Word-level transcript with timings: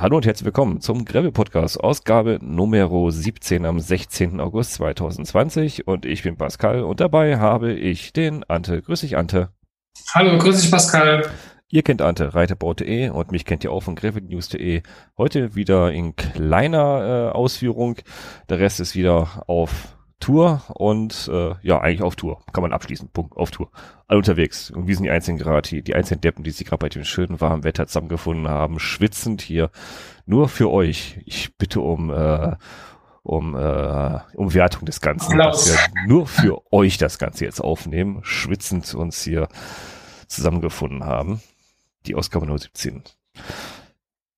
Hallo 0.00 0.16
und 0.16 0.24
herzlich 0.24 0.46
willkommen 0.46 0.80
zum 0.80 1.04
Gravel 1.04 1.30
Podcast, 1.30 1.78
Ausgabe 1.78 2.38
Nummer 2.40 3.10
17 3.10 3.66
am 3.66 3.78
16. 3.78 4.40
August 4.40 4.72
2020 4.72 5.86
und 5.86 6.06
ich 6.06 6.22
bin 6.22 6.38
Pascal 6.38 6.84
und 6.84 7.00
dabei 7.00 7.38
habe 7.38 7.74
ich 7.74 8.14
den 8.14 8.42
Ante. 8.48 8.80
Grüß 8.80 9.02
dich, 9.02 9.18
Ante. 9.18 9.50
Hallo, 10.14 10.38
grüß 10.38 10.62
dich, 10.62 10.70
Pascal. 10.70 11.28
Ihr 11.68 11.82
kennt 11.82 12.00
Ante, 12.00 12.34
reiterbau.de 12.34 13.10
und 13.10 13.30
mich 13.30 13.44
kennt 13.44 13.62
ihr 13.62 13.72
auch 13.72 13.82
von 13.82 13.94
gravelnews.de. 13.94 14.82
Heute 15.18 15.54
wieder 15.54 15.92
in 15.92 16.16
kleiner 16.16 17.32
äh, 17.34 17.36
Ausführung. 17.36 17.96
Der 18.48 18.58
Rest 18.58 18.80
ist 18.80 18.94
wieder 18.94 19.44
auf 19.48 19.98
Tour 20.20 20.62
und 20.68 21.28
äh, 21.32 21.54
ja, 21.62 21.80
eigentlich 21.80 22.02
auf 22.02 22.14
Tour. 22.14 22.42
Kann 22.52 22.62
man 22.62 22.72
abschließen. 22.72 23.08
Punkt. 23.08 23.36
Auf 23.36 23.50
Tour. 23.50 23.70
Alle 24.06 24.18
unterwegs. 24.18 24.70
Und 24.70 24.86
wir 24.86 24.94
sind 24.94 25.04
die 25.04 25.10
einzigen 25.10 25.38
gerade, 25.38 25.68
die, 25.68 25.82
die 25.82 25.94
einzelnen 25.94 26.20
Deppen, 26.20 26.44
die 26.44 26.50
sich 26.50 26.66
gerade 26.66 26.80
bei 26.80 26.88
dem 26.88 27.04
schönen 27.04 27.40
warmen 27.40 27.64
Wetter 27.64 27.86
zusammengefunden 27.86 28.48
haben, 28.48 28.78
schwitzend 28.78 29.40
hier. 29.40 29.70
Nur 30.26 30.48
für 30.48 30.70
euch. 30.70 31.20
Ich 31.24 31.56
bitte 31.56 31.80
um 31.80 32.10
äh, 32.10 32.56
um, 33.22 33.54
äh, 33.54 34.18
um 34.34 34.54
Wertung 34.54 34.86
des 34.86 35.00
Ganzen, 35.00 35.38
dass 35.38 35.66
wir 35.66 36.06
nur 36.06 36.26
für 36.26 36.62
euch 36.72 36.98
das 36.98 37.18
Ganze 37.18 37.44
jetzt 37.44 37.60
aufnehmen, 37.60 38.20
schwitzend 38.22 38.94
uns 38.94 39.22
hier 39.22 39.48
zusammengefunden 40.26 41.04
haben. 41.04 41.42
Die 42.06 42.14
Ausgabe 42.14 42.46
017. 42.46 43.02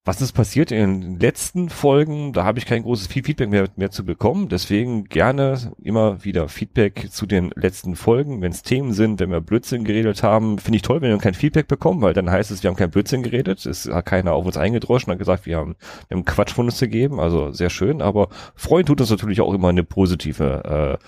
Was 0.05 0.21
ist 0.21 0.33
passiert 0.33 0.73
in 0.73 1.01
den 1.01 1.21
letzten 1.21 1.69
Folgen? 1.69 2.33
Da 2.33 2.43
habe 2.43 2.59
ich 2.59 2.67
kein 2.67 2.83
großes 2.83 3.07
Feedback 3.07 3.49
mehr, 3.49 3.69
mehr 3.77 3.93
zu 3.93 4.05
bekommen. 4.05 4.49
Deswegen 4.49 5.05
gerne 5.05 5.73
immer 5.81 6.25
wieder 6.25 6.49
Feedback 6.49 7.13
zu 7.13 7.25
den 7.25 7.53
letzten 7.55 7.95
Folgen. 7.95 8.43
Wenn 8.43 8.51
es 8.51 8.65
Themen 8.65 8.95
sind, 8.95 9.21
wenn 9.21 9.31
wir 9.31 9.41
Blödsinn 9.41 9.85
geredet 9.85 10.25
haben, 10.25 10.59
finde 10.59 10.79
ich 10.79 10.83
toll, 10.83 11.03
wenn 11.03 11.11
wir 11.11 11.19
kein 11.19 11.35
Feedback 11.35 11.69
bekommen, 11.69 12.03
weil 12.03 12.15
dann 12.15 12.29
heißt 12.29 12.51
es, 12.51 12.65
wir 12.65 12.69
haben 12.71 12.77
kein 12.77 12.91
Blödsinn 12.91 13.23
geredet. 13.23 13.65
Es 13.65 13.89
hat 13.89 14.07
keiner 14.07 14.33
auf 14.33 14.45
uns 14.45 14.57
eingedroschen, 14.57 15.13
hat 15.13 15.21
gesagt, 15.21 15.47
wir 15.47 15.57
haben, 15.57 15.77
wir 16.09 16.17
haben 16.17 16.25
Quatsch 16.25 16.53
von 16.53 16.65
uns 16.65 16.81
gegeben. 16.81 17.21
Also 17.21 17.53
sehr 17.53 17.71
schön. 17.71 18.03
Aber 18.03 18.29
freuen 18.57 18.87
tut 18.87 19.01
uns 19.01 19.11
natürlich 19.11 19.41
auch 19.41 19.55
immer 19.55 19.69
eine 19.69 19.85
positive 19.85 20.99
äh, 21.01 21.07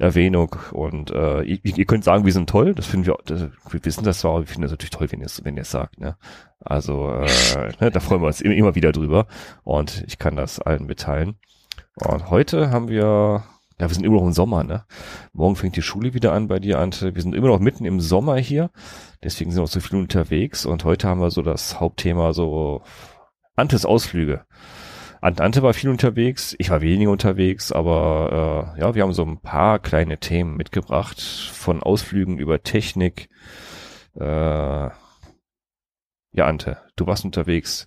Erwähnung 0.00 0.56
und 0.72 1.10
äh, 1.10 1.42
ihr, 1.42 1.58
ihr 1.62 1.84
könnt 1.84 2.04
sagen, 2.04 2.24
wir 2.24 2.32
sind 2.32 2.48
toll, 2.48 2.74
das 2.74 2.86
finden 2.86 3.06
wir, 3.06 3.18
das, 3.24 3.48
wir 3.68 3.84
wissen 3.84 4.04
das 4.04 4.20
zwar, 4.20 4.32
aber 4.32 4.40
wir 4.40 4.46
finden 4.46 4.62
das 4.62 4.70
natürlich 4.70 4.90
toll, 4.90 5.12
wenn 5.12 5.20
ihr 5.20 5.26
es 5.26 5.44
wenn 5.44 5.56
ihr 5.56 5.62
es 5.62 5.70
sagt. 5.70 6.00
Ne? 6.00 6.16
Also 6.60 7.10
äh, 7.10 7.72
ne, 7.80 7.90
da 7.90 8.00
freuen 8.00 8.22
wir 8.22 8.26
uns 8.26 8.40
immer 8.40 8.74
wieder 8.74 8.92
drüber 8.92 9.26
und 9.62 10.04
ich 10.06 10.18
kann 10.18 10.36
das 10.36 10.58
allen 10.58 10.86
mitteilen. 10.86 11.36
Und 11.96 12.30
heute 12.30 12.70
haben 12.70 12.88
wir, 12.88 13.44
ja, 13.78 13.88
wir 13.88 13.94
sind 13.94 14.04
immer 14.04 14.16
noch 14.16 14.26
im 14.26 14.32
Sommer, 14.32 14.64
ne? 14.64 14.84
Morgen 15.32 15.56
fängt 15.56 15.76
die 15.76 15.82
Schule 15.82 16.14
wieder 16.14 16.32
an 16.32 16.48
bei 16.48 16.58
dir, 16.58 16.78
Ante. 16.78 17.14
Wir 17.14 17.22
sind 17.22 17.34
immer 17.34 17.48
noch 17.48 17.60
mitten 17.60 17.84
im 17.84 18.00
Sommer 18.00 18.36
hier, 18.38 18.70
deswegen 19.22 19.50
sind 19.50 19.62
auch 19.62 19.68
so 19.68 19.80
viel 19.80 19.98
unterwegs 19.98 20.64
und 20.64 20.84
heute 20.84 21.08
haben 21.08 21.20
wir 21.20 21.30
so 21.30 21.42
das 21.42 21.78
Hauptthema 21.78 22.32
so 22.32 22.82
Antes 23.56 23.84
Ausflüge. 23.84 24.46
Ante, 25.20 25.44
Ante 25.44 25.62
war 25.62 25.74
viel 25.74 25.90
unterwegs, 25.90 26.56
ich 26.58 26.70
war 26.70 26.80
weniger 26.80 27.10
unterwegs, 27.10 27.72
aber 27.72 28.74
äh, 28.76 28.80
ja, 28.80 28.94
wir 28.94 29.02
haben 29.02 29.12
so 29.12 29.24
ein 29.24 29.40
paar 29.40 29.78
kleine 29.78 30.18
Themen 30.18 30.56
mitgebracht, 30.56 31.20
von 31.20 31.82
Ausflügen 31.82 32.38
über 32.38 32.62
Technik, 32.62 33.28
äh, 34.18 34.88
ja, 36.32 36.46
Ante, 36.46 36.78
du 36.96 37.06
warst 37.06 37.24
unterwegs. 37.24 37.86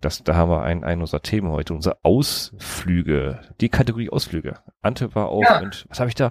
Das, 0.00 0.22
da 0.22 0.36
haben 0.36 0.50
wir 0.50 0.62
ein, 0.62 0.84
ein 0.84 1.00
unserer 1.00 1.22
Themen 1.22 1.48
heute, 1.50 1.74
unsere 1.74 1.98
Ausflüge, 2.04 3.40
die 3.60 3.68
Kategorie 3.68 4.10
Ausflüge. 4.10 4.60
Ante 4.80 5.14
war 5.14 5.30
auch, 5.30 5.42
ja. 5.42 5.60
und 5.60 5.86
was 5.88 5.98
habe 5.98 6.08
ich 6.08 6.14
da? 6.14 6.30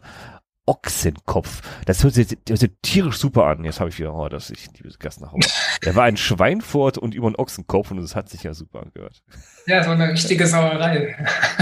Ochsenkopf. 0.68 1.62
Das 1.86 2.04
hört 2.04 2.14
sich, 2.14 2.38
das 2.46 2.62
hört 2.62 2.84
tierisch 2.84 3.18
super 3.18 3.46
an. 3.46 3.64
Jetzt 3.64 3.80
habe 3.80 3.90
ich 3.90 3.98
wieder, 3.98 4.14
oh, 4.14 4.28
das 4.30 4.50
ich 4.50 4.68
liebe 4.74 4.90
Gast 5.00 5.22
nach 5.22 5.32
Hause. 5.32 5.50
Er 5.82 5.96
war 5.96 6.04
ein 6.04 6.18
Schweinfurt 6.18 6.98
und 6.98 7.16
über 7.16 7.28
einen 7.28 7.38
Ochsenkopf 7.38 7.90
und 7.90 7.98
das 8.02 8.16
hat 8.16 8.30
sich 8.30 8.44
ja 8.44 8.54
super 8.54 8.82
angehört. 8.82 9.24
Ja, 9.66 9.84
so 9.84 9.92
eine 9.92 10.12
richtige 10.12 10.46
Sauerei. 10.46 11.16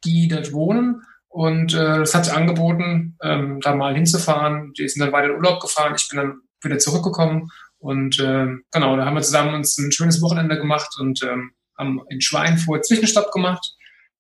die 0.05 0.29
dort 0.29 0.53
wohnen. 0.53 1.03
Und 1.29 1.75
äh, 1.75 1.99
das 1.99 2.15
hat 2.15 2.25
sich 2.25 2.35
angeboten, 2.35 3.17
ähm, 3.23 3.61
da 3.61 3.75
mal 3.75 3.95
hinzufahren. 3.95 4.73
Die 4.73 4.89
sind 4.89 5.01
dann 5.01 5.13
weiter 5.13 5.29
in 5.29 5.37
Urlaub 5.37 5.61
gefahren. 5.61 5.95
Ich 5.97 6.09
bin 6.09 6.19
dann 6.19 6.41
wieder 6.63 6.79
zurückgekommen. 6.79 7.51
Und 7.79 8.19
äh, 8.19 8.47
genau, 8.73 8.97
da 8.97 9.05
haben 9.05 9.15
wir 9.15 9.23
zusammen 9.23 9.55
uns 9.55 9.79
ein 9.79 9.93
schönes 9.93 10.21
Wochenende 10.21 10.57
gemacht 10.57 10.89
und 10.99 11.23
ähm, 11.23 11.53
haben 11.79 12.01
in 12.09 12.21
Schweinfurt 12.21 12.85
Zwischenstopp 12.85 13.31
gemacht, 13.31 13.65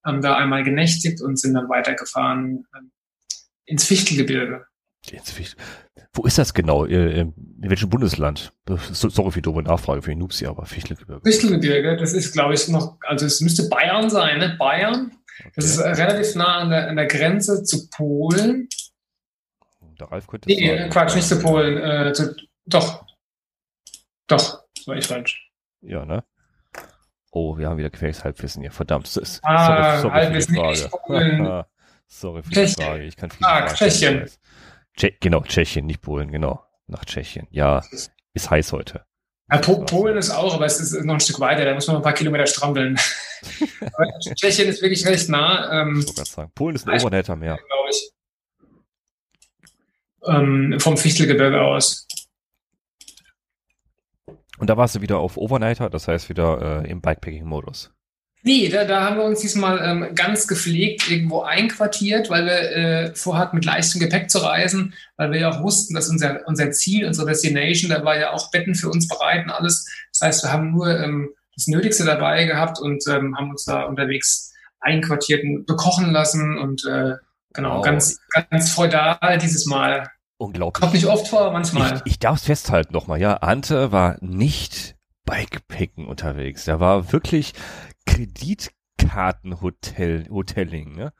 haben 0.04 0.22
da 0.22 0.37
einmal 0.37 0.62
genächtigt 0.62 1.20
und 1.20 1.41
sind 1.41 1.54
dann 1.54 1.69
weitergefahren 1.69 2.66
ähm, 2.76 2.92
ins 3.64 3.84
Fichtelgebirge. 3.84 4.68
Wo 6.12 6.24
ist 6.24 6.38
das 6.38 6.54
genau? 6.54 6.84
In 6.84 7.34
welchem 7.58 7.91
Bundesland? 7.91 8.52
Sorry 8.66 9.30
für 9.30 9.38
die 9.38 9.42
doofe 9.42 9.62
Nachfrage 9.62 10.02
für 10.02 10.10
die 10.10 10.16
Noobs 10.16 10.38
hier, 10.38 10.50
aber 10.50 10.66
Fichtelgebirge. 10.66 11.20
Fichtelgebirge, 11.24 11.96
das 11.96 12.12
ist, 12.12 12.32
glaube 12.32 12.54
ich, 12.54 12.69
noch, 12.69 12.96
also 13.02 13.26
es 13.26 13.41
müsste 13.41 13.69
Bayern 13.69 14.10
sein, 14.10 14.38
ne? 14.38 14.56
Bayern. 14.58 15.12
Okay. 15.41 15.52
Das 15.56 15.64
ist 15.66 15.78
relativ 15.80 16.34
nah 16.34 16.58
an 16.58 16.70
der, 16.70 16.88
an 16.88 16.96
der 16.96 17.06
Grenze 17.06 17.62
zu 17.62 17.88
Polen. 17.91 18.69
Der 20.00 20.10
Ralf 20.10 20.26
könnte 20.26 20.48
Nee, 20.48 20.76
sagen, 20.76 20.91
Quatsch, 20.91 21.14
nicht 21.14 21.28
zu 21.28 21.40
Polen. 21.40 21.78
Äh, 21.78 22.12
zu, 22.12 22.34
doch. 22.66 23.04
Doch, 24.26 24.64
das 24.76 24.86
war 24.86 24.96
ich 24.96 25.06
falsch. 25.06 25.50
Ja, 25.80 26.04
ne? 26.04 26.25
Oh, 27.30 27.56
wir 27.56 27.69
haben 27.69 27.78
wieder 27.78 27.90
gefährliches 27.90 28.25
Halbwissen 28.25 28.62
hier. 28.62 28.72
Verdammt. 28.72 29.06
Ist, 29.16 29.40
ah, 29.44 30.00
sorry, 30.00 30.02
sorry 30.02 30.14
Halbwissen 30.14 30.54
die 30.54 30.60
Frage. 30.60 31.66
sorry 32.06 32.42
für 32.42 32.50
die 32.50 32.66
Frage. 32.66 33.04
Ich 33.04 33.16
kann 33.16 33.30
viele 33.30 33.48
ah, 33.48 33.66
Tschechien. 33.66 34.28
Tsche 34.98 35.12
genau, 35.20 35.42
Tschechien, 35.42 35.86
nicht 35.86 36.03
Polen, 36.03 36.31
genau. 36.32 36.64
Nach 36.88 37.04
Tschechien. 37.04 37.47
Ja, 37.50 37.82
ist 38.34 38.50
heiß 38.50 38.72
heute. 38.72 39.04
Ja, 39.50 39.59
po 39.59 39.84
Polen 39.84 40.16
ist 40.16 40.31
auch, 40.31 40.54
aber 40.54 40.66
es 40.66 40.81
ist 40.81 40.92
noch 41.04 41.14
ein 41.14 41.20
Stück 41.20 41.41
weiter, 41.41 41.64
da 41.64 41.72
muss 41.72 41.86
man 41.86 41.97
ein 41.97 42.03
paar 42.03 42.12
Kilometer 42.12 42.47
strampeln. 42.47 42.98
Tschechien 44.34 44.69
ist 44.69 44.82
wirklich 44.82 45.06
recht 45.06 45.28
nah. 45.28 45.82
Ähm, 45.82 46.03
sagen. 46.03 46.50
Polen 46.54 46.75
ist 46.75 46.88
ein 46.88 47.00
Overnetter 47.00 47.37
mehr. 47.37 47.56
Glaube 47.56 47.91
ich. 47.91 48.10
Ähm, 50.26 50.81
vom 50.81 50.97
Fichtelgebirge 50.97 51.60
aus. 51.60 52.06
Und 54.58 54.69
da 54.69 54.76
warst 54.76 54.97
du 54.97 55.00
wieder 55.00 55.19
auf 55.19 55.37
Overnighter, 55.37 55.88
das 55.88 56.08
heißt 56.08 56.28
wieder 56.28 56.82
äh, 56.82 56.91
im 56.91 57.00
Bikepacking-Modus. 57.00 57.94
Nee, 58.43 58.69
da, 58.69 58.84
da 58.84 59.04
haben 59.04 59.16
wir 59.16 59.25
uns 59.25 59.41
diesmal 59.41 59.81
ähm, 59.82 60.15
ganz 60.15 60.47
gepflegt 60.47 61.10
irgendwo 61.10 61.43
einquartiert, 61.43 62.31
weil 62.31 62.47
wir 62.47 62.53
äh, 62.53 63.15
vorhatten, 63.15 63.56
mit 63.56 63.65
leichtem 63.65 64.00
Gepäck 64.00 64.31
zu 64.31 64.38
reisen, 64.38 64.94
weil 65.16 65.32
wir 65.32 65.41
ja 65.41 65.50
auch 65.50 65.62
wussten, 65.62 65.94
dass 65.94 66.08
unser, 66.08 66.40
unser 66.46 66.70
Ziel, 66.70 67.06
unsere 67.06 67.26
Destination, 67.26 67.90
da 67.90 68.05
war 68.05 68.17
ja 68.17 68.32
auch 68.32 68.50
Betten 68.50 68.75
für 68.75 68.90
uns 68.90 69.08
bereit 69.08 69.44
und 69.44 69.50
alles. 69.50 69.87
Das 70.12 70.20
heißt, 70.26 70.44
wir 70.44 70.52
haben 70.52 70.70
nur 70.70 70.88
ähm, 70.88 71.31
das 71.56 71.67
Nötigste 71.67 72.05
dabei 72.05 72.44
gehabt 72.44 72.79
und 72.79 73.02
ähm, 73.08 73.37
haben 73.37 73.50
uns 73.50 73.64
da 73.64 73.82
unterwegs 73.82 74.52
einquartiert 74.81 75.43
und 75.43 75.67
bekochen 75.67 76.12
lassen 76.12 76.56
und 76.58 76.85
äh, 76.87 77.14
genau, 77.52 77.79
wow. 77.79 77.85
ganz, 77.85 78.19
ganz 78.50 78.70
feudal 78.70 79.38
dieses 79.43 79.67
Mal. 79.67 80.08
Unglaublich. 80.37 80.81
Kommt 80.81 80.94
nicht 80.94 81.06
oft 81.06 81.26
vor, 81.26 81.50
manchmal. 81.50 81.96
Ich, 82.05 82.12
ich 82.12 82.19
darf 82.20 82.38
es 82.38 82.44
festhalten 82.44 82.93
nochmal, 82.93 83.20
ja. 83.20 83.38
Ante 83.38 83.90
war 83.90 84.17
nicht 84.20 84.94
Bikepicken 85.25 86.06
unterwegs. 86.06 86.69
Er 86.69 86.79
war 86.79 87.12
wirklich 87.12 87.55
Kreditkartenhotel, 88.08 90.28
Hotelling, 90.31 90.96
ne? 90.96 91.12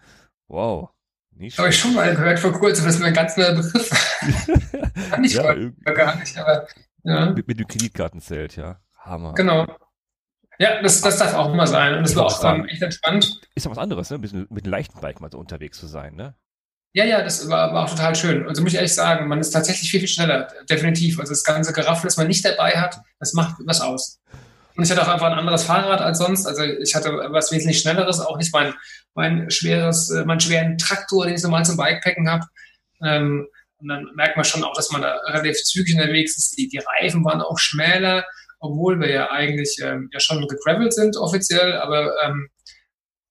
Wow. 0.49 0.91
Nicht 1.31 1.57
Habe 1.59 1.69
ich 1.69 1.79
schon 1.79 1.95
mal 1.95 2.13
gehört 2.15 2.41
vor 2.41 2.53
kurzem, 2.53 2.85
das 2.85 2.97
ist 2.97 3.01
mir 3.01 3.07
ein 3.07 3.15
ganz 3.15 3.37
neuer 3.37 3.55
Begriff. 3.55 3.89
Kann 5.11 5.23
ich 5.23 5.35
ja, 5.35 5.55
gar 5.55 6.17
nicht, 6.17 6.37
aber 6.37 6.67
ja. 7.05 7.31
Mit, 7.31 7.47
mit 7.47 7.61
dem 7.61 7.69
Kreditkartenzelt, 7.69 8.57
ja. 8.57 8.81
Hammer. 8.99 9.35
Genau. 9.35 9.65
Ja, 10.59 10.83
das, 10.83 11.01
das 11.01 11.19
darf 11.19 11.35
auch 11.35 11.55
mal 11.55 11.69
sein. 11.69 11.95
Und 11.95 12.03
das 12.03 12.17
war 12.17 12.27
auch 12.27 12.45
ähm, 12.45 12.67
echt 12.67 12.83
entspannt. 12.83 13.41
Ist 13.55 13.65
ja 13.65 13.71
was 13.71 13.79
anderes, 13.79 14.11
ne? 14.11 14.17
Ein 14.17 14.21
bisschen 14.21 14.49
mit 14.51 14.65
einem 14.65 14.73
leichten 14.73 15.01
Bike 15.01 15.21
mal 15.21 15.31
so 15.31 15.39
unterwegs 15.39 15.79
zu 15.79 15.87
sein, 15.87 16.17
ne? 16.17 16.35
Ja, 16.95 17.05
ja, 17.05 17.23
das 17.23 17.49
war, 17.49 17.73
war 17.73 17.85
auch 17.85 17.91
total 17.91 18.17
schön. 18.17 18.49
Also 18.49 18.63
muss 18.63 18.73
ich 18.73 18.77
ehrlich 18.77 18.95
sagen, 18.95 19.29
man 19.29 19.39
ist 19.39 19.51
tatsächlich 19.51 19.89
viel, 19.91 20.01
viel 20.01 20.09
schneller, 20.09 20.49
definitiv. 20.69 21.21
Also 21.21 21.31
das 21.31 21.45
ganze 21.45 21.73
Geraffel, 21.73 22.09
das 22.09 22.17
man 22.17 22.27
nicht 22.27 22.45
dabei 22.45 22.73
hat, 22.73 22.99
das 23.21 23.35
macht 23.35 23.57
was 23.65 23.81
aus. 23.81 24.21
Und 24.79 24.85
ich 24.85 24.93
hatte 24.93 25.03
auch 25.03 25.13
einfach 25.13 25.27
ein 25.27 25.39
anderes 25.39 25.65
Fahrrad 25.65 26.01
als 26.01 26.19
sonst. 26.19 26.47
Also 26.47 26.63
ich 26.63 26.95
hatte 26.95 27.11
was 27.31 27.51
wesentlich 27.51 27.81
Schnelleres, 27.81 28.21
auch 28.21 28.39
nicht 28.39 28.55
mein, 28.55 28.73
mein 29.15 29.51
schweres, 29.51 30.09
äh, 30.11 30.25
meinen 30.25 30.39
schweren 30.39 30.79
Traktor, 30.79 31.25
den 31.27 31.35
ich 31.35 31.43
so 31.43 31.49
mal 31.49 31.65
zum 31.65 31.77
Bikepacken 31.77 32.31
habe. 32.31 32.47
Ähm, 33.03 33.49
und 33.79 33.89
dann 33.89 34.07
merkt 34.15 34.37
man 34.37 34.45
schon 34.45 34.63
auch, 34.63 34.75
dass 34.75 34.93
man 34.93 35.03
da 35.03 35.17
relativ 35.27 35.57
zügig 35.65 35.97
unterwegs 35.97 36.39
ist. 36.39 36.57
Die, 36.57 36.69
die 36.69 36.79
Reifen 36.79 37.25
waren 37.25 37.41
auch 37.41 37.59
schmäler, 37.59 38.25
obwohl 38.61 39.01
wir 39.01 39.11
ja 39.11 39.33
eigentlich 39.33 39.79
ähm, 39.83 40.11
ja 40.13 40.21
schon 40.21 40.47
gegravelt 40.47 40.95
sind 40.95 41.17
offiziell, 41.17 41.75
aber 41.79 42.13
ähm, 42.25 42.49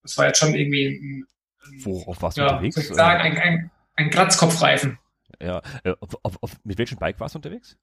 das 0.03 0.17
war 0.17 0.27
jetzt 0.27 0.39
schon 0.39 0.53
irgendwie 0.53 0.99
ein, 0.99 1.27
ein 1.63 1.85
Worauf 1.85 2.21
warst 2.21 2.37
du 2.37 2.41
ja, 2.41 2.49
unterwegs? 2.49 2.75
Ich 2.75 2.87
sagen, 2.87 3.21
ein, 3.21 3.37
ein, 3.37 3.71
ein 3.95 4.09
Kratzkopfreifen. 4.09 4.99
Ja, 5.41 5.61
äh, 5.85 5.93
auf, 6.01 6.09
auf, 6.23 6.43
auf, 6.43 6.51
mit 6.65 6.77
welchem 6.77 6.97
Bike 6.97 7.21
warst 7.21 7.35
du 7.35 7.39
unterwegs? 7.39 7.77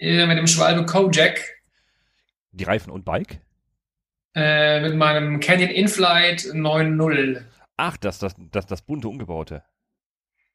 Äh, 0.00 0.26
mit 0.26 0.38
dem 0.38 0.48
Schwalbe 0.48 0.84
Kojak. 0.86 1.40
Die 2.56 2.64
Reifen 2.64 2.90
und 2.90 3.04
Bike? 3.04 3.40
Äh, 4.34 4.80
mit 4.80 4.96
meinem 4.96 5.40
Canyon 5.40 5.70
Inflight 5.70 6.40
9.0. 6.40 7.42
Ach, 7.76 7.96
das, 7.98 8.18
das, 8.18 8.34
das, 8.50 8.66
das 8.66 8.82
bunte 8.82 9.08
umgebaute. 9.08 9.62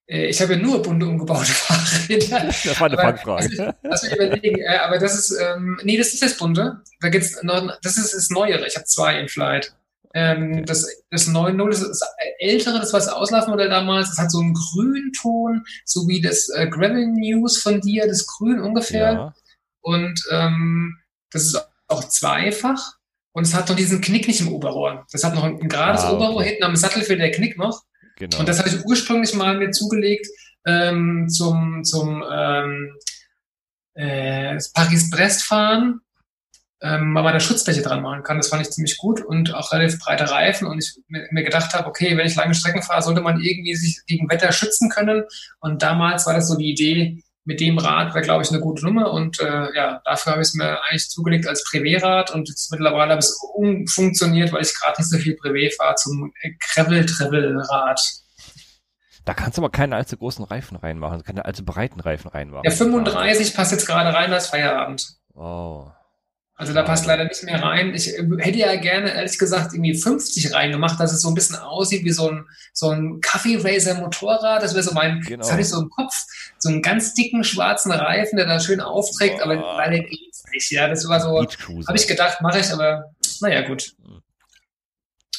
Äh, 0.07 0.27
ich 0.27 0.41
habe 0.41 0.53
ja 0.53 0.59
nur 0.59 0.81
bunte 0.81 1.05
umgebaute 1.05 1.45
Fahrräder. 1.51 2.47
Das 2.47 2.79
war 2.79 2.87
eine 2.87 2.97
aber, 2.97 3.17
Fangfrage. 3.17 3.75
Lass 3.83 4.03
mich 4.03 4.13
überlegen. 4.13 4.61
Äh, 4.61 4.77
aber 4.77 4.97
das 4.97 5.13
ist, 5.13 5.39
ähm, 5.39 5.79
nee, 5.83 5.97
das 5.97 6.13
ist 6.13 6.23
das 6.23 6.37
bunte. 6.37 6.81
Da 7.01 7.09
gibt's 7.09 7.41
noch, 7.43 7.71
das 7.83 7.97
ist 7.97 8.15
das 8.15 8.31
Neuere. 8.31 8.65
Ich 8.65 8.75
habe 8.75 8.85
zwei 8.85 9.19
Inflight. 9.19 9.75
Ähm, 10.13 10.65
das 10.65 10.87
das 11.11 11.29
9.0 11.29 11.69
ist 11.69 11.83
das 11.83 12.01
ältere, 12.39 12.79
das 12.79 12.91
war 12.91 12.99
das 12.99 13.09
Auslaufmodell 13.09 13.69
damals. 13.69 14.09
Das 14.09 14.17
hat 14.17 14.31
so 14.31 14.39
einen 14.39 14.53
Grünton, 14.53 15.63
so 15.85 16.07
wie 16.07 16.19
das 16.19 16.49
äh, 16.49 16.67
Gravel 16.67 17.07
News 17.07 17.61
von 17.61 17.79
dir, 17.79 18.07
das 18.07 18.25
Grün 18.25 18.59
ungefähr. 18.59 19.13
Ja. 19.13 19.33
Und 19.81 20.19
ähm, 20.31 20.97
das 21.31 21.43
ist 21.43 21.70
auch 21.91 22.03
zweifach. 22.05 22.95
Und 23.33 23.47
es 23.47 23.53
hat 23.53 23.69
noch 23.69 23.75
diesen 23.75 24.01
Knick 24.01 24.27
nicht 24.27 24.41
im 24.41 24.51
Oberrohr. 24.51 25.05
Das 25.11 25.23
hat 25.23 25.35
noch 25.35 25.43
ein, 25.43 25.59
ein 25.61 25.69
gerades 25.69 26.01
ah, 26.01 26.11
okay. 26.11 26.15
Oberrohr, 26.15 26.43
hinten 26.43 26.63
am 26.63 26.75
Sattel 26.75 27.03
für 27.03 27.15
der 27.15 27.31
Knick 27.31 27.57
noch. 27.57 27.83
Genau. 28.17 28.39
Und 28.39 28.49
das 28.49 28.59
habe 28.59 28.69
ich 28.69 28.85
ursprünglich 28.85 29.33
mal 29.33 29.57
mir 29.57 29.71
zugelegt 29.71 30.27
ähm, 30.65 31.27
zum, 31.29 31.83
zum 31.83 32.23
ähm, 32.29 32.93
äh, 33.93 34.57
Paris-Brest 34.73 35.43
fahren, 35.43 36.01
ähm, 36.81 37.15
weil 37.15 37.23
man 37.23 37.33
da 37.33 37.39
Schutzbleche 37.39 37.81
dran 37.81 38.01
machen 38.01 38.23
kann. 38.23 38.37
Das 38.37 38.49
fand 38.49 38.61
ich 38.61 38.71
ziemlich 38.71 38.97
gut 38.97 39.21
und 39.21 39.53
auch 39.53 39.71
relativ 39.71 39.99
breite 39.99 40.29
Reifen. 40.29 40.67
Und 40.67 40.79
ich 40.79 40.93
mir, 41.07 41.27
mir 41.31 41.43
gedacht 41.43 41.73
habe, 41.73 41.87
okay, 41.87 42.17
wenn 42.17 42.27
ich 42.27 42.35
lange 42.35 42.53
Strecken 42.53 42.83
fahre, 42.83 43.01
sollte 43.01 43.21
man 43.21 43.39
irgendwie 43.39 43.75
sich 43.75 44.01
gegen 44.07 44.29
Wetter 44.29 44.51
schützen 44.51 44.89
können. 44.89 45.23
Und 45.59 45.81
damals 45.81 46.25
war 46.25 46.33
das 46.33 46.47
so 46.47 46.57
die 46.57 46.71
Idee, 46.71 47.23
mit 47.43 47.59
dem 47.59 47.77
Rad 47.77 48.13
wäre, 48.13 48.23
glaube 48.23 48.43
ich, 48.43 48.51
eine 48.51 48.59
gute 48.59 48.85
Nummer. 48.85 49.11
Und 49.11 49.39
äh, 49.39 49.75
ja, 49.75 50.01
dafür 50.05 50.33
habe 50.33 50.41
ich 50.41 50.49
es 50.49 50.53
mir 50.53 50.81
eigentlich 50.83 51.09
zugelegt 51.09 51.47
als 51.47 51.63
Privé-Rad 51.63 52.31
und 52.31 52.49
jetzt 52.49 52.71
mittlerweile 52.71 53.11
habe 53.11 53.19
ich 53.19 53.25
es 53.25 53.39
umfunktioniert, 53.55 54.51
weil 54.51 54.61
ich 54.61 54.73
gerade 54.79 55.01
nicht 55.01 55.09
so 55.09 55.17
viel 55.17 55.35
Privé 55.35 55.75
fahre 55.75 55.95
zum 55.95 56.31
Gravel-Travel-Rad. 56.73 58.01
Da 59.25 59.33
kannst 59.33 59.57
du 59.57 59.61
aber 59.61 59.71
keine 59.71 59.95
allzu 59.95 60.17
großen 60.17 60.45
Reifen 60.45 60.77
reinmachen, 60.77 61.23
keine 61.23 61.45
allzu 61.45 61.63
breiten 61.63 61.99
Reifen 61.99 62.29
reinmachen. 62.29 62.63
Der 62.63 62.71
35 62.71 63.55
passt 63.55 63.71
jetzt 63.71 63.85
gerade 63.85 64.13
rein 64.13 64.33
als 64.33 64.47
Feierabend. 64.47 65.07
Oh. 65.35 65.87
Also 66.55 66.73
da 66.73 66.83
passt 66.83 67.07
leider 67.07 67.23
nicht 67.23 67.43
mehr 67.43 67.61
rein. 67.61 67.95
Ich 67.95 68.07
äh, 68.07 68.23
hätte 68.37 68.59
ja 68.59 68.75
gerne, 68.75 69.13
ehrlich 69.13 69.39
gesagt, 69.39 69.73
irgendwie 69.73 69.95
50 69.95 70.53
reingemacht, 70.53 70.99
dass 70.99 71.11
es 71.11 71.21
so 71.21 71.29
ein 71.29 71.33
bisschen 71.33 71.55
aussieht 71.55 72.03
wie 72.03 72.11
so 72.11 72.29
ein, 72.29 72.45
so 72.71 72.91
ein 72.91 73.19
Kaffee 73.21 73.57
Racer 73.57 73.95
Motorrad. 73.95 74.61
Das 74.61 74.73
wäre 74.73 74.83
so 74.83 74.93
mein, 74.93 75.21
genau. 75.21 75.39
das 75.39 75.51
hatte 75.51 75.61
ich 75.61 75.69
so 75.69 75.81
im 75.81 75.89
Kopf. 75.89 76.13
So 76.59 76.69
einen 76.69 76.83
ganz 76.83 77.15
dicken 77.15 77.43
schwarzen 77.43 77.91
Reifen, 77.91 78.37
der 78.37 78.45
da 78.45 78.59
schön 78.59 78.79
aufträgt, 78.79 79.37
oh. 79.39 79.43
aber 79.43 79.55
leider 79.55 79.99
geht's 79.99 80.43
nicht. 80.53 80.71
Ja, 80.71 80.87
das 80.87 81.07
war 81.07 81.19
so, 81.19 81.39
habe 81.39 81.97
ich 81.97 82.07
gedacht, 82.07 82.41
mache 82.41 82.59
ich, 82.59 82.71
aber 82.71 83.05
naja, 83.39 83.67
gut. 83.67 83.95
Man 84.03 84.21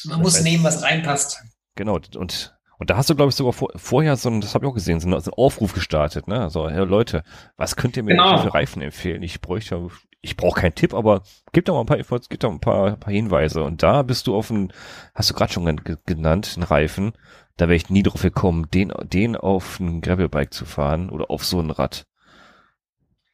das 0.05 0.17
muss 0.19 0.35
heißt, 0.35 0.43
nehmen, 0.43 0.63
was 0.63 0.81
reinpasst. 0.81 1.39
Genau, 1.75 1.99
und 2.15 2.53
und 2.79 2.89
da 2.89 2.97
hast 2.97 3.09
du, 3.09 3.15
glaube 3.15 3.29
ich, 3.29 3.35
sogar 3.35 3.53
vor, 3.53 3.69
vorher 3.75 4.15
so 4.15 4.29
ein, 4.29 4.41
das 4.41 4.55
habe 4.55 4.65
ich 4.65 4.69
auch 4.69 4.75
gesehen, 4.75 4.99
so 4.99 5.07
einen, 5.07 5.19
so 5.21 5.31
einen 5.31 5.37
Aufruf 5.37 5.73
gestartet, 5.73 6.27
ne? 6.27 6.41
Also, 6.41 6.69
hey 6.69 6.85
Leute, 6.85 7.23
was 7.57 7.75
könnt 7.75 7.97
ihr 7.97 8.03
mir 8.03 8.11
genau. 8.11 8.37
für 8.37 8.53
Reifen 8.53 8.81
empfehlen? 8.81 9.23
Ich 9.23 9.41
bräuchte 9.41 9.89
ich 10.23 10.37
brauche 10.37 10.61
keinen 10.61 10.73
Tipp, 10.73 10.93
aber 10.93 11.21
gib 11.51 11.65
doch 11.65 11.73
mal 11.75 11.81
ein 11.81 11.85
paar 11.85 11.97
Infos, 11.97 12.29
gib 12.29 12.39
doch 12.39 12.49
ein 12.49 12.61
paar, 12.61 12.95
paar 12.95 13.13
Hinweise. 13.13 13.61
Und 13.61 13.83
da 13.83 14.03
bist 14.03 14.25
du 14.25 14.35
auf 14.35 14.49
einen, 14.49 14.71
hast 15.13 15.29
du 15.29 15.33
gerade 15.33 15.51
schon 15.51 15.81
genannt, 16.05 16.53
einen 16.55 16.63
Reifen. 16.63 17.11
Da 17.57 17.67
wäre 17.67 17.75
ich 17.75 17.89
nie 17.89 18.03
drauf 18.03 18.21
gekommen, 18.21 18.67
den, 18.73 18.93
den 19.03 19.35
auf 19.35 19.81
ein 19.81 19.99
Gravelbike 19.99 20.53
zu 20.53 20.65
fahren 20.65 21.09
oder 21.09 21.29
auf 21.29 21.43
so 21.43 21.59
ein 21.59 21.71
Rad. 21.71 22.05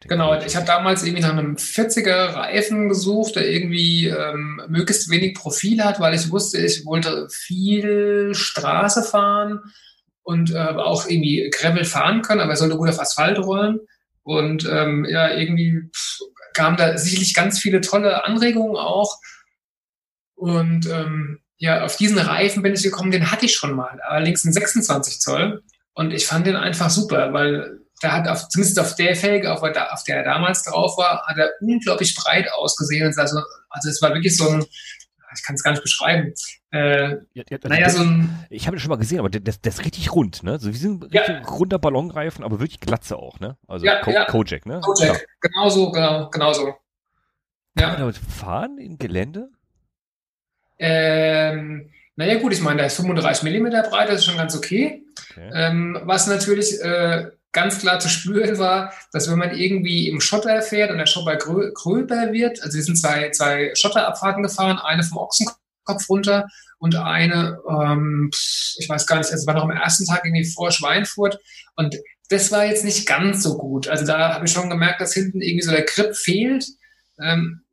Genau, 0.08 0.40
ich 0.42 0.56
habe 0.56 0.66
damals 0.66 1.04
irgendwie 1.04 1.22
nach 1.22 1.32
einem 1.32 1.56
40er 1.56 2.34
Reifen 2.34 2.88
gesucht, 2.88 3.36
der 3.36 3.50
irgendwie 3.50 4.08
ähm, 4.08 4.62
möglichst 4.70 5.10
wenig 5.10 5.36
Profil 5.36 5.84
hat, 5.84 6.00
weil 6.00 6.14
ich 6.14 6.32
wusste, 6.32 6.58
ich 6.60 6.86
wollte 6.86 7.28
viel 7.30 8.34
Straße 8.34 9.04
fahren 9.04 9.60
und 10.24 10.52
äh, 10.52 10.58
auch 10.58 11.06
irgendwie 11.06 11.50
Gravel 11.54 11.84
fahren 11.84 12.22
können, 12.22 12.40
aber 12.40 12.52
er 12.52 12.58
sollte 12.58 12.78
gut 12.78 12.90
auf 12.90 13.00
Asphalt 13.00 13.40
rollen. 13.40 13.80
Und 14.24 14.66
ähm, 14.72 15.06
ja, 15.10 15.34
irgendwie 15.34 15.90
pff, 15.94 16.20
kamen 16.54 16.78
da 16.78 16.98
sicherlich 16.98 17.34
ganz 17.34 17.60
viele 17.60 17.82
tolle 17.82 18.26
Anregungen 18.26 18.78
auch. 18.78 19.18
Und 20.36 20.88
ähm, 20.88 21.40
ja, 21.58 21.84
auf 21.84 21.98
diesen 21.98 22.20
Reifen 22.20 22.64
bin 22.64 22.74
ich 22.74 22.84
gekommen, 22.84 23.12
den 23.12 23.32
hatte 23.32 23.46
ich 23.48 23.56
schon 23.56 23.74
mal, 23.74 24.00
allerdings 24.02 24.46
ein 24.46 24.54
26 24.54 25.20
Zoll. 25.20 25.62
Und 25.94 26.14
ich 26.14 26.26
fand 26.26 26.48
den 26.48 26.56
einfach 26.56 26.90
super, 26.90 27.34
weil 27.34 27.82
der 28.02 28.14
hat 28.14 28.28
auf, 28.28 28.48
zumindest 28.50 28.80
auf 28.80 28.96
der 28.96 29.16
Felge, 29.16 29.52
auf, 29.52 29.62
auf 29.62 30.04
der 30.04 30.18
er 30.18 30.24
damals 30.24 30.64
drauf 30.64 30.98
war, 30.98 31.26
hat 31.26 31.38
er 31.38 31.52
unglaublich 31.62 32.16
breit 32.16 32.52
ausgesehen. 32.54 33.14
Also, 33.18 33.42
also 33.70 33.90
es 33.90 34.02
war 34.02 34.14
wirklich 34.14 34.36
so 34.38 34.50
ein, 34.50 34.66
ich 35.36 35.44
kann 35.44 35.56
es 35.56 35.64
gar 35.64 35.72
nicht 35.72 35.84
beschreiben. 35.84 36.34
Äh, 36.72 37.10
ja, 37.34 37.44
ja, 37.50 37.58
naja, 37.64 37.86
das, 37.86 37.96
so 37.96 38.04
ein. 38.04 38.46
Ich 38.50 38.68
habe 38.68 38.76
das 38.76 38.82
schon 38.82 38.90
mal 38.90 38.98
gesehen, 38.98 39.20
aber 39.20 39.30
das, 39.30 39.62
das 39.62 39.76
ist 39.76 39.86
richtig 39.86 40.14
rund, 40.14 40.44
ne? 40.44 40.60
So 40.60 40.70
wie 40.70 40.78
so 40.78 40.90
ein 40.90 41.08
ja. 41.12 41.42
runder 41.42 41.80
Ballonreifen, 41.80 42.44
aber 42.44 42.60
wirklich 42.60 42.80
glatze 42.80 43.18
auch, 43.18 43.40
ne? 43.40 43.58
Also 43.68 43.86
ja, 43.86 44.02
Ko 44.02 44.12
ja. 44.12 44.26
Kojak, 44.26 44.66
ne? 44.66 44.80
Kojak, 44.82 45.26
genau 45.42 45.70
so, 45.70 45.92
genau, 45.92 46.30
genau 46.30 46.54
so. 46.54 46.76
Kann 47.76 47.92
man 47.92 48.00
damit 48.00 48.18
fahren 48.18 48.78
in 48.78 48.98
Gelände? 48.98 49.50
Ähm, 50.78 51.92
naja, 52.16 52.40
gut, 52.40 52.54
ich 52.54 52.62
meine, 52.62 52.80
da 52.80 52.86
ist 52.86 52.98
35 52.98 53.44
Millimeter 53.44 53.84
breit, 53.84 54.10
das 54.10 54.20
ist 54.20 54.26
schon 54.26 54.38
ganz 54.38 54.56
okay. 54.56 55.04
okay. 55.32 55.50
Ähm, 55.54 56.00
was 56.04 56.28
natürlich 56.28 56.82
äh, 56.82 57.32
ganz 57.52 57.80
klar 57.80 58.00
zu 58.00 58.10
spüren 58.10 58.58
war, 58.60 58.94
dass 59.12 59.30
wenn 59.30 59.40
man 59.40 59.56
irgendwie 59.56 60.08
im 60.08 60.22
Schotter 60.22 60.62
fährt 60.62 60.92
und 60.92 60.98
der 60.98 61.08
Schotter 61.08 61.36
grö 61.36 61.72
gröber 61.74 62.32
wird, 62.32 62.62
also 62.62 62.78
wir 62.78 62.84
sind 62.84 62.98
zwei, 62.98 63.32
zwei 63.32 63.72
Schotterabfahrten 63.76 64.44
gefahren, 64.44 64.78
eine 64.78 65.04
vom 65.04 65.18
Ochsenkopf 65.18 66.10
runter 66.10 66.48
und 66.78 66.96
eine, 66.96 67.60
ähm, 67.68 68.30
ich 68.34 68.88
weiß 68.88 69.08
gar 69.08 69.18
nicht, 69.18 69.32
also 69.32 69.48
war 69.48 69.56
noch 69.56 69.64
am 69.64 69.72
ersten 69.72 70.06
Tag 70.06 70.26
irgendwie 70.26 70.46
vor 70.46 70.72
Schweinfurt 70.72 71.40
und 71.76 71.96
das 72.30 72.52
war 72.52 72.66
jetzt 72.66 72.86
nicht 72.86 73.08
ganz 73.08 73.42
so 73.42 73.58
gut. 73.58 73.88
Also 73.88 74.06
da 74.06 74.36
habe 74.36 74.46
ich 74.46 74.52
schon 74.52 74.70
gemerkt, 74.70 75.02
dass 75.02 75.14
hinten 75.14 75.42
irgendwie 75.42 75.66
so 75.66 75.72
der 75.72 75.84
Grip 75.84 76.16
fehlt. 76.16 76.66
Ähm, 77.20 77.64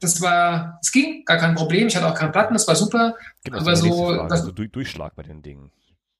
das 0.00 0.20
war, 0.20 0.78
es 0.82 0.90
ging, 0.90 1.24
gar 1.24 1.36
kein 1.36 1.54
Problem. 1.54 1.86
Ich 1.86 1.94
hatte 1.94 2.08
auch 2.08 2.14
keinen 2.14 2.32
Platten, 2.32 2.54
das 2.54 2.66
war 2.66 2.74
super. 2.74 3.14
Genau, 3.44 3.58
aber 3.58 3.76
so, 3.76 4.14
das, 4.28 4.40
also 4.40 4.50
Durchschlag 4.50 5.14
bei 5.14 5.22
den 5.22 5.42
Dingen. 5.42 5.70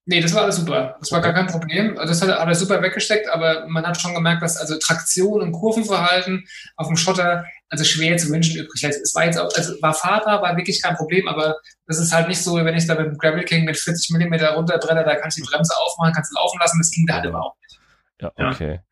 Nee, 0.06 0.20
das 0.20 0.34
war 0.34 0.42
alles 0.42 0.56
super. 0.56 0.96
Das 0.98 1.12
war 1.12 1.20
gar 1.20 1.34
kein 1.34 1.46
Problem. 1.46 1.96
Also 1.98 2.12
das 2.12 2.22
hat 2.22 2.28
er 2.30 2.54
super 2.54 2.82
weggesteckt, 2.82 3.28
aber 3.28 3.66
man 3.68 3.86
hat 3.86 4.00
schon 4.00 4.14
gemerkt, 4.14 4.42
dass 4.42 4.56
also 4.56 4.78
Traktion 4.78 5.42
und 5.42 5.52
Kurvenverhalten 5.52 6.44
auf 6.76 6.88
dem 6.88 6.96
Schotter 6.96 7.44
also 7.68 7.84
schwer 7.84 8.16
zu 8.16 8.28
wünschen 8.30 8.58
übrig 8.58 8.82
lässt. 8.82 9.00
Es 9.00 9.14
war 9.14 9.24
jetzt 9.24 9.38
auch, 9.38 9.48
also 9.54 9.80
war 9.80 9.94
fahrbar, 9.94 10.42
war 10.42 10.56
wirklich 10.56 10.82
kein 10.82 10.96
Problem, 10.96 11.28
aber 11.28 11.56
das 11.86 11.98
ist 11.98 12.12
halt 12.12 12.28
nicht 12.28 12.42
so, 12.42 12.56
wenn 12.56 12.74
ich 12.74 12.86
da 12.86 12.96
mit 12.96 13.06
dem 13.06 13.18
Gravel 13.18 13.44
King 13.44 13.64
mit 13.64 13.76
40 13.76 14.10
Millimeter 14.10 14.54
runterbrenne, 14.54 15.04
da 15.04 15.14
kannst 15.14 15.38
du 15.38 15.42
die 15.42 15.48
Bremse 15.48 15.72
aufmachen, 15.76 16.12
kannst 16.12 16.32
du 16.32 16.40
laufen 16.40 16.58
lassen, 16.58 16.80
das 16.80 16.90
ging 16.90 17.06
da 17.06 17.14
halt 17.14 17.26
überhaupt 17.26 17.58
nicht. 17.62 17.80
Ja, 18.20 18.32
okay. 18.50 18.74
Ja. 18.74 18.82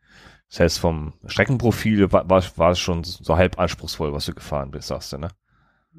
Das 0.48 0.60
heißt, 0.60 0.78
vom 0.78 1.12
Streckenprofil 1.26 2.10
war, 2.12 2.30
war, 2.30 2.42
war 2.56 2.70
es 2.70 2.78
schon 2.78 3.04
so 3.04 3.36
halb 3.36 3.58
anspruchsvoll, 3.58 4.12
was 4.12 4.26
du 4.26 4.34
gefahren 4.34 4.70
bist, 4.70 4.88
sagst 4.88 5.12
du, 5.12 5.18
ne? 5.18 5.28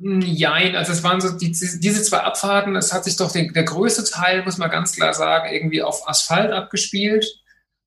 Nein, 0.01 0.75
also 0.75 0.93
es 0.93 1.03
waren 1.03 1.19
so 1.19 1.37
die, 1.37 1.51
diese 1.51 2.03
zwei 2.03 2.19
Abfahrten, 2.19 2.75
es 2.75 2.93
hat 2.93 3.03
sich 3.03 3.17
doch 3.17 3.31
den, 3.31 3.51
der 3.53 3.63
größte 3.63 4.05
Teil, 4.05 4.43
muss 4.43 4.57
man 4.57 4.69
ganz 4.69 4.93
klar 4.93 5.13
sagen, 5.13 5.53
irgendwie 5.53 5.81
auf 5.81 6.07
Asphalt 6.07 6.51
abgespielt. 6.51 7.25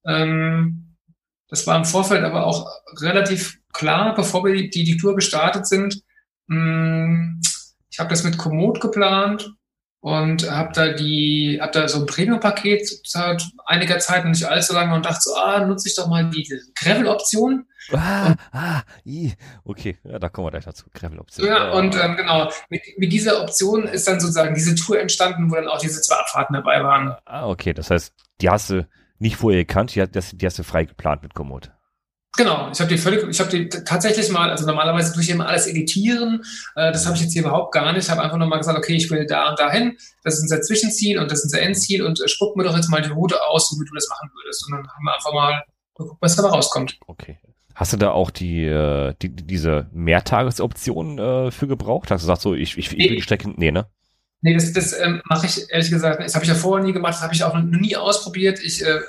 Ähm, 0.06 0.96
das 1.48 1.66
war 1.66 1.76
im 1.76 1.84
Vorfeld 1.84 2.24
aber 2.24 2.46
auch 2.46 2.68
relativ 3.00 3.58
klar, 3.72 4.14
bevor 4.14 4.44
wir 4.44 4.54
die, 4.54 4.70
die, 4.70 4.96
Tour 4.96 5.14
gestartet 5.14 5.66
sind. 5.66 6.02
Hm, 6.48 7.40
ich 7.90 7.98
habe 7.98 8.10
das 8.10 8.24
mit 8.24 8.36
Komoot 8.36 8.80
geplant 8.80 9.54
und 10.02 10.50
habe 10.50 10.72
da 10.74 10.88
die, 10.88 11.60
habe 11.62 11.70
da 11.70 11.88
so 11.88 12.00
ein 12.00 12.06
Premium-Paket 12.06 13.06
seit 13.06 13.44
einiger 13.64 14.00
Zeit, 14.00 14.24
nicht 14.24 14.44
allzu 14.44 14.74
lange 14.74 14.96
und 14.96 15.06
dachte 15.06 15.20
so, 15.20 15.36
ah, 15.36 15.64
nutze 15.64 15.88
ich 15.88 15.94
doch 15.94 16.08
mal 16.08 16.28
die 16.28 16.42
Gravel-Option. 16.74 17.66
Ah, 17.92 18.34
ah, 18.50 18.82
okay, 19.64 19.96
ja, 20.02 20.18
da 20.18 20.28
kommen 20.28 20.48
wir 20.48 20.50
gleich 20.50 20.64
dazu. 20.64 20.86
Gravel-Option. 20.92 21.46
Ja, 21.46 21.70
und 21.70 21.94
ähm, 21.94 22.16
genau, 22.16 22.50
mit, 22.68 22.82
mit 22.96 23.12
dieser 23.12 23.42
Option 23.42 23.84
ist 23.84 24.08
dann 24.08 24.18
sozusagen 24.18 24.56
diese 24.56 24.74
Tour 24.74 24.98
entstanden, 24.98 25.48
wo 25.52 25.54
dann 25.54 25.68
auch 25.68 25.78
diese 25.78 26.00
zwei 26.00 26.16
Abfahrten 26.16 26.54
dabei 26.54 26.82
waren. 26.82 27.14
Ah, 27.24 27.46
okay, 27.46 27.72
das 27.72 27.90
heißt, 27.90 28.12
die 28.40 28.50
hast 28.50 28.70
du 28.70 28.88
nicht 29.20 29.36
vorher 29.36 29.64
gekannt, 29.64 29.94
die, 29.94 30.02
hast, 30.02 30.32
die 30.32 30.46
hast 30.46 30.58
du 30.58 30.64
frei 30.64 30.84
geplant 30.84 31.22
mit 31.22 31.32
Komoot. 31.32 31.70
Genau, 32.34 32.70
ich 32.72 32.80
habe 32.80 32.88
die 32.88 32.96
völlig, 32.96 33.28
ich 33.28 33.40
habe 33.40 33.50
die 33.50 33.68
tatsächlich 33.68 34.30
mal, 34.30 34.50
also 34.50 34.64
normalerweise 34.64 35.12
tue 35.12 35.22
ich 35.22 35.28
immer 35.28 35.46
alles 35.46 35.66
editieren. 35.66 36.42
Äh, 36.74 36.90
das 36.90 37.04
habe 37.04 37.14
ich 37.14 37.22
jetzt 37.22 37.32
hier 37.34 37.42
überhaupt 37.42 37.74
gar 37.74 37.92
nicht. 37.92 38.04
Ich 38.04 38.10
habe 38.10 38.22
einfach 38.22 38.38
nur 38.38 38.46
mal 38.46 38.56
gesagt, 38.56 38.78
okay, 38.78 38.94
ich 38.94 39.10
will 39.10 39.26
da 39.26 39.50
und 39.50 39.58
dahin. 39.58 39.98
Das 40.24 40.34
ist 40.34 40.42
unser 40.42 40.62
Zwischenziel 40.62 41.18
und 41.18 41.30
das 41.30 41.40
ist 41.40 41.44
unser 41.44 41.60
Endziel 41.60 42.02
und 42.02 42.22
äh, 42.22 42.28
spuck 42.28 42.56
mir 42.56 42.64
doch 42.64 42.74
jetzt 42.74 42.88
mal 42.88 43.02
die 43.02 43.10
Route 43.10 43.36
aus, 43.44 43.68
so 43.68 43.76
wie 43.78 43.84
du 43.84 43.94
das 43.94 44.08
machen 44.08 44.30
würdest. 44.34 44.64
Und 44.66 44.72
dann 44.72 44.88
haben 44.88 45.04
wir 45.04 45.14
einfach 45.14 45.32
mal 45.34 45.62
geguckt, 45.94 46.22
was 46.22 46.34
dabei 46.34 46.48
rauskommt. 46.48 46.98
Okay. 47.06 47.38
Hast 47.74 47.92
du 47.92 47.96
da 47.98 48.12
auch 48.12 48.30
die, 48.30 48.64
äh, 48.64 49.14
die 49.20 49.28
diese 49.30 49.88
Mehrtagesoption 49.92 51.18
äh, 51.18 51.50
für 51.50 51.66
gebraucht? 51.66 52.10
Hast 52.10 52.22
du 52.22 52.26
gesagt, 52.26 52.42
so 52.42 52.54
ich, 52.54 52.78
ich, 52.78 52.92
ich 52.92 52.98
will 52.98 53.16
die 53.16 53.22
Strecke, 53.22 53.50
nee, 53.56 53.70
ne? 53.70 53.86
Nee, 54.44 54.54
das, 54.54 54.72
das 54.72 54.92
ähm, 54.98 55.22
mache 55.26 55.46
ich 55.46 55.70
ehrlich 55.70 55.90
gesagt, 55.90 56.20
das 56.20 56.34
habe 56.34 56.44
ich 56.44 56.48
ja 56.48 56.56
vorher 56.56 56.84
nie 56.84 56.92
gemacht, 56.92 57.14
das 57.14 57.22
habe 57.22 57.32
ich 57.32 57.44
auch 57.44 57.54
noch 57.54 57.62
nie 57.62 57.96
ausprobiert. 57.96 58.58
Ich 58.60 58.84
äh, 58.84 59.00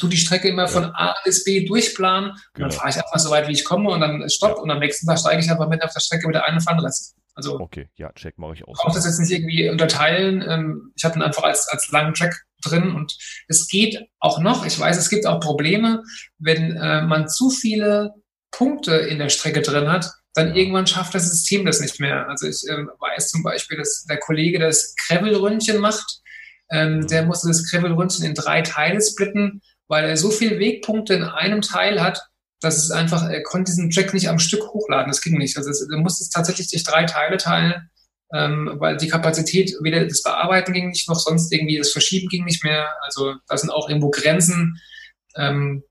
tue 0.00 0.10
die 0.10 0.16
Strecke 0.16 0.48
immer 0.48 0.66
von 0.66 0.84
A 0.84 1.14
bis 1.24 1.44
B 1.44 1.64
durchplanen 1.64 2.32
genau. 2.32 2.40
und 2.54 2.60
dann 2.60 2.70
fahre 2.72 2.90
ich 2.90 2.96
einfach 2.96 3.18
so 3.20 3.30
weit, 3.30 3.46
wie 3.46 3.52
ich 3.52 3.64
komme 3.64 3.88
und 3.88 4.00
dann 4.00 4.28
stopp 4.28 4.56
ja. 4.56 4.62
und 4.62 4.70
am 4.70 4.80
nächsten 4.80 5.06
Tag 5.06 5.20
steige 5.20 5.42
ich 5.42 5.50
einfach 5.50 5.68
mit 5.68 5.82
auf 5.84 5.92
der 5.92 6.00
Strecke 6.00 6.26
mit 6.26 6.34
der 6.34 6.44
einen 6.44 6.60
fahren 6.60 6.80
lassen. 6.80 7.14
Also, 7.34 7.60
okay, 7.60 7.88
ja, 7.94 8.12
check 8.14 8.36
mache 8.36 8.54
ich 8.54 8.64
auch. 8.64 8.74
Ich 8.76 8.82
brauche 8.82 8.96
das 8.96 9.06
jetzt 9.06 9.20
nicht 9.20 9.30
irgendwie 9.30 9.70
unterteilen. 9.70 10.44
Ähm, 10.46 10.92
ich 10.96 11.04
habe 11.04 11.16
ihn 11.16 11.22
einfach 11.22 11.44
als, 11.44 11.68
als 11.68 11.88
langen 11.90 12.12
Track 12.12 12.34
drin 12.64 12.94
und 12.94 13.16
es 13.46 13.68
geht 13.68 14.08
auch 14.18 14.40
noch. 14.40 14.66
Ich 14.66 14.78
weiß, 14.78 14.98
es 14.98 15.08
gibt 15.08 15.24
auch 15.24 15.38
Probleme, 15.38 16.02
wenn 16.38 16.76
äh, 16.76 17.02
man 17.02 17.28
zu 17.28 17.50
viele 17.50 18.14
Punkte 18.50 18.96
in 18.96 19.18
der 19.18 19.28
Strecke 19.28 19.62
drin 19.62 19.88
hat, 19.88 20.10
dann 20.34 20.54
irgendwann 20.54 20.86
schafft 20.86 21.14
das 21.14 21.28
System 21.28 21.64
das 21.66 21.80
nicht 21.80 21.98
mehr. 22.00 22.28
Also 22.28 22.46
ich 22.46 22.62
äh, 22.68 22.86
weiß 22.98 23.30
zum 23.30 23.42
Beispiel, 23.42 23.78
dass 23.78 24.04
der 24.04 24.18
Kollege 24.18 24.58
das 24.58 24.94
Krevelründchen 25.06 25.78
macht. 25.78 26.20
Ähm, 26.70 27.06
der 27.08 27.24
musste 27.24 27.48
das 27.48 27.68
Krevelründchen 27.68 28.24
in 28.24 28.34
drei 28.34 28.62
Teile 28.62 29.00
splitten, 29.00 29.60
weil 29.88 30.04
er 30.04 30.16
so 30.16 30.30
viele 30.30 30.58
Wegpunkte 30.60 31.14
in 31.14 31.24
einem 31.24 31.62
Teil 31.62 32.00
hat, 32.00 32.22
dass 32.60 32.76
es 32.76 32.90
einfach, 32.90 33.28
er 33.28 33.42
konnte 33.42 33.72
diesen 33.72 33.90
Track 33.90 34.14
nicht 34.14 34.28
am 34.28 34.38
Stück 34.38 34.62
hochladen. 34.68 35.08
Das 35.08 35.20
ging 35.20 35.36
nicht. 35.36 35.56
Also 35.56 35.70
er 35.90 35.98
musste 35.98 36.22
es 36.22 36.30
tatsächlich 36.30 36.70
durch 36.70 36.84
drei 36.84 37.04
Teile 37.06 37.38
teilen, 37.38 37.90
ähm, 38.32 38.76
weil 38.78 38.98
die 38.98 39.08
Kapazität, 39.08 39.74
weder 39.80 40.06
das 40.06 40.22
Bearbeiten 40.22 40.72
ging 40.72 40.90
nicht, 40.90 41.08
noch 41.08 41.18
sonst 41.18 41.52
irgendwie 41.52 41.78
das 41.78 41.90
Verschieben 41.90 42.28
ging 42.28 42.44
nicht 42.44 42.62
mehr. 42.62 42.88
Also 43.02 43.34
da 43.48 43.56
sind 43.56 43.70
auch 43.70 43.88
irgendwo 43.88 44.10
Grenzen. 44.10 44.78
Ähm, 45.36 45.82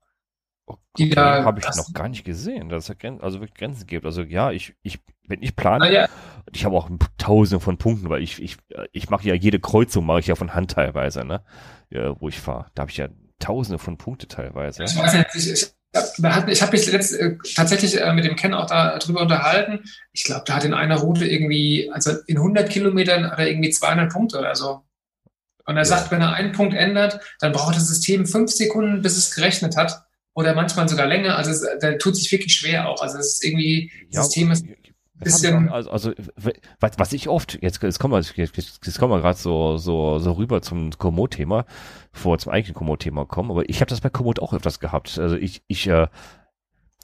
die 0.98 1.10
da 1.10 1.44
habe 1.44 1.60
ich 1.60 1.76
noch 1.76 1.92
gar 1.92 2.08
nicht 2.08 2.24
gesehen, 2.24 2.68
dass 2.68 2.88
es 2.88 2.96
also 3.20 3.40
wirklich 3.40 3.54
Grenzen 3.54 3.86
gibt. 3.86 4.04
Also 4.04 4.22
ja, 4.22 4.50
ich, 4.50 4.74
ich, 4.82 4.98
wenn 5.28 5.42
ich 5.42 5.56
plane, 5.56 5.84
ah, 5.84 5.90
ja. 5.90 6.08
ich 6.52 6.64
habe 6.64 6.76
auch 6.76 6.90
tausende 7.18 7.60
von 7.60 7.78
Punkten, 7.78 8.10
weil 8.10 8.22
ich, 8.22 8.42
ich, 8.42 8.56
ich 8.92 9.08
mache 9.08 9.28
ja 9.28 9.34
jede 9.34 9.60
Kreuzung 9.60 10.04
mache 10.04 10.20
ich 10.20 10.26
ja 10.26 10.34
von 10.34 10.54
Hand 10.54 10.72
teilweise, 10.72 11.24
ne? 11.24 11.42
Ja, 11.90 12.20
wo 12.20 12.28
ich 12.28 12.40
fahre. 12.40 12.66
Da 12.74 12.82
habe 12.82 12.90
ich 12.90 12.96
ja 12.96 13.08
tausende 13.38 13.78
von 13.78 13.98
Punkte 13.98 14.28
teilweise. 14.28 14.82
Ich 14.84 14.96
weiß 14.96 15.14
nicht, 15.14 15.26
ich, 15.34 15.52
ich, 15.52 15.74
ich 15.92 16.62
habe 16.62 16.72
mich 16.72 16.92
letzt, 16.92 17.18
äh, 17.18 17.36
tatsächlich 17.54 18.00
äh, 18.00 18.12
mit 18.12 18.24
dem 18.24 18.36
Ken 18.36 18.54
auch 18.54 18.66
darüber 18.66 19.22
unterhalten. 19.22 19.84
Ich 20.12 20.24
glaube, 20.24 20.44
da 20.46 20.54
hat 20.54 20.64
in 20.64 20.74
einer 20.74 20.98
Route 20.98 21.26
irgendwie, 21.26 21.90
also 21.92 22.12
in 22.26 22.36
100 22.36 22.68
Kilometern 22.68 23.30
hat 23.30 23.38
er 23.38 23.48
irgendwie 23.48 23.70
200 23.70 24.12
Punkte 24.12 24.38
oder 24.38 24.54
so. 24.54 24.82
Und 25.66 25.76
er 25.76 25.82
ja. 25.82 25.84
sagt, 25.84 26.10
wenn 26.10 26.20
er 26.20 26.32
einen 26.32 26.52
Punkt 26.52 26.74
ändert, 26.74 27.20
dann 27.38 27.52
braucht 27.52 27.76
das 27.76 27.86
System 27.86 28.26
fünf 28.26 28.50
Sekunden, 28.50 29.02
bis 29.02 29.16
es 29.16 29.34
gerechnet 29.34 29.76
hat 29.76 30.04
oder 30.34 30.54
manchmal 30.54 30.88
sogar 30.88 31.06
länger. 31.06 31.36
Also 31.36 31.50
es, 31.50 31.66
da 31.80 31.92
tut 31.94 32.16
sich 32.16 32.30
wirklich 32.30 32.54
schwer 32.54 32.88
auch. 32.88 33.02
Also 33.02 33.18
es 33.18 33.34
ist 33.34 33.44
irgendwie, 33.44 33.90
ja, 34.10 34.22
System 34.22 34.50
ist 34.50 34.64
bisschen. 35.20 35.68
Also, 35.68 35.90
also 35.90 36.12
was, 36.80 36.92
was 36.98 37.12
ich 37.12 37.28
oft, 37.28 37.58
jetzt, 37.62 37.82
jetzt 37.82 37.98
kommen 37.98 38.14
wir, 38.14 38.20
jetzt, 38.20 38.56
jetzt 38.56 38.98
kommen 38.98 39.12
wir 39.12 39.20
gerade 39.20 39.38
so, 39.38 39.76
so, 39.76 40.18
so 40.18 40.32
rüber 40.32 40.62
zum 40.62 40.90
Komoot-Thema, 40.90 41.66
vor 42.12 42.38
zum 42.38 42.52
eigentlichen 42.52 42.74
Komoot-Thema 42.74 43.26
kommen, 43.26 43.50
aber 43.50 43.68
ich 43.68 43.80
habe 43.80 43.88
das 43.88 44.00
bei 44.00 44.08
Komoot 44.08 44.40
auch 44.40 44.52
öfters 44.52 44.80
gehabt. 44.80 45.18
Also 45.18 45.36
ich, 45.36 45.62
ich, 45.68 45.86
äh, 45.86 46.08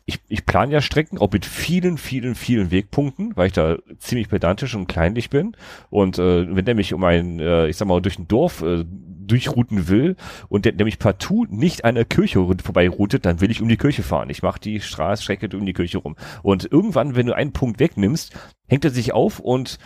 ich, 0.07 0.21
ich 0.29 0.47
plane 0.47 0.73
ja 0.73 0.81
Strecken 0.81 1.19
auch 1.19 1.33
mit 1.33 1.45
vielen, 1.45 1.99
vielen, 1.99 2.35
vielen 2.35 2.71
Wegpunkten, 2.71 3.37
weil 3.37 3.49
ich 3.49 3.53
da 3.53 3.77
ziemlich 3.99 4.29
pedantisch 4.29 4.75
und 4.75 4.87
kleinlich 4.87 5.31
bin. 5.31 5.57
Und 5.91 6.19
äh, 6.19 6.55
wenn 6.55 6.65
der 6.65 6.77
mich 6.77 6.95
um 6.95 7.03
ein, 7.05 7.41
äh, 7.41 7.67
ich 7.67 7.77
sag 7.77 7.89
mal, 7.89 8.01
durch 8.01 8.19
ein 8.19 8.29
Dorf 8.29 8.63
äh, 8.63 8.85
durchrouten 9.27 9.89
will 9.89 10.17
und 10.49 10.65
der, 10.65 10.85
mich 10.85 10.99
partout 10.99 11.47
nicht 11.51 11.85
an 11.85 11.95
der 11.95 12.05
Kirche 12.05 12.39
vorbeiroutet, 12.63 13.27
dann 13.27 13.41
will 13.41 13.51
ich 13.51 13.61
um 13.61 13.69
die 13.69 13.77
Kirche 13.77 14.03
fahren. 14.03 14.31
Ich 14.31 14.43
mache 14.43 14.61
die 14.61 14.81
Straßstrecke 14.81 15.57
um 15.57 15.67
die 15.67 15.73
Kirche 15.73 15.99
rum. 15.99 16.17
Und 16.43 16.71
irgendwann, 16.71 17.17
wenn 17.17 17.27
du 17.27 17.35
einen 17.35 17.53
Punkt 17.53 17.81
wegnimmst, 17.81 18.33
hängt 18.67 18.85
er 18.85 18.91
sich 18.91 19.13
auf 19.13 19.39
und 19.41 19.79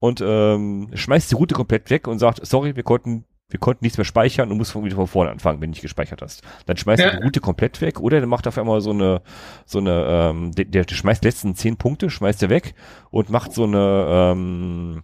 und 0.00 0.22
ähm, 0.24 0.90
schmeißt 0.94 1.32
die 1.32 1.34
Route 1.34 1.56
komplett 1.56 1.90
weg 1.90 2.06
und 2.06 2.20
sagt, 2.20 2.46
sorry, 2.46 2.76
wir 2.76 2.84
konnten 2.84 3.24
wir 3.50 3.58
konnten 3.58 3.84
nichts 3.84 3.96
mehr 3.96 4.04
speichern 4.04 4.50
und 4.50 4.58
musst 4.58 4.74
wieder 4.74 4.96
von 4.96 5.06
vorne 5.06 5.30
anfangen, 5.30 5.60
wenn 5.60 5.70
du 5.70 5.72
nicht 5.72 5.82
gespeichert 5.82 6.20
hast. 6.20 6.42
Dann 6.66 6.76
schmeißt 6.76 7.02
ja. 7.02 7.08
er 7.08 7.16
die 7.16 7.24
Route 7.24 7.40
komplett 7.40 7.80
weg 7.80 7.98
oder 7.98 8.18
der 8.18 8.28
macht 8.28 8.46
auf 8.46 8.58
einmal 8.58 8.82
so 8.82 8.90
eine, 8.90 9.22
so 9.64 9.78
eine, 9.78 10.04
ähm, 10.06 10.52
der, 10.52 10.66
der 10.66 10.84
schmeißt 10.86 11.24
letzten 11.24 11.54
zehn 11.54 11.78
Punkte, 11.78 12.10
schmeißt 12.10 12.42
er 12.42 12.50
weg 12.50 12.74
und 13.10 13.30
macht 13.30 13.54
so 13.54 13.64
eine, 13.64 14.06
ähm, 14.08 15.02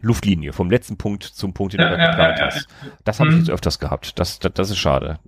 Luftlinie 0.00 0.52
vom 0.52 0.70
letzten 0.70 0.96
Punkt 0.96 1.24
zum 1.24 1.54
Punkt, 1.54 1.74
den 1.74 1.80
ja, 1.80 1.90
du 1.90 1.96
ja, 1.96 2.10
geplant 2.10 2.38
ja, 2.38 2.46
hast. 2.46 2.68
Das 3.04 3.20
habe 3.20 3.30
ich 3.30 3.34
mhm. 3.34 3.40
jetzt 3.42 3.50
öfters 3.50 3.78
gehabt. 3.78 4.18
Das, 4.18 4.38
das, 4.38 4.52
das 4.52 4.70
ist 4.70 4.78
schade. 4.78 5.18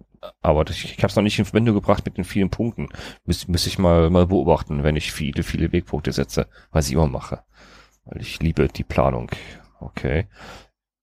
Aber 0.43 0.65
das, 0.65 0.77
ich 0.77 0.99
habe 0.99 1.09
es 1.09 1.17
noch 1.17 1.23
nicht 1.23 1.39
in 1.39 1.45
Verbindung 1.45 1.75
gebracht 1.75 2.05
mit 2.05 2.17
den 2.17 2.25
vielen 2.25 2.51
Punkten. 2.51 2.89
Müsste 3.25 3.51
müsste 3.51 3.69
ich 3.69 3.79
mal, 3.79 4.11
mal 4.11 4.27
beobachten, 4.27 4.83
wenn 4.83 4.97
ich 4.97 5.13
viele, 5.13 5.43
viele 5.43 5.73
Wegpunkte 5.73 6.13
setze, 6.13 6.47
was 6.71 6.89
ich 6.89 6.93
immer 6.93 7.07
mache. 7.07 7.41
Weil 8.05 8.21
ich 8.21 8.41
liebe 8.41 8.69
die 8.69 8.85
Planung. 8.85 9.31
Okay. 9.81 10.29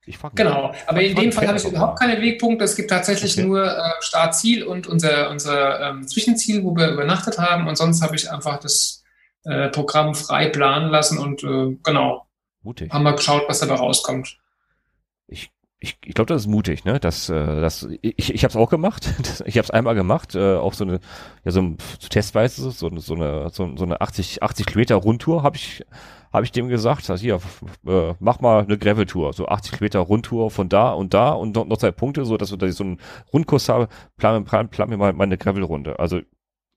Ich 0.05 0.19
genau, 0.35 0.73
aber 0.85 1.01
in 1.01 1.17
dem 1.17 1.33
Fall 1.33 1.47
habe 1.47 1.57
ich 1.57 1.65
überhaupt 1.65 1.99
keine 1.99 2.21
Wegpunkte. 2.21 2.63
Es 2.63 2.77
gibt 2.77 2.89
tatsächlich 2.89 3.33
okay. 3.33 3.45
nur 3.45 3.65
äh, 3.65 3.91
Startziel 3.99 4.63
und 4.63 4.87
unser, 4.87 5.29
unser 5.29 5.81
ähm, 5.81 6.07
Zwischenziel, 6.07 6.63
wo 6.63 6.73
wir 6.77 6.91
übernachtet 6.91 7.37
haben. 7.39 7.67
Und 7.67 7.75
sonst 7.75 8.01
habe 8.01 8.15
ich 8.15 8.31
einfach 8.31 8.57
das 8.57 9.03
äh, 9.43 9.67
Programm 9.67 10.15
frei 10.15 10.47
planen 10.47 10.89
lassen 10.89 11.17
und 11.17 11.43
äh, 11.43 11.77
genau, 11.83 12.26
Mutig. 12.67 12.91
Haben 12.91 13.03
wir 13.03 13.13
geschaut, 13.13 13.43
was 13.47 13.59
dabei 13.59 13.75
rauskommt. 13.75 14.39
Ich, 15.29 15.49
ich, 15.79 15.97
ich 16.03 16.13
glaube, 16.13 16.27
das 16.27 16.41
ist 16.41 16.47
mutig, 16.47 16.83
ne? 16.83 16.99
Das, 16.99 17.29
äh, 17.29 17.61
das, 17.61 17.87
ich, 18.01 18.33
ich 18.33 18.43
habe 18.43 18.49
es 18.49 18.57
auch 18.57 18.69
gemacht. 18.69 19.07
ich 19.45 19.57
habe 19.57 19.63
es 19.63 19.71
einmal 19.71 19.95
gemacht, 19.95 20.35
äh, 20.35 20.57
auch 20.57 20.73
so 20.73 20.83
eine, 20.83 20.99
ja 21.45 21.51
so 21.51 21.61
ein 21.61 21.77
testweise 22.09 22.69
so, 22.69 22.89
so 22.99 23.15
eine, 23.15 23.49
so, 23.51 23.73
so 23.77 23.85
eine 23.85 24.01
80, 24.01 24.43
80 24.43 24.65
Kilometer 24.65 24.95
Rundtour 24.95 25.43
habe 25.43 25.55
ich, 25.55 25.81
habe 26.33 26.43
ich 26.43 26.51
dem 26.51 26.67
gesagt, 26.67 27.09
also 27.09 27.21
hier, 27.21 27.39
äh, 27.87 28.15
mach 28.19 28.41
mal 28.41 28.63
eine 28.65 28.77
Gravel-Tour, 28.77 29.31
so 29.31 29.47
80 29.47 29.71
Kilometer 29.71 29.99
Rundtour 29.99 30.51
von 30.51 30.67
da 30.67 30.91
und 30.91 31.13
da 31.13 31.29
und 31.29 31.55
noch, 31.55 31.67
noch 31.67 31.77
zwei 31.77 31.91
Punkte, 31.91 32.25
so 32.25 32.35
dass, 32.35 32.49
dass 32.49 32.69
ich 32.69 32.75
so 32.75 32.83
einen 32.83 32.99
Rundkurs 33.31 33.69
habe, 33.69 33.87
plan, 34.17 34.43
plan, 34.43 34.67
plan 34.67 34.89
mir 34.89 34.97
mal 34.97 35.13
meine 35.13 35.37
Gravel-Runde. 35.37 35.99
Also 35.99 36.19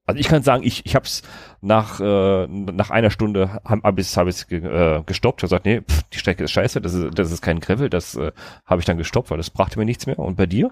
also 0.07 0.19
ich 0.19 0.29
kann 0.29 0.43
sagen, 0.43 0.65
ich, 0.65 0.85
ich 0.87 0.95
habe 0.95 1.05
es 1.05 1.23
nach, 1.61 2.01
äh, 2.01 2.47
nach 2.49 2.91
einer 2.91 3.11
Stunde 3.11 3.61
habe 3.65 4.01
ich 4.01 4.17
hab 4.17 4.27
ich's 4.27 4.47
ge, 4.49 4.65
äh, 4.65 5.03
gestoppt 5.05 5.43
und 5.43 5.49
gesagt, 5.49 5.67
nee, 5.67 5.83
pff, 5.83 6.03
die 6.13 6.19
Strecke 6.19 6.45
ist 6.45 6.51
scheiße, 6.51 6.81
das 6.81 6.95
ist, 6.95 7.19
das 7.19 7.31
ist 7.31 7.43
kein 7.43 7.61
Gravel, 7.61 7.91
das 7.91 8.17
äh, 8.17 8.33
habe 8.67 8.81
ich 8.81 8.87
dann 8.87 8.99
gestoppt, 8.99 9.31
weil 9.31 9.39
das 9.39 9.51
brachte 9.51 9.79
mir 9.79 9.85
nichts 9.85 10.07
mehr. 10.07 10.19
Und 10.19 10.37
bei 10.37 10.47
dir? 10.47 10.71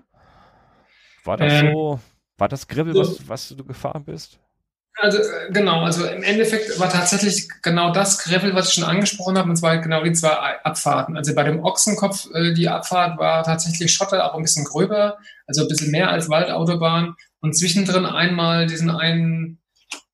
War 1.25 1.37
das 1.37 1.53
ähm, 1.63 1.73
so, 1.73 2.01
war 2.37 2.49
das 2.49 2.67
Gravel, 2.69 2.95
so, 2.95 3.01
was, 3.01 3.29
was 3.29 3.49
du 3.51 3.65
gefahren 3.65 4.05
bist? 4.05 4.41
Also 5.01 5.19
äh, 5.19 5.53
genau, 5.53 5.85
also 5.85 6.05
im 6.07 6.25
Endeffekt 6.25 6.79
war 6.81 6.89
tatsächlich 6.91 7.49
genau 7.63 7.93
das 7.93 8.19
Gravel, 8.19 8.55
was 8.55 8.69
ich 8.69 8.75
schon 8.75 8.85
angesprochen 8.85 9.39
habe, 9.39 9.49
und 9.49 9.57
zwar 9.57 9.79
genau 9.79 10.03
die 10.03 10.13
zwei 10.13 10.31
Abfahrten. 10.65 11.17
Also 11.17 11.35
bei 11.35 11.45
dem 11.45 11.63
Ochsenkopf, 11.65 12.29
äh, 12.35 12.53
die 12.53 12.69
Abfahrt 12.69 13.19
war 13.19 13.45
tatsächlich 13.45 13.93
Schotter, 13.93 14.25
auch 14.25 14.37
ein 14.37 14.43
bisschen 14.43 14.65
gröber, 14.65 15.19
also 15.47 15.63
ein 15.63 15.69
bisschen 15.69 15.93
mehr 15.93 16.11
als 16.11 16.29
Waldautobahn 16.29 17.15
und 17.41 17.57
zwischendrin 17.57 18.07
einmal 18.07 18.67
diesen 18.67 18.91
einen 18.91 19.61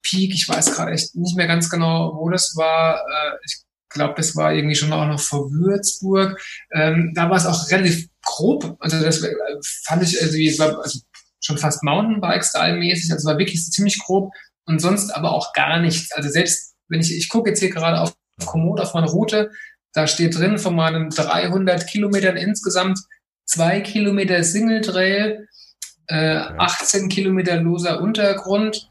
Peak, 0.03 0.35
ich 0.35 0.47
weiß 0.47 0.75
gerade 0.75 0.93
echt 0.93 1.15
nicht 1.15 1.35
mehr 1.35 1.47
ganz 1.47 1.71
genau, 1.71 2.15
wo 2.17 2.29
das 2.29 2.55
war. 2.55 2.97
Äh, 2.97 3.39
ich 3.47 3.63
glaube, 3.89 4.15
das 4.17 4.37
war 4.37 4.53
irgendwie 4.53 4.75
schon 4.75 4.93
auch 4.93 5.07
noch 5.07 5.21
vor 5.21 5.51
Würzburg. 5.51 6.39
Ähm, 6.73 7.13
da 7.15 7.31
war 7.31 7.39
es 7.39 7.47
auch 7.47 7.71
relativ 7.71 8.09
grob. 8.23 8.77
Also 8.81 9.01
das 9.01 9.23
äh, 9.23 9.35
fand 9.87 10.03
ich 10.03 10.21
also, 10.21 10.37
war, 10.59 10.83
also 10.83 11.01
schon 11.41 11.57
fast 11.57 11.83
Mountainbike-Style-mäßig. 11.83 13.13
Also 13.13 13.29
war 13.29 13.39
wirklich 13.39 13.65
ziemlich 13.71 13.99
grob 14.01 14.31
und 14.67 14.81
sonst 14.81 15.11
aber 15.11 15.33
auch 15.33 15.53
gar 15.53 15.81
nichts. 15.81 16.13
Also 16.13 16.29
selbst 16.29 16.75
wenn 16.89 17.01
ich, 17.01 17.17
ich 17.17 17.29
gucke 17.29 17.51
jetzt 17.51 17.61
hier 17.61 17.71
gerade 17.71 18.01
auf 18.01 18.15
Komoot 18.45 18.81
auf 18.81 18.95
meine 18.95 19.09
Route, 19.09 19.51
da 19.93 20.07
steht 20.07 20.37
drin 20.37 20.59
von 20.59 20.75
meinen 20.75 21.11
300 21.11 21.87
Kilometern 21.87 22.37
insgesamt 22.37 22.99
zwei 23.45 23.81
Kilometer 23.81 24.43
Single 24.43 24.81
Trail, 24.81 25.49
äh, 26.09 26.37
18 26.37 27.09
Kilometer 27.09 27.57
loser 27.57 28.01
Untergrund, 28.01 28.91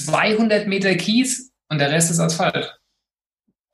200 0.00 0.66
Meter 0.66 0.94
Kies 0.94 1.52
und 1.68 1.78
der 1.78 1.90
Rest 1.90 2.10
ist 2.10 2.20
Asphalt. 2.20 2.78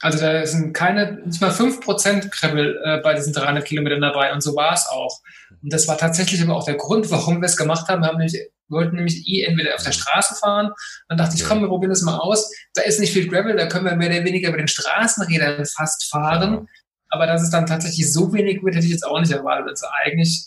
Also 0.01 0.19
da 0.19 0.45
sind 0.45 0.75
keine, 0.75 1.13
nicht 1.25 1.41
mal 1.41 1.51
5% 1.51 2.31
Gravel 2.31 2.79
äh, 2.85 3.01
bei 3.03 3.15
diesen 3.15 3.33
300 3.33 3.65
Kilometern 3.65 4.03
dabei 4.03 4.33
und 4.33 4.43
so 4.43 4.55
war 4.55 4.75
es 4.75 4.87
auch. 4.87 5.21
Und 5.63 5.73
das 5.73 5.89
war 5.89 5.97
tatsächlich 5.97 6.43
aber 6.43 6.57
auch 6.57 6.65
der 6.65 6.77
Grund, 6.77 7.11
warum 7.11 7.41
wir 7.41 7.47
es 7.47 7.57
gemacht 7.57 7.89
haben. 7.89 8.03
Wir 8.03 8.09
haben 8.09 8.19
nämlich, 8.19 8.39
wollten 8.69 8.97
nämlich 8.97 9.27
eh 9.29 9.45
entweder 9.45 9.75
auf 9.75 9.83
der 9.83 9.93
Straße 9.93 10.35
fahren, 10.37 10.71
dann 11.09 11.19
dachte 11.19 11.37
ich, 11.37 11.45
komm, 11.45 11.61
wir 11.61 11.69
probieren 11.69 11.91
das 11.91 12.03
mal 12.03 12.19
aus. 12.19 12.51
Da 12.75 12.83
ist 12.83 13.01
nicht 13.01 13.13
viel 13.13 13.29
Gravel, 13.29 13.57
da 13.57 13.67
können 13.67 13.85
wir 13.85 13.97
mehr 13.97 14.11
oder 14.11 14.25
weniger 14.25 14.49
über 14.49 14.59
den 14.59 14.69
Straßenrädern 14.69 15.65
fast 15.67 16.11
fahren. 16.11 16.69
Aber 17.11 17.27
dass 17.27 17.43
es 17.43 17.51
dann 17.51 17.67
tatsächlich 17.67 18.13
so 18.13 18.33
wenig 18.33 18.63
wird, 18.63 18.75
hätte 18.75 18.87
ich 18.87 18.93
jetzt 18.93 19.07
auch 19.07 19.21
nicht 19.21 19.33
erwartet. 19.33 19.71
Also 19.71 19.87
eigentlich 20.05 20.47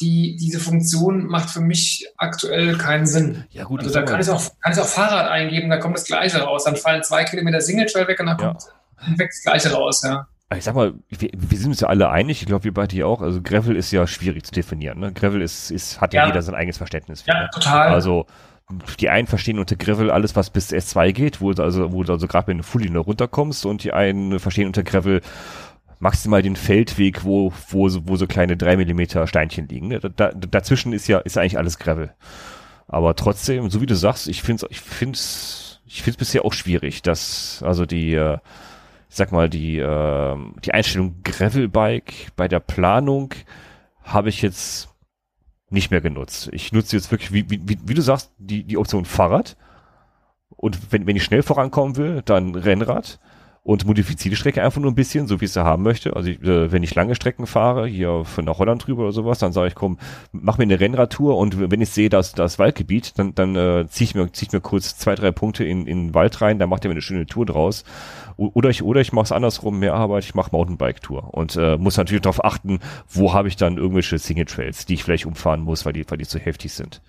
die, 0.00 0.36
diese 0.36 0.60
Funktion 0.60 1.26
macht 1.26 1.50
für 1.50 1.60
mich 1.60 2.06
aktuell 2.16 2.76
keinen 2.78 3.06
Sinn. 3.06 3.44
Ja, 3.50 3.64
gut. 3.64 3.80
Also 3.80 3.92
da 3.92 4.02
kann 4.02 4.20
ich, 4.20 4.30
auch, 4.30 4.42
kann 4.60 4.72
ich 4.72 4.78
auch 4.78 4.86
Fahrrad 4.86 5.28
eingeben, 5.28 5.70
da 5.70 5.78
kommt 5.78 5.96
das 5.96 6.04
Gleiche 6.04 6.40
raus. 6.40 6.64
Dann 6.64 6.76
fallen 6.76 7.02
zwei 7.02 7.24
Kilometer 7.24 7.60
Single 7.60 7.86
Trail 7.86 8.06
weg 8.06 8.20
und 8.20 8.26
dann 8.26 8.38
ja. 8.38 8.52
kommt 8.52 9.18
weg 9.18 9.30
das 9.30 9.42
Gleiche 9.42 9.72
raus, 9.72 10.02
ja. 10.04 10.28
Ich 10.56 10.64
sag 10.64 10.74
mal, 10.74 10.94
wir, 11.10 11.28
wir 11.34 11.58
sind 11.58 11.70
uns 11.70 11.80
ja 11.80 11.88
alle 11.88 12.08
einig, 12.08 12.40
ich 12.40 12.46
glaube, 12.46 12.64
wir 12.64 12.72
beide 12.72 12.94
hier 12.94 13.06
auch. 13.06 13.20
Also 13.20 13.42
Gravel 13.42 13.76
ist 13.76 13.90
ja 13.90 14.06
schwierig 14.06 14.44
zu 14.44 14.52
definieren. 14.52 14.98
Ne? 14.98 15.12
Gravel 15.12 15.42
ist, 15.42 15.70
ist, 15.70 16.00
hat 16.00 16.14
ja, 16.14 16.22
ja 16.22 16.28
jeder 16.28 16.40
sein 16.40 16.54
eigenes 16.54 16.78
Verständnis. 16.78 17.22
Für, 17.22 17.32
ja, 17.32 17.48
total. 17.48 17.88
Also 17.88 18.26
die 19.00 19.08
einen 19.08 19.26
verstehen 19.26 19.58
unter 19.58 19.76
Gravel 19.76 20.10
alles, 20.10 20.36
was 20.36 20.50
bis 20.50 20.72
S2 20.72 21.12
geht, 21.12 21.40
wo 21.40 21.52
du 21.52 21.62
also, 21.62 21.92
wo 21.92 22.02
du 22.02 22.12
also 22.12 22.26
gerade 22.26 22.50
mit 22.50 22.56
einer 22.56 22.62
Fully 22.62 22.94
runterkommst 22.94 23.66
und 23.66 23.84
die 23.84 23.92
einen 23.92 24.38
verstehen 24.38 24.66
unter 24.66 24.82
Gravel 24.82 25.20
maximal 26.00 26.42
den 26.42 26.56
Feldweg, 26.56 27.24
wo, 27.24 27.52
wo, 27.70 27.88
so, 27.88 28.06
wo 28.08 28.16
so 28.16 28.26
kleine 28.26 28.56
drei 28.56 28.76
Millimeter 28.76 29.26
Steinchen 29.26 29.68
liegen. 29.68 29.88
Ne? 29.88 30.00
Da, 30.00 30.32
dazwischen 30.32 30.92
ist 30.92 31.08
ja, 31.08 31.18
ist 31.18 31.38
eigentlich 31.38 31.58
alles 31.58 31.78
Gravel. 31.78 32.14
Aber 32.86 33.16
trotzdem, 33.16 33.68
so 33.70 33.80
wie 33.80 33.86
du 33.86 33.96
sagst, 33.96 34.28
ich 34.28 34.42
finde 34.42 34.66
es 34.66 34.70
ich 34.70 34.80
find's, 34.80 35.80
ich 35.86 36.02
find's 36.02 36.18
bisher 36.18 36.44
auch 36.44 36.52
schwierig, 36.52 37.02
dass, 37.02 37.62
also 37.62 37.84
die, 37.84 38.14
äh, 38.14 38.38
ich 39.08 39.16
sag 39.16 39.32
mal, 39.32 39.48
die, 39.48 39.78
äh, 39.78 40.36
die 40.64 40.72
Einstellung 40.72 41.22
Gravelbike 41.24 42.36
bei 42.36 42.48
der 42.48 42.60
Planung 42.60 43.34
habe 44.02 44.28
ich 44.28 44.42
jetzt 44.42 44.88
nicht 45.70 45.90
mehr 45.90 46.00
genutzt. 46.00 46.48
Ich 46.52 46.72
nutze 46.72 46.96
jetzt 46.96 47.10
wirklich, 47.10 47.32
wie, 47.32 47.48
wie, 47.50 47.78
wie 47.84 47.94
du 47.94 48.02
sagst, 48.02 48.32
die, 48.38 48.64
die 48.64 48.76
Option 48.78 49.04
Fahrrad. 49.04 49.56
Und 50.50 50.92
wenn, 50.92 51.06
wenn 51.06 51.16
ich 51.16 51.24
schnell 51.24 51.42
vorankommen 51.42 51.96
will, 51.96 52.22
dann 52.24 52.54
Rennrad 52.54 53.18
und 53.68 53.84
modifiziere 53.84 54.30
die 54.30 54.36
Strecke 54.36 54.62
einfach 54.62 54.80
nur 54.80 54.90
ein 54.90 54.94
bisschen, 54.94 55.26
so 55.26 55.42
wie 55.42 55.44
ich 55.44 55.52
sie 55.52 55.62
haben 55.62 55.82
möchte. 55.82 56.16
Also 56.16 56.30
ich, 56.30 56.40
äh, 56.42 56.72
wenn 56.72 56.82
ich 56.82 56.94
lange 56.94 57.14
Strecken 57.14 57.46
fahre, 57.46 57.86
hier 57.86 58.24
von 58.24 58.46
nach 58.46 58.58
Holland 58.58 58.86
drüber 58.86 59.02
oder 59.02 59.12
sowas, 59.12 59.40
dann 59.40 59.52
sage 59.52 59.68
ich, 59.68 59.74
komm, 59.74 59.98
mach 60.32 60.56
mir 60.56 60.62
eine 60.62 60.80
Rennradtour 60.80 61.36
und 61.36 61.70
wenn 61.70 61.82
ich 61.82 61.90
sehe, 61.90 62.08
dass 62.08 62.32
das 62.32 62.58
Waldgebiet, 62.58 63.18
dann, 63.18 63.34
dann 63.34 63.56
äh, 63.56 63.86
ziehe 63.86 64.06
ich 64.06 64.14
mir, 64.14 64.32
zieh 64.32 64.46
ich 64.46 64.52
mir 64.52 64.62
kurz 64.62 64.96
zwei, 64.96 65.14
drei 65.16 65.32
Punkte 65.32 65.64
in, 65.64 65.86
in 65.86 66.06
den 66.06 66.14
Wald 66.14 66.40
rein, 66.40 66.58
dann 66.58 66.70
macht 66.70 66.86
er 66.86 66.88
mir 66.88 66.94
eine 66.94 67.02
schöne 67.02 67.26
Tour 67.26 67.44
draus. 67.44 67.84
Oder 68.38 68.70
ich, 68.70 68.82
oder 68.82 69.02
ich 69.02 69.12
mache 69.12 69.24
es 69.24 69.32
andersrum, 69.32 69.78
mehr 69.78 69.92
Arbeit, 69.92 70.24
ich 70.24 70.34
mache 70.34 70.48
Mountainbike-Tour 70.52 71.34
und 71.34 71.56
äh, 71.56 71.76
muss 71.76 71.98
natürlich 71.98 72.22
darauf 72.22 72.42
achten, 72.42 72.78
wo 73.06 73.34
habe 73.34 73.48
ich 73.48 73.56
dann 73.56 73.76
irgendwelche 73.76 74.18
Single-Trails, 74.18 74.86
die 74.86 74.94
ich 74.94 75.04
vielleicht 75.04 75.26
umfahren 75.26 75.60
muss, 75.60 75.84
weil 75.84 75.92
die, 75.92 76.10
weil 76.10 76.16
die 76.16 76.26
zu 76.26 76.38
heftig 76.38 76.72
sind. 76.72 77.02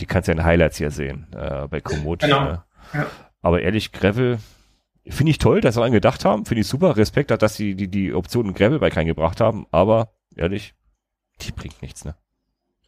Die 0.00 0.06
kannst 0.06 0.26
du 0.26 0.32
ja 0.32 0.38
in 0.38 0.44
Highlights 0.44 0.78
hier 0.78 0.90
sehen, 0.90 1.28
äh, 1.36 1.68
bei 1.68 1.80
Komoot. 1.80 2.22
Genau. 2.22 2.46
Äh. 2.46 2.58
Ja. 2.94 3.06
Aber 3.42 3.60
ehrlich, 3.60 3.92
Gravel, 3.92 4.38
Finde 5.06 5.30
ich 5.30 5.38
toll, 5.38 5.60
dass 5.60 5.74
sie 5.74 5.80
daran 5.80 5.92
gedacht 5.92 6.24
haben. 6.24 6.46
Finde 6.46 6.62
ich 6.62 6.66
super. 6.66 6.96
Respekt, 6.96 7.30
dass 7.30 7.56
sie 7.56 7.74
die, 7.74 7.88
die 7.88 8.14
Option 8.14 8.54
Gravelbike 8.54 8.96
reingebracht 8.96 9.40
haben. 9.40 9.66
Aber 9.70 10.14
ehrlich, 10.34 10.74
die 11.42 11.52
bringt 11.52 11.82
nichts, 11.82 12.04
ne? 12.04 12.14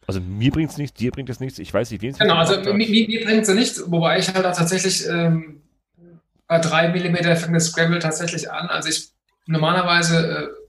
Also 0.07 0.21
mir 0.21 0.51
bringt 0.51 0.71
es 0.71 0.77
nichts, 0.77 0.97
dir 0.97 1.11
bringt 1.11 1.29
es 1.29 1.39
nichts. 1.39 1.59
Ich 1.59 1.73
weiß 1.73 1.91
nicht, 1.91 2.01
wen 2.01 2.11
es 2.11 2.17
Genau, 2.17 2.35
also 2.35 2.61
mir, 2.73 2.87
mir 2.87 3.25
bringt 3.25 3.43
es 3.43 3.49
nichts, 3.49 3.83
wobei 3.91 4.17
ich 4.17 4.33
halt 4.33 4.45
auch 4.45 4.55
tatsächlich 4.55 5.05
ähm, 5.05 5.61
bei 6.47 6.59
drei 6.59 6.87
Millimeter 6.87 7.35
fängt 7.35 7.55
das 7.55 7.73
Gravel 7.73 7.99
tatsächlich 7.99 8.49
an. 8.49 8.69
Also 8.69 8.87
ich 8.87 9.09
normalerweise 9.47 10.49
äh, 10.49 10.67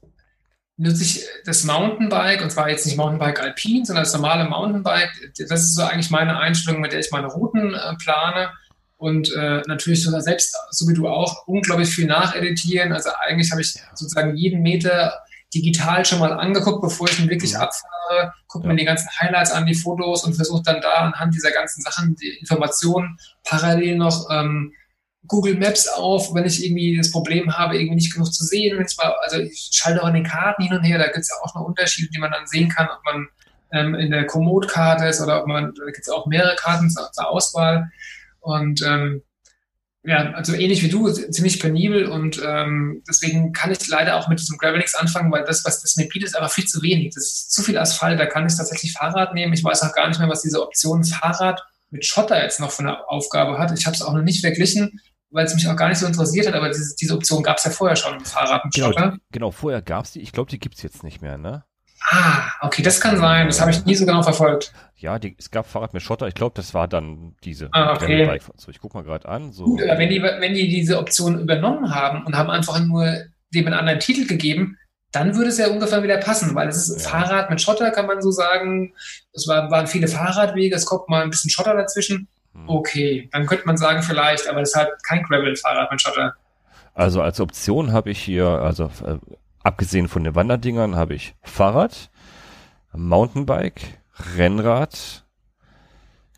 nutze 0.76 1.04
ich 1.04 1.24
das 1.44 1.64
Mountainbike, 1.64 2.42
und 2.42 2.50
zwar 2.50 2.68
jetzt 2.68 2.84
nicht 2.84 2.96
Mountainbike 2.96 3.40
Alpin, 3.40 3.84
sondern 3.84 4.04
das 4.04 4.12
normale 4.12 4.48
Mountainbike. 4.48 5.32
Das 5.48 5.60
ist 5.60 5.76
so 5.76 5.82
eigentlich 5.82 6.10
meine 6.10 6.36
Einstellung, 6.36 6.80
mit 6.80 6.92
der 6.92 7.00
ich 7.00 7.12
meine 7.12 7.28
Routen 7.28 7.74
äh, 7.74 7.94
plane 7.96 8.50
und 8.98 9.32
äh, 9.34 9.62
natürlich 9.66 10.02
sogar 10.02 10.20
selbst, 10.20 10.54
so 10.70 10.88
wie 10.88 10.94
du 10.94 11.08
auch, 11.08 11.46
unglaublich 11.46 11.88
viel 11.88 12.06
nacheditieren. 12.06 12.92
Also 12.92 13.10
eigentlich 13.26 13.50
habe 13.52 13.62
ich 13.62 13.74
sozusagen 13.94 14.36
jeden 14.36 14.60
Meter 14.60 15.20
digital 15.54 16.04
schon 16.04 16.18
mal 16.18 16.32
angeguckt, 16.32 16.82
bevor 16.82 17.08
ich 17.08 17.18
ihn 17.18 17.30
wirklich 17.30 17.52
ja. 17.52 17.60
abfahre, 17.60 18.34
gucke 18.48 18.66
ja. 18.66 18.72
mir 18.72 18.78
die 18.78 18.84
ganzen 18.84 19.08
Highlights 19.18 19.52
an, 19.52 19.66
die 19.66 19.74
Fotos 19.74 20.24
und 20.24 20.34
versuche 20.34 20.62
dann 20.64 20.80
da 20.80 20.94
anhand 20.94 21.34
dieser 21.34 21.52
ganzen 21.52 21.80
Sachen 21.80 22.16
die 22.16 22.38
Informationen 22.40 23.18
parallel 23.44 23.96
noch 23.96 24.28
ähm, 24.30 24.72
Google 25.26 25.56
Maps 25.56 25.88
auf, 25.88 26.34
wenn 26.34 26.44
ich 26.44 26.64
irgendwie 26.64 26.96
das 26.96 27.12
Problem 27.12 27.56
habe, 27.56 27.76
irgendwie 27.76 27.96
nicht 27.96 28.12
genug 28.12 28.32
zu 28.32 28.44
sehen. 28.44 28.78
Wenn 28.78 28.86
ich 28.86 28.96
mal, 28.96 29.14
also 29.22 29.38
ich 29.38 29.70
schalte 29.72 30.02
auch 30.02 30.06
an 30.06 30.14
den 30.14 30.24
Karten 30.24 30.64
hin 30.64 30.76
und 30.76 30.82
her, 30.82 30.98
da 30.98 31.06
gibt 31.06 31.18
es 31.18 31.30
ja 31.30 31.36
auch 31.42 31.54
noch 31.54 31.66
Unterschiede, 31.66 32.10
die 32.12 32.18
man 32.18 32.32
dann 32.32 32.46
sehen 32.46 32.68
kann, 32.68 32.88
ob 32.88 33.04
man 33.04 33.28
ähm, 33.72 33.94
in 33.94 34.10
der 34.10 34.26
Komoot-Karte 34.26 35.06
ist 35.06 35.20
oder 35.20 35.42
ob 35.42 35.46
man, 35.46 35.74
da 35.74 35.84
gibt 35.86 35.98
es 35.98 36.08
auch 36.08 36.26
mehrere 36.26 36.56
Karten 36.56 36.90
zur, 36.90 37.12
zur 37.12 37.30
Auswahl. 37.30 37.90
Und 38.40 38.82
ähm, 38.82 39.22
ja, 40.04 40.32
also 40.32 40.54
ähnlich 40.54 40.82
wie 40.82 40.88
du, 40.88 41.10
ziemlich 41.10 41.60
penibel 41.60 42.06
und 42.06 42.40
ähm, 42.44 43.02
deswegen 43.06 43.52
kann 43.52 43.72
ich 43.72 43.86
leider 43.88 44.16
auch 44.16 44.28
mit 44.28 44.38
diesem 44.38 44.56
Gravel 44.56 44.78
nichts 44.78 44.94
anfangen, 44.94 45.30
weil 45.32 45.44
das, 45.44 45.64
was 45.64 45.82
das 45.82 45.96
mir 45.96 46.08
bietet, 46.08 46.28
ist 46.28 46.36
aber 46.36 46.48
viel 46.48 46.64
zu 46.64 46.82
wenig. 46.82 47.14
Das 47.14 47.24
ist 47.24 47.52
zu 47.52 47.62
viel 47.62 47.76
Asphalt, 47.76 48.18
da 48.18 48.26
kann 48.26 48.46
ich 48.46 48.56
tatsächlich 48.56 48.92
Fahrrad 48.92 49.34
nehmen. 49.34 49.52
Ich 49.52 49.64
weiß 49.64 49.82
auch 49.82 49.92
gar 49.92 50.08
nicht 50.08 50.18
mehr, 50.18 50.28
was 50.28 50.42
diese 50.42 50.62
Option 50.62 51.04
Fahrrad 51.04 51.62
mit 51.90 52.06
Schotter 52.06 52.42
jetzt 52.42 52.60
noch 52.60 52.70
von 52.70 52.86
der 52.86 53.10
Aufgabe 53.10 53.58
hat. 53.58 53.76
Ich 53.76 53.86
habe 53.86 53.96
es 53.96 54.02
auch 54.02 54.12
noch 54.12 54.22
nicht 54.22 54.40
verglichen, 54.40 55.00
weil 55.30 55.44
es 55.44 55.54
mich 55.54 55.68
auch 55.68 55.76
gar 55.76 55.88
nicht 55.88 55.98
so 55.98 56.06
interessiert 56.06 56.46
hat, 56.46 56.54
aber 56.54 56.68
diese, 56.68 56.94
diese 56.96 57.14
Option 57.14 57.42
gab 57.42 57.58
es 57.58 57.64
ja 57.64 57.70
vorher 57.70 57.96
schon, 57.96 58.20
Fahrrad 58.24 58.64
mit 58.64 58.74
genau, 58.74 58.86
Schotter. 58.86 59.18
Genau, 59.32 59.50
vorher 59.50 59.82
gab 59.82 60.04
es 60.04 60.12
die. 60.12 60.20
Ich 60.20 60.32
glaube, 60.32 60.50
die 60.50 60.58
gibt 60.58 60.76
es 60.76 60.82
jetzt 60.82 61.02
nicht 61.02 61.20
mehr, 61.20 61.36
ne? 61.36 61.64
Ah, 62.00 62.50
okay, 62.60 62.82
das 62.82 63.00
kann 63.00 63.18
sein. 63.18 63.46
Das 63.46 63.60
habe 63.60 63.70
ich 63.70 63.84
nie 63.84 63.94
so 63.94 64.06
genau 64.06 64.22
verfolgt. 64.22 64.72
Ja, 64.96 65.18
die, 65.18 65.36
es 65.38 65.50
gab 65.50 65.66
Fahrrad 65.66 65.94
mit 65.94 66.02
Schotter. 66.02 66.26
Ich 66.26 66.34
glaube, 66.34 66.54
das 66.56 66.74
war 66.74 66.88
dann 66.88 67.36
diese 67.44 67.68
ah, 67.72 67.94
okay. 67.94 68.40
So, 68.56 68.70
ich 68.70 68.80
guck 68.80 68.94
mal 68.94 69.04
gerade 69.04 69.28
an. 69.28 69.52
So. 69.52 69.64
Gut, 69.64 69.82
aber 69.82 69.98
wenn 69.98 70.08
die, 70.08 70.22
wenn 70.22 70.54
die 70.54 70.68
diese 70.68 70.98
Option 70.98 71.40
übernommen 71.40 71.94
haben 71.94 72.24
und 72.24 72.36
haben 72.36 72.50
einfach 72.50 72.80
nur 72.80 73.04
dem 73.54 73.66
einen 73.66 73.74
anderen 73.74 74.00
Titel 74.00 74.26
gegeben, 74.26 74.76
dann 75.12 75.36
würde 75.36 75.48
es 75.48 75.58
ja 75.58 75.68
ungefähr 75.68 76.02
wieder 76.02 76.18
passen, 76.18 76.54
weil 76.54 76.68
es 76.68 76.88
ist 76.88 77.04
ja. 77.04 77.10
Fahrrad 77.10 77.50
mit 77.50 77.60
Schotter, 77.60 77.90
kann 77.90 78.06
man 78.06 78.20
so 78.20 78.30
sagen. 78.30 78.92
Es 79.32 79.46
war, 79.48 79.70
waren 79.70 79.86
viele 79.86 80.08
Fahrradwege, 80.08 80.74
es 80.74 80.84
kommt 80.84 81.08
mal 81.08 81.22
ein 81.22 81.30
bisschen 81.30 81.50
Schotter 81.50 81.74
dazwischen. 81.74 82.28
Hm. 82.52 82.68
Okay, 82.68 83.28
dann 83.32 83.46
könnte 83.46 83.66
man 83.66 83.76
sagen 83.76 84.02
vielleicht, 84.02 84.48
aber 84.48 84.62
halt 84.62 84.90
kein 85.02 85.22
Gravel-Fahrrad 85.22 85.90
mit 85.90 86.00
Schotter. 86.00 86.34
Also 86.94 87.22
als 87.22 87.40
Option 87.40 87.92
habe 87.92 88.10
ich 88.10 88.18
hier, 88.18 88.46
also 88.46 88.90
äh, 89.06 89.18
abgesehen 89.68 90.08
von 90.08 90.24
den 90.24 90.34
Wanderdingern 90.34 90.96
habe 90.96 91.14
ich 91.14 91.34
Fahrrad, 91.42 92.10
Mountainbike, 92.94 94.00
Rennrad, 94.36 95.26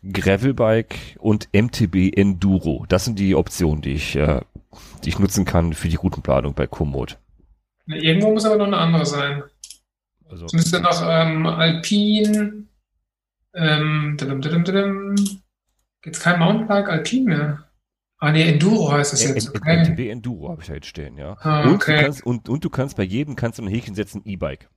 Gravelbike 0.03 1.17
und 1.17 1.47
MTB 1.53 2.15
Enduro. 2.15 2.85
Das 2.89 3.05
sind 3.05 3.17
die 3.17 3.35
Optionen, 3.35 3.81
die 3.81 3.93
ich, 3.93 4.17
äh, 4.17 4.41
die 5.03 5.09
ich 5.09 5.19
nutzen 5.19 5.45
kann 5.45 5.73
für 5.73 5.87
die 5.87 5.95
Routenplanung 5.95 6.53
bei 6.53 6.67
Komoot. 6.67 7.17
Irgendwo 7.87 8.33
muss 8.33 8.45
aber 8.45 8.57
noch 8.57 8.67
eine 8.67 8.77
andere 8.77 9.05
sein. 9.05 9.43
Also, 10.29 10.45
es 10.45 10.53
müsste 10.53 10.81
noch 10.81 11.01
ähm, 11.03 11.45
Alpin. 11.45 12.67
Ähm, 13.53 14.17
Gibt 16.01 16.15
es 16.15 16.21
kein 16.21 16.39
Mountainbike 16.39 16.89
Alpin 16.89 17.25
mehr? 17.25 17.70
Ah 18.21 18.31
nee, 18.31 18.47
Enduro 18.47 18.91
heißt 18.91 19.13
das 19.13 19.23
jetzt. 19.23 19.49
Okay. 19.49 19.79
MTB 19.79 20.11
Enduro 20.11 20.49
habe 20.49 20.61
ich 20.61 20.67
da 20.67 20.75
jetzt 20.75 20.85
stehen, 20.85 21.17
ja. 21.17 21.37
Ah, 21.41 21.63
und, 21.63 21.73
okay. 21.73 21.95
du 21.97 22.03
kannst, 22.03 22.23
und, 22.23 22.49
und 22.49 22.63
du 22.63 22.69
kannst 22.69 22.95
bei 22.95 23.03
jedem 23.03 23.35
kannst 23.35 23.57
du 23.57 23.63
ein 23.63 23.67
Häkchen 23.67 23.95
setzen, 23.95 24.21
E-Bike. 24.23 24.69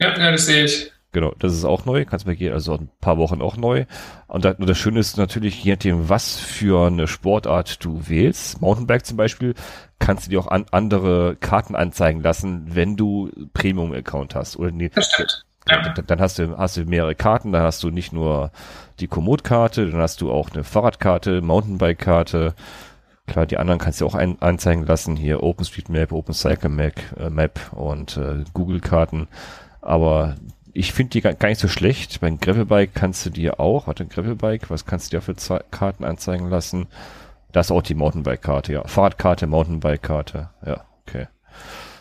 Ja, 0.00 0.18
ja, 0.18 0.32
das 0.32 0.46
sehe 0.46 0.64
ich. 0.64 0.92
Genau, 1.12 1.32
das 1.38 1.52
ist 1.52 1.64
auch 1.64 1.84
neu, 1.84 2.04
kannst 2.04 2.26
bei 2.26 2.32
jedem, 2.32 2.54
also 2.54 2.74
ein 2.74 2.90
paar 3.00 3.16
Wochen 3.16 3.40
auch 3.40 3.56
neu. 3.56 3.86
Und 4.26 4.44
das, 4.44 4.56
das 4.58 4.76
Schöne 4.76 4.98
ist 4.98 5.16
natürlich, 5.16 5.62
je 5.62 5.72
nachdem, 5.72 6.08
was 6.08 6.38
für 6.38 6.88
eine 6.88 7.06
Sportart 7.06 7.84
du 7.84 8.08
wählst, 8.08 8.60
Mountainbike 8.60 9.06
zum 9.06 9.16
Beispiel, 9.16 9.54
kannst 10.00 10.26
du 10.26 10.30
dir 10.30 10.40
auch 10.40 10.48
an, 10.48 10.66
andere 10.72 11.36
Karten 11.36 11.76
anzeigen 11.76 12.20
lassen, 12.20 12.74
wenn 12.74 12.96
du 12.96 13.30
Premium-Account 13.52 14.34
hast. 14.34 14.56
Oder 14.56 14.72
nee, 14.72 14.90
das 14.92 15.08
stimmt. 15.12 15.44
Ja. 15.70 15.88
Dann 15.92 16.20
hast 16.20 16.38
du, 16.38 16.58
hast 16.58 16.76
du 16.76 16.84
mehrere 16.84 17.14
Karten, 17.14 17.52
dann 17.52 17.62
hast 17.62 17.82
du 17.82 17.90
nicht 17.90 18.12
nur 18.12 18.50
die 19.00 19.06
Komoot-Karte, 19.06 19.88
dann 19.90 20.00
hast 20.00 20.20
du 20.20 20.32
auch 20.32 20.50
eine 20.50 20.64
Fahrradkarte, 20.64 21.42
Mountainbike-Karte, 21.42 22.54
Klar, 23.28 23.46
die 23.46 23.58
anderen 23.58 23.78
kannst 23.78 24.00
du 24.00 24.06
auch 24.06 24.14
ein, 24.14 24.40
anzeigen 24.40 24.84
lassen, 24.86 25.14
hier 25.14 25.42
OpenStreetMap, 25.42 26.12
OpenCycleMap 26.12 26.94
äh, 27.18 27.30
Map 27.30 27.60
und 27.72 28.16
äh, 28.16 28.44
Google-Karten. 28.54 29.28
Aber 29.82 30.36
ich 30.72 30.92
finde 30.92 31.10
die 31.10 31.20
gar, 31.20 31.34
gar 31.34 31.48
nicht 31.48 31.60
so 31.60 31.68
schlecht. 31.68 32.20
Beim 32.20 32.40
Gravelbike 32.40 32.94
kannst 32.94 33.24
du 33.26 33.30
dir 33.30 33.60
auch, 33.60 33.86
warte, 33.86 34.06
Gravelbike, 34.06 34.70
was 34.70 34.86
kannst 34.86 35.12
du 35.12 35.16
dir 35.16 35.20
für 35.20 35.34
Karten 35.70 36.04
anzeigen 36.04 36.48
lassen? 36.48 36.86
Das 37.52 37.66
ist 37.66 37.70
auch 37.70 37.82
die 37.82 37.94
Mountainbike-Karte, 37.94 38.72
ja. 38.72 38.84
Fahrradkarte, 38.86 39.46
Mountainbike-Karte, 39.46 40.50
ja, 40.66 40.84
okay. 41.06 41.28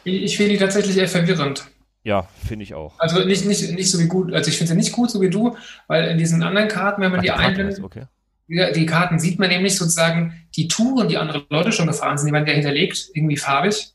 Ich 0.04 0.38
finde 0.38 0.54
die 0.54 0.60
tatsächlich 0.60 0.98
eher 0.98 1.08
verwirrend. 1.08 1.68
Ja, 2.04 2.28
finde 2.46 2.64
ich 2.64 2.74
auch. 2.74 2.94
Also 3.00 3.26
nicht, 3.26 3.46
nicht, 3.46 3.70
nicht 3.74 3.92
so 3.92 4.00
wie 4.00 4.08
gut, 4.08 4.34
also 4.34 4.50
ich 4.50 4.58
finde 4.58 4.72
sie 4.72 4.78
nicht 4.78 4.94
gut, 4.94 5.12
so 5.12 5.20
wie 5.22 5.30
du, 5.30 5.58
weil 5.88 6.08
in 6.08 6.18
diesen 6.18 6.42
anderen 6.42 6.70
Karten, 6.70 7.02
wenn 7.02 7.12
man 7.12 7.20
Ach, 7.20 7.24
die 7.24 7.32
einbindet. 7.32 7.84
Okay. 7.84 8.04
Die 8.48 8.86
Karten 8.86 9.20
sieht 9.20 9.40
man 9.40 9.50
nämlich 9.50 9.76
sozusagen, 9.76 10.48
die 10.56 10.68
Touren, 10.68 11.10
die 11.10 11.18
andere 11.18 11.46
Leute 11.50 11.72
schon 11.72 11.88
gefahren 11.88 12.18
sind, 12.18 12.28
die 12.28 12.34
werden 12.34 12.48
ja 12.48 12.54
hinterlegt, 12.54 13.10
irgendwie 13.14 13.38
farbig. 13.38 13.94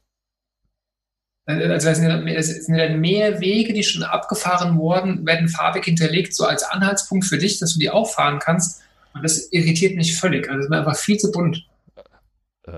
Äh, 1.46 1.66
also 1.68 1.88
es 1.88 1.98
sind, 1.98 2.76
dann 2.78 3.00
mehr 3.00 3.40
Wege, 3.40 3.72
die 3.72 3.82
schon 3.82 4.02
abgefahren 4.02 4.76
wurden, 4.78 5.26
werden 5.26 5.48
farbig 5.48 5.84
hinterlegt, 5.84 6.34
so 6.34 6.44
als 6.44 6.62
Anhaltspunkt 6.62 7.24
für 7.24 7.38
dich, 7.38 7.58
dass 7.58 7.74
du 7.74 7.80
die 7.80 7.90
auch 7.90 8.10
fahren 8.10 8.38
kannst. 8.38 8.82
Und 9.14 9.22
das 9.22 9.52
irritiert 9.52 9.96
mich 9.96 10.18
völlig. 10.18 10.48
Also 10.48 10.60
es 10.60 10.66
ist 10.66 10.72
einfach 10.72 10.96
viel 10.96 11.18
zu 11.18 11.30
bunt. 11.32 11.66
Äh, 12.66 12.72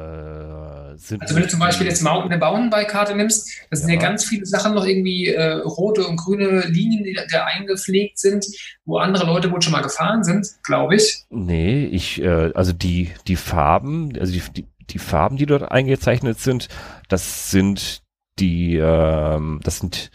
also 0.95 1.35
wenn 1.35 1.43
du 1.43 1.49
zum 1.49 1.61
Beispiel 1.61 1.87
jetzt 1.87 2.03
Mountain 2.03 2.33
eine 2.33 2.39
Mountainbike-Karte 2.39 3.15
nimmst, 3.15 3.51
da 3.71 3.77
sind 3.77 3.89
ja. 3.89 3.95
ja. 3.97 4.01
ganz 4.01 4.25
viele 4.25 4.47
Sachen 4.47 4.75
noch 4.75 4.87
irgendwie 4.87 5.29
äh, 5.29 5.53
rote 5.53 6.07
und 6.07 6.17
grüne 6.17 6.67
Linien, 6.67 7.05
die 7.05 7.15
da 7.31 7.45
eingepflegt 7.45 8.19
sind, 8.19 8.47
wo 8.85 8.99
andere 8.99 9.27
Leute 9.27 9.51
wohl 9.51 9.63
schon 9.63 9.73
mal 9.73 9.83
gefahren 9.83 10.25
sind, 10.25 10.49
glaube 10.63 10.97
ich. 10.97 11.25
Nee, 11.31 11.85
ich, 11.87 12.23
äh, 12.23 12.53
also 12.55 12.73
die, 12.73 13.13
die 13.27 13.37
Farben, 13.37 14.17
also 14.19 14.33
die, 14.33 14.43
die, 14.53 14.67
die 14.91 14.99
Farben, 14.99 15.37
die 15.37 15.47
dort 15.47 15.71
eingezeichnet 15.71 16.39
sind, 16.41 16.69
das 17.09 17.51
sind 17.51 18.03
die, 18.39 18.77
ähm, 18.77 19.61
das 19.63 19.79
sind 19.79 20.11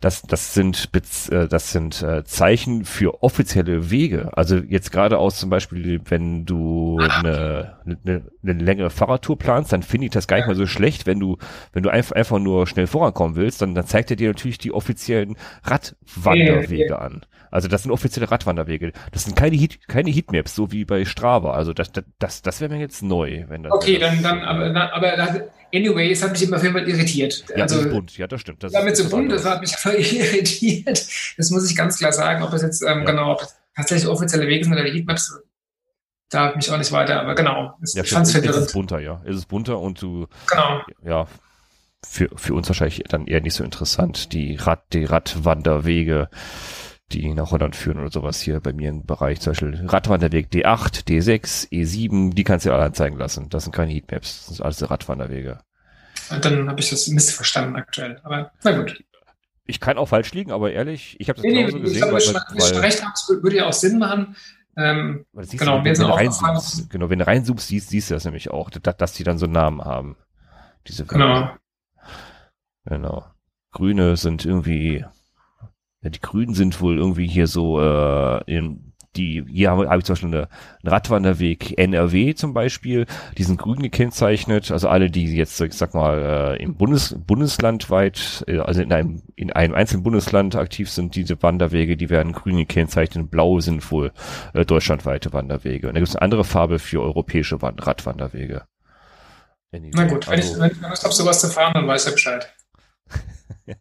das, 0.00 0.22
das 0.22 0.52
sind, 0.52 0.90
äh, 1.30 1.48
das 1.48 1.72
sind 1.72 2.02
äh, 2.02 2.22
Zeichen 2.24 2.84
für 2.84 3.22
offizielle 3.22 3.90
Wege. 3.90 4.30
Also 4.36 4.56
jetzt 4.56 4.92
gerade 4.92 5.18
aus 5.18 5.38
zum 5.38 5.48
Beispiel, 5.48 6.00
wenn 6.04 6.44
du 6.44 6.98
eine, 6.98 7.78
eine, 7.84 8.30
eine 8.42 8.52
längere 8.52 8.90
Fahrradtour 8.90 9.38
planst, 9.38 9.72
dann 9.72 9.82
finde 9.82 10.06
ich 10.06 10.12
das 10.12 10.28
gar 10.28 10.36
nicht 10.36 10.46
mal 10.46 10.54
so 10.54 10.66
schlecht, 10.66 11.06
wenn 11.06 11.18
du, 11.18 11.38
wenn 11.72 11.82
du 11.82 11.88
einfach, 11.88 12.14
einfach 12.14 12.38
nur 12.38 12.66
schnell 12.66 12.86
vorankommen 12.86 13.36
willst, 13.36 13.62
dann, 13.62 13.74
dann 13.74 13.86
zeigt 13.86 14.10
er 14.10 14.16
dir 14.16 14.28
natürlich 14.28 14.58
die 14.58 14.72
offiziellen 14.72 15.36
Radwanderwege 15.64 16.98
an. 16.98 17.24
Also 17.50 17.68
das 17.68 17.82
sind 17.82 17.92
offizielle 17.92 18.30
Radwanderwege. 18.30 18.92
Das 19.12 19.24
sind 19.24 19.36
keine 19.36 19.56
Heat, 19.56 19.88
keine 19.88 20.10
Heatmaps, 20.10 20.54
so 20.54 20.72
wie 20.72 20.84
bei 20.84 21.04
Strava. 21.04 21.52
Also 21.54 21.72
das, 21.72 21.92
das, 21.92 22.04
das, 22.18 22.42
das 22.42 22.60
wäre 22.60 22.72
mir 22.72 22.80
jetzt 22.80 23.02
neu, 23.02 23.44
wenn 23.48 23.62
das. 23.62 23.72
Okay, 23.72 23.98
dann, 23.98 24.22
dann, 24.22 24.40
aber, 24.42 24.92
aber 24.92 25.48
anyway, 25.74 26.10
es 26.10 26.22
hat 26.22 26.32
mich 26.32 26.42
immer 26.42 26.58
viel 26.58 26.74
irritiert. 26.76 27.44
Ja, 27.50 27.62
also, 27.62 27.76
das 27.76 27.86
ist 27.86 27.92
bunt, 27.92 28.18
ja, 28.18 28.26
das 28.26 28.40
stimmt. 28.40 28.62
Das 28.62 28.72
damit 28.72 28.96
so 28.96 29.08
bunt, 29.08 29.32
das 29.32 29.44
hat 29.44 29.60
mich 29.60 29.72
völlig 29.76 30.18
irritiert. 30.18 31.06
Das 31.36 31.50
muss 31.50 31.68
ich 31.68 31.76
ganz 31.76 31.98
klar 31.98 32.12
sagen, 32.12 32.42
ob 32.42 32.52
es 32.52 32.62
jetzt, 32.62 32.82
ähm, 32.82 33.00
ja. 33.00 33.04
genau, 33.04 33.32
ob 33.32 33.42
es 33.42 33.56
tatsächlich 33.74 34.08
offizielle 34.08 34.46
Wege 34.46 34.64
sind 34.64 34.72
oder 34.72 34.84
Heatmaps, 34.84 35.38
da 36.30 36.40
habe 36.40 36.50
ich 36.52 36.56
mich 36.56 36.70
auch 36.70 36.78
nicht 36.78 36.92
weiter, 36.92 37.20
aber 37.20 37.34
genau. 37.34 37.74
Es, 37.82 37.94
ja, 37.94 38.02
ich 38.02 38.10
fand 38.10 38.26
es 38.26 38.32
verwirrend. 38.32 38.58
Es 38.58 38.66
ist 38.66 38.72
bunter, 38.72 38.98
ja. 38.98 39.22
Es 39.24 39.36
ist 39.36 39.46
bunter 39.46 39.78
und 39.78 40.00
du, 40.02 40.26
genau. 40.48 40.82
ja, 41.04 41.26
für, 42.04 42.28
für 42.34 42.54
uns 42.54 42.68
wahrscheinlich 42.68 43.04
dann 43.08 43.26
eher 43.26 43.40
nicht 43.40 43.54
so 43.54 43.62
interessant. 43.62 44.32
Die 44.32 44.56
Rad, 44.56 44.92
die 44.92 45.04
Radwanderwege, 45.04 46.28
die 47.12 47.32
nach 47.34 47.52
Holland 47.52 47.76
führen 47.76 47.98
oder 47.98 48.10
sowas 48.10 48.40
hier 48.40 48.60
bei 48.60 48.72
mir 48.72 48.88
im 48.88 49.06
Bereich, 49.06 49.40
zum 49.40 49.52
Beispiel 49.52 49.86
Radwanderweg 49.86 50.48
D8, 50.52 51.06
D6, 51.06 51.70
E7, 51.70 52.34
die 52.34 52.44
kannst 52.44 52.66
du 52.66 52.72
alle 52.72 52.84
anzeigen 52.84 53.16
lassen. 53.16 53.48
Das 53.48 53.64
sind 53.64 53.72
keine 53.74 53.92
Heatmaps, 53.92 54.46
das 54.46 54.56
sind 54.56 54.64
alles 54.64 54.90
Radwanderwege. 54.90 55.60
Dann 56.42 56.68
habe 56.68 56.80
ich 56.80 56.90
das 56.90 57.06
missverstanden 57.08 57.76
aktuell, 57.76 58.20
aber 58.24 58.50
na 58.64 58.72
gut. 58.72 59.04
Ich 59.66 59.80
kann 59.80 59.98
auch 59.98 60.06
falsch 60.06 60.32
liegen, 60.32 60.52
aber 60.52 60.72
ehrlich, 60.72 61.16
ich 61.18 61.28
habe 61.28 61.36
das 61.36 61.44
nee, 61.44 61.54
genauso 61.54 61.76
nee, 61.76 61.82
gesehen. 61.82 61.96
Ich 61.96 62.02
glaube, 62.02 62.40
weil, 62.54 62.74
weil, 62.74 62.80
recht 62.80 63.04
hast, 63.04 63.28
würde 63.28 63.56
ja 63.56 63.66
auch 63.66 63.72
Sinn 63.72 63.98
machen. 63.98 64.36
Ähm, 64.76 65.24
genau, 65.32 65.78
du, 65.78 65.84
wenn, 65.84 65.98
wenn, 65.98 66.06
reinzoomst, 66.06 66.90
genau, 66.90 67.08
wenn 67.08 67.18
du 67.18 67.26
reinzoomst, 67.26 67.66
siehst, 67.66 67.88
siehst 67.88 68.10
du 68.10 68.14
das 68.14 68.24
nämlich 68.24 68.50
auch, 68.50 68.70
dass, 68.70 68.96
dass 68.96 69.12
die 69.14 69.24
dann 69.24 69.38
so 69.38 69.46
Namen 69.46 69.84
haben. 69.84 70.16
Diese 70.86 71.04
genau. 71.04 71.50
Genau. 72.84 73.24
Grüne 73.72 74.16
sind 74.16 74.44
irgendwie 74.44 75.04
ja, 76.06 76.10
die 76.10 76.20
Grünen 76.20 76.54
sind 76.54 76.80
wohl 76.80 76.96
irgendwie 76.96 77.26
hier 77.26 77.48
so 77.48 77.80
äh, 77.80 78.40
in 78.46 78.92
die, 79.16 79.44
hier 79.48 79.70
habe 79.70 79.88
hab 79.88 79.98
ich 79.98 80.04
zum 80.04 80.12
Beispiel 80.12 80.28
eine, 80.28 80.48
einen 80.82 80.92
Radwanderweg 80.92 81.76
NRW 81.78 82.34
zum 82.34 82.54
Beispiel, 82.54 83.06
die 83.36 83.42
sind 83.42 83.58
grün 83.58 83.82
gekennzeichnet, 83.82 84.70
also 84.70 84.88
alle, 84.88 85.10
die 85.10 85.34
jetzt, 85.34 85.60
ich 85.60 85.72
sag 85.72 85.94
mal, 85.94 86.54
äh, 86.58 86.62
im 86.62 86.76
Bundes, 86.76 87.16
Bundeslandweit, 87.26 88.44
äh, 88.46 88.58
also 88.58 88.82
in 88.82 88.92
einem, 88.92 89.22
in 89.34 89.50
einem 89.52 89.74
einzelnen 89.74 90.04
Bundesland 90.04 90.54
aktiv 90.54 90.90
sind, 90.90 91.16
diese 91.16 91.42
Wanderwege, 91.42 91.96
die 91.96 92.08
werden 92.08 92.32
grün 92.32 92.58
gekennzeichnet, 92.58 93.30
blau 93.30 93.58
sind 93.58 93.90
wohl 93.90 94.12
äh, 94.52 94.64
deutschlandweite 94.64 95.32
Wanderwege. 95.32 95.88
Und 95.88 95.94
da 95.94 96.00
gibt 96.00 96.10
es 96.10 96.14
eine 96.14 96.22
andere 96.22 96.44
Farbe 96.44 96.78
für 96.78 97.00
europäische 97.00 97.62
Wand 97.62 97.84
Radwanderwege. 97.84 98.62
Na 99.72 100.04
gut, 100.04 100.28
also, 100.28 100.60
wenn 100.60 100.70
ich, 100.70 100.76
wenn 100.76 100.84
ich 100.84 100.88
Lust 100.90 101.04
habe, 101.04 101.14
sowas 101.14 101.40
zu 101.40 101.48
fahren, 101.48 101.72
dann 101.74 101.88
weiß 101.88 102.06
er 102.06 102.12
Bescheid. 102.12 102.54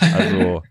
also, 0.00 0.62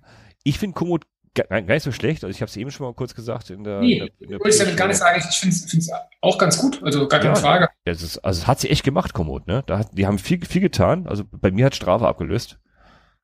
ich 0.44 0.60
finde 0.60 0.76
Komoot 0.76 1.06
gar, 1.34 1.62
nicht 1.62 1.84
so 1.84 1.92
schlecht. 1.92 2.24
Also 2.24 2.36
ich 2.36 2.42
habe 2.42 2.50
es 2.50 2.58
eben 2.58 2.72
schon 2.72 2.86
mal 2.86 2.94
kurz 2.94 3.14
gesagt 3.14 3.50
in 3.50 3.64
der. 3.64 3.80
Nee, 3.80 3.94
in 3.94 4.00
der, 4.00 4.10
in 4.20 4.30
der 4.30 4.40
wollte 4.40 4.50
ich 4.50 4.58
damit 4.58 4.78
gar 4.78 4.88
nicht 4.88 4.98
sagen. 4.98 5.24
Ich 5.30 5.38
finde 5.38 5.56
es 5.56 5.92
auch 6.22 6.38
ganz 6.38 6.58
gut. 6.58 6.82
Also 6.84 7.08
gar 7.08 7.20
keine 7.20 7.36
ja, 7.36 7.40
Frage. 7.40 7.70
Das 7.86 8.02
ist, 8.02 8.18
also 8.20 8.48
hat 8.48 8.60
sie 8.60 8.70
echt 8.70 8.84
gemacht, 8.84 9.14
Komoot. 9.14 9.48
Ne? 9.48 9.64
Da 9.66 9.80
hat, 9.80 9.90
die 9.94 10.08
haben 10.08 10.20
viel, 10.20 10.44
viel 10.46 10.62
getan. 10.62 11.08
Also 11.08 11.24
bei 11.32 11.52
mir 11.52 11.66
hat 11.66 11.76
Strafe 11.76 12.08
abgelöst. 12.08 12.60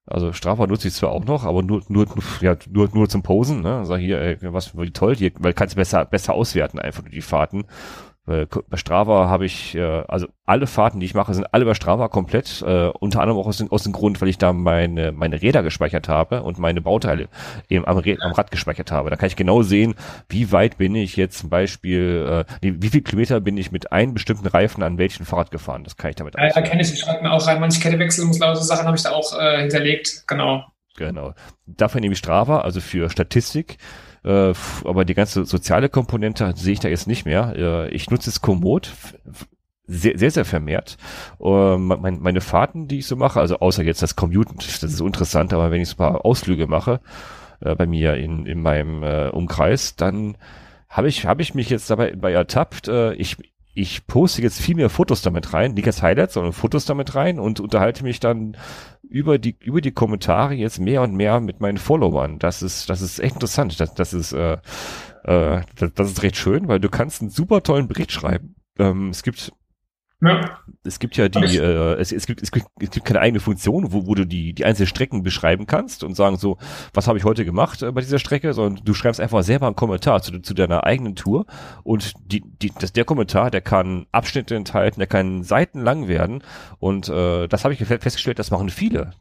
Also 0.07 0.33
Strava 0.33 0.67
nutze 0.67 0.87
ich 0.87 0.93
zwar 0.93 1.09
auch 1.09 1.25
noch, 1.25 1.45
aber 1.45 1.63
nur 1.63 1.83
nur 1.87 2.05
ja, 2.39 2.55
nur 2.69 2.89
nur 2.93 3.09
zum 3.09 3.23
Posen, 3.23 3.61
ne? 3.61 3.85
Sag 3.87 3.99
hier, 3.99 4.21
ey, 4.21 4.37
was 4.41 4.77
wie 4.77 4.91
toll, 4.91 5.15
hier, 5.15 5.31
weil 5.39 5.53
kannst 5.53 5.73
du 5.73 5.77
besser 5.77 6.05
besser 6.05 6.35
auswerten 6.35 6.77
einfach 6.77 7.03
die 7.09 7.21
Fahrten 7.21 7.65
bei 8.25 8.77
Strava 8.77 9.29
habe 9.29 9.45
ich, 9.45 9.75
äh, 9.75 10.03
also 10.07 10.27
alle 10.45 10.65
Fahrten, 10.65 10.99
die 10.99 11.05
ich 11.05 11.13
mache, 11.13 11.33
sind 11.33 11.53
alle 11.53 11.65
bei 11.65 11.75
Strava 11.75 12.07
komplett. 12.07 12.63
Äh, 12.63 12.87
unter 12.99 13.21
anderem 13.21 13.39
auch 13.39 13.45
aus, 13.45 13.57
dem, 13.57 13.71
aus 13.71 13.83
dem 13.83 13.91
Grund, 13.91 14.19
weil 14.19 14.29
ich 14.29 14.39
da 14.39 14.51
meine, 14.51 15.11
meine 15.11 15.41
Räder 15.41 15.61
gespeichert 15.61 16.09
habe 16.09 16.41
und 16.41 16.57
meine 16.57 16.81
Bauteile 16.81 17.27
eben 17.69 17.85
am, 17.85 17.97
am 17.97 18.31
Rad 18.31 18.49
gespeichert 18.49 18.91
habe. 18.91 19.11
Da 19.11 19.15
kann 19.15 19.27
ich 19.27 19.35
genau 19.35 19.61
sehen, 19.61 19.93
wie 20.27 20.51
weit 20.51 20.79
bin 20.79 20.95
ich 20.95 21.15
jetzt 21.17 21.37
zum 21.37 21.51
Beispiel, 21.51 22.45
äh, 22.47 22.53
nee, 22.63 22.73
wie 22.79 22.89
viel 22.89 23.01
Kilometer 23.01 23.39
bin 23.41 23.57
ich 23.57 23.71
mit 23.71 23.91
einem 23.91 24.15
bestimmten 24.15 24.47
Reifen 24.47 24.81
an 24.81 24.97
welchem 24.97 25.25
Fahrrad 25.25 25.51
gefahren. 25.51 25.83
Das 25.83 25.95
kann 25.95 26.09
ich 26.09 26.15
damit 26.15 26.33
Ja, 26.35 26.49
kenne 26.61 26.81
ich. 26.81 26.91
Ich 26.93 26.99
schreibe 26.99 27.21
mir 27.21 27.31
auch 27.31 27.45
rein, 27.45 27.59
manche 27.59 27.79
Kette 27.79 27.99
wechseln 27.99 28.27
muss, 28.27 28.39
lauter 28.39 28.61
Sachen 28.61 28.87
habe 28.87 28.97
ich 28.97 29.03
da 29.03 29.11
auch 29.11 29.39
äh, 29.39 29.61
hinterlegt. 29.61 30.23
Genau. 30.27 30.63
Genau. 30.97 31.33
Dafür 31.67 32.01
nehme 32.01 32.13
ich 32.13 32.19
Strava, 32.19 32.61
also 32.61 32.81
für 32.81 33.09
Statistik. 33.09 33.77
Äh, 34.25 34.53
aber 34.83 35.05
die 35.05 35.13
ganze 35.13 35.45
soziale 35.45 35.87
Komponente 35.87 36.51
sehe 36.55 36.73
ich 36.73 36.79
da 36.79 36.89
jetzt 36.89 37.07
nicht 37.07 37.25
mehr. 37.25 37.53
Äh, 37.55 37.89
ich 37.89 38.09
nutze 38.09 38.29
es 38.29 38.41
Komoot 38.41 38.93
sehr, 39.87 40.17
sehr, 40.17 40.31
sehr 40.31 40.45
vermehrt. 40.45 40.97
Uh, 41.39 41.77
mein, 41.77 42.19
meine 42.19 42.41
Fahrten, 42.41 42.87
die 42.87 42.99
ich 42.99 43.07
so 43.07 43.15
mache, 43.15 43.39
also 43.39 43.59
außer 43.59 43.83
jetzt 43.83 44.01
das 44.01 44.15
Commuten, 44.15 44.55
das 44.57 44.81
ist 44.81 44.99
interessant, 44.99 45.53
aber 45.53 45.71
wenn 45.71 45.81
ich 45.81 45.89
so 45.89 45.93
ein 45.93 45.97
paar 45.97 46.25
Ausflüge 46.25 46.67
mache, 46.67 47.01
äh, 47.59 47.75
bei 47.75 47.85
mir 47.85 48.15
in, 48.15 48.45
in 48.45 48.61
meinem 48.61 49.03
äh, 49.03 49.29
Umkreis, 49.29 49.95
dann 49.95 50.37
habe 50.89 51.07
ich, 51.07 51.25
habe 51.25 51.41
ich 51.41 51.53
mich 51.53 51.69
jetzt 51.69 51.89
dabei 51.89 52.15
bei 52.15 52.31
ertappt. 52.31 52.87
Äh, 52.87 53.13
ich, 53.13 53.37
ich 53.75 54.07
poste 54.07 54.41
jetzt 54.41 54.61
viel 54.61 54.75
mehr 54.75 54.89
Fotos 54.89 55.21
damit 55.21 55.53
rein, 55.53 55.73
nicht 55.73 55.85
als 55.85 56.01
Highlights, 56.01 56.35
sondern 56.35 56.53
Fotos 56.53 56.85
damit 56.85 57.13
rein 57.13 57.39
und 57.39 57.59
unterhalte 57.59 58.03
mich 58.03 58.21
dann 58.21 58.55
über 59.03 59.37
die, 59.37 59.57
über 59.59 59.81
die 59.81 59.91
Kommentare 59.91 60.53
jetzt 60.53 60.79
mehr 60.79 61.01
und 61.01 61.13
mehr 61.13 61.41
mit 61.41 61.59
meinen 61.59 61.77
Followern. 61.77 62.39
Das 62.39 62.63
ist, 62.63 62.89
das 62.89 63.01
ist 63.01 63.19
echt 63.19 63.35
interessant. 63.35 63.77
Das, 63.79 63.93
das 63.93 64.13
ist, 64.13 64.31
äh, 64.31 64.53
äh, 65.25 65.61
das, 65.75 65.93
das 65.93 66.09
ist 66.09 66.23
recht 66.23 66.37
schön, 66.37 66.69
weil 66.69 66.79
du 66.79 66.89
kannst 66.89 67.21
einen 67.21 67.29
super 67.29 67.61
tollen 67.63 67.89
Bericht 67.89 68.13
schreiben. 68.13 68.55
Ähm, 68.79 69.09
es 69.09 69.23
gibt 69.23 69.51
ja. 70.25 70.59
Es 70.83 70.99
gibt 70.99 71.17
ja 71.17 71.29
die, 71.29 71.57
äh, 71.57 71.93
es, 71.99 72.11
es, 72.11 72.25
gibt, 72.25 72.41
es, 72.41 72.51
gibt, 72.51 72.67
es 72.79 72.91
gibt 72.91 73.05
keine 73.05 73.19
eigene 73.19 73.39
Funktion, 73.39 73.91
wo, 73.91 74.05
wo 74.05 74.15
du 74.15 74.25
die, 74.25 74.53
die 74.53 74.65
einzelnen 74.65 74.87
Strecken 74.87 75.23
beschreiben 75.23 75.65
kannst 75.65 76.03
und 76.03 76.15
sagen 76.15 76.37
so, 76.37 76.57
was 76.93 77.07
habe 77.07 77.17
ich 77.17 77.23
heute 77.23 77.45
gemacht 77.45 77.81
äh, 77.81 77.91
bei 77.91 78.01
dieser 78.01 78.19
Strecke, 78.19 78.53
sondern 78.53 78.83
du 78.83 78.93
schreibst 78.93 79.19
einfach 79.19 79.43
selber 79.43 79.67
einen 79.67 79.75
Kommentar 79.75 80.21
zu, 80.21 80.39
zu 80.39 80.53
deiner 80.53 80.83
eigenen 80.83 81.15
Tour 81.15 81.45
und 81.83 82.13
die, 82.25 82.41
die, 82.41 82.71
das, 82.77 82.93
der 82.93 83.05
Kommentar, 83.05 83.51
der 83.51 83.61
kann 83.61 84.05
Abschnitte 84.11 84.55
enthalten, 84.55 84.99
der 84.99 85.07
kann 85.07 85.43
Seiten 85.43 85.81
lang 85.81 86.07
werden 86.07 86.43
und 86.79 87.09
äh, 87.09 87.47
das 87.47 87.63
habe 87.63 87.73
ich 87.73 87.83
festgestellt, 87.85 88.39
das 88.39 88.51
machen 88.51 88.69
viele. 88.69 89.11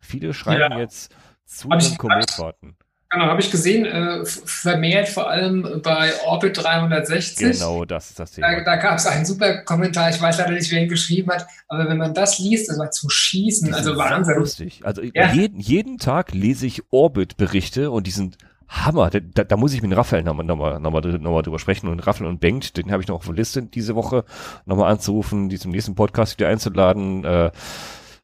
Viele 0.00 0.34
schreiben 0.34 0.72
ja. 0.72 0.78
jetzt 0.78 1.14
zu 1.44 1.68
den 1.68 1.98
Kometfahrten. 1.98 2.76
Genau, 3.12 3.26
habe 3.26 3.42
ich 3.42 3.50
gesehen, 3.50 3.84
äh, 3.84 4.24
vermehrt 4.24 5.06
vor 5.06 5.28
allem 5.28 5.82
bei 5.82 6.12
Orbit 6.24 6.56
360. 6.56 7.58
Genau, 7.58 7.84
das 7.84 8.08
ist 8.08 8.18
das 8.18 8.32
Thema. 8.32 8.54
Da, 8.56 8.64
da 8.64 8.76
gab 8.76 8.96
es 8.96 9.06
einen 9.06 9.26
super 9.26 9.58
Kommentar, 9.64 10.08
ich 10.08 10.20
weiß 10.20 10.38
leider 10.38 10.52
nicht, 10.52 10.72
wer 10.72 10.80
ihn 10.80 10.88
geschrieben 10.88 11.30
hat, 11.30 11.46
aber 11.68 11.90
wenn 11.90 11.98
man 11.98 12.14
das 12.14 12.38
liest, 12.38 12.70
das 12.70 12.78
war 12.78 12.90
zu 12.90 13.10
schießen, 13.10 13.68
die 13.68 13.74
also 13.74 13.98
Wahnsinn. 13.98 14.38
Lustig. 14.38 14.80
Also 14.82 15.02
ja. 15.02 15.30
jeden, 15.30 15.60
jeden 15.60 15.98
Tag 15.98 16.32
lese 16.32 16.66
ich 16.66 16.84
Orbit-Berichte 16.90 17.90
und 17.90 18.06
die 18.06 18.12
sind 18.12 18.38
Hammer. 18.66 19.10
Da, 19.10 19.44
da 19.44 19.56
muss 19.58 19.74
ich 19.74 19.82
mit 19.82 19.94
Raphael 19.94 20.22
nochmal 20.22 20.46
noch 20.46 20.56
mal, 20.56 20.80
noch 20.80 20.90
mal, 20.90 21.02
noch 21.02 21.32
mal 21.32 21.42
drüber 21.42 21.58
sprechen. 21.58 21.88
Und 21.88 22.00
Raphael 22.00 22.30
und 22.30 22.40
Bengt, 22.40 22.78
den 22.78 22.90
habe 22.90 23.02
ich 23.02 23.08
noch 23.08 23.16
auf 23.16 23.26
der 23.26 23.34
Liste 23.34 23.62
diese 23.62 23.94
Woche 23.94 24.24
nochmal 24.64 24.90
anzurufen, 24.90 25.50
die 25.50 25.58
zum 25.58 25.70
nächsten 25.70 25.94
Podcast 25.94 26.38
wieder 26.38 26.48
einzuladen. 26.48 27.24
Äh, 27.24 27.50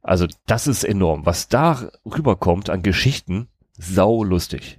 also 0.03 0.27
das 0.47 0.67
ist 0.67 0.85
enorm. 0.85 1.27
Was 1.27 1.49
da 1.49 1.91
rüberkommt 2.07 2.71
an 2.71 2.83
Geschichten, 2.83 3.49
sau 3.79 4.25
lustig. 4.25 4.79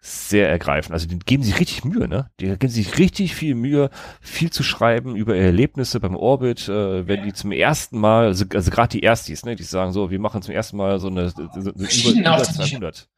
Sehr 0.00 0.50
ergreifend. 0.50 0.92
Also 0.92 1.06
die 1.06 1.18
geben 1.20 1.44
sich 1.44 1.60
richtig 1.60 1.84
Mühe, 1.84 2.08
ne? 2.08 2.30
Die 2.40 2.46
geben 2.46 2.68
sich 2.68 2.98
richtig 2.98 3.34
viel 3.34 3.54
Mühe, 3.54 3.90
viel 4.20 4.50
zu 4.50 4.64
schreiben 4.64 5.14
über 5.14 5.36
Erlebnisse 5.36 6.00
beim 6.00 6.16
Orbit, 6.16 6.68
äh, 6.68 7.06
wenn 7.06 7.22
die 7.22 7.32
zum 7.32 7.52
ersten 7.52 7.98
Mal, 7.98 8.26
also, 8.26 8.44
also 8.52 8.70
gerade 8.70 8.88
die 8.88 9.02
Erstis, 9.02 9.44
ne, 9.44 9.54
die 9.54 9.62
sagen 9.62 9.92
so, 9.92 10.10
wir 10.10 10.18
machen 10.18 10.42
zum 10.42 10.52
ersten 10.52 10.76
Mal 10.76 10.98
so 10.98 11.06
eine, 11.06 11.30
so, 11.30 11.48
so 11.54 11.70
über, 11.70 12.20
über 12.20 12.42
200. 12.42 13.08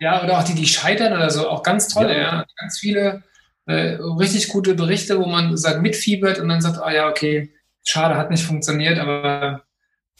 Ja, 0.00 0.22
oder 0.24 0.38
auch 0.38 0.44
die, 0.44 0.54
die 0.54 0.66
scheitern 0.66 1.12
oder 1.12 1.30
so, 1.30 1.48
auch 1.48 1.62
ganz 1.62 1.88
tolle, 1.88 2.14
ja. 2.14 2.22
ja. 2.22 2.44
Ganz 2.56 2.78
viele 2.78 3.22
äh, 3.66 3.98
richtig 4.00 4.48
gute 4.48 4.74
Berichte, 4.74 5.18
wo 5.18 5.26
man 5.26 5.56
sagt, 5.56 5.82
mitfiebert 5.82 6.40
und 6.40 6.48
dann 6.48 6.60
sagt, 6.60 6.78
ah 6.78 6.92
ja, 6.92 7.08
okay, 7.08 7.54
schade, 7.84 8.16
hat 8.16 8.30
nicht 8.30 8.44
funktioniert, 8.44 8.98
aber 8.98 9.62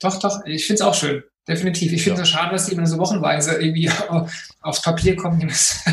doch, 0.01 0.19
doch, 0.21 0.45
ich 0.45 0.67
finde 0.67 0.83
es 0.83 0.87
auch 0.87 0.95
schön. 0.95 1.25
Definitiv. 1.49 1.93
Ich 1.93 2.03
finde 2.03 2.23
es 2.23 2.31
ja. 2.31 2.39
schade, 2.39 2.53
dass 2.53 2.67
die 2.67 2.75
immer 2.75 2.87
so 2.87 2.99
wochenweise 2.99 3.61
irgendwie 3.63 3.91
aufs 4.63 4.83
Papier 4.83 5.15
kommen, 5.15 5.47
dass 5.47 5.85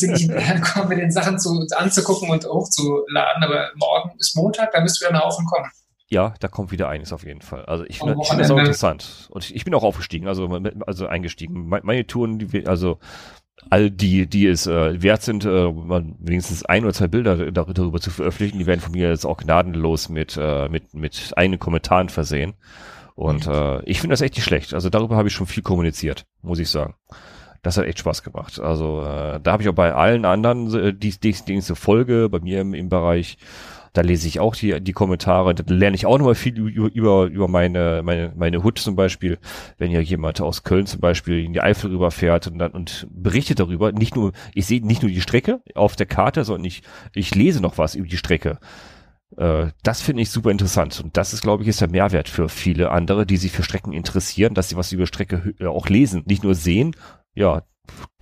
sie 0.00 0.08
nicht 0.08 0.20
hinterherkommen, 0.22 0.88
mit 0.88 0.98
den 0.98 1.12
Sachen 1.12 1.38
zu, 1.38 1.66
anzugucken 1.76 2.30
und 2.30 2.44
hochzuladen. 2.44 3.44
Aber 3.44 3.70
morgen 3.76 4.10
ist 4.18 4.34
Montag, 4.34 4.72
da 4.72 4.80
müsst 4.80 5.00
ihr 5.00 5.08
einen 5.08 5.20
Haufen 5.20 5.46
kommen. 5.46 5.70
Ja, 6.10 6.34
da 6.40 6.48
kommt 6.48 6.72
wieder 6.72 6.88
einiges 6.88 7.12
auf 7.12 7.24
jeden 7.24 7.42
Fall. 7.42 7.64
Also 7.66 7.84
ich, 7.84 7.98
finde 7.98 8.16
find 8.24 8.40
das 8.40 8.50
auch 8.50 8.58
interessant. 8.58 9.28
Und 9.30 9.44
ich, 9.44 9.54
ich, 9.54 9.64
bin 9.64 9.74
auch 9.74 9.82
aufgestiegen, 9.82 10.26
also, 10.26 10.48
also 10.86 11.06
eingestiegen. 11.06 11.68
Meine 11.68 12.06
Touren, 12.06 12.38
die, 12.38 12.66
also 12.66 12.98
all 13.70 13.90
die, 13.90 14.26
die 14.26 14.46
es 14.46 14.66
äh, 14.66 15.02
wert 15.02 15.22
sind, 15.22 15.44
äh, 15.44 15.48
wenigstens 15.48 16.64
ein 16.64 16.84
oder 16.84 16.94
zwei 16.94 17.08
Bilder 17.08 17.52
darüber 17.52 18.00
zu 18.00 18.10
veröffentlichen, 18.10 18.58
die 18.58 18.66
werden 18.66 18.80
von 18.80 18.92
mir 18.92 19.10
jetzt 19.10 19.26
auch 19.26 19.36
gnadenlos 19.36 20.08
mit, 20.08 20.38
äh, 20.40 20.68
mit, 20.70 20.94
mit 20.94 21.32
eigenen 21.36 21.58
Kommentaren 21.58 22.08
versehen. 22.08 22.54
Und 23.18 23.48
mhm. 23.48 23.52
äh, 23.52 23.82
ich 23.82 24.00
finde 24.00 24.12
das 24.12 24.20
echt 24.20 24.36
nicht 24.36 24.44
schlecht. 24.44 24.74
Also 24.74 24.90
darüber 24.90 25.16
habe 25.16 25.26
ich 25.26 25.34
schon 25.34 25.48
viel 25.48 25.64
kommuniziert, 25.64 26.24
muss 26.40 26.60
ich 26.60 26.70
sagen. 26.70 26.94
Das 27.62 27.76
hat 27.76 27.86
echt 27.86 27.98
Spaß 27.98 28.22
gemacht. 28.22 28.60
Also 28.60 29.00
äh, 29.00 29.40
da 29.42 29.50
habe 29.50 29.60
ich 29.60 29.68
auch 29.68 29.74
bei 29.74 29.92
allen 29.92 30.24
anderen, 30.24 30.72
äh, 30.72 30.94
die, 30.94 31.10
die, 31.18 31.32
die 31.32 31.54
nächste 31.54 31.74
Folge, 31.74 32.28
bei 32.28 32.38
mir 32.38 32.60
im, 32.60 32.74
im 32.74 32.88
Bereich, 32.88 33.36
da 33.92 34.02
lese 34.02 34.28
ich 34.28 34.38
auch 34.38 34.54
die, 34.54 34.80
die 34.80 34.92
Kommentare, 34.92 35.52
da 35.52 35.64
lerne 35.66 35.96
ich 35.96 36.06
auch 36.06 36.16
nochmal 36.16 36.36
viel 36.36 36.56
über, 36.56 36.94
über, 36.94 37.24
über 37.24 37.48
meine, 37.48 38.02
meine, 38.04 38.32
meine 38.36 38.62
Hut 38.62 38.78
zum 38.78 38.94
Beispiel, 38.94 39.38
wenn 39.78 39.90
ja 39.90 39.98
jemand 39.98 40.40
aus 40.40 40.62
Köln 40.62 40.86
zum 40.86 41.00
Beispiel 41.00 41.44
in 41.44 41.52
die 41.52 41.60
Eifel 41.60 41.90
rüberfährt 41.90 42.46
und 42.46 42.60
dann 42.60 42.70
und 42.70 43.08
berichtet 43.10 43.58
darüber. 43.58 43.90
Nicht 43.90 44.14
nur, 44.14 44.30
ich 44.54 44.66
sehe 44.66 44.86
nicht 44.86 45.02
nur 45.02 45.10
die 45.10 45.20
Strecke 45.20 45.60
auf 45.74 45.96
der 45.96 46.06
Karte, 46.06 46.44
sondern 46.44 46.66
ich, 46.66 46.82
ich 47.14 47.34
lese 47.34 47.60
noch 47.60 47.78
was 47.78 47.96
über 47.96 48.06
die 48.06 48.16
Strecke. 48.16 48.60
Äh, 49.36 49.68
das 49.82 50.00
finde 50.00 50.22
ich 50.22 50.30
super 50.30 50.50
interessant. 50.50 51.00
Und 51.00 51.16
das 51.16 51.32
ist, 51.32 51.42
glaube 51.42 51.62
ich, 51.62 51.68
ist 51.68 51.80
der 51.80 51.90
Mehrwert 51.90 52.28
für 52.28 52.48
viele 52.48 52.90
andere, 52.90 53.26
die 53.26 53.36
sich 53.36 53.52
für 53.52 53.62
Strecken 53.62 53.92
interessieren, 53.92 54.54
dass 54.54 54.68
sie 54.68 54.76
was 54.76 54.92
über 54.92 55.06
Strecke 55.06 55.54
äh, 55.58 55.66
auch 55.66 55.88
lesen, 55.88 56.24
nicht 56.26 56.44
nur 56.44 56.54
sehen. 56.54 56.96
Ja, 57.34 57.62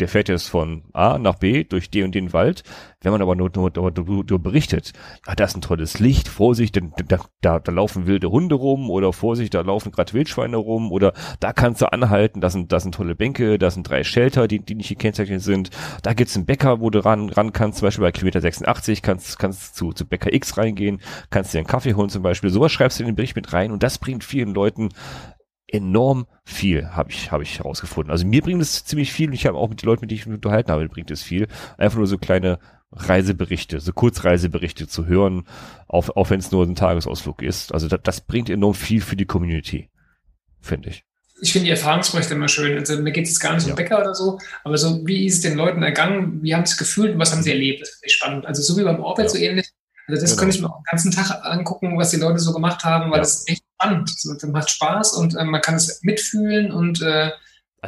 der 0.00 0.08
fährt 0.08 0.28
jetzt 0.28 0.48
von 0.48 0.84
A 0.92 1.18
nach 1.18 1.36
B 1.36 1.64
durch 1.64 1.90
den 1.90 2.04
und 2.04 2.14
den 2.14 2.32
Wald. 2.32 2.62
Wenn 3.00 3.12
man 3.12 3.22
aber 3.22 3.36
nur, 3.36 3.50
nur, 3.54 3.70
nur, 3.74 3.92
nur 4.28 4.38
berichtet, 4.38 4.92
ja, 5.26 5.34
da 5.34 5.44
ist 5.44 5.56
ein 5.56 5.60
tolles 5.60 6.00
Licht, 6.00 6.28
Vorsicht, 6.28 6.76
da, 6.76 7.18
da, 7.40 7.58
da 7.60 7.72
laufen 7.72 8.06
wilde 8.06 8.30
Hunde 8.30 8.56
rum 8.56 8.90
oder 8.90 9.12
Vorsicht, 9.12 9.54
da 9.54 9.60
laufen 9.60 9.92
gerade 9.92 10.12
Wildschweine 10.12 10.56
rum 10.56 10.92
oder 10.92 11.12
da 11.40 11.52
kannst 11.52 11.82
du 11.82 11.92
anhalten, 11.92 12.40
da 12.40 12.50
sind, 12.50 12.72
da 12.72 12.80
sind 12.80 12.94
tolle 12.94 13.14
Bänke, 13.14 13.58
da 13.58 13.70
sind 13.70 13.88
drei 13.88 14.02
Shelter, 14.02 14.48
die, 14.48 14.58
die 14.58 14.74
nicht 14.74 14.88
gekennzeichnet 14.88 15.42
sind. 15.42 15.70
Da 16.02 16.14
gibt's 16.14 16.36
einen 16.36 16.46
Bäcker, 16.46 16.80
wo 16.80 16.90
du 16.90 17.04
ran, 17.04 17.30
ran 17.30 17.52
kannst, 17.52 17.78
zum 17.78 17.86
Beispiel 17.86 18.04
bei 18.04 18.12
Kilometer 18.12 18.40
86, 18.40 19.02
kannst, 19.02 19.38
kannst 19.38 19.76
zu, 19.76 19.92
zu 19.92 20.06
Bäcker 20.06 20.32
X 20.32 20.58
reingehen, 20.58 21.00
kannst 21.30 21.54
dir 21.54 21.58
einen 21.58 21.66
Kaffee 21.66 21.94
holen 21.94 22.08
zum 22.08 22.22
Beispiel. 22.22 22.50
Sowas 22.50 22.72
schreibst 22.72 22.98
du 22.98 23.04
in 23.04 23.08
den 23.08 23.16
Bericht 23.16 23.36
mit 23.36 23.52
rein 23.52 23.70
und 23.70 23.82
das 23.82 23.98
bringt 23.98 24.24
vielen 24.24 24.52
Leuten 24.52 24.90
enorm 25.68 26.26
viel, 26.44 26.90
habe 26.90 27.10
ich, 27.10 27.32
hab 27.32 27.42
ich 27.42 27.58
herausgefunden. 27.58 28.10
Also 28.10 28.26
mir 28.26 28.42
bringt 28.42 28.62
es 28.62 28.84
ziemlich 28.84 29.12
viel 29.12 29.28
und 29.28 29.34
ich 29.34 29.46
habe 29.46 29.58
auch 29.58 29.68
mit 29.68 29.82
den 29.82 29.86
Leuten, 29.86 30.02
mit 30.02 30.10
denen 30.10 30.20
ich 30.20 30.26
mich 30.26 30.36
unterhalten 30.36 30.70
habe, 30.70 30.88
bringt 30.88 31.10
es 31.10 31.22
viel. 31.22 31.48
Einfach 31.76 31.98
nur 31.98 32.06
so 32.06 32.18
kleine 32.18 32.58
Reiseberichte, 32.92 33.80
so 33.80 33.92
Kurzreiseberichte 33.92 34.86
zu 34.86 35.06
hören, 35.06 35.46
auch, 35.88 36.08
auch 36.10 36.30
wenn 36.30 36.38
es 36.38 36.52
nur 36.52 36.64
ein 36.64 36.76
Tagesausflug 36.76 37.42
ist. 37.42 37.74
Also 37.74 37.88
das, 37.88 38.00
das 38.02 38.20
bringt 38.20 38.48
enorm 38.48 38.74
viel 38.74 39.00
für 39.00 39.16
die 39.16 39.26
Community, 39.26 39.90
finde 40.60 40.90
ich. 40.90 41.02
Ich 41.42 41.52
finde 41.52 41.66
die 41.66 41.72
Erfahrungsberichte 41.72 42.34
immer 42.34 42.48
schön. 42.48 42.78
Also 42.78 42.98
mir 43.02 43.12
geht 43.12 43.26
es 43.26 43.40
gar 43.40 43.54
nicht 43.54 43.64
um 43.64 43.70
ja. 43.70 43.74
Bäcker 43.74 44.00
oder 44.00 44.14
so, 44.14 44.38
aber 44.64 44.78
so, 44.78 45.06
wie 45.06 45.26
ist 45.26 45.34
es 45.34 45.40
den 45.42 45.56
Leuten 45.56 45.82
ergangen, 45.82 46.42
wie 46.42 46.54
haben 46.54 46.64
sie 46.64 46.72
es 46.72 46.78
gefühlt 46.78 47.12
und 47.12 47.18
was 47.18 47.32
haben 47.32 47.42
sie 47.42 47.50
erlebt? 47.50 47.82
Das 47.82 47.90
finde 47.90 48.06
ich 48.06 48.12
spannend. 48.14 48.46
Also 48.46 48.62
so 48.62 48.78
wie 48.78 48.84
beim 48.84 49.00
Orbit 49.00 49.24
ja. 49.24 49.28
so 49.28 49.38
ähnlich. 49.38 49.68
Also 50.08 50.22
das 50.22 50.30
genau. 50.30 50.40
könnte 50.40 50.56
ich 50.56 50.62
mir 50.62 50.70
auch 50.70 50.78
den 50.78 50.84
ganzen 50.90 51.10
Tag 51.10 51.44
angucken, 51.44 51.98
was 51.98 52.10
die 52.10 52.16
Leute 52.16 52.38
so 52.38 52.52
gemacht 52.52 52.84
haben, 52.84 53.10
weil 53.10 53.18
ja. 53.18 53.22
das 53.22 53.40
ist 53.40 53.50
echt 53.50 53.65
spannend. 53.76 54.10
Das 54.24 54.42
macht 54.48 54.70
Spaß 54.70 55.12
und 55.14 55.36
äh, 55.36 55.44
man 55.44 55.60
kann 55.60 55.74
es 55.74 56.02
mitfühlen 56.02 56.72
und 56.72 57.02
äh, 57.02 57.30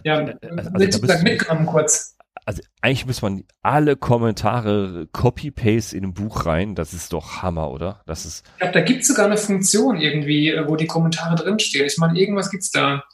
ja, 0.05 0.16
also, 0.16 0.70
also 0.72 1.01
mit, 1.01 1.22
mitgenommen 1.22 1.66
kurz. 1.66 2.14
Also 2.44 2.62
eigentlich 2.81 3.05
muss 3.05 3.20
man 3.20 3.44
alle 3.62 3.96
Kommentare 3.96 5.07
Copy-Paste 5.12 5.96
in 5.96 6.05
ein 6.05 6.14
Buch 6.14 6.46
rein. 6.46 6.74
Das 6.74 6.94
ist 6.94 7.12
doch 7.12 7.42
Hammer, 7.42 7.70
oder? 7.70 8.03
Das 8.07 8.24
ist. 8.24 8.46
Ich 8.55 8.59
glaube, 8.59 8.72
da 8.72 8.81
gibt 8.81 9.03
es 9.03 9.09
sogar 9.09 9.27
eine 9.27 9.37
Funktion 9.37 10.01
irgendwie, 10.01 10.51
äh, 10.51 10.66
wo 10.66 10.77
die 10.77 10.87
Kommentare 10.87 11.35
drinstehen. 11.35 11.87
Ich 11.87 11.98
meine, 11.98 12.18
irgendwas 12.18 12.51
gibt 12.51 12.62
es 12.62 12.70
da 12.70 13.05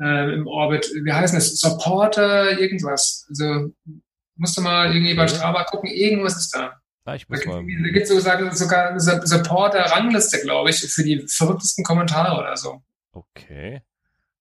äh, 0.00 0.34
im 0.34 0.46
Orbit. 0.46 0.90
Wie 1.04 1.12
heißt 1.12 1.34
das? 1.34 1.60
Supporter, 1.60 2.58
irgendwas. 2.58 3.26
Also 3.28 3.72
musst 4.36 4.56
du 4.56 4.62
mal 4.62 4.92
irgendwie 4.92 5.14
bei 5.14 5.28
Strava 5.28 5.64
gucken, 5.64 5.90
irgendwas 5.90 6.36
ist 6.36 6.54
da. 6.54 6.81
Ah, 7.04 7.14
ich 7.16 7.28
muss 7.28 7.40
da 7.44 7.60
gibt 7.60 8.08
es 8.08 8.08
sogar, 8.08 8.54
sogar 8.54 8.90
eine 8.90 9.00
Supporter-Rangliste, 9.00 10.40
glaube 10.40 10.70
ich, 10.70 10.80
für 10.80 11.02
die 11.02 11.26
verrücktesten 11.26 11.84
Kommentare 11.84 12.38
oder 12.38 12.56
so. 12.56 12.80
Okay. 13.12 13.82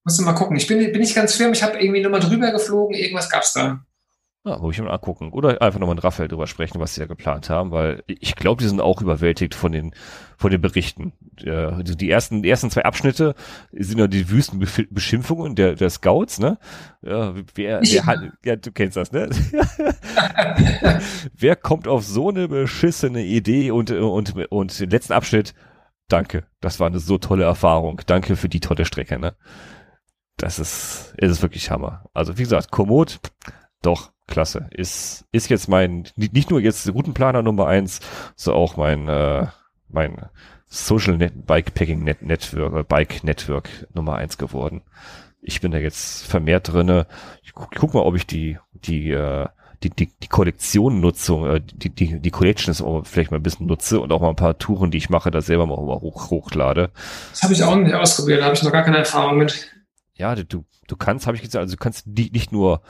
Musst 0.04 0.20
du 0.20 0.24
mal 0.24 0.34
gucken. 0.34 0.58
Ich 0.58 0.68
bin, 0.68 0.80
bin 0.92 1.02
nicht 1.02 1.16
ganz 1.16 1.36
firm, 1.36 1.54
ich 1.54 1.64
habe 1.64 1.80
irgendwie 1.80 2.02
nur 2.02 2.12
mal 2.12 2.20
drüber 2.20 2.52
geflogen, 2.52 2.96
irgendwas 2.96 3.30
gab's 3.30 3.54
da. 3.54 3.84
Ja, 4.44 4.58
muss 4.58 4.74
ich 4.74 4.82
mal 4.82 4.90
angucken. 4.90 5.32
Oder 5.34 5.62
einfach 5.62 5.80
nochmal 5.80 5.94
mit 5.96 6.04
Raphael 6.04 6.28
drüber 6.28 6.48
sprechen, 6.48 6.80
was 6.80 6.96
sie 6.96 7.02
da 7.02 7.06
geplant 7.06 7.52
haben, 7.52 7.70
weil 7.70 8.04
ich 8.08 8.36
glaube, 8.36 8.64
die 8.64 8.68
sind 8.68 8.82
auch 8.82 9.00
überwältigt 9.00 9.54
von 9.54 9.72
den, 9.72 9.94
von 10.36 10.50
den 10.50 10.60
Berichten. 10.60 11.14
Äh, 11.44 11.84
die 11.84 12.10
ersten, 12.10 12.42
die 12.42 12.50
ersten 12.50 12.72
zwei 12.72 12.84
Abschnitte 12.84 13.36
sind 13.72 14.00
ja 14.00 14.08
die 14.08 14.32
wüsten 14.32 14.60
Beschimpfungen 14.90 15.54
der, 15.54 15.76
der 15.76 15.92
Scouts, 15.92 16.40
ne? 16.40 16.58
Ja, 17.04 17.36
wer, 17.54 17.82
wer 17.84 18.06
hat, 18.08 18.20
ja, 18.44 18.56
du 18.56 18.72
kennst 18.72 18.98
das, 18.98 19.12
ne? 19.12 19.30
wer 21.38 21.56
kommt 21.56 21.88
auf 21.88 22.04
so 22.04 22.30
eine 22.30 22.48
beschissene 22.48 23.24
Idee 23.24 23.70
und, 23.70 23.92
und, 23.92 24.36
und 24.50 24.80
den 24.80 24.90
letzten 24.90 25.14
Abschnitt, 25.14 25.54
danke. 26.08 26.48
Das 26.62 26.80
war 26.80 26.88
eine 26.88 27.00
so 27.00 27.20
tolle 27.20 27.44
Erfahrung. 27.44 28.02
Danke 28.08 28.36
für 28.36 28.50
die 28.50 28.60
tolle 28.60 28.86
Strecke, 28.86 29.20
ne? 29.20 29.36
Das 30.38 30.58
ist, 30.58 31.14
ist 31.18 31.30
es 31.30 31.42
wirklich 31.44 31.70
Hammer. 31.70 32.06
Also, 32.16 32.40
wie 32.40 32.44
gesagt, 32.44 32.72
Komoot, 32.72 33.20
doch, 33.84 34.11
klasse. 34.32 34.68
Ist, 34.72 35.26
ist 35.32 35.50
jetzt 35.50 35.68
mein, 35.68 36.08
nicht 36.16 36.50
nur 36.50 36.60
jetzt 36.60 36.92
Routenplaner 36.92 37.44
Nummer 37.44 37.68
eins, 37.68 38.00
so 38.36 38.54
auch 38.54 38.78
mein, 38.78 39.08
äh, 39.08 39.46
mein 39.90 40.26
Social 40.66 41.18
Net 41.18 41.46
Bikepacking 41.46 42.04
Net 42.04 42.24
Network, 42.24 42.74
äh, 42.74 42.84
Bike 42.84 43.24
Network 43.24 43.70
Nummer 43.94 44.16
eins 44.16 44.38
geworden. 44.38 44.82
Ich 45.42 45.62
bin 45.62 45.72
da 45.72 45.78
jetzt 45.78 46.26
vermehrt 46.26 46.72
drinne. 46.72 47.08
Ich 47.44 47.54
guck, 47.54 47.72
guck 47.76 47.94
mal, 47.94 48.02
ob 48.02 48.16
ich 48.16 48.26
die, 48.26 48.58
die, 48.74 49.12
äh, 49.12 49.48
die, 49.84 49.90
die, 49.90 50.10
die 50.22 50.28
Kollektion-Nutzung, 50.28 51.48
äh, 51.48 51.62
die, 51.62 51.90
die, 51.90 52.20
die 52.20 52.32
Collections 52.32 52.82
auch 52.82 53.06
vielleicht 53.06 53.32
mal 53.32 53.38
ein 53.38 53.44
bisschen 53.44 53.68
nutze 53.68 54.00
und 54.00 54.12
auch 54.12 54.22
mal 54.22 54.30
ein 54.30 54.36
paar 54.36 54.58
Touren, 54.58 54.92
die 54.92 54.98
ich 54.98 55.10
mache, 55.10 55.30
da 55.30 55.42
selber 55.42 55.66
mal 55.66 55.76
hoch, 55.76 56.30
hochlade. 56.30 56.92
Das 57.32 57.44
habe 57.44 57.54
ich 57.54 57.64
auch 57.64 57.76
nicht 57.76 57.94
ausprobiert, 57.94 58.42
da 58.42 58.46
habe 58.46 58.56
ich 58.56 58.64
noch 58.64 58.72
gar 58.72 58.84
keine 58.84 58.98
Erfahrung 58.98 59.40
mit. 59.40 59.72
Ja, 60.14 60.36
du, 60.36 60.64
du 60.88 60.96
kannst, 60.96 61.28
habe 61.28 61.36
ich 61.36 61.44
gesagt, 61.44 61.62
also 61.64 61.76
du 61.76 61.82
kannst 61.82 62.04
die 62.06 62.30
nicht 62.32 62.52
nur 62.52 62.82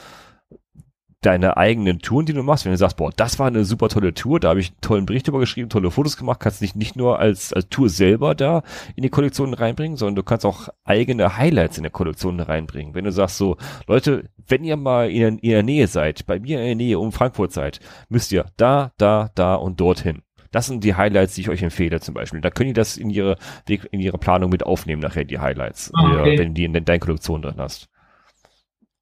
deine 1.22 1.56
eigenen 1.56 2.00
Touren, 2.00 2.26
die 2.26 2.34
du 2.34 2.42
machst, 2.42 2.66
wenn 2.66 2.72
du 2.72 2.78
sagst, 2.78 2.98
boah, 2.98 3.12
das 3.16 3.38
war 3.38 3.48
eine 3.48 3.64
super 3.64 3.90
tolle 3.90 4.14
Tour, 4.14 4.40
da 4.40 4.50
habe 4.50 4.60
ich 4.60 4.70
einen 4.70 4.82
tollen 4.82 5.06
Bericht 5.06 5.28
drüber 5.28 5.40
geschrieben, 5.40 5.70
tolle 5.70 5.92
Fotos 5.92 6.18
gemacht, 6.18 6.40
kannst 6.40 6.62
nicht 6.62 6.76
nicht 6.76 6.96
nur 6.96 7.20
als, 7.20 7.54
als 7.54 7.70
Tour 7.70 7.90
selber 7.90 8.34
da 8.34 8.64
in 8.96 9.04
die 9.04 9.10
Kollektion 9.10 9.54
reinbringen, 9.54 9.98
sondern 9.98 10.16
du 10.16 10.24
kannst 10.24 10.46
auch 10.46 10.70
eigene 10.84 11.38
Highlights 11.38 11.78
in 11.78 11.84
der 11.84 11.92
Kollektion 11.92 12.40
reinbringen. 12.40 12.96
Wenn 12.96 13.06
du 13.06 13.12
sagst 13.12 13.38
so, 13.38 13.58
Leute, 13.88 14.30
wenn 14.48 14.64
ihr 14.64 14.78
mal 14.78 15.12
in, 15.12 15.38
in 15.38 15.52
der 15.52 15.64
Nähe 15.64 15.88
seid, 15.88 16.26
bei 16.26 16.40
mir 16.40 16.60
in 16.60 16.66
der 16.66 16.76
Nähe 16.76 17.00
um 17.00 17.12
Frankfurt 17.12 17.52
seid, 17.52 17.80
müsst 18.10 18.32
ihr 18.32 18.46
da, 18.58 18.92
da, 18.98 19.30
da 19.36 19.56
und 19.56 19.80
dorthin. 19.80 20.24
Das 20.50 20.66
sind 20.66 20.84
die 20.84 20.96
Highlights, 20.96 21.36
die 21.36 21.42
ich 21.42 21.50
euch 21.50 21.62
empfehle 21.62 22.02
zum 22.02 22.16
Beispiel. 22.16 22.42
Da 22.42 22.50
könnt 22.50 22.68
ihr 22.68 22.74
das 22.74 22.98
in 22.98 23.10
ihre, 23.10 23.38
in 23.68 24.00
ihre 24.00 24.18
Planung 24.18 24.50
mit 24.50 24.64
aufnehmen 24.64 25.02
nachher, 25.02 25.24
die 25.24 25.40
Highlights, 25.40 25.92
ah, 25.94 26.20
okay. 26.20 26.38
wenn 26.38 26.50
du 26.50 26.54
die 26.56 26.66
in 26.66 26.74
deiner 26.74 27.00
Kollektion 27.00 27.42
drin 27.42 27.56
hast. 27.58 27.90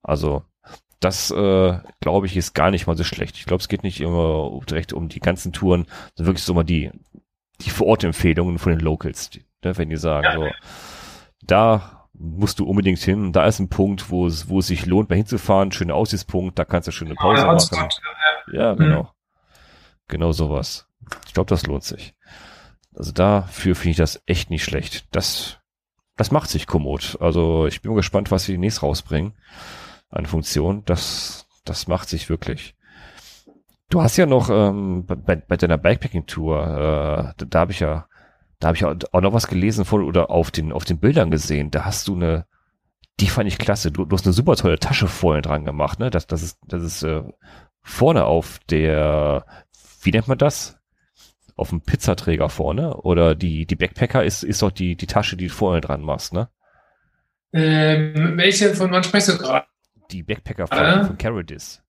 Also, 0.03 0.43
das 0.99 1.31
äh, 1.31 1.79
glaube 2.01 2.25
ich 2.25 2.35
ist 2.35 2.53
gar 2.53 2.71
nicht 2.71 2.87
mal 2.87 2.97
so 2.97 3.03
schlecht. 3.03 3.37
Ich 3.37 3.45
glaube, 3.45 3.61
es 3.61 3.69
geht 3.69 3.83
nicht 3.83 4.01
immer 4.01 4.59
direkt 4.69 4.93
um 4.93 5.07
die 5.07 5.19
ganzen 5.19 5.53
Touren, 5.53 5.85
sondern 6.15 6.27
wirklich 6.33 6.43
so 6.43 6.53
mal 6.53 6.63
die 6.63 6.91
die 7.61 7.69
Vorortempfehlungen 7.69 8.57
von 8.57 8.71
den 8.71 8.79
Locals, 8.79 9.29
die, 9.29 9.45
ne, 9.63 9.77
wenn 9.77 9.89
die 9.89 9.97
sagen 9.97 10.23
ja. 10.23 10.35
so, 10.35 10.47
da 11.41 12.07
musst 12.13 12.59
du 12.59 12.65
unbedingt 12.65 12.99
hin, 12.99 13.33
da 13.33 13.45
ist 13.45 13.59
ein 13.59 13.69
Punkt, 13.69 14.09
wo 14.09 14.27
es 14.27 14.49
wo 14.49 14.59
es 14.59 14.67
sich 14.67 14.85
lohnt, 14.85 15.09
mal 15.09 15.15
hinzufahren, 15.15 15.71
schöner 15.71 15.95
Aussichtspunkt, 15.95 16.59
da 16.59 16.65
kannst 16.65 16.87
du 16.87 16.91
schöne 16.91 17.15
Pause 17.15 17.41
ja, 17.41 17.47
machen. 17.47 17.89
Ja, 18.51 18.73
genau, 18.73 19.03
mhm. 19.03 19.07
genau 20.07 20.31
sowas. 20.31 20.87
Ich 21.27 21.33
glaube, 21.33 21.49
das 21.49 21.65
lohnt 21.65 21.83
sich. 21.83 22.13
Also 22.95 23.11
dafür 23.11 23.75
finde 23.75 23.91
ich 23.91 23.97
das 23.97 24.21
echt 24.25 24.49
nicht 24.49 24.63
schlecht. 24.63 25.07
Das 25.11 25.57
das 26.17 26.31
macht 26.31 26.49
sich 26.49 26.67
kommod. 26.67 27.17
Also 27.21 27.65
ich 27.67 27.81
bin 27.81 27.95
gespannt, 27.95 28.29
was 28.29 28.43
sie 28.43 28.51
demnächst 28.51 28.83
rausbringen 28.83 29.33
an 30.09 30.25
Funktion. 30.25 30.83
Das, 30.85 31.47
das 31.65 31.87
macht 31.87 32.09
sich 32.09 32.29
wirklich. 32.29 32.75
Du 33.89 34.01
hast 34.01 34.17
ja 34.17 34.25
noch 34.25 34.49
ähm, 34.49 35.05
bei, 35.05 35.35
bei 35.35 35.57
deiner 35.57 35.77
Bikepacking-Tour, 35.77 37.33
äh, 37.37 37.45
da, 37.45 37.59
habe 37.59 37.71
ich 37.71 37.79
ja, 37.79 38.07
da 38.59 38.67
habe 38.67 38.77
ich 38.77 38.85
auch 38.85 39.21
noch 39.21 39.33
was 39.33 39.47
gelesen 39.47 39.85
von 39.85 40.03
oder 40.03 40.29
auf 40.29 40.51
den 40.51 40.71
auf 40.71 40.85
den 40.85 40.99
Bildern 40.99 41.31
gesehen. 41.31 41.71
Da 41.71 41.85
hast 41.85 42.07
du 42.07 42.15
eine, 42.15 42.45
die 43.19 43.29
fand 43.29 43.47
ich 43.47 43.57
klasse. 43.57 43.91
Du, 43.91 44.05
du 44.05 44.15
hast 44.15 44.25
eine 44.25 44.33
super 44.33 44.55
tolle 44.55 44.79
Tasche 44.79 45.07
vorne 45.07 45.41
dran 45.41 45.65
gemacht, 45.65 45.99
ne? 45.99 46.11
Das, 46.11 46.27
das 46.27 46.43
ist, 46.43 46.59
das 46.67 46.83
ist 46.83 47.03
äh, 47.03 47.23
vorne 47.81 48.25
auf 48.25 48.59
der, 48.69 49.45
wie 50.03 50.11
nennt 50.11 50.27
man 50.27 50.37
das? 50.37 50.79
auf 51.59 51.69
dem 51.69 51.81
Pizzaträger 51.81 52.49
vorne. 52.49 52.95
Oder 52.95 53.35
die, 53.35 53.65
die 53.65 53.75
Backpacker 53.75 54.23
ist, 54.23 54.43
ist 54.43 54.61
doch 54.61 54.71
die, 54.71 54.95
die 54.95 55.07
Tasche, 55.07 55.37
die 55.37 55.47
du 55.47 55.53
vorne 55.53 55.81
dran 55.81 56.01
machst, 56.01 56.33
ne? 56.33 56.49
Ähm, 57.51 58.37
welche 58.37 58.75
von 58.75 58.91
wann 58.91 59.03
sprichst 59.03 59.29
du 59.29 59.37
gerade? 59.37 59.65
Die 60.11 60.23
Backpacker 60.23 60.67
von, 60.67 60.77
ah. 60.77 61.05
von 61.05 61.17
Caradis. 61.17 61.81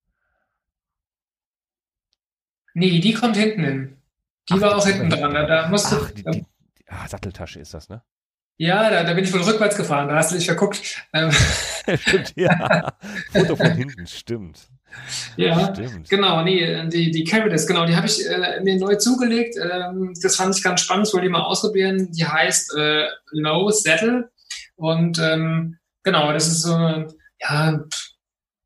Nee, 2.74 3.00
die 3.00 3.14
kommt 3.14 3.36
hinten 3.36 3.64
hin. 3.64 3.96
Die 4.48 4.54
Ach, 4.54 4.60
war 4.60 4.76
auch 4.76 4.86
hinten 4.86 5.10
dran. 5.10 5.34
Da, 5.34 5.46
da 5.46 5.68
musst 5.68 5.92
Ach, 5.92 6.10
die, 6.10 6.22
die, 6.22 6.46
ah, 6.88 7.08
Satteltasche 7.08 7.60
ist 7.60 7.74
das, 7.74 7.88
ne? 7.88 8.02
Ja, 8.56 8.90
da, 8.90 9.04
da 9.04 9.14
bin 9.14 9.24
ich 9.24 9.32
wohl 9.32 9.40
rückwärts 9.40 9.74
gefahren, 9.74 10.08
da 10.08 10.16
hast 10.16 10.32
du 10.32 10.36
dich 10.36 10.44
verguckt. 10.44 11.02
Ähm. 11.14 11.32
stimmt, 11.96 12.34
ja. 12.36 12.92
Foto 13.32 13.56
von 13.56 13.72
hinten, 13.72 14.06
stimmt. 14.06 14.68
Ja, 15.36 15.72
stimmt. 15.72 16.10
genau, 16.10 16.42
nee, 16.42 16.86
die, 16.88 17.10
die 17.10 17.24
Caritas, 17.24 17.66
genau, 17.66 17.86
die 17.86 17.96
habe 17.96 18.06
ich 18.06 18.28
äh, 18.28 18.60
mir 18.60 18.76
neu 18.78 18.96
zugelegt. 18.96 19.56
Ähm, 19.56 20.12
das 20.20 20.36
fand 20.36 20.54
ich 20.54 20.62
ganz 20.62 20.82
spannend, 20.82 21.10
wollte 21.14 21.26
ich 21.26 21.32
mal 21.32 21.40
ausprobieren. 21.40 22.10
Die 22.12 22.26
heißt 22.26 22.76
äh, 22.76 23.06
Low 23.30 23.70
Saddle 23.70 24.30
und 24.76 25.18
ähm, 25.18 25.78
genau, 26.02 26.32
das 26.32 26.48
ist 26.48 26.62
so, 26.62 26.76
ja, 27.40 27.80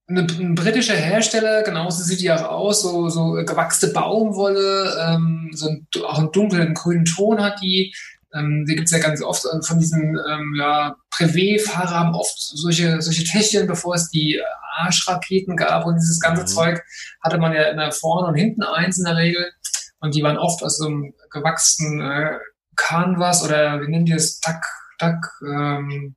eine, 0.06 0.20
ein 0.22 0.54
britischer 0.54 0.96
Hersteller, 0.96 1.62
genauso 1.62 2.02
sieht 2.02 2.20
die 2.20 2.30
auch 2.30 2.42
aus, 2.42 2.82
so, 2.82 3.08
so 3.08 3.32
gewachste 3.32 3.88
Baumwolle, 3.88 4.96
ähm, 5.00 5.50
so 5.52 5.68
ein, 5.68 5.86
auch 6.04 6.18
einen 6.18 6.32
dunklen 6.32 6.74
grünen 6.74 7.04
Ton 7.04 7.42
hat 7.42 7.60
die. 7.62 7.94
Ähm, 8.34 8.66
die 8.68 8.74
gibt 8.74 8.86
es 8.86 8.92
ja 8.92 8.98
ganz 8.98 9.22
oft 9.22 9.44
äh, 9.44 9.62
von 9.62 9.78
diesen 9.78 10.18
ähm, 10.28 10.54
ja, 10.58 10.96
Privé-Fahrer 11.10 11.90
haben 11.90 12.14
oft 12.14 12.36
solche, 12.36 13.00
solche 13.00 13.24
Techien, 13.24 13.66
bevor 13.66 13.94
es 13.94 14.10
die 14.10 14.40
Arschraketen 14.76 15.56
gab 15.56 15.86
und 15.86 15.94
dieses 15.94 16.20
ganze 16.20 16.42
mhm. 16.42 16.46
Zeug, 16.48 16.82
hatte 17.22 17.38
man 17.38 17.52
ja 17.52 17.64
immer 17.64 17.92
vorne 17.92 18.28
und 18.28 18.34
hinten 18.34 18.62
eins 18.62 18.98
in 18.98 19.04
der 19.04 19.16
Regel. 19.16 19.52
Und 20.00 20.14
die 20.14 20.22
waren 20.22 20.36
oft 20.36 20.62
aus 20.62 20.78
so 20.78 20.86
einem 20.86 21.14
gewachsenen 21.30 22.00
äh, 22.00 22.38
Canvas 22.76 23.42
oder 23.44 23.80
wie 23.80 23.88
nennen 23.88 24.04
die 24.04 24.12
das? 24.12 24.40
Duck, 24.40 24.60
Duck, 24.98 25.30
ähm, 25.46 26.16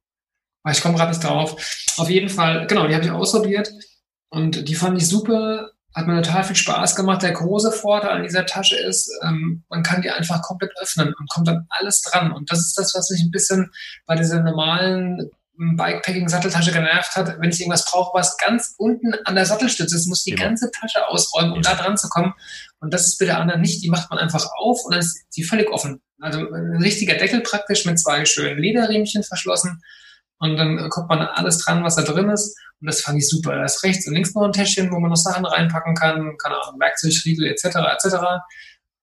ich 0.71 0.81
komme 0.81 0.95
gerade 0.95 1.11
nicht 1.11 1.23
drauf. 1.23 1.55
Auf 1.97 2.09
jeden 2.09 2.29
Fall, 2.29 2.67
genau, 2.67 2.87
die 2.87 2.95
habe 2.95 3.05
ich 3.05 3.11
ausprobiert 3.11 3.69
und 4.29 4.67
die 4.67 4.75
fand 4.75 5.01
ich 5.01 5.07
super. 5.07 5.71
Hat 5.95 6.05
mir 6.05 6.21
total 6.21 6.43
viel 6.43 6.55
Spaß 6.55 6.95
gemacht. 6.95 7.23
Der 7.23 7.31
große 7.31 7.71
Vorteil 7.71 8.11
an 8.11 8.23
dieser 8.23 8.45
Tasche 8.45 8.75
ist, 8.75 9.09
ähm, 9.23 9.63
man 9.67 9.81
kann 9.81 10.03
die 10.03 10.11
einfach 10.11 10.43
komplett 10.43 10.71
öffnen 10.79 11.13
und 11.17 11.29
kommt 11.29 11.47
dann 11.47 11.65
alles 11.69 12.01
dran. 12.03 12.31
Und 12.31 12.51
das 12.51 12.59
ist 12.59 12.77
das, 12.77 12.93
was 12.93 13.09
mich 13.09 13.21
ein 13.21 13.31
bisschen 13.31 13.71
bei 14.05 14.15
dieser 14.15 14.43
normalen 14.43 15.31
Bikepacking-Satteltasche 15.57 16.71
genervt 16.71 17.15
hat. 17.15 17.39
Wenn 17.39 17.49
ich 17.49 17.59
irgendwas 17.59 17.85
brauche, 17.85 18.15
was 18.15 18.37
ganz 18.37 18.75
unten 18.77 19.15
an 19.25 19.33
der 19.33 19.45
Sattelstütze 19.45 19.95
ist, 19.95 20.05
muss 20.05 20.23
die 20.23 20.31
genau. 20.31 20.43
ganze 20.43 20.69
Tasche 20.71 21.07
ausräumen, 21.07 21.53
um 21.53 21.61
ja. 21.61 21.71
da 21.71 21.81
dran 21.81 21.97
zu 21.97 22.09
kommen. 22.09 22.33
Und 22.79 22.93
das 22.93 23.07
ist 23.07 23.17
bei 23.17 23.25
der 23.25 23.39
anderen 23.39 23.61
nicht. 23.61 23.83
Die 23.83 23.89
macht 23.89 24.09
man 24.11 24.19
einfach 24.19 24.45
auf 24.59 24.83
und 24.85 24.91
dann 24.91 24.99
ist 24.99 25.25
die 25.35 25.43
völlig 25.43 25.71
offen. 25.71 26.01
Also 26.19 26.39
ein 26.39 26.81
richtiger 26.81 27.15
Deckel 27.15 27.41
praktisch 27.41 27.85
mit 27.85 27.99
zwei 27.99 28.25
schönen 28.25 28.59
Lederriemchen 28.59 29.23
verschlossen 29.23 29.81
und 30.39 30.57
dann 30.57 30.89
kommt 30.89 31.09
man 31.09 31.19
alles 31.19 31.59
dran, 31.59 31.83
was 31.83 31.95
da 31.95 32.03
drin 32.03 32.29
ist. 32.29 32.57
Und 32.79 32.87
das 32.87 33.01
fand 33.01 33.17
ich 33.17 33.27
super. 33.27 33.55
Da 33.55 33.63
ist 33.63 33.83
rechts 33.83 34.07
und 34.07 34.13
links 34.13 34.35
noch 34.35 34.43
ein 34.43 34.51
Täschchen, 34.51 34.91
wo 34.91 34.99
man 34.99 35.09
noch 35.09 35.17
Sachen 35.17 35.45
reinpacken 35.45 35.95
kann, 35.95 36.37
keine 36.37 36.61
Ahnung, 36.61 36.79
Werkzeugriegel 36.79 37.47
etc. 37.47 37.65
etc. 37.65 38.15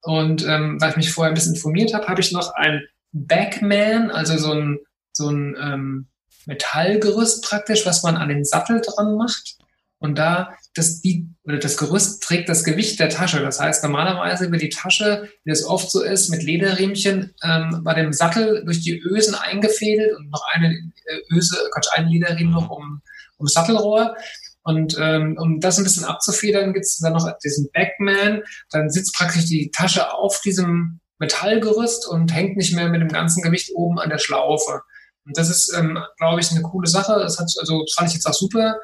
Und 0.03 0.47
ähm, 0.47 0.81
weil 0.81 0.91
ich 0.91 0.97
mich 0.97 1.13
vorher 1.13 1.33
ein 1.33 1.35
bisschen 1.35 1.55
informiert 1.55 1.93
habe, 1.93 2.07
habe 2.07 2.21
ich 2.21 2.31
noch 2.31 2.55
ein 2.55 2.83
Backman, 3.13 4.11
also 4.11 4.37
so 4.39 4.53
ein, 4.53 4.79
so 5.13 5.29
ein 5.29 5.57
ähm, 5.61 6.09
Metallgerüst 6.47 7.45
praktisch, 7.45 7.85
was 7.87 8.03
man 8.03 8.17
an 8.17 8.29
den 8.29 8.45
Sattel 8.45 8.81
dran 8.81 9.17
macht. 9.17 9.57
Und 9.99 10.19
da, 10.19 10.55
das, 10.75 11.01
die, 11.01 11.29
oder 11.45 11.59
das 11.59 11.77
Gerüst 11.77 12.23
trägt 12.23 12.49
das 12.49 12.65
Gewicht 12.65 12.99
der 12.99 13.09
Tasche. 13.09 13.41
Das 13.41 13.61
heißt, 13.61 13.83
normalerweise 13.85 14.51
wird 14.51 14.63
die 14.63 14.69
Tasche, 14.71 15.29
wie 15.45 15.53
es 15.53 15.65
oft 15.65 15.91
so 15.91 16.03
ist, 16.03 16.31
mit 16.31 16.43
Lederriemchen 16.43 17.33
ähm, 17.43 17.83
bei 17.85 17.95
dem 17.95 18.13
Sattel 18.13 18.65
durch 18.65 18.81
die 18.81 18.99
Ösen 18.99 19.37
eingefädelt 19.37 20.17
und 20.17 20.31
noch 20.31 20.43
eine 20.53 20.69
äh, 20.69 21.35
Öse, 21.35 21.57
Quatsch, 21.73 21.89
ein 21.93 22.09
Lederriemen 22.09 22.53
noch 22.53 22.71
um, 22.71 23.01
um 23.39 23.47
Sattelrohr. 23.47 24.17
Und 24.65 24.97
ähm, 24.99 25.37
um 25.39 25.61
das 25.61 25.79
ein 25.79 25.85
bisschen 25.85 26.05
abzufedern, 26.05 26.73
gibt 26.73 26.87
es 26.87 26.99
dann 26.99 27.13
noch 27.13 27.31
diesen 27.45 27.71
Backman. 27.73 28.43
Dann 28.71 28.91
sitzt 28.91 29.15
praktisch 29.15 29.45
die 29.45 29.71
Tasche 29.71 30.13
auf 30.13 30.41
diesem 30.41 31.01
Metallgerüst 31.19 32.09
und 32.09 32.35
hängt 32.35 32.57
nicht 32.57 32.75
mehr 32.75 32.89
mit 32.89 33.01
dem 33.01 33.11
ganzen 33.11 33.43
Gewicht 33.43 33.71
oben 33.75 34.01
an 34.01 34.11
der 34.11 34.19
Schlaufe. 34.19 34.81
Und 35.27 35.39
das 35.39 35.51
ist, 35.51 35.73
ähm, 35.77 35.99
glaube 36.19 36.41
ich, 36.41 36.51
eine 36.51 36.63
coole 36.63 36.89
Sache. 36.89 37.15
Das 37.15 37.39
hat, 37.39 37.51
also 37.61 37.83
das 37.83 37.95
fand 37.95 38.09
ich 38.09 38.15
jetzt 38.15 38.27
auch 38.27 38.35
super 38.35 38.77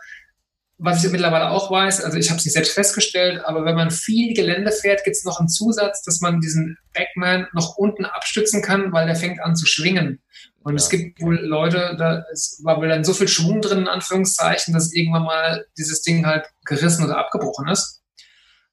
was 0.83 1.05
ich 1.05 1.13
mittlerweile 1.13 1.51
auch 1.51 1.71
weiß, 1.71 2.03
also 2.03 2.17
ich 2.17 2.31
habe 2.31 2.39
es 2.39 2.45
nicht 2.47 2.55
selbst 2.55 2.73
festgestellt, 2.73 3.45
aber 3.45 3.67
wenn 3.67 3.77
man 3.77 3.91
viel 3.91 4.35
Gelände 4.35 4.73
fährt, 4.73 5.05
gibt 5.05 5.17
es 5.17 5.25
noch 5.25 5.39
einen 5.39 5.49
Zusatz, 5.49 6.03
dass 6.03 6.21
man 6.21 6.41
diesen 6.41 6.79
Backman 6.95 7.49
noch 7.53 7.77
unten 7.77 8.07
abstützen 8.07 8.63
kann, 8.63 8.91
weil 8.91 9.07
der 9.07 9.15
fängt 9.15 9.41
an 9.43 9.55
zu 9.55 9.67
schwingen. 9.67 10.23
Und 10.63 10.73
ja, 10.73 10.77
es 10.77 10.89
gibt 10.89 11.21
wohl 11.21 11.37
Leute, 11.37 11.97
da 11.99 12.25
es 12.33 12.61
war 12.65 12.79
wohl 12.79 12.89
dann 12.89 13.05
so 13.05 13.13
viel 13.13 13.29
Schwung 13.29 13.61
drin, 13.61 13.81
in 13.81 13.89
Anführungszeichen, 13.89 14.73
dass 14.73 14.93
irgendwann 14.93 15.25
mal 15.25 15.67
dieses 15.77 16.03
Ding 16.03 16.25
halt 16.25 16.47
gerissen 16.65 17.05
oder 17.05 17.19
abgebrochen 17.19 17.69
ist. 17.69 18.01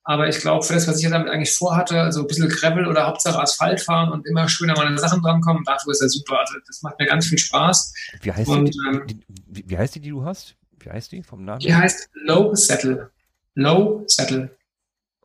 Aber 0.04 0.30
ich 0.30 0.40
glaube, 0.40 0.66
für 0.66 0.74
das, 0.74 0.88
was 0.88 1.04
ich 1.04 1.10
damit 1.10 1.30
eigentlich 1.30 1.52
vorhatte, 1.52 2.00
also 2.00 2.22
ein 2.22 2.28
bisschen 2.28 2.48
Gravel 2.48 2.88
oder 2.88 3.08
Hauptsache 3.08 3.42
Asphalt 3.42 3.82
fahren 3.82 4.10
und 4.14 4.26
immer 4.26 4.48
schöner 4.48 4.76
meine 4.78 4.98
Sachen 4.98 5.22
drankommen, 5.22 5.66
dafür 5.66 5.92
ist 5.92 6.02
er 6.02 6.08
super. 6.08 6.40
Also 6.40 6.54
das 6.66 6.82
macht 6.82 6.98
mir 7.00 7.08
ganz 7.08 7.28
viel 7.28 7.38
Spaß. 7.38 7.94
Wie 8.22 8.32
heißt, 8.32 8.48
und, 8.48 8.74
die, 8.74 8.80
ähm, 8.88 9.04
die, 9.08 9.20
wie, 9.48 9.66
wie 9.68 9.78
heißt 9.78 9.96
die, 9.96 10.00
die 10.00 10.12
du 10.12 10.24
hast? 10.24 10.56
Wie 10.88 10.94
heißt 10.94 11.12
die 11.12 11.22
vom 11.22 11.44
Namen? 11.44 11.60
Die 11.60 11.76
heißt 11.76 12.10
Low 12.14 12.56
Settle. 12.56 13.12
Low 13.56 14.06
Settle. 14.08 14.58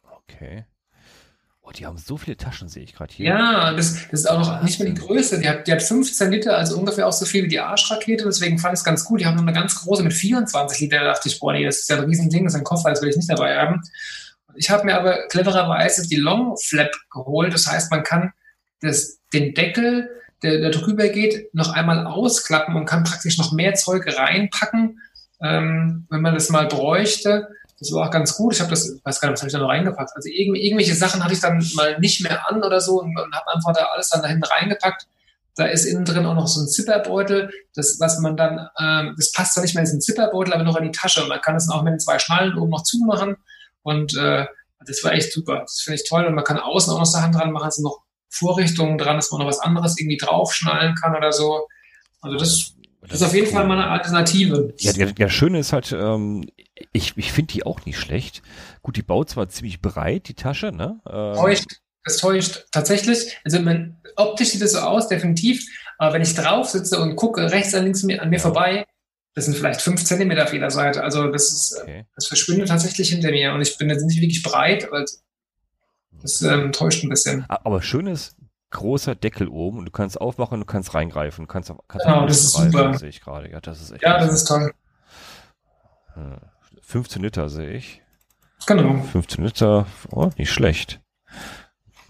Okay. 0.03 0.65
Oh, 1.61 1.71
die 1.71 1.87
haben 1.87 1.99
so 1.99 2.17
viele 2.17 2.37
Taschen, 2.37 2.69
sehe 2.69 2.83
ich 2.83 2.97
gerade 2.97 3.15
hier. 3.15 3.27
Ja, 3.27 3.73
das, 3.73 4.09
das 4.11 4.21
ist 4.21 4.27
auch 4.27 4.41
noch 4.41 4.63
nicht 4.63 4.81
mehr 4.81 4.91
die 4.91 5.01
Größe. 5.01 5.39
Die 5.39 5.49
hat, 5.49 5.69
die 5.69 5.73
hat 5.73 5.81
15 5.81 6.33
Liter, 6.33 6.57
also 6.57 6.77
ungefähr 6.77 7.07
auch 7.07 7.13
so 7.13 7.25
viel 7.25 7.45
wie 7.45 7.49
die 7.49 7.61
Arschrakete. 7.61 8.25
Deswegen 8.25 8.59
fand 8.59 8.75
ich 8.75 8.81
es 8.81 8.85
ganz 8.85 9.05
gut. 9.05 9.21
Die 9.21 9.27
haben 9.27 9.37
noch 9.37 9.45
eine 9.45 9.53
ganz 9.53 9.77
große 9.77 10.03
mit 10.03 10.13
24 10.13 10.81
Liter. 10.81 10.99
Da 10.99 11.13
dachte 11.13 11.29
ich, 11.29 11.39
boah, 11.39 11.53
nee, 11.53 11.65
das 11.65 11.79
ist 11.79 11.89
ja 11.89 11.99
ein 11.99 12.05
Riesending, 12.07 12.43
das 12.43 12.55
ist 12.55 12.59
ein 12.59 12.65
Koffer, 12.65 12.91
das 12.91 13.01
will 13.01 13.11
ich 13.11 13.17
nicht 13.17 13.31
dabei 13.31 13.57
haben. 13.57 13.81
Ich 14.57 14.69
habe 14.69 14.85
mir 14.85 14.97
aber 14.97 15.29
clevererweise 15.29 16.09
die 16.09 16.17
Long 16.17 16.57
Flap 16.57 16.91
geholt. 17.13 17.55
Das 17.55 17.69
heißt, 17.69 17.93
man 17.93 18.03
kann 18.03 18.33
das, 18.81 19.21
den 19.33 19.55
Deckel, 19.55 20.11
der, 20.43 20.59
der 20.59 20.71
drüber 20.71 21.09
geht, 21.09 21.55
noch 21.55 21.73
einmal 21.73 22.05
ausklappen 22.05 22.75
und 22.75 22.87
kann 22.87 23.05
praktisch 23.05 23.39
noch 23.39 23.53
mehr 23.53 23.75
Zeug 23.75 24.05
reinpacken 24.09 24.99
ähm, 25.43 26.07
wenn 26.11 26.21
man 26.21 26.35
das 26.35 26.49
mal 26.51 26.67
bräuchte. 26.67 27.49
Das 27.79 27.93
war 27.93 28.07
auch 28.07 28.13
ganz 28.13 28.37
gut. 28.37 28.55
Ich 28.55 28.61
habe 28.61 28.71
das, 28.71 29.01
weiß 29.03 29.21
gar 29.21 29.29
nicht, 29.29 29.35
was 29.35 29.41
habe 29.41 29.49
ich 29.49 29.53
da 29.53 29.59
noch 29.59 29.69
reingepackt. 29.69 30.13
Also 30.15 30.29
irgendw 30.29 30.59
irgendwelche 30.59 30.95
Sachen 30.95 31.23
hatte 31.23 31.35
ich 31.35 31.41
dann 31.41 31.65
mal 31.75 31.99
nicht 31.99 32.23
mehr 32.23 32.49
an 32.49 32.63
oder 32.63 32.81
so 32.81 33.01
und, 33.01 33.19
und 33.19 33.35
habe 33.35 33.53
einfach 33.53 33.73
da 33.73 33.87
alles 33.87 34.09
dann 34.09 34.23
da 34.23 34.29
hinten 34.29 34.45
reingepackt. 34.45 35.07
Da 35.57 35.67
ist 35.67 35.85
innen 35.85 36.05
drin 36.05 36.25
auch 36.25 36.35
noch 36.35 36.47
so 36.47 36.63
ein 36.63 36.69
Zipperbeutel, 36.69 37.51
das, 37.75 37.99
was 38.01 38.19
man 38.21 38.37
dann, 38.37 38.69
ähm, 38.81 39.15
das 39.17 39.33
passt 39.33 39.55
zwar 39.55 39.63
nicht 39.63 39.75
mehr 39.75 39.85
in 39.85 39.91
den 39.91 40.01
Zipperbeutel, 40.01 40.55
aber 40.55 40.63
noch 40.63 40.77
in 40.77 40.85
die 40.85 40.93
Tasche. 40.93 41.27
Man 41.27 41.41
kann 41.41 41.55
das 41.55 41.69
auch 41.69 41.83
mit 41.83 41.93
den 41.93 42.01
zwei 42.01 42.19
Schnallen 42.19 42.57
oben 42.57 42.71
noch 42.71 42.85
zumachen. 42.85 43.37
Und 43.83 44.17
äh, 44.17 44.47
das 44.87 45.05
war 45.05 45.13
echt 45.13 45.33
super. 45.33 45.61
Das 45.61 45.81
finde 45.83 46.01
ich 46.01 46.09
toll. 46.09 46.25
Und 46.25 46.35
man 46.35 46.45
kann 46.45 46.59
außen 46.59 46.93
auch 46.93 47.01
noch 47.01 47.07
Sachen 47.07 47.33
dran 47.33 47.51
machen, 47.51 47.65
also 47.65 47.83
noch 47.83 48.01
Vorrichtungen 48.31 48.97
dran, 48.97 49.17
dass 49.17 49.31
man 49.31 49.41
noch 49.41 49.47
was 49.47 49.59
anderes 49.59 49.99
irgendwie 49.99 50.17
draufschnallen 50.17 50.95
kann 50.95 51.15
oder 51.15 51.33
so. 51.33 51.67
Also 52.23 52.39
das 52.39 52.75
das, 53.09 53.21
ist 53.21 53.27
auf 53.27 53.35
jeden 53.35 53.49
cool. 53.49 53.53
Fall 53.53 53.67
mal 53.67 53.79
eine 53.79 53.91
Alternative. 53.91 54.73
Ja, 54.79 54.93
ja, 54.93 55.09
ja 55.19 55.29
Schöne 55.29 55.59
ist 55.59 55.73
halt, 55.73 55.93
ähm, 55.93 56.49
ich, 56.93 57.17
ich 57.17 57.33
finde 57.33 57.53
die 57.53 57.67
auch 57.67 57.85
nicht 57.85 57.99
schlecht. 57.99 58.43
Gut, 58.81 58.97
die 58.97 59.03
baut 59.03 59.31
zwar 59.31 59.49
ziemlich 59.49 59.83
breit, 59.83 60.29
die 60.29 60.35
Tasche, 60.35 60.73
ne? 60.73 61.01
Ähm, 61.11 61.35
täuscht, 61.35 61.81
das 62.05 62.19
täuscht 62.19 62.67
tatsächlich. 62.71 63.37
Also 63.45 63.61
man, 63.61 64.01
optisch 64.17 64.51
sieht 64.51 64.63
es 64.63 64.73
so 64.73 64.79
aus, 64.79 65.09
definitiv. 65.09 65.67
Aber 65.99 66.15
wenn 66.15 66.23
ich 66.23 66.35
drauf 66.35 66.69
sitze 66.69 67.01
und 67.01 67.17
gucke 67.17 67.51
rechts 67.51 67.75
an 67.75 67.85
links 67.85 68.05
an 68.05 68.31
mir 68.31 68.41
vorbei, 68.41 68.87
das 69.35 69.47
sind 69.47 69.57
vielleicht 69.57 69.81
fünf 69.81 70.05
Zentimeter 70.05 70.45
auf 70.45 70.53
jeder 70.53 70.71
Seite. 70.71 71.03
Also 71.03 71.29
das 71.29 71.53
ist, 71.53 71.81
okay. 71.83 72.07
das 72.15 72.27
verschwindet 72.27 72.69
tatsächlich 72.69 73.09
hinter 73.11 73.31
mir. 73.31 73.53
Und 73.53 73.63
ich 73.63 73.77
bin 73.79 73.89
jetzt 73.89 74.05
nicht 74.05 74.21
wirklich 74.21 74.43
breit, 74.43 74.89
weil 74.91 75.07
das 76.21 76.43
ähm, 76.43 76.71
täuscht 76.73 77.03
ein 77.03 77.09
bisschen. 77.09 77.45
Aber 77.49 77.83
schön 77.83 78.07
ist, 78.07 78.37
großer 78.73 79.15
Deckel 79.15 79.49
oben 79.49 79.79
und 79.79 79.85
du 79.85 79.93
kannst 79.93 80.21
aufmachen 80.21 80.55
und 80.55 80.61
du 80.61 80.67
kannst 80.67 80.95
reingreifen. 80.95 81.47
Du 81.47 81.53
kannst, 81.53 81.73
kannst 81.89 82.07
genau, 82.07 82.27
das 82.27 82.41
ist 82.41 82.53
super. 82.55 82.95
sehe 82.95 83.09
ich 83.09 83.21
gerade. 83.21 83.51
Ja, 83.51 83.61
das 83.61 83.81
ist 83.81 83.93
echt. 83.93 84.03
Ja, 84.03 84.19
das 84.19 84.33
ist 84.33 84.45
toll. 84.45 84.73
15 86.83 87.17
hm. 87.17 87.25
Liter 87.25 87.49
sehe 87.49 87.73
ich. 87.73 88.03
Genau. 88.67 89.03
15 89.03 89.45
Liter, 89.45 89.87
oh, 90.11 90.31
nicht 90.37 90.53
schlecht. 90.53 91.01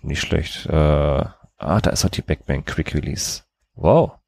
Nicht 0.02 0.20
schlecht. 0.20 0.66
Äh, 0.66 0.72
ah, 0.72 1.80
da 1.80 1.90
ist 1.90 2.04
auch 2.04 2.10
die 2.10 2.22
Backman 2.22 2.64
Quick 2.64 2.94
Release. 2.94 3.42
Wow. 3.74 4.18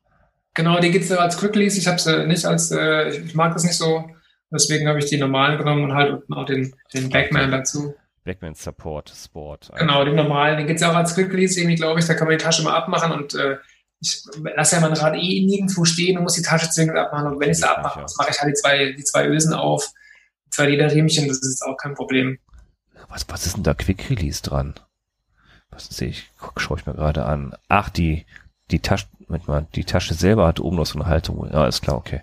Genau, 0.55 0.79
die 0.79 0.91
gibt 0.91 1.05
es 1.05 1.13
als 1.13 1.37
Quick 1.37 1.55
Release. 1.55 1.79
Ich 1.79 1.87
habe 1.87 1.99
sie 1.99 2.27
nicht 2.27 2.47
als, 2.47 2.71
äh, 2.71 3.09
ich 3.11 3.35
mag 3.35 3.53
das 3.53 3.65
nicht 3.65 3.77
so. 3.77 4.05
Deswegen 4.51 4.89
habe 4.89 5.01
ich 5.01 5.07
die 5.07 5.19
normalen 5.19 5.59
genommen 5.59 5.85
und 5.85 5.95
halt 5.95 6.23
auch 6.31 6.47
den, 6.47 6.75
den 6.93 7.11
Backman 7.11 7.51
dazu. 7.51 7.95
Backman 8.25 8.55
Support 8.55 9.13
Sport. 9.15 9.71
Genau, 9.77 10.05
den 10.05 10.15
normalen, 10.15 10.57
den 10.57 10.67
gibt 10.67 10.81
es 10.81 10.87
auch 10.87 10.95
als 10.95 11.15
Quick 11.15 11.33
Release 11.33 11.59
irgendwie, 11.59 11.77
glaube 11.77 12.01
ich, 12.01 12.07
da 12.07 12.15
kann 12.15 12.27
man 12.27 12.39
die 12.39 12.45
Tasche 12.45 12.63
mal 12.63 12.75
abmachen 12.75 13.13
und 13.13 13.35
äh, 13.35 13.59
ich 14.01 14.23
lasse 14.57 14.77
ja 14.77 14.83
mein 14.83 14.93
Rad 14.93 15.15
eh 15.15 15.47
nirgendwo 15.47 15.85
stehen 15.85 16.17
und 16.17 16.25
muss 16.25 16.35
die 16.35 16.43
Tasche 16.43 16.69
zwingend 16.71 16.97
abmachen 16.97 17.29
und 17.29 17.41
wenn 17.41 17.51
ich 17.51 17.59
sie 17.59 17.69
abmache, 17.69 18.01
ja. 18.01 18.07
mache 18.19 18.31
ich 18.31 18.41
halt 18.41 18.51
die 18.51 18.61
zwei, 18.61 18.93
die 18.93 19.05
zwei 19.05 19.27
Ösen 19.29 19.55
auf, 19.55 19.91
zwei 20.51 20.67
Lederriemchen, 20.67 21.29
das 21.29 21.43
ist 21.43 21.63
auch 21.63 21.77
kein 21.77 21.95
Problem. 21.95 22.39
Was, 23.09 23.27
was 23.29 23.47
ist 23.47 23.57
denn 23.57 23.63
da 23.63 23.75
Quick 23.75 24.11
Release 24.11 24.43
dran? 24.43 24.75
was 25.75 25.89
sehe 25.89 26.09
ich, 26.09 26.31
schaue 26.57 26.79
ich 26.79 26.87
mir 26.87 26.95
gerade 26.95 27.25
an. 27.25 27.55
Ach, 27.69 27.91
die, 27.91 28.27
die 28.71 28.81
Tasche, 28.81 29.07
manchmal, 29.29 29.67
die 29.75 29.85
Tasche 29.85 30.15
selber 30.15 30.47
hat 30.47 30.61
oben 30.61 30.77
noch 30.77 30.87
so 30.87 30.99
eine 30.99 31.09
Haltung. 31.09 31.49
Ja, 31.53 31.67
ist 31.67 31.83
klar, 31.83 31.97
okay. 31.97 32.23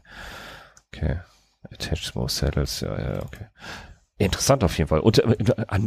Okay. 0.94 1.20
Attached 1.72 2.16
Most 2.16 2.38
Saddles, 2.38 2.82
ja, 2.82 3.00
ja, 3.00 3.24
okay. 3.24 3.48
Interessant 4.26 4.64
auf 4.64 4.78
jeden 4.78 4.88
Fall. 4.88 5.00
Und 5.00 5.20
äh, 5.20 5.36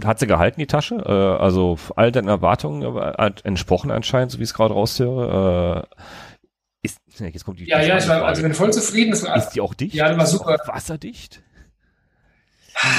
hat 0.04 0.18
sie 0.18 0.26
gehalten, 0.26 0.60
die 0.60 0.66
Tasche? 0.66 0.96
Äh, 0.96 1.42
also 1.42 1.78
all 1.96 2.10
deinen 2.10 2.28
Erwartungen 2.28 2.96
äh, 2.96 3.30
entsprochen 3.44 3.90
anscheinend, 3.90 4.32
so 4.32 4.38
wie 4.38 4.42
ich 4.42 4.50
es 4.50 4.54
gerade 4.54 4.74
raushöre. 4.74 5.86
Äh, 5.92 5.96
ist, 6.82 6.98
jetzt 7.18 7.44
kommt 7.44 7.60
die 7.60 7.68
ja, 7.68 7.80
ja, 7.80 7.96
ich 7.96 8.08
war, 8.08 8.24
also 8.24 8.42
bin 8.42 8.52
voll 8.52 8.72
zufrieden. 8.72 9.12
ist 9.12 9.50
die 9.54 9.60
auch 9.60 9.72
dicht? 9.72 9.94
Ja, 9.94 10.12
die 10.12 10.18
war 10.18 10.26
super. 10.26 10.58
Wasserdicht? 10.66 11.42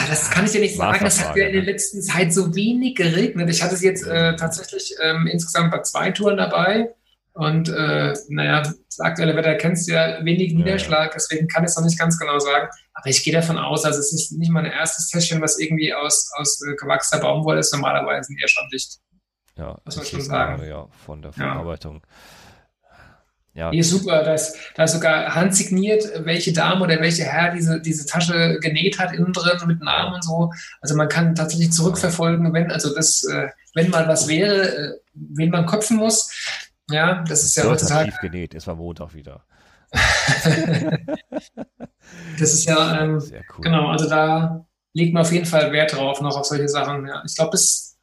Das 0.08 0.32
kann 0.32 0.46
ich 0.46 0.52
dir 0.52 0.62
nicht 0.62 0.78
sagen. 0.78 1.04
Das 1.04 1.24
hat 1.24 1.36
ja 1.36 1.48
in 1.48 1.54
der 1.54 1.64
ne? 1.64 1.72
letzten 1.72 2.02
Zeit 2.02 2.34
so 2.34 2.56
wenig 2.56 2.96
geregnet. 2.96 3.50
Ich 3.50 3.62
hatte 3.62 3.76
es 3.76 3.84
jetzt 3.84 4.08
äh, 4.08 4.36
tatsächlich 4.38 4.96
ähm, 5.04 5.28
insgesamt 5.28 5.72
bei 5.72 5.82
zwei 5.82 6.12
Touren 6.12 6.38
dabei. 6.38 6.96
Und 7.36 7.68
äh, 7.68 8.14
naja, 8.30 8.62
das 8.62 9.00
aktuelle 9.02 9.36
Wetter 9.36 9.56
kennst 9.56 9.90
du 9.90 9.94
ja, 9.94 10.24
wenig 10.24 10.54
Niederschlag, 10.54 11.12
deswegen 11.12 11.50
kann 11.50 11.66
ich 11.66 11.72
es 11.72 11.76
noch 11.76 11.84
nicht 11.84 12.00
ganz 12.00 12.18
genau 12.18 12.40
sagen. 12.40 12.70
Aber 12.94 13.10
ich 13.10 13.22
gehe 13.26 13.34
davon 13.34 13.58
aus, 13.58 13.84
also 13.84 14.00
es 14.00 14.14
ist 14.14 14.32
nicht 14.32 14.52
mein 14.52 14.66
erstes 14.66 15.10
Täschchen, 15.10 15.42
was 15.42 15.60
irgendwie 15.60 15.94
aus, 15.94 16.32
aus 16.38 16.62
äh, 16.62 16.76
gewachsener 16.76 17.22
Baumwolle 17.22 17.60
ist. 17.60 17.74
Normalerweise 17.74 18.34
eher 18.42 18.48
schon 18.48 18.64
dicht. 18.72 19.00
Ja, 19.58 19.78
muss 19.84 19.98
man 19.98 20.06
schon 20.06 20.22
sagen. 20.22 20.66
Ja, 20.66 20.88
von 21.06 21.22
der 21.22 21.34
Verarbeitung. 21.34 22.02
Ja. 23.54 23.70
Nee, 23.72 23.82
super, 23.82 24.24
da 24.24 24.34
ist, 24.34 24.58
da 24.76 24.86
sogar 24.86 25.34
handsigniert, 25.34 26.04
welche 26.26 26.52
Dame 26.52 26.84
oder 26.84 27.00
welcher 27.00 27.24
Herr 27.24 27.54
diese, 27.54 27.82
diese 27.82 28.06
Tasche 28.06 28.60
genäht 28.62 29.00
hat 29.00 29.14
innen 29.14 29.32
drin 29.32 29.68
mit 29.68 29.82
Namen 29.82 30.16
und 30.16 30.24
so. 30.24 30.52
Also 30.82 30.96
man 30.96 31.08
kann 31.08 31.36
tatsächlich 31.36 31.72
zurückverfolgen, 31.72 32.52
wenn, 32.54 32.70
also 32.70 32.94
das, 32.94 33.24
äh, 33.24 33.48
wenn 33.74 33.90
mal 33.90 34.10
was 34.10 34.28
wäre, 34.28 34.68
äh, 34.68 34.92
wen 35.14 35.52
man 35.52 35.66
köpfen 35.66 35.96
muss. 35.98 36.30
Ja, 36.90 37.24
das 37.24 37.44
ist 37.44 37.56
ja 37.56 37.64
heutzutage. 37.66 38.12
tief 38.12 38.20
genäht, 38.22 38.54
es 38.54 38.68
war 38.68 38.76
Montag 38.76 39.14
wieder. 39.14 39.44
das 42.40 42.54
ist 42.54 42.66
ja, 42.66 43.02
ähm, 43.02 43.24
cool. 43.24 43.62
genau, 43.62 43.88
also 43.88 44.10
da 44.10 44.66
legt 44.94 45.14
man 45.14 45.22
auf 45.22 45.32
jeden 45.32 45.46
Fall 45.46 45.72
Wert 45.72 45.94
drauf, 45.96 46.22
noch 46.22 46.38
auf 46.38 46.46
solche 46.46 46.68
Sachen. 46.68 47.08
Ja. 47.08 47.24
Ich 47.26 47.36
glaube, 47.36 47.52
das 47.52 47.62
ist 47.62 47.98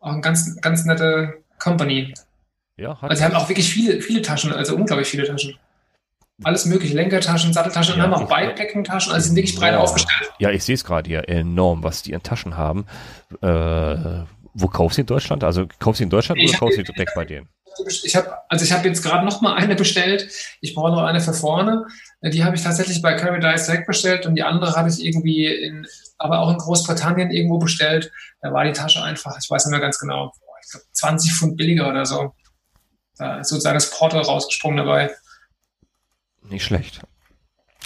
auch 0.00 0.12
eine 0.12 0.20
ganz, 0.20 0.56
ganz 0.60 0.84
nette 0.84 1.42
Company. 1.58 2.14
Ja, 2.76 3.00
hat 3.00 3.10
also 3.10 3.20
sie 3.20 3.24
haben 3.24 3.34
auch 3.34 3.48
wirklich 3.48 3.68
viele, 3.72 4.00
viele 4.00 4.22
Taschen, 4.22 4.52
also 4.52 4.76
unglaublich 4.76 5.08
viele 5.08 5.26
Taschen. 5.26 5.58
Alles 6.44 6.66
mögliche, 6.66 6.94
Lenkertaschen, 6.94 7.54
Satteltaschen, 7.54 7.96
ja, 7.96 8.02
haben 8.02 8.12
auch 8.12 8.28
Bikepacking-Taschen, 8.28 9.10
also 9.10 9.28
sind 9.28 9.36
wirklich 9.36 9.56
breit 9.56 9.72
ja. 9.72 9.78
aufgestellt. 9.78 10.30
Ja, 10.38 10.50
ich 10.50 10.64
sehe 10.64 10.74
es 10.74 10.84
gerade 10.84 11.08
hier, 11.08 11.26
enorm, 11.30 11.82
was 11.82 12.02
die 12.02 12.12
in 12.12 12.22
Taschen 12.22 12.58
haben. 12.58 12.84
Äh, 13.40 14.24
wo 14.58 14.68
kaufst 14.68 14.96
du 14.96 15.02
in 15.02 15.06
Deutschland? 15.06 15.44
Also 15.44 15.66
kaufst 15.78 16.00
du 16.00 16.04
in 16.04 16.10
Deutschland 16.10 16.40
ich 16.40 16.48
oder 16.50 16.58
kaufst 16.58 16.78
du 16.78 16.82
direkt 16.82 17.14
bei 17.14 17.24
denen? 17.24 17.48
Ich 18.04 18.16
habe 18.16 18.38
also 18.48 18.64
ich 18.64 18.72
habe 18.72 18.88
jetzt 18.88 19.02
gerade 19.02 19.26
noch 19.26 19.42
mal 19.42 19.54
eine 19.54 19.76
bestellt. 19.76 20.30
Ich 20.62 20.74
brauche 20.74 20.90
noch 20.90 21.02
eine 21.02 21.20
für 21.20 21.34
vorne. 21.34 21.86
Die 22.22 22.42
habe 22.42 22.56
ich 22.56 22.62
tatsächlich 22.62 23.02
bei 23.02 23.14
Paradise 23.14 23.66
direkt 23.66 23.86
bestellt 23.86 24.24
und 24.24 24.34
die 24.34 24.42
andere 24.42 24.74
hatte 24.74 24.88
ich 24.88 25.04
irgendwie 25.04 25.46
in, 25.46 25.86
aber 26.16 26.38
auch 26.38 26.50
in 26.50 26.56
Großbritannien 26.56 27.30
irgendwo 27.30 27.58
bestellt. 27.58 28.10
Da 28.40 28.50
war 28.50 28.64
die 28.64 28.72
Tasche 28.72 29.02
einfach, 29.02 29.36
ich 29.38 29.50
weiß 29.50 29.66
nicht 29.66 29.72
mehr 29.72 29.80
ganz 29.80 29.98
genau, 29.98 30.32
ich 30.64 30.70
glaube 30.70 30.86
20 30.92 31.32
Pfund 31.34 31.56
billiger 31.58 31.90
oder 31.90 32.06
so. 32.06 32.32
Da 33.18 33.40
ist 33.40 33.50
sozusagen 33.50 33.76
das 33.76 33.90
Portal 33.90 34.22
rausgesprungen 34.22 34.78
dabei. 34.78 35.14
Nicht 36.48 36.64
schlecht. 36.64 37.02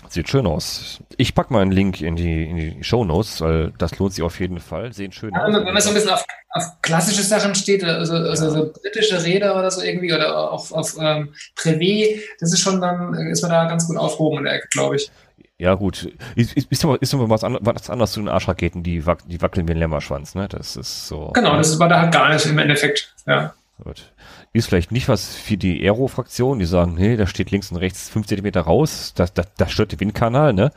Sieht 0.08 0.28
schön 0.28 0.46
aus. 0.46 1.00
Ich 1.18 1.34
packe 1.34 1.52
mal 1.52 1.62
einen 1.62 1.72
Link 1.72 2.00
in 2.00 2.16
die, 2.16 2.44
in 2.44 2.56
die 2.56 2.82
Show 2.82 3.04
Notes, 3.04 3.40
weil 3.40 3.72
das 3.78 3.98
lohnt 3.98 4.14
sich 4.14 4.24
auf 4.24 4.40
jeden 4.40 4.58
Fall. 4.58 4.92
Sehen 4.92 5.12
schön 5.12 5.32
ja, 5.32 5.44
aus. 5.44 5.54
Wenn 5.54 5.64
man 5.64 5.80
so 5.80 5.90
ein 5.90 5.94
bisschen 5.94 6.10
auf, 6.10 6.24
auf 6.50 6.64
klassische 6.82 7.22
Sachen 7.22 7.54
steht, 7.54 7.84
also, 7.84 8.14
also 8.14 8.44
ja. 8.44 8.50
so 8.50 8.72
britische 8.72 9.22
Räder 9.22 9.56
oder 9.56 9.70
so 9.70 9.82
irgendwie, 9.82 10.12
oder 10.12 10.50
auf, 10.50 10.72
auf 10.72 10.96
ähm, 10.98 11.32
Privé, 11.56 12.20
das 12.40 12.52
ist 12.52 12.60
schon 12.60 12.80
dann, 12.80 13.14
ist 13.14 13.42
man 13.42 13.50
da 13.50 13.66
ganz 13.66 13.86
gut 13.86 13.96
aufgehoben 13.96 14.38
in 14.38 14.44
der 14.44 14.54
Ecke, 14.54 14.68
glaube 14.72 14.96
ich. 14.96 15.10
Ja, 15.58 15.74
gut. 15.74 16.10
Ist, 16.36 16.54
ist, 16.54 16.72
ist, 16.72 16.84
ist 16.84 17.12
immer 17.12 17.28
was, 17.28 17.44
anderes, 17.44 17.66
was 17.66 17.90
anderes 17.90 18.12
zu 18.12 18.20
den 18.20 18.30
Arschraketen, 18.30 18.82
die, 18.82 19.04
wac 19.04 19.20
die 19.28 19.42
wackeln 19.42 19.68
wie 19.68 19.72
ein 19.72 19.78
Lämmerschwanz, 19.78 20.34
ne? 20.34 20.48
Das 20.48 20.74
ist 20.74 21.06
so. 21.06 21.30
Genau, 21.34 21.56
das 21.56 21.78
war 21.78 21.88
da 21.88 22.00
halt 22.00 22.12
gar 22.12 22.32
nicht 22.32 22.46
im 22.46 22.58
Endeffekt, 22.58 23.14
ja. 23.26 23.52
Gut. 23.84 24.10
Ist 24.52 24.66
vielleicht 24.66 24.90
nicht 24.90 25.08
was 25.08 25.34
für 25.34 25.56
die 25.56 25.80
Aero-Fraktion, 25.84 26.58
die 26.58 26.64
sagen, 26.64 26.96
hey, 26.96 27.16
da 27.16 27.26
steht 27.26 27.52
links 27.52 27.70
und 27.70 27.76
rechts 27.76 28.08
fünf 28.08 28.26
Zentimeter 28.26 28.62
raus, 28.62 29.12
das, 29.14 29.32
das, 29.32 29.46
das 29.56 29.70
stört 29.70 29.92
den 29.92 30.00
Windkanal, 30.00 30.52
ne? 30.52 30.72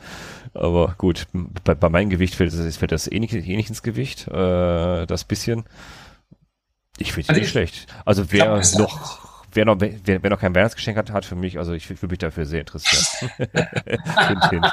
Aber 0.54 0.94
gut, 0.96 1.26
bei, 1.64 1.74
bei 1.74 1.88
meinem 1.88 2.08
Gewicht 2.08 2.36
fällt 2.36 2.52
das, 2.52 2.76
fällt 2.76 2.92
das 2.92 3.10
eh, 3.10 3.18
nicht, 3.18 3.34
eh 3.34 3.56
nicht 3.56 3.70
ins 3.70 3.82
Gewicht, 3.82 4.28
äh, 4.28 5.06
das 5.06 5.24
bisschen. 5.24 5.64
Ich 6.98 7.12
finde 7.12 7.30
also 7.30 7.40
nicht 7.40 7.50
schlecht. 7.50 7.88
Also 8.04 8.30
wer 8.30 8.62
noch 8.78 9.23
wer 9.54 9.64
noch, 9.64 9.80
wer, 9.80 10.22
wer 10.22 10.30
noch 10.30 10.40
kein 10.40 10.54
Weihnachtsgeschenk 10.54 10.96
hat, 10.96 11.10
hat 11.10 11.24
für 11.24 11.36
mich, 11.36 11.58
also 11.58 11.72
ich 11.72 11.88
würde 11.90 12.08
mich 12.08 12.18
dafür 12.18 12.46
sehr 12.46 12.60
interessieren. 12.60 13.30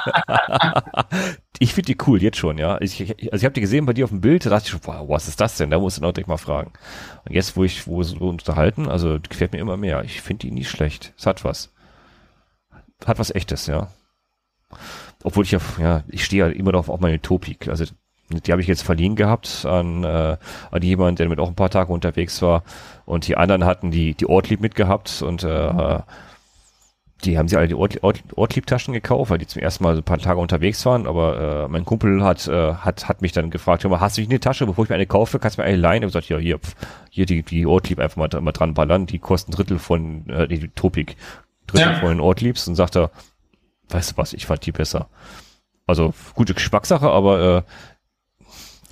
ich 1.58 1.72
finde 1.74 1.86
die 1.86 1.98
cool, 2.06 2.22
jetzt 2.22 2.38
schon, 2.38 2.58
ja. 2.58 2.80
Ich, 2.80 3.00
also 3.00 3.36
ich 3.36 3.44
habe 3.44 3.54
die 3.54 3.60
gesehen 3.60 3.86
bei 3.86 3.92
dir 3.92 4.04
auf 4.04 4.10
dem 4.10 4.20
Bild, 4.20 4.46
da 4.46 4.50
dachte 4.50 4.64
ich 4.64 4.70
schon, 4.70 4.80
wow, 4.84 5.08
was 5.08 5.28
ist 5.28 5.40
das 5.40 5.56
denn? 5.56 5.70
Da 5.70 5.78
muss 5.78 5.96
ich 5.96 6.02
noch 6.02 6.12
direkt 6.12 6.28
mal 6.28 6.36
fragen. 6.36 6.72
Und 7.24 7.34
jetzt, 7.34 7.56
wo 7.56 7.64
ich, 7.64 7.86
wo 7.86 8.02
so 8.02 8.16
unterhalten, 8.28 8.88
also 8.88 9.18
gefällt 9.28 9.52
mir 9.52 9.60
immer 9.60 9.76
mehr. 9.76 10.02
Ich 10.04 10.20
finde 10.20 10.46
die 10.46 10.50
nicht 10.52 10.70
schlecht. 10.70 11.12
Es 11.16 11.26
hat 11.26 11.44
was. 11.44 11.72
Hat 13.04 13.18
was 13.18 13.34
echtes, 13.34 13.66
ja. 13.66 13.88
Obwohl 15.22 15.44
ich 15.44 15.52
ja, 15.52 15.60
ja, 15.78 16.04
ich 16.08 16.24
stehe 16.24 16.46
ja 16.46 16.52
immer 16.52 16.72
noch 16.72 16.88
auf 16.88 17.00
meine 17.00 17.20
Topik. 17.20 17.68
Also 17.68 17.84
die 18.30 18.52
habe 18.52 18.62
ich 18.62 18.68
jetzt 18.68 18.82
verliehen 18.82 19.16
gehabt 19.16 19.66
an, 19.66 20.04
äh, 20.04 20.36
an 20.70 20.82
jemanden, 20.82 21.16
der 21.16 21.28
mit 21.28 21.38
auch 21.38 21.48
ein 21.48 21.54
paar 21.54 21.70
Tage 21.70 21.92
unterwegs 21.92 22.40
war. 22.42 22.62
Und 23.04 23.26
die 23.26 23.36
anderen 23.36 23.64
hatten 23.64 23.90
die, 23.90 24.14
die 24.14 24.26
Ortlieb 24.26 24.60
mitgehabt 24.60 25.22
und 25.22 25.44
äh, 25.44 26.00
die 27.24 27.38
haben 27.38 27.48
sie 27.48 27.56
alle 27.56 27.68
die 27.68 27.74
Ort, 27.74 28.02
Ort, 28.02 28.22
Ortlieb-Taschen 28.34 28.92
gekauft, 28.92 29.30
weil 29.30 29.38
die 29.38 29.46
zum 29.46 29.62
ersten 29.62 29.84
Mal 29.84 29.94
so 29.94 30.00
ein 30.00 30.04
paar 30.04 30.18
Tage 30.18 30.40
unterwegs 30.40 30.84
waren. 30.86 31.06
Aber 31.06 31.64
äh, 31.64 31.68
mein 31.68 31.84
Kumpel 31.84 32.22
hat, 32.24 32.48
äh, 32.48 32.74
hat, 32.74 33.08
hat 33.08 33.22
mich 33.22 33.32
dann 33.32 33.50
gefragt, 33.50 33.84
mal, 33.84 34.00
hast 34.00 34.16
du 34.16 34.22
nicht 34.22 34.30
eine 34.30 34.40
Tasche, 34.40 34.66
bevor 34.66 34.84
ich 34.84 34.90
mir 34.90 34.96
eine 34.96 35.06
kaufe, 35.06 35.38
kannst 35.38 35.56
du 35.56 35.62
mir 35.62 35.68
eine 35.68 35.76
leihen? 35.76 36.02
Ich 36.02 36.02
habe 36.02 36.08
gesagt, 36.08 36.28
ja, 36.28 36.38
hier, 36.38 36.58
pf, 36.58 36.74
hier 37.10 37.26
die, 37.26 37.42
die 37.42 37.66
Ortlieb 37.66 38.00
einfach 38.00 38.16
mal, 38.16 38.28
mal 38.40 38.52
dran 38.52 38.74
ballern. 38.74 39.06
Die 39.06 39.18
kosten 39.18 39.52
Drittel 39.52 39.78
von, 39.78 40.28
äh, 40.28 40.48
die 40.48 40.68
Topik, 40.68 41.16
Drittel 41.66 41.92
ja. 41.92 42.00
von 42.00 42.08
den 42.08 42.20
Ortliebs. 42.20 42.66
Und 42.66 42.74
sagt 42.74 42.96
er, 42.96 43.10
weißt 43.90 44.12
du 44.12 44.16
was, 44.16 44.32
ich 44.32 44.46
fand 44.46 44.66
die 44.66 44.72
besser. 44.72 45.08
Also 45.86 46.14
gute 46.34 46.54
Geschmackssache, 46.54 47.08
aber 47.08 47.40
äh, 47.40 47.62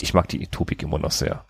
ich 0.03 0.14
mag 0.14 0.28
die 0.28 0.46
Topik 0.46 0.82
immer 0.82 0.98
noch 0.98 1.11
sehr. 1.11 1.44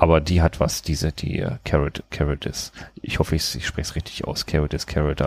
Aber 0.00 0.20
die 0.20 0.40
hat 0.40 0.60
was, 0.60 0.80
diese, 0.80 1.12
die 1.12 1.42
uh, 1.42 1.58
Carrot, 1.64 2.02
Carrot 2.10 2.46
ist. 2.46 2.72
Ich 3.02 3.18
hoffe, 3.18 3.36
ich, 3.36 3.54
ich 3.54 3.66
spreche 3.66 3.90
es 3.90 3.96
richtig 3.96 4.24
aus. 4.24 4.46
Carrot 4.46 4.72
ist 4.72 4.86
Carrot. 4.86 5.22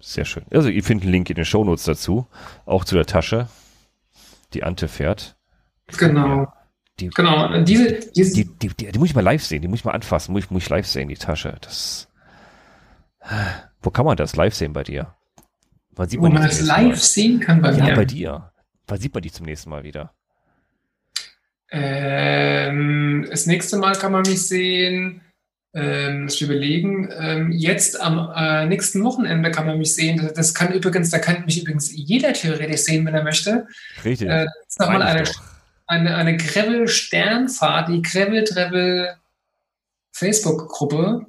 Sehr 0.00 0.24
schön. 0.24 0.44
Also 0.52 0.68
ihr 0.68 0.84
findet 0.84 1.04
einen 1.04 1.12
Link 1.12 1.30
in 1.30 1.34
den 1.34 1.44
Shownotes 1.44 1.84
dazu. 1.84 2.26
Auch 2.64 2.84
zu 2.84 2.94
der 2.94 3.06
Tasche, 3.06 3.48
die 4.54 4.62
Ante 4.62 4.86
fährt. 4.86 5.36
Genau. 5.98 6.52
Die, 7.00 7.08
genau. 7.08 7.62
Diese, 7.62 7.98
diese 8.14 8.34
die, 8.34 8.44
die, 8.44 8.68
die, 8.68 8.92
die, 8.92 8.98
muss 8.98 9.08
ich 9.08 9.14
mal 9.16 9.22
live 9.22 9.44
sehen. 9.44 9.62
Die 9.62 9.68
muss 9.68 9.80
ich 9.80 9.84
mal 9.84 9.92
anfassen. 9.92 10.32
Muss 10.32 10.44
ich, 10.44 10.50
muss 10.52 10.62
ich 10.62 10.68
live 10.68 10.86
sehen, 10.86 11.08
die 11.08 11.16
Tasche. 11.16 11.56
Das, 11.60 12.08
wo 13.80 13.90
kann 13.90 14.06
man 14.06 14.16
das 14.16 14.36
live 14.36 14.54
sehen 14.54 14.72
bei 14.72 14.84
dir? 14.84 15.16
Man 15.96 16.08
sieht 16.08 16.20
wo 16.20 16.28
man 16.28 16.42
das 16.42 16.60
live 16.60 16.88
mal. 16.88 16.96
sehen 16.96 17.40
kann 17.40 17.60
bei 17.60 17.72
ja, 17.72 17.84
mir? 17.86 17.94
bei 17.94 18.04
dir. 18.04 18.51
Wann 18.86 18.98
sieht 18.98 19.14
man 19.14 19.22
die 19.22 19.32
zum 19.32 19.46
nächsten 19.46 19.70
Mal 19.70 19.84
wieder? 19.84 20.12
Ähm, 21.70 23.26
das 23.30 23.46
nächste 23.46 23.78
Mal 23.78 23.94
kann 23.94 24.12
man 24.12 24.22
mich 24.22 24.46
sehen, 24.46 25.22
ähm, 25.74 26.26
das 26.26 26.38
wir 26.38 26.48
überlegen. 26.48 27.08
Ähm, 27.18 27.50
jetzt 27.50 27.98
am 27.98 28.30
äh, 28.36 28.66
nächsten 28.66 29.02
Wochenende 29.04 29.50
kann 29.50 29.66
man 29.66 29.78
mich 29.78 29.94
sehen. 29.94 30.30
Das, 30.34 30.52
kann 30.52 30.72
übrigens, 30.72 31.08
da 31.08 31.18
kann 31.18 31.46
mich 31.46 31.62
übrigens 31.62 31.90
jeder 31.90 32.34
theoretisch 32.34 32.82
sehen, 32.82 33.06
wenn 33.06 33.14
er 33.14 33.24
möchte. 33.24 33.66
Richtig. 34.04 34.28
Äh, 34.28 34.44
das 34.44 34.54
ist 34.68 34.80
nochmal 34.80 35.02
eine, 35.02 35.24
eine, 35.86 36.14
eine 36.14 36.36
Gravel-Sternfahrt, 36.36 37.88
die 37.88 38.02
Gravel-Travel 38.02 39.16
Facebook-Gruppe. 40.12 41.26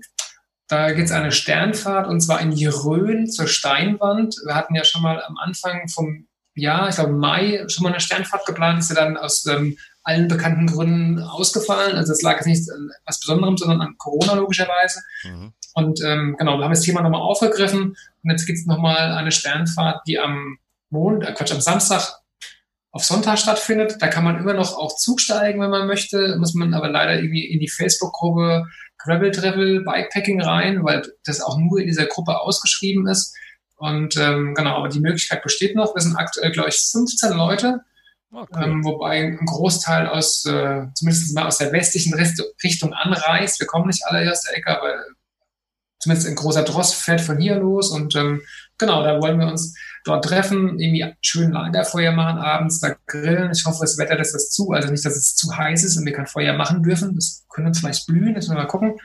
Da 0.67 0.91
geht 0.91 1.05
es 1.05 1.11
eine 1.11 1.31
Sternfahrt 1.31 2.07
und 2.07 2.19
zwar 2.19 2.41
in 2.41 2.51
Rhön 2.51 3.29
zur 3.29 3.47
Steinwand. 3.47 4.35
Wir 4.45 4.55
hatten 4.55 4.75
ja 4.75 4.83
schon 4.83 5.03
mal 5.03 5.23
am 5.23 5.37
Anfang 5.37 5.87
vom 5.87 6.27
ja, 6.55 6.87
ich 6.87 6.95
glaube 6.95 7.13
Mai 7.13 7.65
schon 7.67 7.83
mal 7.83 7.89
eine 7.89 7.99
Sternfahrt 7.99 8.45
geplant, 8.45 8.79
ist 8.79 8.89
ja 8.89 8.95
dann 8.95 9.17
aus 9.17 9.45
ähm, 9.47 9.77
allen 10.03 10.27
bekannten 10.27 10.67
Gründen 10.67 11.19
ausgefallen. 11.19 11.95
Also 11.95 12.11
es 12.11 12.21
lag 12.21 12.35
jetzt 12.35 12.47
nicht 12.47 12.69
an 12.71 12.89
was 13.05 13.19
Besonderem, 13.19 13.57
sondern 13.57 13.81
an 13.81 13.95
Corona 13.97 14.33
logischerweise. 14.33 15.01
Mhm. 15.23 15.53
Und 15.73 16.01
ähm, 16.03 16.35
genau, 16.37 16.57
wir 16.57 16.65
haben 16.65 16.73
das 16.73 16.81
Thema 16.81 17.01
nochmal 17.01 17.21
aufgegriffen 17.21 17.95
und 18.23 18.29
jetzt 18.29 18.45
gibt 18.45 18.59
es 18.59 18.65
nochmal 18.65 19.13
eine 19.13 19.31
Sternfahrt, 19.31 20.01
die 20.07 20.19
am 20.19 20.57
Mond, 20.89 21.23
äh, 21.23 21.33
Quatsch, 21.33 21.51
am 21.51 21.61
Samstag 21.61 22.19
auf 22.91 23.03
Sonntag 23.03 23.39
stattfindet. 23.39 23.97
Da 23.99 24.07
kann 24.07 24.23
man 24.23 24.37
immer 24.37 24.53
noch 24.53 24.77
auch 24.77 24.95
zugsteigen, 24.95 25.59
wenn 25.61 25.71
man 25.71 25.87
möchte, 25.87 26.37
muss 26.37 26.53
man 26.53 26.75
aber 26.75 26.89
leider 26.89 27.15
irgendwie 27.15 27.45
in 27.45 27.59
die 27.59 27.69
Facebook-Gruppe 27.69 28.65
Gravel 28.99 29.31
Travel 29.31 29.83
Bikepacking 29.83 30.41
rein, 30.41 30.83
weil 30.83 31.01
das 31.25 31.41
auch 31.41 31.57
nur 31.57 31.79
in 31.79 31.87
dieser 31.87 32.05
Gruppe 32.05 32.39
ausgeschrieben 32.39 33.07
ist. 33.07 33.35
Und 33.83 34.15
ähm, 34.15 34.53
genau, 34.55 34.77
aber 34.77 34.87
die 34.87 35.01
Möglichkeit 35.01 35.43
besteht 35.43 35.75
noch. 35.75 35.93
Wir 35.93 36.01
sind 36.01 36.15
aktuell, 36.15 36.53
glaube 36.53 36.69
ich, 36.69 36.77
15 36.77 37.33
Leute. 37.33 37.81
Oh, 38.31 38.45
cool. 38.55 38.63
ähm, 38.63 38.85
wobei 38.85 39.23
ein 39.23 39.45
Großteil 39.45 40.07
aus, 40.07 40.45
äh, 40.45 40.85
zumindest 40.95 41.35
mal 41.35 41.47
aus 41.47 41.57
der 41.57 41.73
westlichen 41.73 42.13
Richtung 42.13 42.93
anreist. 42.93 43.59
Wir 43.59 43.67
kommen 43.67 43.87
nicht 43.87 44.05
alle 44.05 44.31
aus 44.31 44.43
der 44.43 44.57
Ecke, 44.57 44.77
aber 44.77 44.95
zumindest 45.99 46.29
ein 46.29 46.35
großer 46.35 46.63
Dross 46.63 46.93
fährt 46.93 47.19
von 47.19 47.37
hier 47.37 47.55
los 47.55 47.89
und 47.89 48.15
ähm, 48.15 48.41
genau, 48.77 49.03
da 49.03 49.21
wollen 49.21 49.37
wir 49.37 49.47
uns 49.47 49.77
dort 50.05 50.23
treffen, 50.23 50.79
irgendwie 50.79 51.13
schön 51.21 51.51
Lagerfeuer 51.51 52.13
machen 52.13 52.39
abends, 52.39 52.79
da 52.79 52.95
grillen. 53.05 53.51
Ich 53.51 53.65
hoffe, 53.65 53.79
das 53.81 53.97
Wetter 53.97 54.15
lässt 54.15 54.33
das 54.33 54.49
zu, 54.49 54.71
also 54.71 54.89
nicht, 54.89 55.03
dass 55.03 55.17
es 55.17 55.35
zu 55.35 55.57
heiß 55.57 55.83
ist 55.83 55.97
und 55.97 56.05
wir 56.05 56.13
kein 56.13 56.27
Feuer 56.27 56.53
machen 56.53 56.83
dürfen. 56.83 57.15
Das 57.15 57.45
können 57.49 57.67
uns 57.67 57.79
vielleicht 57.79 58.07
blühen, 58.07 58.33
das 58.33 58.45
müssen 58.45 58.55
wir 58.55 58.63
mal 58.63 58.67
gucken. 58.67 58.97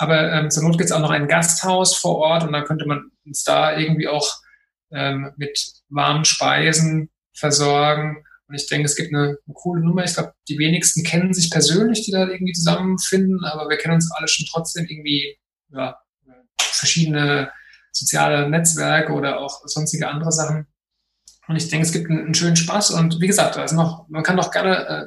Aber 0.00 0.32
ähm, 0.32 0.50
zur 0.50 0.62
Not 0.62 0.78
gibt 0.78 0.88
es 0.88 0.92
auch 0.92 1.00
noch 1.00 1.10
ein 1.10 1.28
Gasthaus 1.28 1.94
vor 1.94 2.16
Ort 2.16 2.44
und 2.44 2.52
da 2.52 2.62
könnte 2.62 2.86
man 2.86 3.10
uns 3.26 3.44
da 3.44 3.76
irgendwie 3.76 4.08
auch 4.08 4.34
ähm, 4.92 5.30
mit 5.36 5.58
warmen 5.90 6.24
Speisen 6.24 7.10
versorgen. 7.34 8.24
Und 8.48 8.54
ich 8.54 8.66
denke, 8.66 8.86
es 8.86 8.96
gibt 8.96 9.12
eine, 9.12 9.36
eine 9.46 9.54
coole 9.54 9.84
Nummer. 9.84 10.02
Ich 10.04 10.14
glaube, 10.14 10.32
die 10.48 10.58
wenigsten 10.58 11.04
kennen 11.04 11.34
sich 11.34 11.50
persönlich, 11.50 12.02
die 12.06 12.12
da 12.12 12.26
irgendwie 12.26 12.54
zusammenfinden, 12.54 13.44
aber 13.44 13.68
wir 13.68 13.76
kennen 13.76 13.96
uns 13.96 14.10
alle 14.12 14.26
schon 14.26 14.46
trotzdem 14.50 14.86
irgendwie, 14.88 15.36
ja, 15.68 15.98
verschiedene 16.56 17.50
soziale 17.92 18.48
Netzwerke 18.48 19.12
oder 19.12 19.38
auch 19.38 19.60
sonstige 19.66 20.08
andere 20.08 20.32
Sachen. 20.32 20.66
Und 21.46 21.56
ich 21.56 21.68
denke, 21.68 21.86
es 21.86 21.92
gibt 21.92 22.08
einen, 22.08 22.24
einen 22.24 22.34
schönen 22.34 22.56
Spaß. 22.56 22.92
Und 22.92 23.20
wie 23.20 23.26
gesagt, 23.26 23.58
also 23.58 23.76
noch, 23.76 24.08
man 24.08 24.22
kann 24.22 24.38
doch 24.38 24.50
gerne 24.50 24.86
äh, 24.88 25.06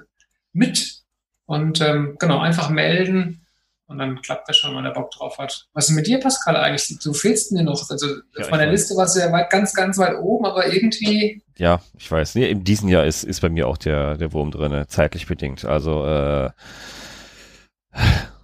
mit 0.51 1.01
und 1.45 1.81
ähm, 1.81 2.15
genau 2.19 2.39
einfach 2.41 2.69
melden. 2.69 3.42
Und 3.87 3.97
dann 3.99 4.21
klappt 4.21 4.47
das 4.47 4.57
schon, 4.57 4.75
wenn 4.75 4.83
der 4.85 4.91
Bock 4.91 5.11
drauf 5.11 5.37
hat. 5.37 5.67
Was 5.73 5.89
ist 5.89 5.95
mit 5.95 6.07
dir, 6.07 6.19
Pascal, 6.19 6.55
eigentlich? 6.55 6.97
Du 6.99 7.13
fehlst 7.13 7.51
mir 7.51 7.63
noch. 7.63 7.89
Also 7.89 8.07
ja, 8.07 8.43
auf 8.43 8.49
meiner 8.49 8.65
Liste 8.65 8.95
warst 8.95 9.15
du 9.15 9.19
ja 9.19 9.31
weit, 9.31 9.49
ganz, 9.49 9.73
ganz 9.73 9.97
weit 9.97 10.17
oben, 10.17 10.45
aber 10.45 10.71
irgendwie. 10.71 11.43
Ja, 11.57 11.81
ich 11.97 12.09
weiß. 12.09 12.35
Nee, 12.35 12.49
in 12.49 12.63
diesem 12.63 12.87
Jahr 12.89 13.05
ist, 13.05 13.23
ist 13.23 13.41
bei 13.41 13.49
mir 13.49 13.67
auch 13.67 13.77
der, 13.77 14.17
der 14.17 14.31
Wurm 14.31 14.51
drin, 14.51 14.85
zeitlich 14.87 15.27
bedingt. 15.27 15.65
Also 15.65 16.05
äh, 16.05 16.49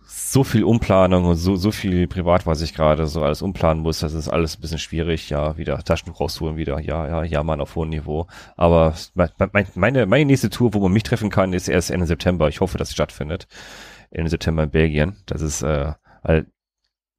so 0.06 0.44
viel 0.44 0.64
Umplanung 0.64 1.26
und 1.26 1.38
so, 1.38 1.56
so 1.56 1.72
viel 1.72 2.08
privat, 2.08 2.46
was 2.46 2.62
ich 2.62 2.76
gerade 2.76 3.08
so 3.08 3.24
alles 3.24 3.42
umplanen 3.42 3.82
muss, 3.82 4.00
das 4.00 4.14
ist 4.14 4.28
alles 4.28 4.58
ein 4.58 4.62
bisschen 4.62 4.78
schwierig. 4.78 5.30
Ja, 5.30 5.58
wieder 5.58 5.82
Taschentuch 5.84 6.20
rausholen, 6.20 6.58
wieder, 6.58 6.80
ja, 6.80 7.08
ja, 7.08 7.24
ja, 7.24 7.44
man 7.44 7.62
auf 7.62 7.76
hohem 7.76 7.90
Niveau. 7.90 8.28
Aber 8.56 8.94
meine, 9.74 10.06
meine 10.06 10.26
nächste 10.26 10.50
Tour, 10.50 10.74
wo 10.74 10.80
man 10.80 10.92
mich 10.92 11.04
treffen 11.04 11.30
kann, 11.30 11.54
ist 11.54 11.68
erst 11.68 11.90
Ende 11.92 12.06
September. 12.06 12.48
Ich 12.50 12.60
hoffe, 12.60 12.78
dass 12.78 12.90
sie 12.90 12.96
stattfindet. 12.96 13.48
Ende 14.12 14.30
September 14.30 14.64
in 14.64 14.72
Belgien. 14.72 15.18
Das 15.26 15.41
ist, 15.41 15.62
äh, 15.62 15.93
weil, 16.24 16.47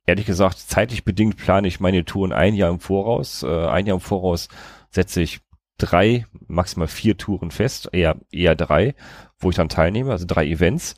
ehrlich 0.07 0.27
gesagt, 0.27 0.59
zeitlich 0.59 1.05
bedingt 1.05 1.37
plane 1.37 1.69
ich 1.69 1.81
meine 1.81 2.05
Touren 2.05 2.33
ein 2.33 2.55
Jahr 2.55 2.71
im 2.71 2.81
Voraus. 2.81 3.43
Äh, 3.43 3.67
ein 3.67 3.87
Jahr 3.87 3.97
im 3.97 4.01
Voraus 4.01 4.49
setze 4.91 5.23
ich 5.23 5.41
drei, 5.79 6.27
maximal 6.47 6.89
vier 6.89 7.17
Touren 7.17 7.51
fest, 7.51 7.89
eher, 7.93 8.17
eher 8.31 8.55
drei, 8.55 8.95
wo 9.39 9.51
ich 9.51 9.57
dann 9.57 9.69
teilnehme, 9.69 10.11
also 10.11 10.27
drei 10.27 10.47
Events 10.47 10.97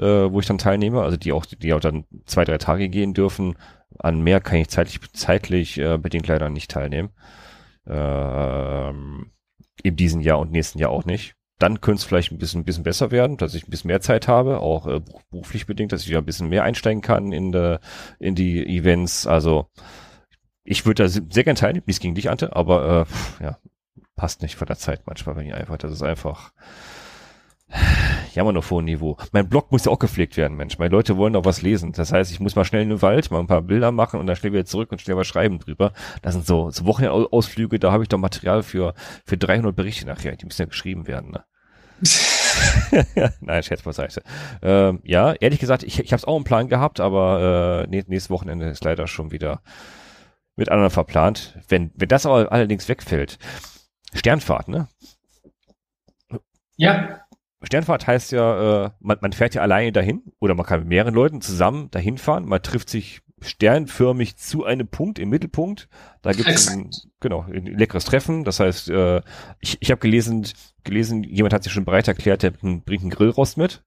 äh, 0.00 0.32
wo 0.32 0.40
ich 0.40 0.46
dann 0.46 0.58
teilnehme, 0.58 1.02
also 1.02 1.16
die 1.16 1.32
auch, 1.32 1.44
die 1.46 1.74
auch 1.74 1.80
dann 1.80 2.04
zwei, 2.24 2.44
drei 2.44 2.58
Tage 2.58 2.88
gehen 2.88 3.14
dürfen. 3.14 3.56
An 3.98 4.22
mehr 4.22 4.40
kann 4.40 4.58
ich 4.58 4.68
zeitlich, 4.68 5.00
zeitlich 5.12 5.78
äh, 5.78 5.98
bedingt 5.98 6.26
leider 6.26 6.48
nicht 6.48 6.70
teilnehmen. 6.70 7.10
Ähm, 7.86 9.32
in 9.82 9.96
diesem 9.96 10.20
Jahr 10.20 10.38
und 10.38 10.52
nächsten 10.52 10.78
Jahr 10.78 10.90
auch 10.90 11.04
nicht. 11.04 11.34
Dann 11.60 11.80
könnte 11.80 12.00
es 12.00 12.04
vielleicht 12.04 12.32
ein 12.32 12.38
bisschen, 12.38 12.62
ein 12.62 12.64
bisschen 12.64 12.82
besser 12.82 13.10
werden, 13.12 13.36
dass 13.36 13.54
ich 13.54 13.68
ein 13.68 13.70
bisschen 13.70 13.88
mehr 13.88 14.00
Zeit 14.00 14.26
habe, 14.26 14.60
auch 14.60 14.86
äh, 14.86 15.00
beruflich 15.30 15.66
bedingt, 15.66 15.92
dass 15.92 16.02
ich 16.02 16.08
wieder 16.08 16.18
ein 16.18 16.24
bisschen 16.26 16.48
mehr 16.48 16.64
einsteigen 16.64 17.02
kann 17.02 17.30
in, 17.30 17.52
de, 17.52 17.78
in 18.18 18.34
die 18.34 18.66
Events. 18.66 19.26
Also 19.26 19.66
ich 20.64 20.86
würde 20.86 21.04
da 21.04 21.08
sehr 21.08 21.44
gerne 21.44 21.58
teilnehmen, 21.58 21.84
wie 21.86 21.92
es 21.92 22.00
gegen 22.00 22.14
dich, 22.14 22.30
Ante, 22.30 22.56
aber 22.56 23.06
äh, 23.40 23.44
ja, 23.44 23.58
passt 24.16 24.42
nicht 24.42 24.56
von 24.56 24.66
der 24.66 24.78
Zeit 24.78 25.02
manchmal 25.06 25.34
bei 25.34 25.44
mir 25.44 25.56
einfach. 25.56 25.76
Das 25.76 25.92
ist 25.92 26.02
einfach, 26.02 26.52
jammer 28.34 28.52
nur 28.52 28.62
vor 28.62 28.82
Niveau. 28.82 29.16
Mein 29.32 29.48
Blog 29.48 29.70
muss 29.72 29.84
ja 29.84 29.92
auch 29.92 29.98
gepflegt 29.98 30.36
werden, 30.36 30.56
Mensch. 30.56 30.78
Meine 30.78 30.90
Leute 30.90 31.16
wollen 31.16 31.32
doch 31.32 31.44
was 31.44 31.62
lesen. 31.62 31.92
Das 31.92 32.12
heißt, 32.12 32.30
ich 32.30 32.40
muss 32.40 32.56
mal 32.56 32.64
schnell 32.64 32.82
in 32.82 32.90
den 32.90 33.02
Wald, 33.02 33.30
mal 33.30 33.40
ein 33.40 33.46
paar 33.46 33.62
Bilder 33.62 33.92
machen 33.92 34.20
und 34.20 34.26
dann 34.26 34.36
schnell 34.36 34.52
wieder 34.52 34.64
zurück 34.64 34.92
und 34.92 35.00
schnell 35.00 35.16
was 35.16 35.26
schreiben 35.26 35.58
drüber. 35.58 35.92
Das 36.22 36.34
sind 36.34 36.46
so, 36.46 36.70
so 36.70 36.86
Wochenausflüge, 36.86 37.78
da 37.78 37.92
habe 37.92 38.02
ich 38.02 38.08
doch 38.08 38.18
Material 38.18 38.62
für, 38.62 38.94
für 39.26 39.36
300 39.36 39.74
Berichte 39.74 40.06
nachher. 40.06 40.36
Die 40.36 40.46
müssen 40.46 40.62
ja 40.62 40.66
geschrieben 40.66 41.06
werden, 41.06 41.30
ne? 41.30 41.44
Nein, 43.40 43.62
Scherz 43.62 43.82
beiseite. 43.82 44.22
Ähm, 44.62 45.00
ja, 45.04 45.32
ehrlich 45.32 45.60
gesagt, 45.60 45.82
ich, 45.82 46.00
ich 46.00 46.12
habe 46.12 46.18
es 46.18 46.24
auch 46.24 46.36
im 46.36 46.44
Plan 46.44 46.68
gehabt, 46.68 47.00
aber 47.00 47.84
äh, 47.84 47.90
nächstes 47.90 48.30
Wochenende 48.30 48.68
ist 48.68 48.84
leider 48.84 49.06
schon 49.06 49.30
wieder 49.30 49.60
mit 50.56 50.68
anderen 50.68 50.90
verplant. 50.90 51.58
Wenn, 51.68 51.90
wenn 51.94 52.08
das 52.08 52.26
aber 52.26 52.52
allerdings 52.52 52.88
wegfällt, 52.88 53.38
Sternfahrt, 54.12 54.68
ne? 54.68 54.88
Ja. 56.76 57.20
Sternfahrt 57.62 58.06
heißt 58.06 58.32
ja, 58.32 58.86
äh, 58.86 58.90
man, 59.00 59.18
man 59.20 59.32
fährt 59.32 59.54
ja 59.54 59.62
alleine 59.62 59.92
dahin 59.92 60.22
oder 60.38 60.54
man 60.54 60.64
kann 60.64 60.80
mit 60.80 60.88
mehreren 60.88 61.14
Leuten 61.14 61.40
zusammen 61.42 61.90
dahin 61.90 62.18
fahren. 62.18 62.46
Man 62.46 62.62
trifft 62.62 62.88
sich 62.88 63.20
sternförmig 63.42 64.36
zu 64.36 64.64
einem 64.64 64.88
Punkt 64.88 65.18
im 65.18 65.30
Mittelpunkt. 65.30 65.88
Da 66.22 66.32
gibt 66.32 66.48
es 66.48 66.68
ein, 66.68 66.90
genau, 67.20 67.42
ein 67.42 67.66
leckeres 67.66 68.04
Treffen. 68.04 68.44
Das 68.44 68.60
heißt, 68.60 68.90
äh, 68.90 69.22
ich, 69.60 69.78
ich 69.80 69.90
habe 69.90 70.00
gelesen, 70.00 70.46
gelesen, 70.84 71.22
jemand 71.24 71.54
hat 71.54 71.64
sich 71.64 71.72
schon 71.72 71.84
bereit 71.84 72.08
erklärt, 72.08 72.42
der 72.42 72.50
bringt 72.50 73.02
einen 73.02 73.10
Grillrost 73.10 73.56
mit. 73.56 73.82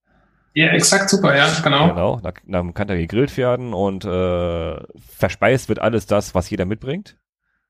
Ja, 0.55 0.67
exakt, 0.67 1.09
super, 1.09 1.35
ja, 1.35 1.51
genau. 1.63 1.89
Genau, 1.89 2.19
da, 2.21 2.31
dann 2.45 2.73
kann 2.73 2.87
da 2.87 2.95
gegrillt 2.95 3.35
werden 3.37 3.73
und 3.73 4.05
äh, 4.05 4.77
verspeist 4.99 5.67
wird 5.67 5.79
alles 5.79 6.05
das, 6.05 6.35
was 6.35 6.49
jeder 6.49 6.65
mitbringt. 6.65 7.17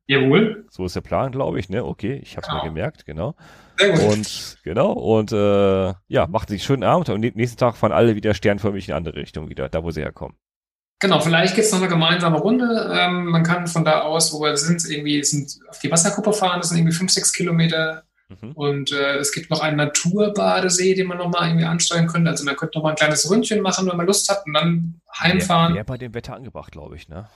Jawohl. 0.05 0.65
So 0.69 0.85
ist 0.85 0.95
der 0.95 1.01
Plan, 1.01 1.31
glaube 1.31 1.59
ich, 1.59 1.69
ne? 1.69 1.85
Okay, 1.85 2.19
ich 2.21 2.35
habe 2.35 2.41
es 2.41 2.49
genau. 2.49 2.63
mir 2.63 2.69
gemerkt, 2.69 3.05
genau. 3.05 3.35
Sehr 3.77 3.91
gut. 3.91 4.01
Und 4.01 4.57
genau, 4.63 4.91
und 4.91 5.31
äh, 5.31 5.93
ja, 6.07 6.27
macht 6.27 6.49
sich 6.49 6.63
schönen 6.63 6.83
Abend 6.83 7.07
und 7.07 7.21
nächsten 7.21 7.57
Tag 7.57 7.77
fahren 7.77 7.93
alle 7.93 8.15
wieder 8.15 8.33
sternförmig 8.33 8.89
in 8.89 8.95
andere 8.95 9.15
Richtung 9.15 9.49
wieder, 9.49 9.69
da 9.69 9.81
wo 9.83 9.91
sie 9.91 10.01
herkommen. 10.01 10.35
Genau, 10.99 11.19
vielleicht 11.19 11.55
gibt 11.55 11.65
es 11.65 11.71
noch 11.71 11.79
eine 11.79 11.89
gemeinsame 11.89 12.37
Runde. 12.37 12.91
Ähm, 12.93 13.25
man 13.25 13.43
kann 13.43 13.67
von 13.67 13.83
da 13.83 14.01
aus, 14.01 14.33
wo 14.33 14.41
wir 14.41 14.55
sind, 14.55 14.89
irgendwie 14.89 15.23
sind 15.23 15.59
auf 15.69 15.79
die 15.79 15.91
Wasserkuppe 15.91 16.31
fahren, 16.31 16.59
das 16.61 16.69
sind 16.69 16.77
irgendwie 16.77 16.95
fünf, 16.95 17.11
sechs 17.11 17.33
Kilometer. 17.33 18.03
Mhm. 18.29 18.51
Und 18.53 18.91
äh, 18.91 19.17
es 19.17 19.31
gibt 19.33 19.49
noch 19.49 19.61
einen 19.61 19.77
Naturbadesee, 19.77 20.95
den 20.95 21.07
man 21.07 21.17
nochmal 21.17 21.49
irgendwie 21.49 21.65
ansteuern 21.65 22.07
könnte. 22.07 22.29
Also 22.29 22.45
man 22.45 22.55
könnte 22.55 22.77
nochmal 22.77 22.93
ein 22.93 22.97
kleines 22.97 23.29
Ründchen 23.29 23.61
machen, 23.61 23.87
wenn 23.87 23.97
man 23.97 24.05
Lust 24.05 24.29
hat 24.29 24.45
und 24.45 24.53
dann 24.53 25.01
heimfahren. 25.19 25.75
Wäre 25.75 25.85
bei 25.85 25.97
dem 25.97 26.13
Wetter 26.13 26.35
angebracht, 26.35 26.71
glaube 26.71 26.95
ich, 26.95 27.09
ne? 27.09 27.27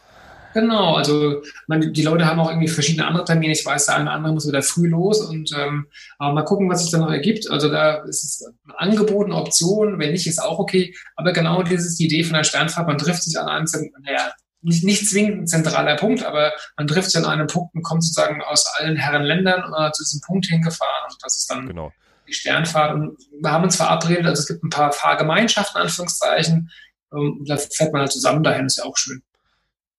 Genau, 0.54 0.96
also 0.96 1.42
man, 1.68 1.94
die 1.94 2.02
Leute 2.02 2.26
haben 2.26 2.40
auch 2.40 2.50
irgendwie 2.50 2.68
verschiedene 2.68 3.06
andere 3.06 3.26
Termine. 3.26 3.54
Ich 3.54 3.66
weiß, 3.66 3.86
der 3.86 3.96
eine 3.96 4.06
oder 4.06 4.14
andere 4.14 4.34
muss 4.34 4.48
wieder 4.48 4.62
früh 4.62 4.88
los 4.88 5.22
und 5.22 5.52
ähm, 5.56 5.88
aber 6.18 6.34
mal 6.34 6.44
gucken, 6.44 6.70
was 6.70 6.82
sich 6.82 6.92
dann 6.92 7.02
noch 7.02 7.12
ergibt. 7.12 7.50
Also 7.52 7.70
da 7.70 8.04
ist 8.04 8.24
es 8.24 8.54
ein 8.66 8.72
Angebot, 8.76 9.26
eine 9.26 9.36
Option, 9.36 10.00
wenn 10.00 10.12
nicht, 10.12 10.28
ist 10.28 10.42
auch 10.42 10.60
okay. 10.60 10.96
Aber 11.16 11.32
genau 11.32 11.62
das 11.64 11.86
ist 11.86 12.00
die 12.00 12.06
Idee 12.06 12.24
von 12.24 12.34
der 12.34 12.44
Sternfahrt. 12.44 12.88
Man 12.88 12.98
trifft 12.98 13.24
sich 13.24 13.40
an 13.40 13.48
einem, 13.48 13.68
naja, 14.02 14.32
nicht, 14.62 14.84
nicht 14.84 15.08
zwingend 15.08 15.44
ein 15.44 15.48
zentraler 15.48 15.96
Punkt, 15.96 16.24
aber 16.24 16.52
man 16.76 16.88
trifft 16.88 17.12
sich 17.12 17.24
an 17.24 17.30
einem 17.30 17.48
Punkt 17.48 17.76
und 17.76 17.84
kommt 17.84 18.04
sozusagen 18.04 18.42
aus 18.42 18.66
allen 18.78 18.96
Herren 18.96 19.24
Ländern 19.24 19.62
äh, 19.78 19.92
zu 19.92 20.04
diesem 20.04 20.22
Punkt 20.22 20.48
hingefahren. 20.48 21.12
Und 21.12 21.18
das 21.24 21.38
ist 21.38 21.52
dann 21.52 21.68
genau. 21.68 21.92
die 22.28 22.34
Sternfahrt. 22.34 22.96
Und 22.96 23.18
wir 23.42 23.52
haben 23.52 23.64
uns 23.64 23.76
verabredet, 23.76 24.26
also 24.26 24.42
es 24.42 24.48
gibt 24.48 24.64
ein 24.64 24.70
paar 24.70 24.92
Fahrgemeinschaften, 24.92 25.82
Anführungszeichen. 25.82 26.72
Und 27.10 27.48
da 27.48 27.58
fährt 27.58 27.94
man 27.94 28.02
halt 28.02 28.12
zusammen 28.12 28.44
dahin, 28.44 28.66
ist 28.66 28.78
ja 28.78 28.84
auch 28.84 28.98
schön 28.98 29.22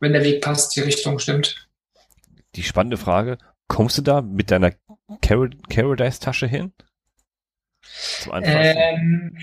wenn 0.00 0.12
der 0.12 0.24
Weg 0.24 0.42
passt, 0.42 0.76
die 0.76 0.80
Richtung 0.80 1.18
stimmt. 1.18 1.68
Die 2.54 2.62
spannende 2.62 2.96
Frage, 2.96 3.38
kommst 3.66 3.98
du 3.98 4.02
da 4.02 4.22
mit 4.22 4.50
deiner 4.50 4.72
Caradice-Tasche 5.20 6.46
hin? 6.46 6.72
Ähm, 8.32 9.36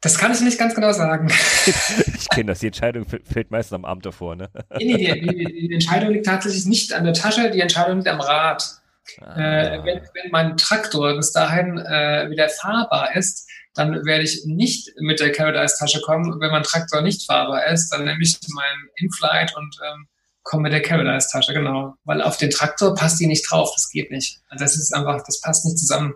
das 0.00 0.18
kann 0.18 0.32
ich 0.32 0.40
nicht 0.40 0.58
ganz 0.58 0.74
genau 0.74 0.92
sagen. 0.92 1.28
ich 1.66 2.28
kenne 2.28 2.52
das, 2.52 2.60
die 2.60 2.66
Entscheidung 2.66 3.06
fällt 3.06 3.50
meistens 3.50 3.74
am 3.74 3.84
Abend 3.84 4.04
davor, 4.04 4.36
ne? 4.36 4.50
nee, 4.78 4.94
nee, 4.94 5.20
die, 5.20 5.68
die, 5.68 5.74
Entscheidung 5.74 6.10
liegt 6.10 6.26
tatsächlich 6.26 6.66
nicht 6.66 6.92
an 6.92 7.04
der 7.04 7.14
Tasche, 7.14 7.50
die 7.50 7.60
Entscheidung 7.60 7.98
liegt 7.98 8.08
am 8.08 8.20
Rad. 8.20 8.64
Ah. 9.20 9.36
Äh, 9.36 9.84
wenn, 9.84 10.00
wenn, 10.14 10.30
mein 10.30 10.56
Traktor 10.56 11.16
bis 11.16 11.32
dahin 11.32 11.78
äh, 11.78 12.30
wieder 12.30 12.48
fahrbar 12.48 13.14
ist, 13.16 13.48
dann 13.74 14.04
werde 14.04 14.24
ich 14.24 14.44
nicht 14.44 14.90
mit 15.00 15.20
der 15.20 15.32
Carrot-Tasche 15.32 16.00
kommen. 16.02 16.40
Wenn 16.40 16.50
mein 16.50 16.62
Traktor 16.62 17.00
nicht 17.02 17.24
fahrbar 17.26 17.66
ist, 17.66 17.90
dann 17.90 18.04
nehme 18.04 18.22
ich 18.22 18.38
meinen 18.54 18.88
Inflight 18.96 19.56
und 19.56 19.76
ähm, 19.84 20.06
komme 20.42 20.64
mit 20.64 20.72
der 20.72 20.82
Carrot-Tasche, 20.82 21.54
genau. 21.54 21.94
Weil 22.04 22.22
auf 22.22 22.36
den 22.36 22.50
Traktor 22.50 22.94
passt 22.94 23.20
die 23.20 23.26
nicht 23.26 23.50
drauf, 23.50 23.70
das 23.74 23.88
geht 23.90 24.10
nicht. 24.10 24.40
Also 24.48 24.64
das 24.64 24.76
ist 24.76 24.94
einfach, 24.94 25.22
das 25.24 25.40
passt 25.40 25.64
nicht 25.64 25.78
zusammen. 25.78 26.14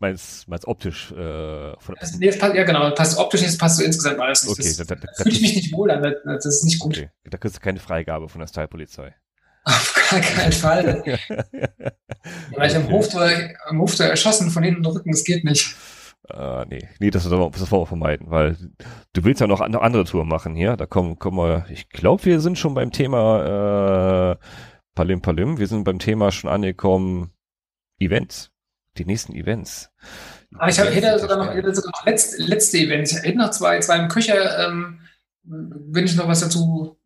Meinst, 0.00 0.46
meinst 0.48 0.66
optisch? 0.66 1.10
Äh, 1.12 1.74
von 1.78 1.96
also, 1.98 2.18
nee, 2.18 2.30
passt, 2.30 2.54
ja, 2.54 2.64
genau. 2.64 2.90
Passt 2.92 3.18
optisch 3.18 3.40
nicht, 3.40 3.52
das 3.52 3.58
passt 3.58 3.78
so 3.78 3.84
insgesamt 3.84 4.20
alles 4.20 4.44
nicht. 4.44 4.58
Okay, 4.58 4.74
das, 4.76 4.86
da, 4.86 4.94
da, 4.94 5.06
da 5.06 5.22
fühle 5.22 5.34
ich 5.34 5.40
mich 5.40 5.56
nicht 5.56 5.72
wohl 5.72 5.90
an. 5.90 6.02
Das 6.24 6.46
ist 6.46 6.64
nicht 6.64 6.78
gut. 6.78 6.96
Okay, 6.96 7.10
da 7.24 7.38
kriegst 7.38 7.56
du 7.56 7.60
keine 7.60 7.80
Freigabe 7.80 8.28
von 8.28 8.40
der 8.40 8.46
Style-Polizei. 8.46 9.14
Auf 9.64 9.94
gar 10.10 10.20
keinen 10.20 10.52
Fall. 10.52 11.02
ja, 11.06 11.18
weil 12.56 12.70
ich 12.70 12.76
am 12.76 12.88
Hoftor, 12.90 13.28
am 13.66 13.80
Hoftor 13.80 14.06
erschossen 14.06 14.50
von 14.50 14.62
hinten 14.62 14.86
Rücken, 14.86 15.10
das 15.10 15.24
geht 15.24 15.44
nicht. 15.44 15.74
Äh, 16.30 16.66
nee, 16.66 16.88
nee, 16.98 17.10
das, 17.10 17.30
wollen 17.30 17.52
wir 17.54 17.86
vermeiden, 17.86 18.30
weil 18.30 18.56
du 19.12 19.24
willst 19.24 19.40
ja 19.40 19.46
noch 19.46 19.60
eine 19.60 19.80
andere 19.80 20.04
Tour 20.04 20.24
machen 20.24 20.54
hier. 20.54 20.76
Da 20.76 20.86
kommen, 20.86 21.18
kommen 21.18 21.38
wir, 21.38 21.66
ich 21.70 21.88
glaube, 21.88 22.24
wir 22.24 22.40
sind 22.40 22.58
schon 22.58 22.74
beim 22.74 22.92
Thema 22.92 24.32
äh, 24.32 24.36
Palim 24.94 25.22
Palim, 25.22 25.58
wir 25.58 25.66
sind 25.66 25.84
beim 25.84 25.98
Thema 25.98 26.30
schon 26.30 26.50
angekommen, 26.50 27.32
Events. 27.98 28.50
die 28.98 29.04
nächsten 29.04 29.34
Events. 29.34 29.90
Ah, 30.56 30.68
ich 30.68 30.78
hab, 30.78 30.88
hätte 30.88 31.18
sogar 31.18 31.38
noch, 31.38 31.54
hätte 31.54 31.74
sogar 31.74 31.92
noch 31.92 32.06
letzte, 32.06 32.42
letzte 32.42 32.78
Events. 32.78 33.12
Ich 33.12 33.22
hätte 33.22 33.38
noch 33.38 33.50
zwei, 33.50 33.78
zwei 33.80 33.98
im 33.98 34.08
Küche. 34.08 34.34
Ähm, 34.58 35.00
wenn 35.44 36.04
ich 36.04 36.16
noch 36.16 36.28
was 36.28 36.40
dazu 36.40 36.98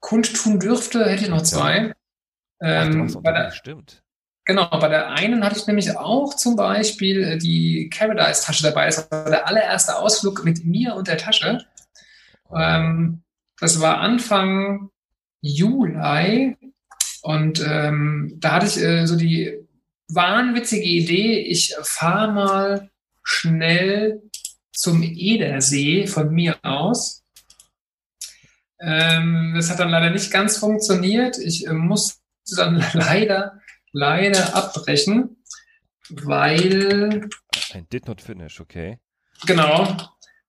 kundtun 0.00 0.58
dürfte, 0.58 1.04
hätte 1.04 1.24
ich 1.24 1.30
noch 1.30 1.42
zwei. 1.42 1.94
Ja. 2.60 2.82
Ähm, 2.84 3.10
Ach, 3.16 3.22
der, 3.22 3.50
stimmt. 3.50 4.02
Genau, 4.44 4.68
bei 4.68 4.88
der 4.88 5.10
einen 5.10 5.44
hatte 5.44 5.58
ich 5.58 5.66
nämlich 5.66 5.96
auch 5.96 6.34
zum 6.34 6.56
Beispiel 6.56 7.22
äh, 7.22 7.38
die 7.38 7.90
Paradise-Tasche 7.96 8.62
dabei. 8.62 8.86
Das 8.86 9.10
war 9.10 9.24
der 9.24 9.46
allererste 9.46 9.96
Ausflug 9.96 10.44
mit 10.44 10.64
mir 10.64 10.94
und 10.94 11.08
der 11.08 11.18
Tasche. 11.18 11.64
Ähm, 12.54 13.22
das 13.58 13.80
war 13.80 13.98
Anfang 13.98 14.90
Juli 15.40 16.56
und 17.22 17.60
ähm, 17.66 18.36
da 18.38 18.52
hatte 18.52 18.66
ich 18.66 18.78
äh, 18.78 19.06
so 19.06 19.16
die 19.16 19.58
wahnwitzige 20.08 20.84
Idee, 20.84 21.38
ich 21.40 21.74
fahre 21.82 22.32
mal 22.32 22.90
schnell 23.22 24.22
zum 24.72 25.02
Edersee 25.02 26.06
von 26.06 26.30
mir 26.30 26.58
aus. 26.62 27.22
Ähm, 28.80 29.52
das 29.54 29.70
hat 29.70 29.78
dann 29.78 29.90
leider 29.90 30.10
nicht 30.10 30.32
ganz 30.32 30.56
funktioniert. 30.58 31.38
Ich 31.38 31.66
äh, 31.66 31.72
musste 31.72 32.18
dann 32.56 32.84
leider, 32.92 33.60
leider 33.92 34.54
abbrechen, 34.54 35.36
weil 36.10 37.28
Ein 37.72 37.88
Did 37.90 38.06
not 38.06 38.20
finish, 38.20 38.60
okay. 38.60 38.98
Genau, 39.46 39.96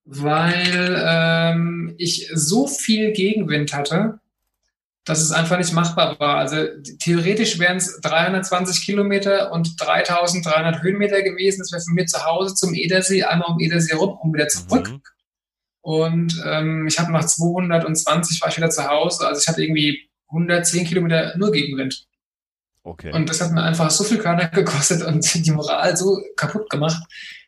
weil 0.06 1.04
ähm, 1.06 1.96
ich 1.98 2.30
so 2.34 2.68
viel 2.68 3.12
Gegenwind 3.12 3.74
hatte, 3.74 4.20
dass 5.06 5.22
es 5.22 5.32
einfach 5.32 5.58
nicht 5.58 5.74
machbar 5.74 6.20
war. 6.20 6.38
Also 6.38 6.66
theoretisch 7.00 7.60
wären 7.60 7.78
es 7.78 8.00
320 8.02 8.86
Kilometer 8.86 9.52
und 9.52 9.76
3300 9.80 10.82
Höhenmeter 10.82 11.22
gewesen. 11.22 11.60
Das 11.60 11.72
wäre 11.72 11.82
von 11.82 11.94
mir 11.94 12.06
zu 12.06 12.24
Hause 12.24 12.56
zum 12.56 12.74
Edersee, 12.74 13.24
einmal 13.24 13.52
um 13.52 13.60
Edersee 13.60 13.96
rum 13.96 14.18
und 14.22 14.34
wieder 14.34 14.48
zurück. 14.48 14.90
Mhm. 14.90 15.02
Und 15.82 16.42
ähm, 16.46 16.88
ich 16.88 16.98
habe 16.98 17.12
nach 17.12 17.26
220 17.26 18.42
war 18.42 18.50
ich 18.50 18.58
wieder 18.58 18.70
zu 18.70 18.88
Hause. 18.88 19.28
Also 19.28 19.42
ich 19.42 19.48
hatte 19.48 19.62
irgendwie 19.62 20.10
110 20.30 20.86
Kilometer 20.86 21.38
nur 21.38 21.52
Gegenwind. 21.52 22.08
Okay. 22.84 23.14
Und 23.14 23.30
das 23.30 23.40
hat 23.42 23.52
mir 23.52 23.64
einfach 23.64 23.90
so 23.90 24.04
viel 24.04 24.18
Körner 24.18 24.48
gekostet 24.54 25.02
und 25.04 25.46
die 25.46 25.52
Moral 25.52 25.96
so 25.96 26.22
kaputt 26.36 26.70
gemacht, 26.70 27.02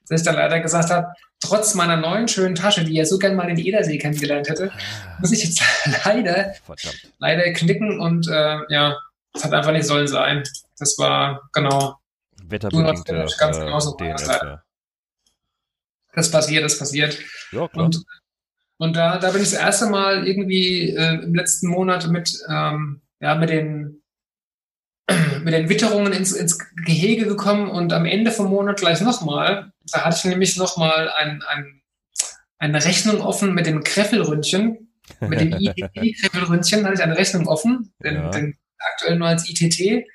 dass 0.07 0.21
ich 0.21 0.25
dann 0.25 0.36
leider 0.36 0.59
gesagt 0.61 0.89
habe, 0.89 1.07
trotz 1.41 1.73
meiner 1.75 1.97
neuen 1.97 2.27
schönen 2.27 2.55
Tasche, 2.55 2.83
die 2.86 2.93
ja 2.93 3.05
so 3.05 3.17
gern 3.19 3.36
mal 3.36 3.47
den 3.47 3.57
Edersee 3.57 3.97
kennengelernt 3.97 4.47
hätte, 4.49 4.71
Ah, 4.71 5.17
muss 5.19 5.31
ich 5.31 5.43
jetzt 5.43 5.61
leider, 6.05 6.53
Verdammt. 6.63 7.11
leider 7.19 7.51
knicken 7.53 7.99
und 7.99 8.27
äh, 8.27 8.57
ja, 8.69 8.97
das 9.33 9.43
hat 9.43 9.53
einfach 9.53 9.71
nicht 9.73 9.86
sollen 9.86 10.07
sein. 10.07 10.43
Das 10.79 10.97
war, 10.97 11.49
genau, 11.53 11.97
Wetterbedingte 12.47 13.13
Du 13.13 13.21
hast 13.23 13.38
ganz 13.38 13.57
äh, 13.57 13.65
gemacht, 13.65 13.99
DNF. 13.99 14.59
das 16.13 16.31
passiert, 16.31 16.63
das 16.63 16.79
passiert. 16.79 17.17
Ja, 17.51 17.67
klar. 17.67 17.86
Und, 17.86 18.03
und 18.77 18.95
da, 18.95 19.17
da 19.17 19.31
bin 19.31 19.41
ich 19.41 19.49
das 19.51 19.59
erste 19.59 19.88
Mal 19.88 20.27
irgendwie 20.27 20.91
äh, 20.91 21.23
im 21.23 21.33
letzten 21.36 21.67
Monat 21.67 22.07
mit, 22.07 22.31
ähm, 22.49 23.01
ja, 23.19 23.36
mit 23.36 23.49
den 23.49 24.01
mit 25.43 25.53
den 25.53 25.69
Witterungen 25.69 26.13
ins, 26.13 26.31
ins 26.31 26.57
Gehege 26.85 27.25
gekommen 27.25 27.69
und 27.69 27.93
am 27.93 28.05
Ende 28.05 28.31
vom 28.31 28.49
Monat 28.49 28.77
gleich 28.77 29.01
nochmal. 29.01 29.71
Da 29.91 30.05
hatte 30.05 30.17
ich 30.17 30.25
nämlich 30.25 30.57
nochmal 30.57 31.09
ein, 31.09 31.43
ein, 31.47 31.81
eine 32.57 32.83
Rechnung 32.83 33.21
offen 33.21 33.53
mit 33.53 33.67
dem 33.67 33.83
Kreffelründchen, 33.83 34.91
mit 35.19 35.39
dem 35.39 35.53
ITT-Kreffelründchen 35.53 36.83
hatte 36.85 36.95
ich 36.95 37.03
eine 37.03 37.17
Rechnung 37.17 37.47
offen, 37.47 37.93
den, 38.03 38.15
Ja. 38.15 38.29
den 38.29 38.57
aktuell 38.79 39.17
nur 39.17 39.27
als 39.27 39.49
ITT. 39.49 40.05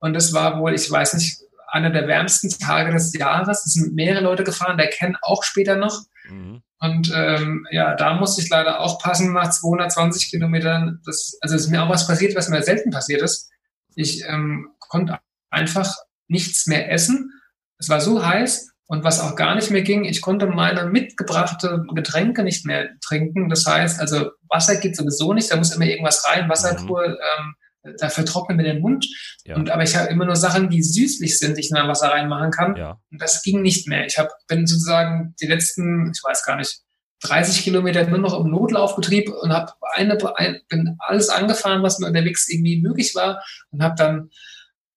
Und 0.00 0.12
das 0.12 0.32
war 0.32 0.60
wohl, 0.60 0.74
ich 0.74 0.90
weiß 0.90 1.14
nicht, 1.14 1.38
einer 1.68 1.90
der 1.90 2.06
wärmsten 2.06 2.50
Tage 2.50 2.92
des 2.92 3.12
Jahres. 3.16 3.64
Es 3.66 3.72
sind 3.74 3.94
mehrere 3.94 4.22
Leute 4.22 4.44
gefahren, 4.44 4.76
der 4.76 4.88
kennen 4.88 5.16
auch 5.22 5.42
später 5.42 5.76
noch. 5.76 6.02
Mhm. 6.28 6.62
Und 6.78 7.12
ähm, 7.14 7.66
ja, 7.70 7.94
da 7.94 8.14
musste 8.14 8.42
ich 8.42 8.50
leider 8.50 8.80
auch 8.80 8.98
passen 8.98 9.32
nach 9.32 9.50
220 9.50 10.30
Kilometern. 10.30 11.00
Das, 11.06 11.38
also 11.40 11.56
es 11.56 11.62
ist 11.62 11.70
mir 11.70 11.82
auch 11.82 11.88
was 11.88 12.06
passiert, 12.06 12.36
was 12.36 12.48
mir 12.48 12.62
selten 12.62 12.90
passiert 12.90 13.22
ist. 13.22 13.50
Ich 13.96 14.24
ähm, 14.26 14.70
konnte 14.78 15.18
einfach 15.50 15.94
nichts 16.28 16.66
mehr 16.66 16.90
essen. 16.90 17.30
Es 17.78 17.88
war 17.88 18.00
so 18.00 18.24
heiß 18.24 18.70
und 18.86 19.04
was 19.04 19.20
auch 19.20 19.34
gar 19.36 19.54
nicht 19.54 19.70
mehr 19.70 19.82
ging, 19.82 20.04
ich 20.04 20.20
konnte 20.20 20.46
meine 20.46 20.86
mitgebrachte 20.86 21.84
Getränke 21.94 22.42
nicht 22.42 22.66
mehr 22.66 22.90
trinken. 23.00 23.48
Das 23.48 23.66
heißt, 23.66 24.00
also 24.00 24.30
Wasser 24.48 24.76
geht 24.76 24.96
sowieso 24.96 25.32
nicht, 25.32 25.50
da 25.50 25.56
muss 25.56 25.74
immer 25.74 25.86
irgendwas 25.86 26.24
rein. 26.28 26.48
Wasser 26.48 26.78
Mhm. 26.80 26.88
ähm, 26.88 27.54
da 27.98 28.08
vertrocknet 28.08 28.56
mir 28.56 28.62
der 28.62 28.80
Mund. 28.80 29.06
Ja. 29.44 29.56
Und, 29.56 29.70
aber 29.70 29.82
ich 29.82 29.94
habe 29.96 30.08
immer 30.08 30.24
nur 30.24 30.36
Sachen, 30.36 30.70
die 30.70 30.82
süßlich 30.82 31.38
sind, 31.38 31.56
die 31.56 31.60
ich 31.60 31.70
in 31.70 31.76
mein 31.76 31.88
Wasser 31.88 32.08
reinmachen 32.08 32.50
kann. 32.50 32.76
ja. 32.76 32.98
Und 33.10 33.20
das 33.20 33.42
ging 33.42 33.60
nicht 33.62 33.88
mehr. 33.88 34.06
Ich 34.06 34.18
hab, 34.18 34.30
bin 34.48 34.66
sozusagen 34.66 35.34
die 35.40 35.46
letzten, 35.46 36.10
ich 36.14 36.22
weiß 36.22 36.44
gar 36.44 36.56
nicht, 36.56 36.80
30 37.24 37.62
Kilometer 37.64 38.06
nur 38.06 38.18
noch 38.18 38.38
im 38.38 38.50
Notlaufbetrieb 38.50 39.30
und 39.30 39.52
habe 39.52 39.72
eine, 39.92 40.18
ein, 40.36 40.60
bin 40.68 40.96
alles 40.98 41.28
angefahren, 41.28 41.82
was 41.82 41.98
mir 41.98 42.06
unterwegs 42.06 42.48
irgendwie 42.48 42.80
möglich 42.80 43.14
war 43.14 43.42
und 43.70 43.82
habe 43.82 43.94
dann 43.96 44.30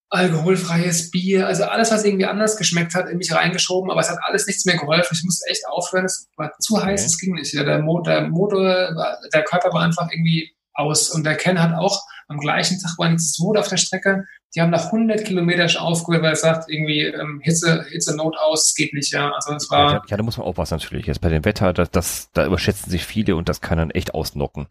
alkoholfreies 0.09 1.11
Bier, 1.11 1.47
also 1.47 1.65
alles, 1.65 1.91
was 1.91 2.05
irgendwie 2.05 2.25
anders 2.25 2.57
geschmeckt 2.57 2.95
hat, 2.95 3.09
in 3.09 3.17
mich 3.17 3.33
reingeschoben, 3.33 3.91
aber 3.91 3.99
es 3.99 4.09
hat 4.09 4.19
alles 4.21 4.47
nichts 4.47 4.65
mehr 4.65 4.77
geholfen. 4.77 5.15
Ich 5.17 5.23
musste 5.23 5.49
echt 5.49 5.67
aufhören. 5.67 6.05
Es 6.05 6.29
war 6.37 6.51
zu 6.59 6.81
heiß, 6.81 7.05
es 7.05 7.17
ging 7.17 7.33
nicht. 7.35 7.53
Ja, 7.53 7.63
der, 7.63 7.79
Mo 7.79 8.01
der 8.01 8.29
Motor, 8.29 8.89
der 9.33 9.43
Körper 9.43 9.73
war 9.73 9.83
einfach 9.83 10.07
irgendwie 10.11 10.55
aus. 10.77 11.09
Und 11.09 11.25
der 11.25 11.35
Ken 11.35 11.61
hat 11.61 11.73
auch 11.77 12.01
am 12.29 12.39
gleichen 12.39 12.79
Tag 12.79 12.91
war 12.97 13.07
nichts 13.09 13.33
Tod 13.33 13.57
auf 13.57 13.67
der 13.69 13.77
Strecke. 13.77 14.25
Die 14.55 14.61
haben 14.61 14.69
nach 14.69 14.85
100 14.87 15.23
Kilometer 15.23 15.67
schon 15.69 15.81
aufgehört, 15.81 16.23
weil 16.23 16.31
er 16.31 16.35
sagt, 16.35 16.69
irgendwie 16.69 17.01
ähm, 17.03 17.39
Hitze, 17.41 17.85
Hitze 17.89 18.15
Not 18.15 18.35
aus, 18.37 18.67
es 18.69 18.75
geht 18.75 18.93
nicht. 18.93 19.13
Ja, 19.13 19.31
also 19.31 19.53
es 19.53 19.69
war 19.69 19.93
Ja, 19.93 20.01
ja, 20.07 20.17
da 20.17 20.23
muss 20.23 20.37
man 20.37 20.45
aufpassen 20.47 20.77
natürlich. 20.77 21.05
Jetzt 21.05 21.21
bei 21.21 21.29
dem 21.29 21.45
Wetter, 21.45 21.71
das, 21.73 21.89
das, 21.91 22.29
da 22.33 22.45
überschätzen 22.45 22.89
sich 22.89 23.05
viele 23.05 23.35
und 23.35 23.47
das 23.49 23.61
kann 23.61 23.77
dann 23.77 23.91
echt 23.91 24.13
ausnocken. 24.13 24.67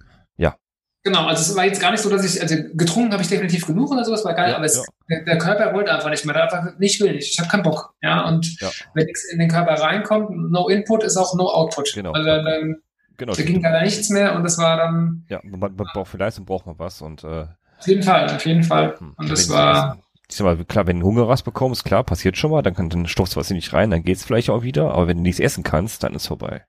Genau, 1.07 1.25
also 1.27 1.41
es 1.41 1.57
war 1.57 1.65
jetzt 1.65 1.81
gar 1.81 1.93
nicht 1.93 2.01
so, 2.01 2.11
dass 2.11 2.25
ich, 2.25 2.43
also 2.43 2.57
getrunken 2.75 3.13
habe 3.13 3.23
ich 3.23 3.29
definitiv 3.29 3.65
genug 3.65 3.93
oder 3.93 4.05
sowas, 4.05 4.25
war 4.25 4.35
geil, 4.35 4.51
Ja, 4.51 4.57
aber 4.57 4.65
es, 4.65 4.85
ja. 5.09 5.21
der, 5.21 5.39
Körper 5.39 5.73
wollte 5.73 5.95
einfach 5.95 6.11
nicht 6.11 6.25
mehr, 6.25 6.35
der 6.35 6.53
einfach 6.53 6.77
nicht 6.81 7.01
will 7.01 7.13
nicht. 7.15 7.31
Ich 7.33 7.39
habe 7.39 7.49
keinen 7.49 7.63
Bock, 7.63 7.95
ja, 8.03 8.27
und 8.27 8.61
Ja. 8.61 8.71
wenn 8.95 9.07
nichts 9.07 9.25
in 9.31 9.39
den 9.39 9.49
Körper 9.49 9.75
reinkommt, 9.75 10.31
no 10.51 10.67
Input 10.67 11.05
ist 11.05 11.17
auch 11.17 11.33
no 11.37 11.45
Output. 11.49 11.93
Genau. 11.95 12.11
Also 12.11 12.27
dann, 12.27 12.83
Genau. 13.17 13.35
da 13.35 13.43
ging 13.43 13.63
leider 13.63 13.83
nichts 13.83 14.09
mehr 14.11 14.35
und 14.37 14.43
das 14.45 14.59
war 14.59 14.77
dann 14.77 15.25
Ja, 15.29 15.41
man, 15.45 15.61
man 15.61 15.87
braucht 15.93 16.09
für 16.09 16.19
Leistung 16.19 16.45
braucht 16.45 16.67
man 16.67 16.79
was 16.79 17.03
und 17.03 17.25
äh, 17.25 17.47
auf 17.79 17.87
jeden 17.87 18.03
Fall, 18.03 18.27
auf 18.35 18.45
jeden 18.47 18.63
Fall. 18.63 18.97
hm, 18.99 19.15
Und 19.17 19.31
das 19.31 19.49
war, 19.51 19.99
Ich 20.29 20.37
sag 20.37 20.45
mal, 20.45 20.65
klar, 20.65 20.87
wenn 20.87 21.01
du 21.01 21.07
Hungerrast 21.07 21.45
bekommst, 21.45 21.85
klar, 21.85 22.03
passiert 22.05 22.37
schon 22.37 22.51
mal, 22.51 22.63
dann, 22.63 22.75
kann, 22.75 22.89
dann 22.91 23.07
stopfst 23.07 23.35
du 23.37 23.41
was 23.41 23.51
in 23.51 23.57
dich 23.57 23.73
rein, 23.73 23.91
dann 23.91 24.03
geht's 24.03 24.25
vielleicht 24.25 24.51
auch 24.51 24.63
wieder, 24.63 24.93
aber 24.93 25.07
wenn 25.09 25.19
du 25.19 25.23
nichts 25.23 25.41
essen 25.41 25.63
kannst, 25.63 26.03
dann 26.03 26.15
ist 26.15 26.27
vorbei. 26.27 26.65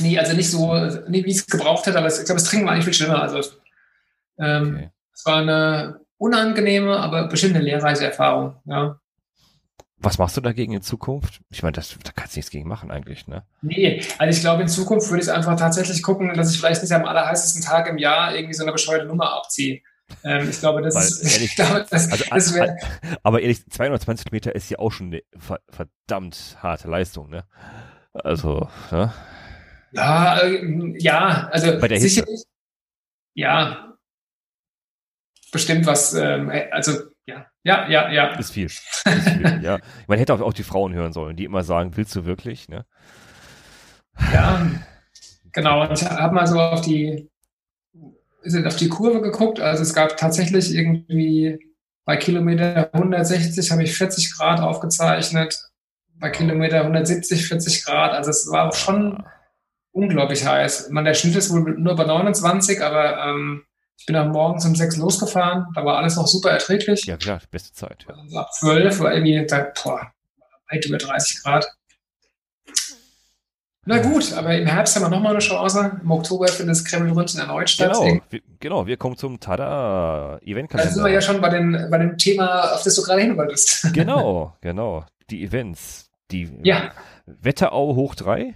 nee, 0.00 0.18
also 0.18 0.34
nicht 0.34 0.50
so, 0.50 0.74
nee, 1.08 1.24
wie 1.24 1.30
ich 1.30 1.36
es 1.38 1.46
gebraucht 1.46 1.86
hätte, 1.86 1.98
aber 1.98 2.08
ich 2.08 2.14
glaube, 2.14 2.34
das 2.40 2.44
Trinken 2.44 2.66
war 2.66 2.72
eigentlich 2.72 2.84
viel 2.86 2.94
schlimmer. 2.94 3.20
Also 3.22 3.38
ähm, 4.38 4.74
Okay. 4.76 4.90
es 5.14 5.26
war 5.26 5.42
eine 5.42 6.00
unangenehme, 6.16 6.96
aber 6.98 7.28
bestimmt 7.28 7.54
eine 7.56 7.64
lehrreiche 7.64 8.04
Erfahrung, 8.06 8.56
ja. 8.64 8.98
Was 10.02 10.18
machst 10.18 10.36
du 10.36 10.40
dagegen 10.40 10.72
in 10.72 10.82
Zukunft? 10.82 11.40
Ich 11.50 11.62
meine, 11.62 11.72
das, 11.72 11.96
da 12.02 12.10
kannst 12.10 12.34
du 12.34 12.38
nichts 12.38 12.50
gegen 12.50 12.68
machen 12.68 12.90
eigentlich, 12.90 13.28
ne? 13.28 13.44
Nee, 13.62 14.02
also 14.18 14.36
ich 14.36 14.42
glaube, 14.42 14.62
in 14.62 14.68
Zukunft 14.68 15.08
würde 15.10 15.22
ich 15.22 15.30
einfach 15.30 15.56
tatsächlich 15.56 16.02
gucken, 16.02 16.34
dass 16.34 16.52
ich 16.52 16.58
vielleicht 16.58 16.82
nicht 16.82 16.92
am 16.92 17.04
allerheißesten 17.04 17.62
Tag 17.62 17.88
im 17.88 17.98
Jahr 17.98 18.34
irgendwie 18.34 18.54
so 18.54 18.64
eine 18.64 18.72
bescheuerte 18.72 19.06
Nummer 19.06 19.32
abziehe. 19.32 19.80
Ähm, 20.24 20.48
ich 20.50 20.58
glaube, 20.58 20.82
das 20.82 20.94
Weil, 20.94 21.02
ist, 21.04 21.22
ehrlich, 21.34 21.50
ich 21.50 21.54
glaube, 21.56 21.86
das, 21.88 22.10
Also, 22.10 22.24
das 22.28 22.54
wäre, 22.54 22.76
aber 23.22 23.40
ehrlich, 23.40 23.64
220 23.70 24.26
Kilometer 24.26 24.54
ist 24.54 24.70
ja 24.70 24.78
auch 24.78 24.90
schon 24.90 25.06
eine 25.06 25.22
ver 25.38 25.60
verdammt 25.68 26.56
harte 26.60 26.88
Leistung, 26.88 27.30
ne? 27.30 27.44
Also, 28.12 28.68
ne? 28.90 29.12
ja, 29.92 30.38
äh, 30.40 30.94
ja, 30.98 31.48
also 31.50 31.78
Bei 31.78 31.88
der 31.88 31.98
Hitze. 31.98 32.08
sicherlich, 32.08 32.42
ja, 33.34 33.96
bestimmt 35.52 35.86
was, 35.86 36.14
ähm, 36.14 36.50
also, 36.72 37.11
ja, 37.64 37.88
ja, 37.88 38.10
ja. 38.10 38.26
Ist 38.38 38.52
viel. 38.52 38.66
Ist 38.66 39.04
viel 39.04 39.60
ja. 39.62 39.78
Man 40.06 40.18
hätte 40.18 40.34
auch, 40.34 40.40
auch 40.40 40.52
die 40.52 40.62
Frauen 40.62 40.92
hören 40.94 41.12
sollen, 41.12 41.36
die 41.36 41.44
immer 41.44 41.62
sagen, 41.62 41.96
willst 41.96 42.14
du 42.16 42.24
wirklich, 42.24 42.68
ne? 42.68 42.84
Ja, 44.32 44.66
genau. 45.52 45.82
Und 45.82 45.92
ich 45.92 46.08
habe 46.08 46.34
mal 46.34 46.46
so 46.46 46.60
auf 46.60 46.80
die, 46.80 47.30
sind 48.42 48.66
auf 48.66 48.76
die 48.76 48.88
Kurve 48.88 49.20
geguckt. 49.22 49.60
Also 49.60 49.82
es 49.82 49.94
gab 49.94 50.16
tatsächlich 50.16 50.74
irgendwie 50.74 51.58
bei 52.04 52.16
Kilometer 52.16 52.92
160 52.92 53.70
habe 53.70 53.84
ich 53.84 53.96
40 53.96 54.36
Grad 54.36 54.60
aufgezeichnet. 54.60 55.56
Bei 56.14 56.30
Kilometer 56.30 56.80
170 56.80 57.46
40 57.46 57.84
Grad. 57.84 58.12
Also 58.12 58.30
es 58.30 58.50
war 58.50 58.68
auch 58.68 58.74
schon 58.74 59.24
unglaublich 59.92 60.44
heiß. 60.44 60.90
Man, 60.90 61.04
der 61.04 61.14
Schnitt 61.14 61.36
ist 61.36 61.52
wohl 61.52 61.78
nur 61.78 61.94
bei 61.94 62.04
29, 62.04 62.82
aber 62.82 63.24
ähm, 63.24 63.64
ich 63.98 64.06
bin 64.06 64.16
am 64.16 64.30
Morgen 64.30 64.64
um 64.64 64.74
6 64.74 64.96
losgefahren. 64.96 65.66
Da 65.74 65.84
war 65.84 65.98
alles 65.98 66.16
noch 66.16 66.26
super 66.26 66.50
erträglich. 66.50 67.04
Ja, 67.04 67.16
klar, 67.16 67.40
beste 67.50 67.72
Zeit. 67.72 68.04
Ja. 68.08 68.14
Also 68.16 68.38
ab 68.38 68.52
12 68.52 69.00
war 69.00 69.12
irgendwie, 69.14 69.46
da, 69.46 69.72
boah, 69.82 70.12
weit 70.70 70.84
über 70.86 70.98
30 70.98 71.42
Grad. 71.42 71.66
Na 73.84 73.98
gut, 74.00 74.32
aber 74.32 74.56
im 74.56 74.66
Herbst 74.66 74.94
haben 74.94 75.02
wir 75.02 75.08
nochmal 75.08 75.32
eine 75.32 75.40
Chance. 75.40 75.98
Im 76.02 76.10
Oktober 76.10 76.46
findet 76.46 76.76
das 76.76 76.84
Kreml-Rundchen 76.84 77.40
erneut 77.40 77.68
statt. 77.68 77.92
Genau, 77.92 78.20
wir, 78.30 78.40
genau, 78.60 78.86
wir 78.86 78.96
kommen 78.96 79.16
zum 79.16 79.40
Tada-Eventkalender. 79.40 80.88
Da 80.88 80.94
sind 80.94 81.04
wir 81.04 81.10
ja 81.10 81.20
schon 81.20 81.40
bei, 81.40 81.48
den, 81.48 81.88
bei 81.90 81.98
dem 81.98 82.16
Thema, 82.16 82.74
auf 82.74 82.84
das 82.84 82.94
du 82.94 83.02
gerade 83.02 83.22
hin 83.22 83.36
wolltest. 83.36 83.88
Genau, 83.92 84.56
genau. 84.60 85.04
Die 85.30 85.42
Events. 85.42 86.10
Die 86.30 86.48
ja. 86.62 86.92
Wetterau 87.26 87.96
hoch 87.96 88.14
3? 88.14 88.54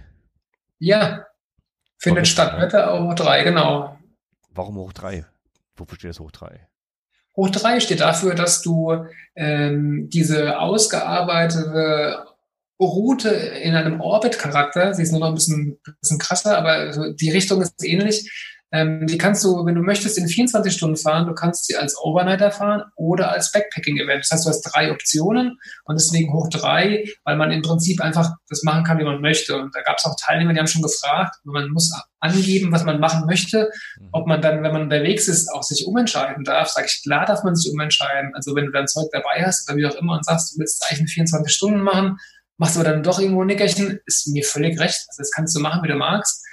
Ja, 0.79 1.25
findet 1.97 2.27
statt. 2.27 2.59
Wetterau 2.61 3.03
hoch 3.09 3.15
3, 3.15 3.43
genau. 3.43 3.96
Warum 4.57 4.77
hoch 4.77 4.91
3? 4.91 5.23
Wofür 5.75 5.97
steht 5.97 6.09
das 6.09 6.19
hoch 6.19 6.31
3? 6.31 6.67
Hoch 7.35 7.51
3 7.51 7.79
steht 7.79 8.01
dafür, 8.01 8.33
dass 8.33 8.63
du 8.63 9.05
ähm, 9.35 10.09
diese 10.11 10.59
ausgearbeitete 10.59 12.25
Route 12.79 13.29
in 13.29 13.75
einem 13.75 14.01
Orbit-Charakter, 14.01 14.95
sie 14.95 15.03
ist 15.03 15.11
nur 15.11 15.19
noch 15.19 15.27
ein 15.27 15.35
bisschen, 15.35 15.79
bisschen 16.01 16.17
krasser, 16.17 16.57
aber 16.57 17.13
die 17.13 17.29
Richtung 17.29 17.61
ist 17.61 17.83
ähnlich, 17.83 18.56
ähm, 18.71 19.07
die 19.07 19.17
kannst 19.17 19.43
du, 19.45 19.65
wenn 19.65 19.75
du 19.75 19.81
möchtest, 19.81 20.17
in 20.17 20.27
24 20.27 20.73
Stunden 20.73 20.97
fahren. 20.97 21.25
Du 21.25 21.33
kannst 21.33 21.65
sie 21.67 21.77
als 21.77 21.97
Overnighter 21.97 22.51
fahren 22.51 22.83
oder 22.95 23.31
als 23.31 23.51
Backpacking-Event. 23.53 24.23
Das 24.23 24.31
heißt, 24.31 24.45
du 24.45 24.49
hast 24.49 24.61
drei 24.63 24.91
Optionen 24.91 25.57
und 25.85 25.95
deswegen 25.95 26.33
hoch 26.33 26.49
drei, 26.49 27.05
weil 27.23 27.37
man 27.37 27.51
im 27.51 27.61
Prinzip 27.61 28.01
einfach 28.01 28.31
das 28.49 28.63
machen 28.63 28.83
kann, 28.83 28.99
wie 28.99 29.05
man 29.05 29.21
möchte. 29.21 29.55
Und 29.55 29.73
da 29.73 29.81
gab 29.81 29.97
es 29.97 30.05
auch 30.05 30.15
Teilnehmer, 30.19 30.53
die 30.53 30.59
haben 30.59 30.67
schon 30.67 30.81
gefragt, 30.81 31.35
man 31.45 31.69
muss 31.69 31.93
angeben, 32.19 32.71
was 32.73 32.83
man 32.83 32.99
machen 32.99 33.25
möchte. 33.25 33.71
Mhm. 33.99 34.09
Ob 34.11 34.27
man 34.27 34.41
dann, 34.41 34.61
wenn 34.63 34.73
man 34.73 34.81
unterwegs 34.83 35.29
ist, 35.29 35.49
auch 35.53 35.63
sich 35.63 35.87
umentscheiden 35.87 36.43
darf. 36.43 36.67
Sag 36.67 36.87
ich, 36.87 37.01
klar 37.03 37.25
darf 37.25 37.43
man 37.43 37.55
sich 37.55 37.71
umentscheiden. 37.71 38.35
Also 38.35 38.53
wenn 38.53 38.65
du 38.65 38.71
dein 38.71 38.87
Zeug 38.87 39.07
dabei 39.13 39.45
hast 39.45 39.69
oder 39.69 39.77
wie 39.77 39.85
auch 39.85 39.95
immer 39.95 40.17
und 40.17 40.25
sagst, 40.25 40.53
du 40.53 40.59
willst 40.59 40.85
eigentlich 40.89 41.13
24 41.13 41.53
Stunden 41.53 41.81
machen, 41.81 42.17
machst 42.57 42.75
aber 42.75 42.89
dann 42.89 43.03
doch 43.03 43.19
irgendwo 43.19 43.43
ein 43.43 43.47
Nickerchen, 43.47 43.99
ist 44.05 44.27
mir 44.27 44.43
völlig 44.43 44.77
recht. 44.77 45.05
Also 45.07 45.19
das 45.19 45.31
kannst 45.31 45.55
du 45.55 45.61
machen, 45.61 45.83
wie 45.83 45.87
du 45.87 45.95
magst. 45.95 46.43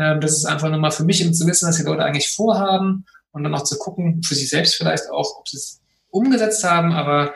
Ähm, 0.00 0.20
das 0.20 0.32
ist 0.32 0.46
einfach 0.46 0.70
nochmal 0.70 0.92
für 0.92 1.04
mich, 1.04 1.22
um 1.24 1.32
zu 1.34 1.46
wissen, 1.46 1.68
was 1.68 1.76
die 1.76 1.82
Leute 1.82 2.04
eigentlich 2.04 2.30
vorhaben 2.30 3.04
und 3.32 3.44
dann 3.44 3.54
auch 3.54 3.64
zu 3.64 3.76
gucken, 3.78 4.22
für 4.22 4.34
sich 4.34 4.48
selbst 4.48 4.76
vielleicht 4.76 5.10
auch, 5.10 5.38
ob 5.38 5.46
sie 5.46 5.58
es 5.58 5.82
umgesetzt 6.08 6.64
haben. 6.64 6.92
Aber 6.92 7.34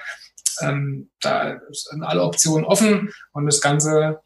ähm, 0.63 1.11
da 1.21 1.61
sind 1.71 2.03
alle 2.03 2.23
Optionen 2.23 2.65
offen 2.65 3.13
und 3.33 3.45
das 3.47 3.61
Ganze 3.61 4.23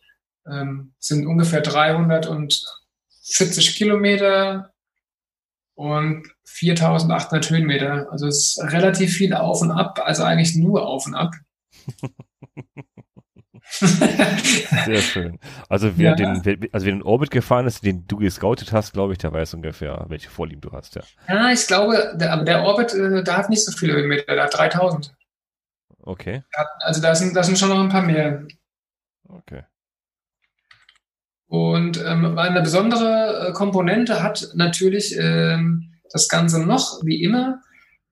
ähm, 0.47 0.95
sind 0.99 1.27
ungefähr 1.27 1.63
340 1.63 3.75
Kilometer 3.75 4.73
und 5.75 6.29
4800 6.45 7.51
Höhenmeter. 7.51 8.07
Also 8.13 8.29
es 8.29 8.57
ist 8.57 8.63
relativ 8.73 9.15
viel 9.15 9.35
auf 9.35 9.63
und 9.63 9.73
ab, 9.73 10.01
also 10.05 10.23
eigentlich 10.23 10.55
nur 10.55 10.87
auf 10.87 11.07
und 11.07 11.15
ab. 11.15 11.35
Sehr 13.71 15.01
schön. 15.01 15.39
Also 15.69 15.97
wer, 15.97 16.11
ja. 16.11 16.15
den, 16.15 16.69
also 16.73 16.87
wer 16.87 16.93
den 16.93 17.03
Orbit 17.03 17.31
gefahren 17.31 17.67
ist, 17.67 17.85
den 17.85 18.07
du 18.07 18.17
gescoutet 18.17 18.73
hast, 18.73 18.93
glaube 18.93 19.13
ich, 19.13 19.19
der 19.19 19.33
weiß 19.33 19.55
ungefähr, 19.55 20.07
welche 20.09 20.31
Vorlieben 20.31 20.61
du 20.61 20.73
hast, 20.73 20.95
ja. 20.95 21.03
Ja, 21.29 21.51
ich 21.51 21.67
glaube, 21.67 22.17
der, 22.17 22.33
aber 22.33 22.45
der 22.45 22.63
Orbit, 22.63 22.95
äh, 22.95 23.23
da 23.23 23.37
hat 23.37 23.51
nicht 23.51 23.65
so 23.65 23.73
viele 23.73 23.95
Höhenmeter, 23.95 24.35
der 24.35 24.45
hat 24.45 24.57
3000. 24.57 25.15
Okay. 26.03 26.43
Also 26.81 27.03
da 27.03 27.15
sind, 27.15 27.37
da 27.37 27.43
sind 27.43 27.59
schon 27.59 27.69
noch 27.69 27.81
ein 27.81 27.91
paar 27.91 28.03
mehr. 28.03 28.47
Okay. 29.29 29.65
Und 31.49 32.03
ähm, 32.05 32.39
eine 32.39 32.61
besondere 32.61 33.49
äh, 33.49 33.53
Komponente 33.53 34.23
hat 34.23 34.49
natürlich 34.55 35.17
ähm, 35.19 35.95
das 36.13 36.29
Ganze 36.29 36.65
noch, 36.65 37.01
wie 37.05 37.23
immer. 37.23 37.63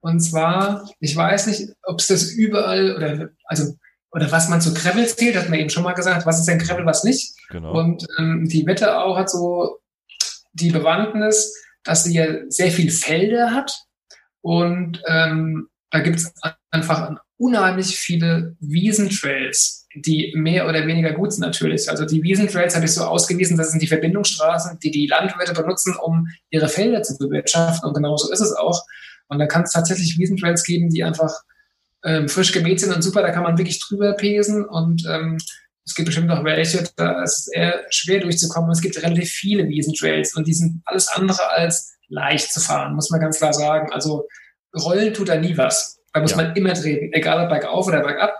Und 0.00 0.20
zwar, 0.20 0.88
ich 1.00 1.14
weiß 1.16 1.46
nicht, 1.48 1.70
ob 1.82 2.00
es 2.00 2.06
das 2.06 2.30
überall 2.30 2.94
oder 2.94 3.28
also 3.44 3.74
oder 4.12 4.30
was 4.32 4.48
man 4.48 4.60
zu 4.60 4.72
Gravel 4.72 5.06
zählt, 5.06 5.36
hat 5.36 5.48
man 5.48 5.58
eben 5.58 5.70
schon 5.70 5.82
mal 5.82 5.92
gesagt, 5.92 6.26
was 6.26 6.40
ist 6.40 6.46
denn 6.46 6.58
Gravel, 6.58 6.86
was 6.86 7.04
nicht. 7.04 7.34
Genau. 7.50 7.72
Und 7.72 8.06
ähm, 8.18 8.48
die 8.48 8.66
Wetterau 8.66 9.16
hat 9.16 9.30
so 9.30 9.78
die 10.52 10.70
Bewandtnis, 10.70 11.54
dass 11.84 12.04
sie 12.04 12.14
ja 12.14 12.26
sehr 12.48 12.70
viel 12.70 12.90
Felder 12.90 13.52
hat 13.52 13.72
und 14.40 15.02
ähm, 15.06 15.68
da 15.90 16.00
gibt 16.00 16.16
es 16.16 16.32
einfach 16.70 17.16
unheimlich 17.36 17.96
viele 17.96 18.56
Wiesentrails, 18.60 19.86
die 19.94 20.32
mehr 20.36 20.68
oder 20.68 20.86
weniger 20.86 21.12
gut 21.12 21.32
sind 21.32 21.42
natürlich. 21.42 21.90
Also 21.90 22.04
die 22.04 22.22
Wiesentrails 22.22 22.74
habe 22.74 22.86
ich 22.86 22.92
so 22.92 23.04
ausgewiesen, 23.04 23.56
das 23.56 23.70
sind 23.70 23.82
die 23.82 23.86
Verbindungsstraßen, 23.86 24.78
die 24.80 24.90
die 24.90 25.06
Landwirte 25.06 25.52
benutzen, 25.52 25.94
um 26.02 26.28
ihre 26.50 26.68
Felder 26.68 27.02
zu 27.02 27.16
bewirtschaften 27.18 27.88
und 27.88 27.94
genau 27.94 28.16
so 28.16 28.32
ist 28.32 28.40
es 28.40 28.52
auch. 28.52 28.82
Und 29.28 29.38
da 29.38 29.46
kann 29.46 29.62
es 29.62 29.72
tatsächlich 29.72 30.18
Wiesentrails 30.18 30.64
geben, 30.64 30.90
die 30.90 31.02
einfach 31.02 31.32
ähm, 32.06 32.28
frisch 32.28 32.52
gemäht 32.52 32.80
sind 32.80 32.94
und 32.94 33.02
super, 33.02 33.22
da 33.22 33.30
kann 33.30 33.42
man 33.42 33.58
wirklich 33.58 33.80
drüber 33.80 34.14
pesen 34.14 34.64
und 34.64 35.04
ähm, 35.10 35.38
es 35.84 35.94
gibt 35.94 36.06
bestimmt 36.06 36.26
noch 36.26 36.42
welche, 36.44 36.84
da 36.96 37.22
ist 37.22 37.40
es 37.40 37.48
eher 37.48 37.84
schwer 37.90 38.20
durchzukommen. 38.20 38.70
Es 38.72 38.80
gibt 38.80 39.00
relativ 39.00 39.30
viele 39.30 39.68
Wiesentrails 39.68 40.34
und 40.34 40.46
die 40.46 40.54
sind 40.54 40.82
alles 40.84 41.08
andere 41.08 41.48
als 41.50 41.96
leicht 42.08 42.52
zu 42.52 42.60
fahren, 42.60 42.94
muss 42.94 43.10
man 43.10 43.20
ganz 43.20 43.38
klar 43.38 43.52
sagen. 43.52 43.92
Also 43.92 44.26
rollen 44.76 45.14
tut 45.14 45.28
da 45.28 45.36
nie 45.36 45.56
was. 45.56 46.00
Da 46.12 46.20
muss 46.20 46.32
ja. 46.32 46.38
man 46.38 46.56
immer 46.56 46.74
treten, 46.74 47.12
egal 47.12 47.44
ob 47.44 47.50
bergauf 47.50 47.86
oder 47.86 48.00
bergab. 48.00 48.34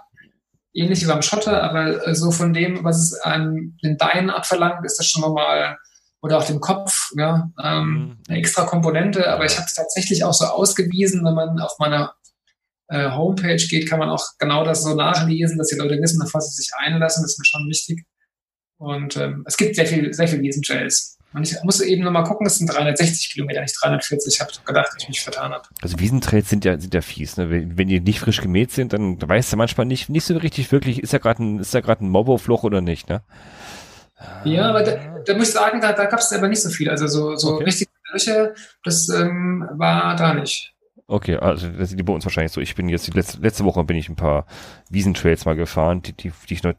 Ähnlich 0.74 1.02
wie 1.02 1.06
beim 1.06 1.22
Schotter, 1.22 1.62
aber 1.62 2.06
äh, 2.06 2.14
so 2.14 2.32
von 2.32 2.52
dem, 2.52 2.82
was 2.84 2.98
es 2.98 3.20
an 3.20 3.78
den 3.82 3.96
Beinen 3.96 4.30
abverlangt, 4.30 4.84
ist 4.84 4.98
das 4.98 5.06
schon 5.06 5.22
nochmal, 5.22 5.78
oder 6.22 6.38
auch 6.38 6.44
dem 6.44 6.60
Kopf, 6.60 7.10
ja, 7.16 7.50
ähm, 7.62 7.88
mhm. 7.88 8.18
eine 8.28 8.38
extra 8.38 8.64
Komponente. 8.64 9.30
Aber 9.32 9.44
ich 9.44 9.56
habe 9.56 9.66
es 9.66 9.74
tatsächlich 9.74 10.24
auch 10.24 10.34
so 10.34 10.46
ausgewiesen, 10.46 11.24
wenn 11.24 11.34
man 11.34 11.60
auf 11.60 11.78
meiner 11.78 12.14
äh, 12.88 13.10
Homepage 13.10 13.56
geht, 13.56 13.88
kann 13.88 13.98
man 13.98 14.10
auch 14.10 14.24
genau 14.38 14.64
das 14.64 14.82
so 14.82 14.94
nachlesen, 14.94 15.58
dass 15.58 15.68
die 15.68 15.76
Leute 15.76 16.00
wissen, 16.00 16.18
bevor 16.18 16.40
sie 16.40 16.54
sich 16.54 16.70
einlassen. 16.78 17.22
Das 17.22 17.32
ist 17.32 17.38
mir 17.38 17.44
schon 17.44 17.68
wichtig. 17.68 18.04
Und 18.78 19.16
ähm, 19.16 19.44
es 19.46 19.56
gibt 19.56 19.74
sehr 19.74 19.86
viel, 19.86 20.12
sehr 20.12 20.28
viel 20.28 20.40
Wiesentrails. 20.40 21.16
Und 21.32 21.50
ich 21.50 21.62
muss 21.64 21.80
eben 21.80 22.04
nochmal 22.04 22.24
gucken, 22.24 22.46
es 22.46 22.56
sind 22.56 22.66
360 22.68 23.32
Kilometer, 23.32 23.60
nicht 23.60 23.76
340. 23.80 24.34
Ich 24.34 24.40
habe 24.40 24.52
gedacht, 24.64 24.88
dass 24.94 25.02
ich 25.02 25.08
mich 25.08 25.20
vertan 25.20 25.52
habe. 25.52 25.64
Also 25.82 25.98
Wiesentrails 25.98 26.48
sind 26.48 26.64
ja, 26.64 26.78
sind 26.78 26.94
ja 26.94 27.02
fies. 27.02 27.36
Ne? 27.36 27.50
Wenn, 27.50 27.76
wenn 27.76 27.88
die 27.88 28.00
nicht 28.00 28.20
frisch 28.20 28.40
gemäht 28.40 28.70
sind, 28.70 28.92
dann 28.92 29.20
weißt 29.20 29.52
du 29.52 29.56
manchmal 29.56 29.86
nicht, 29.86 30.08
nicht 30.08 30.24
so 30.24 30.36
richtig 30.36 30.72
wirklich, 30.72 31.02
ist 31.02 31.12
ja 31.12 31.18
gerade 31.18 31.42
ein, 31.42 31.58
ist 31.58 31.72
gerade 31.72 32.04
ein 32.04 32.08
Mobofloch 32.08 32.62
oder 32.62 32.80
nicht, 32.80 33.08
ne? 33.08 33.22
Ja, 34.44 34.70
aber 34.70 34.82
da, 34.82 34.96
da 35.26 35.36
muss 35.36 35.48
ich 35.48 35.54
sagen, 35.54 35.80
da, 35.80 35.92
da 35.92 36.06
gab 36.06 36.20
es 36.20 36.32
aber 36.32 36.48
nicht 36.48 36.62
so 36.62 36.70
viel. 36.70 36.88
Also 36.88 37.06
so, 37.06 37.36
so 37.36 37.54
okay. 37.54 37.64
richtig 37.64 37.88
Löcher, 38.12 38.54
das 38.84 39.08
ähm, 39.08 39.68
war 39.72 40.16
da 40.16 40.32
nicht. 40.32 40.72
Okay, 41.08 41.36
also 41.36 41.68
das 41.68 41.92
ist 41.92 42.04
bei 42.04 42.12
uns 42.12 42.24
wahrscheinlich 42.24 42.52
so. 42.52 42.60
Ich 42.60 42.74
bin 42.74 42.88
jetzt 42.88 43.12
letzte, 43.14 43.40
letzte 43.40 43.64
Woche 43.64 43.84
bin 43.84 43.96
ich 43.96 44.08
ein 44.08 44.16
paar 44.16 44.46
Wiesentrails 44.90 45.44
mal 45.44 45.54
gefahren, 45.54 46.02
die, 46.02 46.12
die, 46.12 46.32
die 46.48 46.54
ich 46.54 46.64
noch, 46.64 46.72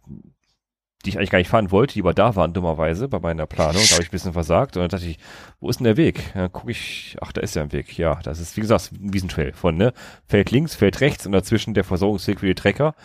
die 1.06 1.10
ich 1.10 1.18
eigentlich 1.18 1.30
gar 1.30 1.40
nicht 1.40 1.50
fahren 1.50 1.72
wollte, 1.72 1.94
die 1.94 2.02
aber 2.02 2.14
da 2.14 2.36
waren 2.36 2.52
dummerweise 2.52 3.08
bei 3.08 3.20
meiner 3.20 3.46
Planung. 3.46 3.82
Da 3.88 3.94
habe 3.94 4.04
ich 4.04 4.10
ein 4.10 4.12
bisschen 4.12 4.34
versagt 4.34 4.76
und 4.76 4.82
dann 4.82 4.90
dachte 4.90 5.06
ich, 5.06 5.18
wo 5.62 5.70
ist 5.70 5.80
denn 5.80 5.86
der 5.86 5.96
Weg? 5.96 6.34
Dann 6.34 6.52
gucke 6.52 6.72
ich, 6.72 7.16
ach, 7.22 7.32
da 7.32 7.40
ist 7.40 7.56
ja 7.56 7.62
ein 7.62 7.72
Weg. 7.72 7.98
Ja, 7.98 8.20
das 8.22 8.40
ist 8.40 8.58
wie 8.58 8.62
gesagt 8.62 8.92
ein 8.92 9.14
Wiesentrail 9.14 9.54
von 9.54 9.78
ne 9.78 9.94
Feld 10.26 10.52
links, 10.52 10.76
Feld 10.76 11.00
rechts 11.00 11.26
und 11.26 11.32
dazwischen 11.32 11.74
der 11.74 11.86
Versorgungsweg 11.86 12.42
für 12.42 12.48
die 12.48 12.56
Trecker. 12.56 12.96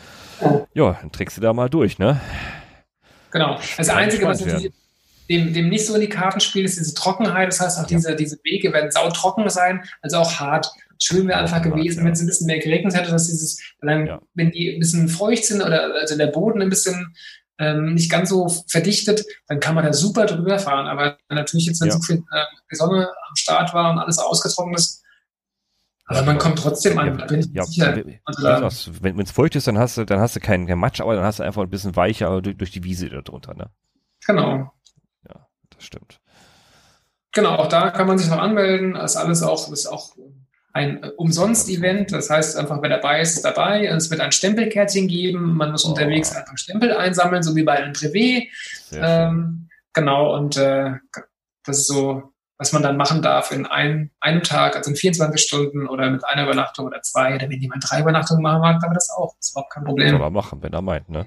Ja, 0.75 0.99
dann 1.01 1.13
trägst 1.13 1.37
du 1.37 1.41
da 1.41 1.53
mal 1.53 1.71
durch, 1.71 2.01
ne? 2.01 2.21
Genau. 3.31 3.59
Das 3.77 3.89
Einzige, 3.89 4.27
was 4.27 4.45
natürlich 4.45 4.73
dem, 5.33 5.53
dem 5.55 5.69
nicht 5.69 5.87
so 5.87 5.95
in 5.95 6.03
die 6.03 6.09
Karten 6.09 6.41
spielt, 6.41 6.67
ist 6.67 6.79
diese 6.79 6.95
Trockenheit. 6.95 7.49
Das 7.49 7.61
heißt, 7.61 7.79
auch 7.79 7.91
ja. 7.91 7.97
diese, 7.97 8.15
diese 8.15 8.39
Wege 8.45 8.73
werden 8.73 8.91
sautrocken 8.91 9.49
sein, 9.49 9.83
also 10.03 10.19
auch 10.19 10.39
hart. 10.39 10.71
Schön 11.01 11.27
wäre 11.27 11.41
einfach 11.41 11.63
gewesen, 11.63 12.01
ja. 12.01 12.05
wenn 12.05 12.13
es 12.13 12.21
ein 12.21 12.27
bisschen 12.27 12.47
mehr 12.47 12.59
geregnet 12.59 12.95
hätte, 12.95 13.11
dass 13.11 13.27
dieses, 13.27 13.61
dann, 13.81 14.07
ja. 14.07 14.21
wenn 14.35 14.53
die 14.53 14.75
ein 14.75 14.79
bisschen 14.79 15.09
feucht 15.09 15.45
sind 15.45 15.63
oder 15.63 15.95
also 15.95 16.17
der 16.17 16.29
Boden 16.29 16.63
ein 16.63 16.69
bisschen 16.69 17.15
ähm, 17.59 17.95
nicht 17.95 18.11
ganz 18.11 18.29
so 18.29 18.49
verdichtet, 18.69 19.25
dann 19.49 19.59
kann 19.59 19.75
man 19.75 19.85
da 19.85 19.93
super 19.93 20.27
drüber 20.27 20.59
fahren. 20.59 20.87
Aber 20.87 21.19
natürlich 21.29 21.67
jetzt, 21.67 21.81
wenn 21.81 21.89
ja. 21.89 21.95
so 21.95 22.03
viel 22.03 22.23
äh, 22.33 22.77
Sonne 22.77 23.09
am 23.09 23.37
Start 23.37 23.75
war 23.75 23.91
und 23.91 23.99
alles 23.99 24.19
ausgetrocknet 24.19 24.79
ist, 24.79 25.03
aber 26.07 26.23
man 26.23 26.39
kommt 26.39 26.59
trotzdem 26.59 26.99
an, 26.99 27.17
da 27.17 27.25
bin 27.27 27.41
ich 27.41 27.47
ja, 27.53 27.65
sicher. 27.65 28.03
Also, 28.25 28.93
wenn 29.01 29.19
es 29.19 29.31
feucht 29.31 29.57
ist, 29.57 29.67
dann 29.67 29.79
hast 29.79 29.97
du, 29.97 30.05
dann 30.05 30.21
hast 30.21 30.37
du 30.37 30.41
keinen, 30.41 30.67
keinen 30.67 30.81
Matsch, 30.81 31.01
aber 31.01 31.15
dann 31.15 31.25
hast 31.25 31.39
du 31.39 31.43
einfach 31.43 31.63
ein 31.63 31.71
bisschen 31.71 31.97
weicher 31.97 32.43
durch, 32.43 32.57
durch 32.57 32.71
die 32.71 32.85
Wiese 32.85 33.09
darunter, 33.09 33.55
ne? 33.55 33.71
Genau. 34.27 34.73
Stimmt. 35.83 36.21
Genau, 37.33 37.57
auch 37.57 37.69
da 37.69 37.91
kann 37.91 38.07
man 38.07 38.19
sich 38.19 38.29
noch 38.29 38.39
anmelden. 38.39 38.95
Das 38.95 39.13
ist 39.13 39.17
alles 39.17 39.43
auch, 39.43 39.73
ist 39.73 39.87
auch 39.87 40.15
ein 40.73 41.03
Umsonst-Event. 41.17 42.13
Das 42.13 42.31
heißt 42.31 42.57
einfach, 42.57 42.81
wer 42.83 42.91
dabei 42.91 43.21
ist, 43.21 43.37
ist 43.37 43.45
dabei. 43.45 43.87
Es 43.87 44.11
wird 44.11 44.21
ein 44.21 44.33
Stempelkärtchen 44.33 45.09
geben. 45.09 45.57
Man 45.57 45.71
muss 45.71 45.85
oh. 45.85 45.91
unterwegs 45.91 46.35
einfach 46.35 46.57
Stempel 46.59 46.95
einsammeln, 46.97 47.43
so 47.43 47.57
wie 47.57 47.63
bei 47.63 47.73
einem 47.73 47.93
Privé. 47.93 48.49
Ähm, 48.93 49.69
genau, 49.93 50.35
und 50.35 50.57
äh, 50.57 50.93
das 51.65 51.79
ist 51.79 51.87
so, 51.87 52.23
was 52.59 52.73
man 52.73 52.83
dann 52.83 52.97
machen 52.97 53.23
darf 53.23 53.51
in 53.51 53.67
ein, 53.67 54.11
einem 54.21 54.43
Tag, 54.43 54.77
also 54.77 54.91
in 54.91 54.97
24 54.97 55.41
Stunden 55.41 55.89
oder 55.89 56.11
mit 56.11 56.25
einer 56.27 56.45
Übernachtung 56.45 56.87
oder 56.87 57.03
zwei. 57.03 57.35
Oder 57.35 57.49
wenn 57.49 57.61
jemand 57.61 57.85
drei 57.89 58.01
Übernachtungen 58.01 58.43
machen 58.43 58.61
mag, 58.61 58.81
darf 58.81 58.91
er 58.91 58.95
das 58.95 59.11
auch. 59.11 59.35
Das 59.37 59.49
ist 59.49 59.53
überhaupt 59.53 59.73
kein 59.73 59.85
Problem. 59.85 60.13
Kann 60.13 60.21
man 60.21 60.33
machen, 60.33 60.63
wenn 60.63 60.73
er 60.73 60.83
meint, 60.83 61.09
ne? 61.09 61.27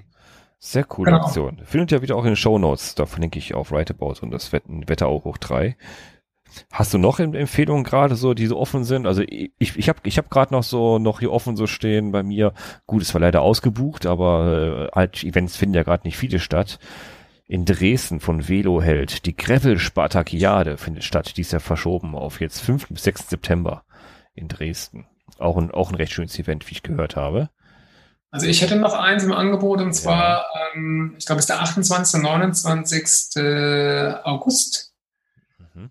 Sehr 0.58 0.84
coole 0.84 1.12
genau. 1.12 1.24
Aktion. 1.24 1.60
Findet 1.64 1.92
ihr 1.92 2.02
wieder 2.02 2.16
auch 2.16 2.24
in 2.24 2.30
den 2.30 2.36
Show 2.36 2.58
Notes. 2.58 2.94
Da 2.94 3.06
verlinke 3.06 3.38
ich 3.38 3.54
auf 3.54 3.70
Writeabout 3.70 4.16
und 4.22 4.30
das 4.30 4.52
Wetter 4.52 5.06
auch 5.06 5.24
hoch 5.24 5.38
drei. 5.38 5.76
Hast 6.72 6.94
du 6.94 6.98
noch 6.98 7.18
Empfehlungen 7.18 7.84
gerade 7.84 8.16
so, 8.16 8.32
die 8.32 8.46
so 8.46 8.56
offen 8.56 8.84
sind? 8.84 9.06
Also 9.06 9.22
ich, 9.22 9.52
ich 9.58 9.88
habe 9.88 9.98
ich 10.04 10.16
hab 10.16 10.30
gerade 10.30 10.54
noch 10.54 10.62
so 10.62 10.98
noch 10.98 11.20
hier 11.20 11.32
offen 11.32 11.56
so 11.56 11.66
stehen 11.66 12.12
bei 12.12 12.22
mir. 12.22 12.54
Gut, 12.86 13.02
es 13.02 13.12
war 13.14 13.20
leider 13.20 13.42
ausgebucht, 13.42 14.06
aber 14.06 14.88
äh, 14.92 14.96
halt 14.96 15.22
Events 15.24 15.56
finden 15.56 15.74
ja 15.74 15.82
gerade 15.82 16.06
nicht 16.06 16.16
viele 16.16 16.38
statt. 16.38 16.78
In 17.46 17.64
Dresden 17.64 18.20
von 18.20 18.48
Veloheld. 18.48 19.26
Die 19.26 19.36
Gravel-Spartakiade 19.36 20.78
findet 20.78 21.04
statt. 21.04 21.36
Die 21.36 21.42
ist 21.42 21.52
ja 21.52 21.58
verschoben 21.58 22.14
auf 22.14 22.40
jetzt 22.40 22.60
5. 22.60 22.88
bis 22.88 23.04
6. 23.04 23.28
September 23.30 23.84
in 24.34 24.48
Dresden. 24.48 25.06
Auch 25.38 25.56
ein, 25.56 25.70
auch 25.70 25.90
ein 25.90 25.96
recht 25.96 26.12
schönes 26.12 26.38
Event, 26.38 26.68
wie 26.68 26.72
ich 26.72 26.82
gehört 26.82 27.16
habe. 27.16 27.50
Also 28.30 28.46
ich 28.46 28.60
hätte 28.60 28.76
noch 28.76 28.94
eins 28.94 29.24
im 29.24 29.32
Angebot 29.32 29.80
und 29.80 29.92
zwar, 29.94 30.46
ja. 30.54 30.60
ähm, 30.74 31.14
ich 31.18 31.26
glaube, 31.26 31.38
es 31.38 31.44
ist 31.44 31.50
der 31.50 31.60
28. 31.60 32.20
29. 32.22 33.42
August. 34.24 34.92
Mhm. 35.58 35.90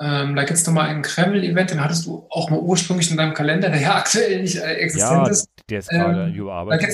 Ähm, 0.00 0.36
da 0.36 0.42
gibt 0.44 0.58
es 0.58 0.66
nochmal 0.66 0.88
ein 0.88 1.02
Kreml-Event, 1.02 1.70
den 1.70 1.82
hattest 1.82 2.06
du 2.06 2.26
auch 2.30 2.50
mal 2.50 2.58
ursprünglich 2.58 3.10
in 3.10 3.16
deinem 3.16 3.34
Kalender, 3.34 3.70
der 3.70 3.80
ja 3.80 3.94
aktuell 3.96 4.42
nicht 4.42 4.56
äh, 4.56 4.74
existent 4.74 5.26
ja, 5.26 5.30
ist. 5.30 5.48
Der 5.68 5.78
ist 5.78 5.88
gerade 5.88 6.24
ähm, 6.24 6.34
überarbeitet. 6.34 6.82
Da 6.82 6.86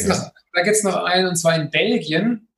gibt 0.63 0.77
es 0.77 0.85
noch, 0.85 0.95
noch 0.95 1.05
einen 1.05 1.29
und 1.29 1.37
zwar 1.37 1.57
in 1.57 1.71
Belgien. 1.71 2.49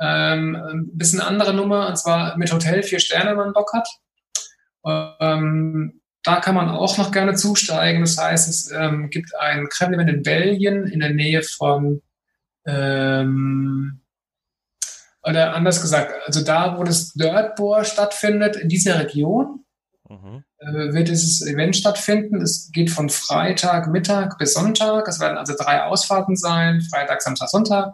Ähm, 0.00 0.56
ein 0.56 0.96
bisschen 0.96 1.20
andere 1.20 1.54
Nummer, 1.54 1.88
und 1.88 1.96
zwar 1.96 2.36
mit 2.36 2.52
Hotel 2.52 2.82
vier 2.82 2.98
Sterne, 2.98 3.30
wenn 3.30 3.36
man 3.36 3.52
Bock 3.52 3.72
hat. 3.72 3.88
Ähm, 5.20 6.00
da 6.24 6.40
kann 6.40 6.54
man 6.54 6.70
auch 6.70 6.96
noch 6.98 7.12
gerne 7.12 7.34
zusteigen. 7.34 8.00
Das 8.00 8.18
heißt, 8.18 8.48
es 8.48 8.70
ähm, 8.72 9.10
gibt 9.10 9.34
ein 9.38 9.68
Kremlin 9.68 10.08
in 10.08 10.22
Belgien 10.22 10.86
in 10.86 11.00
der 11.00 11.10
Nähe 11.10 11.42
von, 11.42 12.00
ähm, 12.66 14.00
oder 15.22 15.54
anders 15.54 15.82
gesagt, 15.82 16.12
also 16.26 16.42
da, 16.42 16.78
wo 16.78 16.84
das 16.84 17.12
Dirtbohr 17.12 17.84
stattfindet, 17.84 18.56
in 18.56 18.70
dieser 18.70 19.00
Region, 19.00 19.64
mhm. 20.08 20.44
äh, 20.58 20.94
wird 20.94 21.08
dieses 21.08 21.46
Event 21.46 21.76
stattfinden. 21.76 22.40
Es 22.40 22.70
geht 22.72 22.90
von 22.90 23.10
Freitag, 23.10 23.88
Mittag 23.88 24.38
bis 24.38 24.54
Sonntag. 24.54 25.06
Es 25.08 25.20
werden 25.20 25.36
also 25.36 25.54
drei 25.58 25.82
Ausfahrten 25.82 26.36
sein, 26.36 26.80
Freitag, 26.80 27.20
Samstag, 27.20 27.50
Sonntag, 27.50 27.92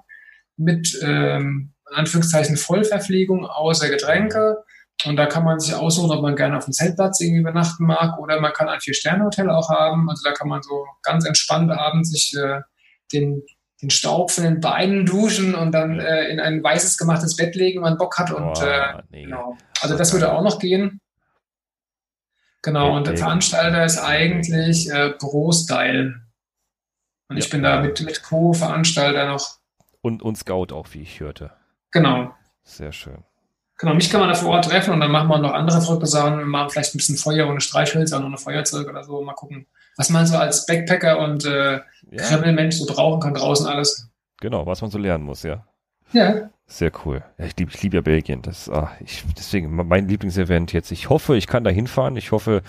mit 0.57 0.97
ähm, 1.03 1.73
Anführungszeichen 1.93 2.57
Vollverpflegung 2.57 3.45
außer 3.45 3.89
Getränke. 3.89 4.63
Und 5.07 5.17
da 5.17 5.27
kann 5.27 5.45
man 5.45 5.59
sich 5.61 5.75
aussuchen, 5.75 6.11
ob 6.11 6.23
man 6.23 6.37
gerne 6.37 6.57
auf 6.57 6.65
dem 6.65 6.73
Zeltplatz 6.73 7.21
irgendwie 7.21 7.41
übernachten 7.41 7.85
mag 7.85 8.19
oder 8.19 8.41
man 8.41 8.53
kann 8.53 8.69
ein 8.69 8.81
Vier-Sterne-Hotel 8.81 9.51
auch 9.51 9.71
haben. 9.71 10.11
Also 10.11 10.23
da 10.25 10.33
kann 10.33 10.49
man 10.49 10.63
so 10.63 10.85
ganz 11.03 11.25
entspannt 11.25 11.71
abends 11.71 12.11
sich 12.11 12.37
äh, 12.37 12.61
den, 13.13 13.43
den 13.81 13.91
Staub 13.91 14.31
von 14.31 14.45
den 14.45 14.61
Beinen 14.61 15.07
duschen 15.07 15.55
und 15.55 15.73
dann 15.73 15.99
äh, 16.01 16.25
in 16.29 16.39
ein 16.39 16.63
weißes 16.63 16.99
gemachtes 16.99 17.37
Bett 17.37 17.55
legen, 17.55 17.79
wenn 17.79 17.91
man 17.91 17.99
Bock 17.99 18.19
hat. 18.19 18.31
Und 18.31 18.59
oh, 18.59 18.65
äh, 18.65 19.03
nee. 19.11 19.25
genau. 19.25 19.57
Also 19.81 19.97
das 19.97 20.13
würde 20.13 20.33
auch 20.33 20.43
noch 20.43 20.59
gehen. 20.59 21.01
Genau, 22.63 22.95
und 22.95 23.07
der 23.07 23.17
Veranstalter 23.17 23.85
ist 23.87 23.99
eigentlich 23.99 24.91
äh, 24.91 25.11
Pro-Style. 25.11 26.21
Und 27.29 27.37
ja. 27.37 27.43
ich 27.43 27.49
bin 27.49 27.63
da 27.63 27.81
mit, 27.81 28.03
mit 28.03 28.23
Co-Veranstalter 28.23 29.27
noch. 29.29 29.61
Und, 30.03 30.23
und 30.23 30.37
Scout 30.37 30.75
auch, 30.75 30.89
wie 30.93 31.01
ich 31.01 31.21
hörte. 31.21 31.53
Genau. 31.91 32.35
Sehr 32.63 32.93
schön. 32.93 33.25
Genau, 33.81 33.95
mich 33.95 34.11
kann 34.11 34.21
man 34.21 34.29
da 34.29 34.35
vor 34.35 34.51
Ort 34.51 34.67
treffen 34.67 34.93
und 34.93 35.01
dann 35.01 35.11
machen 35.11 35.29
wir 35.29 35.39
noch 35.39 35.55
andere 35.55 35.81
verrückte 35.81 36.07
Sachen. 36.07 36.39
Wir 36.39 36.45
machen 36.45 36.69
vielleicht 36.69 36.95
ein 36.95 36.99
bisschen 36.99 37.17
Feuer 37.17 37.49
ohne 37.49 37.63
Streichhölzer 37.63 38.19
und 38.19 38.25
ohne 38.25 38.37
Feuerzeug 38.37 38.87
oder 38.87 39.03
so. 39.05 39.23
Mal 39.23 39.33
gucken, 39.33 39.67
was 39.97 40.11
man 40.11 40.27
so 40.27 40.37
als 40.37 40.67
Backpacker 40.67 41.19
und 41.19 41.47
äh, 41.47 41.73
ja. 41.73 41.83
Kremmelmensch 42.19 42.77
so 42.77 42.85
brauchen 42.85 43.21
kann 43.21 43.33
draußen 43.33 43.67
alles. 43.67 44.11
Genau, 44.39 44.67
was 44.67 44.83
man 44.83 44.91
so 44.91 44.99
lernen 44.99 45.25
muss, 45.25 45.43
ja. 45.45 45.65
Ja. 46.13 46.51
Sehr 46.67 46.93
cool. 47.05 47.25
Ja, 47.39 47.47
ich 47.47 47.57
liebe 47.57 47.71
ich 47.73 47.83
lieb 47.83 47.95
ja 47.95 48.01
Belgien. 48.03 48.43
Das, 48.43 48.69
ah, 48.69 48.93
ich, 49.01 49.25
deswegen 49.37 49.75
mein 49.75 50.09
Lieblingsevent 50.09 50.73
jetzt. 50.73 50.93
Ich 50.93 51.09
hoffe, 51.09 51.37
ich 51.37 51.47
kann 51.47 51.65
da 51.65 51.71
hinfahren. 51.71 52.17
Ich 52.17 52.33
hoffe, 52.33 52.63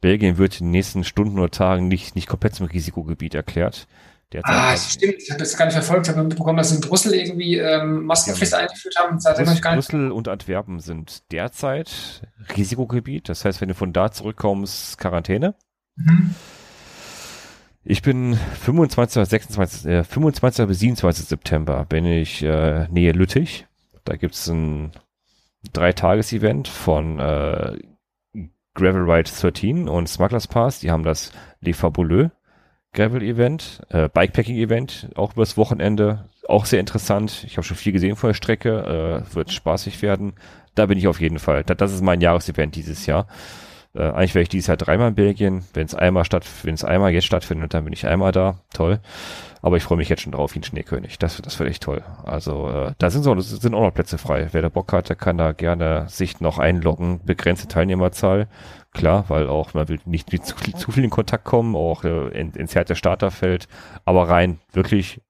Belgien 0.00 0.38
wird 0.38 0.60
in 0.60 0.68
den 0.68 0.72
nächsten 0.72 1.04
Stunden 1.04 1.38
oder 1.38 1.50
Tagen 1.50 1.88
nicht, 1.88 2.16
nicht 2.16 2.26
komplett 2.26 2.54
zum 2.54 2.66
Risikogebiet 2.66 3.34
erklärt. 3.34 3.86
Derzeit 4.34 4.52
ah, 4.52 4.76
stimmt. 4.76 5.22
Ich 5.22 5.30
habe 5.30 5.38
das 5.38 5.56
gar 5.56 5.66
nicht 5.66 5.74
verfolgt. 5.74 6.08
Ich 6.08 6.12
habe 6.12 6.26
mitbekommen, 6.26 6.56
dass 6.56 6.72
in 6.72 6.80
Brüssel 6.80 7.14
irgendwie 7.14 7.56
ähm, 7.56 8.04
Maskenpflicht 8.04 8.50
ja, 8.50 8.58
eingeführt 8.58 8.96
haben. 8.98 9.18
Brüssel, 9.18 9.60
Brüssel 9.60 10.10
und 10.10 10.26
Antwerpen 10.26 10.80
sind 10.80 11.30
derzeit 11.30 12.22
Risikogebiet. 12.56 13.28
Das 13.28 13.44
heißt, 13.44 13.60
wenn 13.60 13.68
du 13.68 13.76
von 13.76 13.92
da 13.92 14.10
zurückkommst, 14.10 14.98
Quarantäne. 14.98 15.54
Mhm. 15.94 16.34
Ich 17.84 18.02
bin 18.02 18.34
25. 18.34 19.24
26, 19.24 19.86
äh, 19.86 20.02
25. 20.02 20.66
bis 20.66 20.80
27. 20.80 21.26
September 21.26 21.84
bin 21.84 22.04
ich 22.04 22.42
äh, 22.42 22.88
Nähe 22.88 23.12
Lüttich. 23.12 23.68
Da 24.04 24.16
gibt 24.16 24.34
es 24.34 24.48
ein 24.48 24.90
Dreitages-Event 25.72 26.66
von 26.66 27.20
äh, 27.20 27.78
Gravel 28.74 29.08
Ride 29.08 29.30
13 29.30 29.88
und 29.88 30.08
Smugglers 30.08 30.48
Pass. 30.48 30.80
Die 30.80 30.90
haben 30.90 31.04
das 31.04 31.30
Les 31.60 31.76
Fabuleux 31.76 32.32
Gravel-Event, 32.94 33.82
äh, 33.90 34.08
Bikepacking-Event, 34.08 35.10
auch 35.14 35.34
übers 35.34 35.56
Wochenende, 35.56 36.24
auch 36.48 36.64
sehr 36.64 36.80
interessant. 36.80 37.44
Ich 37.46 37.56
habe 37.56 37.66
schon 37.66 37.76
viel 37.76 37.92
gesehen 37.92 38.16
von 38.16 38.28
der 38.28 38.34
Strecke, 38.34 39.24
äh, 39.30 39.34
wird 39.34 39.52
spaßig 39.52 40.00
werden. 40.02 40.34
Da 40.74 40.86
bin 40.86 40.98
ich 40.98 41.08
auf 41.08 41.20
jeden 41.20 41.38
Fall. 41.38 41.64
Das, 41.64 41.76
das 41.76 41.92
ist 41.92 42.02
mein 42.02 42.20
Jahresevent 42.20 42.74
dieses 42.76 43.06
Jahr. 43.06 43.26
Äh, 43.94 44.02
eigentlich 44.02 44.34
wäre 44.34 44.42
ich 44.42 44.48
dieses 44.48 44.66
Jahr 44.66 44.76
dreimal 44.76 45.08
in 45.08 45.14
Belgien. 45.14 45.64
Wenn 45.72 45.86
es 45.86 45.94
einmal 45.94 46.24
statt, 46.24 46.44
wenn 46.62 46.74
es 46.74 46.84
einmal 46.84 47.12
jetzt 47.12 47.26
stattfindet, 47.26 47.74
dann 47.74 47.84
bin 47.84 47.92
ich 47.92 48.06
einmal 48.06 48.32
da. 48.32 48.58
Toll. 48.72 49.00
Aber 49.62 49.76
ich 49.76 49.82
freue 49.82 49.98
mich 49.98 50.08
jetzt 50.08 50.22
schon 50.22 50.32
drauf 50.32 50.54
wie 50.54 50.58
ein 50.58 50.64
Schneekönig. 50.64 51.18
Das, 51.18 51.40
das 51.40 51.58
wird 51.58 51.70
echt 51.70 51.82
toll. 51.82 52.02
Also 52.24 52.68
äh, 52.68 52.92
da 52.98 53.10
sind 53.10 53.22
so, 53.22 53.38
sind 53.40 53.74
auch 53.74 53.82
noch 53.82 53.94
Plätze 53.94 54.18
frei. 54.18 54.48
Wer 54.52 54.62
da 54.62 54.68
Bock 54.68 54.92
hat, 54.92 55.08
der 55.08 55.16
kann 55.16 55.38
da 55.38 55.52
gerne 55.52 56.06
sich 56.08 56.40
noch 56.40 56.58
einloggen. 56.58 57.20
Begrenzte 57.24 57.68
Teilnehmerzahl. 57.68 58.48
Klar, 58.94 59.24
weil 59.28 59.48
auch 59.48 59.74
man 59.74 59.88
will 59.88 60.00
nicht 60.06 60.32
mit 60.32 60.46
zu, 60.46 60.54
zu 60.56 60.92
viel 60.92 61.04
in 61.04 61.10
Kontakt 61.10 61.44
kommen, 61.44 61.76
auch 61.76 62.04
äh, 62.04 62.28
in, 62.28 62.52
ins 62.52 62.72
der 62.72 62.94
Starterfeld. 62.94 63.68
Aber 64.06 64.28
rein 64.28 64.60
wirklich 64.72 65.20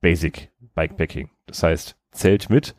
Basic 0.00 0.52
Bikepacking. 0.74 1.30
Das 1.46 1.62
heißt, 1.62 1.96
Zelt 2.12 2.48
mit, 2.48 2.76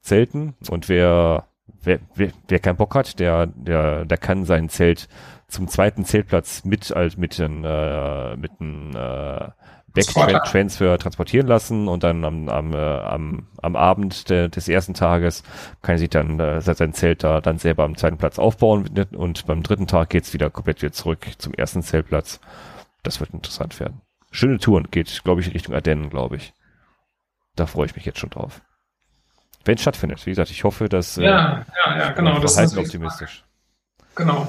Zelten 0.00 0.54
und 0.68 0.88
wer 0.88 1.48
wer, 1.82 2.00
wer, 2.14 2.30
wer 2.48 2.58
keinen 2.58 2.76
Bock 2.76 2.94
hat, 2.94 3.18
der, 3.18 3.46
der, 3.46 4.04
der 4.04 4.18
kann 4.18 4.44
sein 4.44 4.68
Zelt 4.68 5.08
zum 5.48 5.68
zweiten 5.68 6.04
Zeltplatz 6.04 6.64
mit, 6.64 6.90
halt 6.90 7.18
mit, 7.18 7.38
den, 7.38 7.64
äh, 7.64 8.36
mit 8.36 8.52
äh, 8.60 9.48
Backtransfer 9.92 10.98
transportieren 10.98 11.46
lassen 11.46 11.88
und 11.88 12.02
dann 12.04 12.24
am, 12.24 12.48
am, 12.48 12.72
äh, 12.72 12.76
am, 12.76 13.48
am 13.60 13.76
Abend 13.76 14.30
de, 14.30 14.48
des 14.48 14.68
ersten 14.68 14.94
Tages 14.94 15.42
kann 15.82 15.98
sich 15.98 16.10
dann 16.10 16.38
äh, 16.38 16.60
sein 16.60 16.92
Zelt 16.92 17.24
da 17.24 17.40
dann 17.40 17.58
selber 17.58 17.84
am 17.84 17.96
zweiten 17.96 18.18
Platz 18.18 18.38
aufbauen 18.38 18.88
und 19.12 19.46
beim 19.46 19.62
dritten 19.62 19.86
Tag 19.86 20.10
geht's 20.10 20.32
wieder 20.32 20.50
komplett 20.50 20.82
wieder 20.82 20.92
zurück 20.92 21.26
zum 21.38 21.54
ersten 21.54 21.82
Zeltplatz. 21.82 22.40
Das 23.02 23.20
wird 23.20 23.30
interessant 23.30 23.78
werden. 23.80 24.00
Schöne 24.30 24.58
Touren, 24.58 24.88
geht, 24.90 25.24
glaube 25.24 25.40
ich, 25.40 25.52
Richtung 25.52 25.74
Ardennen, 25.74 26.10
glaube 26.10 26.36
ich. 26.36 26.52
Da 27.56 27.66
freue 27.66 27.86
ich 27.86 27.96
mich 27.96 28.04
jetzt 28.04 28.20
schon 28.20 28.30
drauf. 28.30 28.60
Wenn 29.64 29.74
es 29.74 29.82
stattfindet. 29.82 30.24
Wie 30.24 30.30
gesagt, 30.30 30.50
ich 30.50 30.64
hoffe, 30.64 30.88
dass. 30.88 31.18
Äh, 31.18 31.24
ja, 31.24 31.66
ja, 31.84 31.98
ja, 31.98 32.12
genau. 32.12 32.38
Das 32.38 32.56
ist 32.56 32.78
optimistisch. 32.78 33.44
Genau 34.14 34.48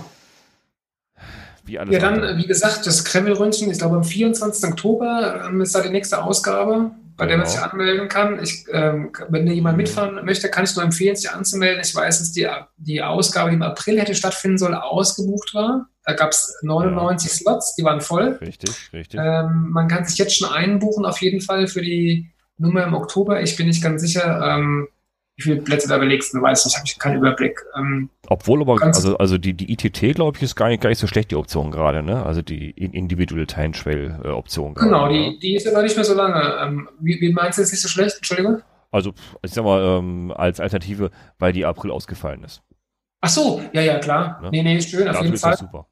wie 1.66 1.80
alles. 1.80 1.93
Ja, 1.93 1.99
dann, 1.99 2.16
andere. 2.16 2.38
wie 2.38 2.47
gesagt, 2.47 2.86
das 2.86 3.03
Kreml-Röntgen, 3.05 3.70
ich 3.72 3.78
glaube 3.78 3.97
am 3.97 4.03
24. 4.03 4.70
Oktober 4.70 5.45
ähm, 5.47 5.62
ist 5.62 5.76
da 5.76 5.82
die 5.82 5.89
nächste 5.89 6.24
Ausgabe, 6.24 6.91
bei 7.18 7.26
genau. 7.26 7.28
der 7.28 7.38
man 7.38 7.45
sich 7.45 7.55
genau. 7.55 7.72
anmelden 7.72 8.07
kann. 8.07 8.43
Ich, 8.43 8.66
ähm, 8.72 9.12
wenn 9.30 9.47
jemand 9.47 9.78
mitfahren 9.78 10.26
möchte, 10.26 10.49
kann 10.49 10.64
ich 10.64 10.76
nur 10.76 10.84
empfehlen, 10.84 11.16
sich 11.16 11.30
anzumelden. 11.30 11.82
Ich 11.84 11.93
weiß, 11.93 12.20
dass 12.20 12.32
die, 12.32 12.47
die 12.78 13.01
Ausgabe, 13.01 13.49
die 13.49 13.55
im 13.55 13.62
April 13.62 13.99
hätte 13.99 14.16
stattfinden 14.16 14.57
sollen, 14.57 14.74
ausgebucht 14.74 15.53
war. 15.53 15.88
Da 16.03 16.14
gab 16.14 16.32
es 16.32 16.57
99 16.64 17.30
ja. 17.30 17.38
Slots, 17.38 17.76
die 17.76 17.84
waren 17.84 18.01
voll. 18.01 18.39
Richtig, 18.41 18.72
richtig. 18.91 19.20
Ähm, 19.24 19.70
man 19.72 19.88
kann 19.88 20.05
sich 20.05 20.18
jetzt 20.18 20.38
schon 20.38 20.49
einbuchen, 20.49 21.05
auf 21.05 21.22
jeden 21.22 21.41
Fall 21.41 21.68
für 21.68 21.82
die 21.82 22.32
Nummer 22.57 22.84
im 22.84 22.93
Oktober. 22.93 23.41
Ich 23.41 23.55
bin 23.55 23.68
nicht 23.68 23.84
ganz 23.84 24.01
sicher. 24.01 24.41
Ähm, 24.43 24.88
wie 25.41 25.49
viele 25.49 25.61
Plätze 25.61 25.87
da 25.87 25.97
belegst, 25.97 26.33
du 26.33 26.41
weißt, 26.41 26.65
das 26.65 26.75
habe 26.75 26.85
ich 26.85 26.97
keinen 26.99 27.17
Überblick. 27.17 27.59
Ähm, 27.77 28.09
Obwohl 28.27 28.61
aber, 28.61 28.81
also, 28.81 29.17
also 29.17 29.37
die, 29.37 29.53
die 29.53 29.71
ITT, 29.73 30.15
glaube 30.15 30.37
ich, 30.37 30.43
ist 30.43 30.55
gar 30.55 30.69
nicht, 30.69 30.81
gar 30.81 30.89
nicht 30.89 30.99
so 30.99 31.07
schlecht, 31.07 31.31
die 31.31 31.35
Option 31.35 31.71
gerade, 31.71 32.03
ne? 32.03 32.25
Also 32.25 32.41
die 32.41 32.71
individuelle 32.71 33.47
Time 33.47 33.71
Trail 33.71 34.19
äh, 34.23 34.29
Option. 34.29 34.75
Genau, 34.75 35.09
die, 35.09 35.39
die 35.39 35.55
ist 35.55 35.67
aber 35.67 35.83
nicht 35.83 35.95
mehr 35.95 36.05
so 36.05 36.13
lange. 36.13 36.57
Ähm, 36.61 36.89
wie, 36.99 37.19
wie 37.19 37.33
meinst 37.33 37.57
du, 37.57 37.63
ist 37.63 37.71
nicht 37.71 37.81
so 37.81 37.87
schlecht? 37.87 38.17
Entschuldigung? 38.17 38.61
Also, 38.91 39.13
ich 39.41 39.51
sag 39.51 39.63
mal, 39.63 39.99
ähm, 39.99 40.33
als 40.35 40.59
Alternative, 40.59 41.11
weil 41.39 41.53
die 41.53 41.65
April 41.65 41.91
ausgefallen 41.91 42.43
ist. 42.43 42.61
Ach 43.21 43.29
so, 43.29 43.61
ja, 43.73 43.81
ja, 43.81 43.99
klar. 43.99 44.41
Ne? 44.41 44.49
Nee, 44.51 44.63
nee, 44.63 44.81
schön, 44.81 45.07
auf 45.07 45.21
jeden 45.21 45.37
Fall. 45.37 45.57
super. 45.57 45.87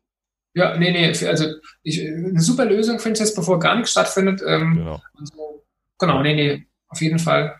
Ja, 0.56 0.78
nee, 0.78 0.92
nee, 0.92 1.28
also 1.28 1.46
ich, 1.84 2.02
eine 2.02 2.40
super 2.40 2.66
Lösung 2.66 3.00
finde 3.00 3.18
ich 3.18 3.20
jetzt, 3.20 3.36
bevor 3.36 3.60
gar 3.60 3.76
nichts 3.76 3.92
stattfindet. 3.92 4.42
Ähm, 4.46 4.76
genau. 4.76 5.02
So. 5.24 5.64
Genau, 6.00 6.22
nee, 6.22 6.34
nee, 6.34 6.68
auf 6.90 7.02
jeden 7.02 7.20
Fall. 7.20 7.56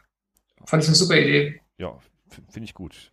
Fand 0.66 0.84
ich 0.84 0.90
eine 0.90 0.96
super 0.96 1.16
Idee 1.16 1.62
ja, 1.80 1.98
finde 2.50 2.66
ich 2.66 2.74
gut. 2.74 3.12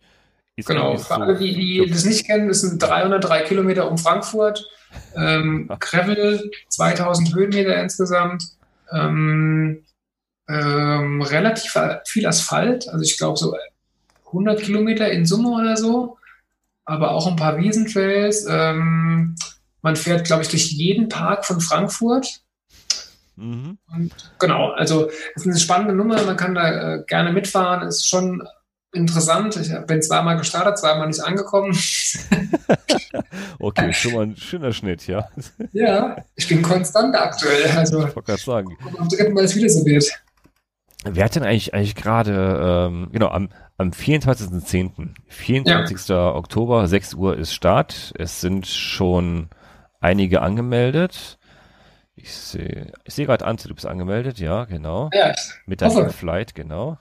Ist 0.55 0.67
genau, 0.67 0.97
für 0.97 1.15
alle, 1.15 1.37
die, 1.37 1.53
die 1.53 1.89
das 1.89 2.05
nicht 2.05 2.25
kennen, 2.25 2.47
das 2.47 2.61
sind 2.61 2.81
303 2.81 3.43
Kilometer 3.43 3.89
um 3.89 3.97
Frankfurt, 3.97 4.67
ähm, 5.15 5.69
Gravel, 5.79 6.51
2000 6.69 7.33
Höhenmeter 7.33 7.79
insgesamt, 7.81 8.43
ähm, 8.91 9.85
ähm, 10.49 11.21
relativ 11.21 11.77
viel 12.07 12.25
Asphalt, 12.25 12.87
also 12.89 13.03
ich 13.03 13.17
glaube 13.17 13.37
so 13.37 13.55
100 14.27 14.61
Kilometer 14.61 15.09
in 15.11 15.25
Summe 15.25 15.49
oder 15.49 15.77
so, 15.77 16.17
aber 16.85 17.11
auch 17.11 17.27
ein 17.27 17.35
paar 17.35 17.57
Wiesentrails. 17.57 18.45
Ähm, 18.49 19.35
man 19.81 19.95
fährt, 19.95 20.25
glaube 20.25 20.43
ich, 20.43 20.49
durch 20.49 20.71
jeden 20.71 21.09
Park 21.09 21.45
von 21.45 21.61
Frankfurt. 21.61 22.41
Mhm. 23.37 23.77
Und 23.93 24.33
genau, 24.39 24.71
also 24.71 25.09
es 25.35 25.43
ist 25.43 25.47
eine 25.47 25.57
spannende 25.57 25.93
Nummer, 25.93 26.21
man 26.23 26.37
kann 26.37 26.55
da 26.55 26.95
äh, 26.95 27.03
gerne 27.05 27.31
mitfahren, 27.31 27.87
ist 27.87 28.07
schon 28.07 28.47
interessant. 28.93 29.55
Ich 29.57 29.71
bin 29.85 30.01
zweimal 30.01 30.37
gestartet, 30.37 30.79
zweimal 30.79 31.07
nicht 31.07 31.21
angekommen. 31.21 31.77
okay, 33.59 33.93
schon 33.93 34.13
mal 34.13 34.23
ein 34.23 34.37
schöner 34.37 34.73
Schnitt, 34.73 35.07
ja. 35.07 35.29
ja, 35.71 36.17
ich 36.35 36.47
bin 36.47 36.61
konstant 36.61 37.15
aktuell. 37.15 37.69
Also, 37.77 37.99
ich 37.99 38.15
wollte 38.15 38.23
gerade 38.23 38.41
sagen. 38.41 38.77
Am 38.97 39.07
dritten 39.07 39.33
Mal 39.33 39.43
es 39.43 39.55
wieder 39.55 39.69
so 39.69 39.85
wird. 39.85 40.05
Wer 41.05 41.25
hat 41.25 41.35
denn 41.35 41.43
eigentlich, 41.43 41.73
eigentlich 41.73 41.95
gerade, 41.95 42.87
ähm, 42.89 43.09
genau, 43.11 43.27
am, 43.27 43.49
am 43.77 43.91
24.10., 43.91 45.09
24. 45.27 46.07
Ja. 46.09 46.33
Oktober, 46.33 46.87
6 46.87 47.13
Uhr 47.13 47.37
ist 47.37 47.53
Start. 47.53 48.13
Es 48.17 48.41
sind 48.41 48.65
schon 48.65 49.49
einige 49.99 50.41
angemeldet. 50.41 51.36
Ich 52.19 52.33
sehe, 52.33 52.91
ich 53.05 53.13
sehe 53.13 53.27
gerade 53.27 53.45
Ante, 53.45 53.67
du 53.67 53.75
bist 53.75 53.85
angemeldet, 53.85 54.39
ja, 54.39 54.65
genau. 54.65 55.11
Ja, 55.13 55.33
Mit 55.67 55.81
deinem 55.81 56.09
Flight, 56.09 56.55
genau. 56.55 56.97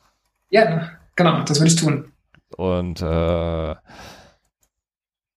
Ja, 0.50 0.90
genau, 1.16 1.42
das 1.42 1.58
würde 1.58 1.72
ich 1.72 1.76
tun. 1.76 2.12
Und 2.56 3.00
äh, 3.00 3.74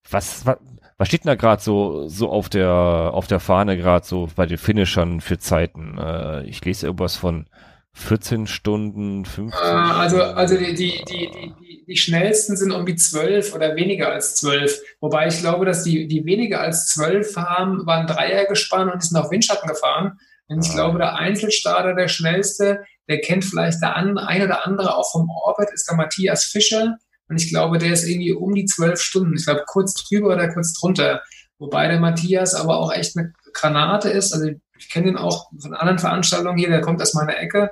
was, 0.09 0.45
was, 0.45 0.57
was 0.97 1.07
steht 1.07 1.23
denn 1.23 1.29
da 1.29 1.35
gerade 1.35 1.61
so, 1.61 2.09
so 2.09 2.29
auf 2.29 2.49
der, 2.49 2.69
auf 2.69 3.27
der 3.27 3.39
Fahne 3.39 3.77
gerade 3.77 4.05
so 4.05 4.27
bei 4.35 4.45
den 4.45 4.57
Finishern 4.57 5.21
für 5.21 5.39
Zeiten? 5.39 5.97
Äh, 5.97 6.43
ich 6.43 6.63
lese 6.65 6.87
irgendwas 6.87 7.15
von 7.15 7.47
14 7.93 8.47
Stunden, 8.47 9.23
15 9.23 9.61
äh, 9.61 9.65
Also, 9.65 10.21
also 10.21 10.57
die, 10.57 10.75
die, 10.75 11.03
die, 11.07 11.29
die, 11.31 11.53
die 11.59 11.68
schnellsten 11.97 12.57
sind 12.57 12.71
irgendwie 12.71 12.95
12 12.95 13.53
oder 13.53 13.75
weniger 13.75 14.11
als 14.11 14.35
12. 14.35 14.79
Wobei 14.99 15.27
ich 15.27 15.39
glaube, 15.39 15.65
dass 15.65 15.83
die, 15.83 16.07
die 16.07 16.25
weniger 16.25 16.61
als 16.61 16.87
12 16.87 17.35
haben, 17.35 17.85
waren 17.85 18.07
Dreier 18.07 18.45
gespannt 18.45 18.93
und 18.93 19.03
sind 19.03 19.17
auf 19.17 19.31
Windschatten 19.31 19.69
gefahren. 19.69 20.19
Und 20.47 20.65
ich 20.65 20.71
ah. 20.71 20.75
glaube, 20.75 20.97
der 20.97 21.15
Einzelstarter, 21.15 21.93
der 21.93 22.07
schnellste, 22.07 22.83
der 23.07 23.21
kennt 23.21 23.45
vielleicht 23.45 23.81
der 23.81 23.95
ein 23.95 24.17
oder 24.17 24.65
andere 24.65 24.95
auch 24.95 25.11
vom 25.11 25.29
Orbit, 25.29 25.69
ist 25.73 25.89
der 25.89 25.97
Matthias 25.97 26.45
Fischer. 26.45 26.97
Und 27.27 27.41
ich 27.41 27.49
glaube, 27.49 27.77
der 27.77 27.93
ist 27.93 28.07
irgendwie 28.07 28.33
um 28.33 28.53
die 28.53 28.65
12 28.65 28.99
Stunden. 28.99 29.35
Ich 29.35 29.45
glaube, 29.45 29.63
kurz 29.67 29.93
drüber 29.93 30.33
oder 30.33 30.51
kurz 30.51 30.73
drunter. 30.73 31.21
Wobei 31.59 31.87
der 31.87 31.99
Matthias 31.99 32.55
aber 32.55 32.77
auch 32.77 32.91
echt 32.91 33.17
eine 33.17 33.33
Granate 33.53 34.09
ist. 34.09 34.33
Also 34.33 34.49
ich 34.77 34.89
kenne 34.89 35.09
ihn 35.09 35.17
auch 35.17 35.49
von 35.59 35.73
anderen 35.73 35.99
Veranstaltungen 35.99 36.57
hier, 36.57 36.69
der 36.69 36.81
kommt 36.81 37.01
aus 37.01 37.13
meiner 37.13 37.37
Ecke. 37.37 37.69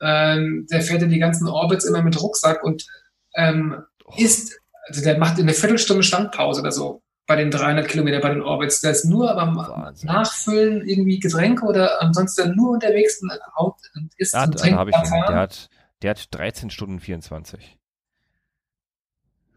Ähm, 0.00 0.66
der 0.70 0.82
fährt 0.82 1.02
in 1.02 1.10
die 1.10 1.18
ganzen 1.18 1.48
Orbits 1.48 1.84
immer 1.84 2.02
mit 2.02 2.20
Rucksack 2.20 2.62
und 2.62 2.86
ähm, 3.34 3.82
ist, 4.16 4.58
also 4.88 5.02
der 5.02 5.18
macht 5.18 5.38
in 5.38 5.44
einer 5.44 5.54
Viertelstunde 5.54 6.02
Standpause 6.02 6.60
oder 6.60 6.72
so 6.72 7.02
bei 7.26 7.36
den 7.36 7.50
300 7.50 7.86
Kilometer 7.86 8.20
bei 8.20 8.30
den 8.30 8.40
Orbits. 8.40 8.80
Der 8.80 8.90
ist 8.90 9.04
nur 9.04 9.34
beim 9.34 9.54
Wahnsinn. 9.54 10.08
Nachfüllen 10.08 10.88
irgendwie 10.88 11.20
Getränke 11.20 11.66
oder 11.66 12.02
ansonsten 12.02 12.56
nur 12.56 12.72
unterwegs 12.72 13.22
und, 13.22 14.10
isst 14.16 14.34
ja, 14.34 14.44
und 14.44 14.58
trinkt. 14.58 14.80
Ich 14.88 15.10
der, 15.10 15.36
hat, 15.36 15.68
der 16.02 16.10
hat 16.10 16.34
13 16.34 16.70
Stunden 16.70 17.00
24. 17.00 17.76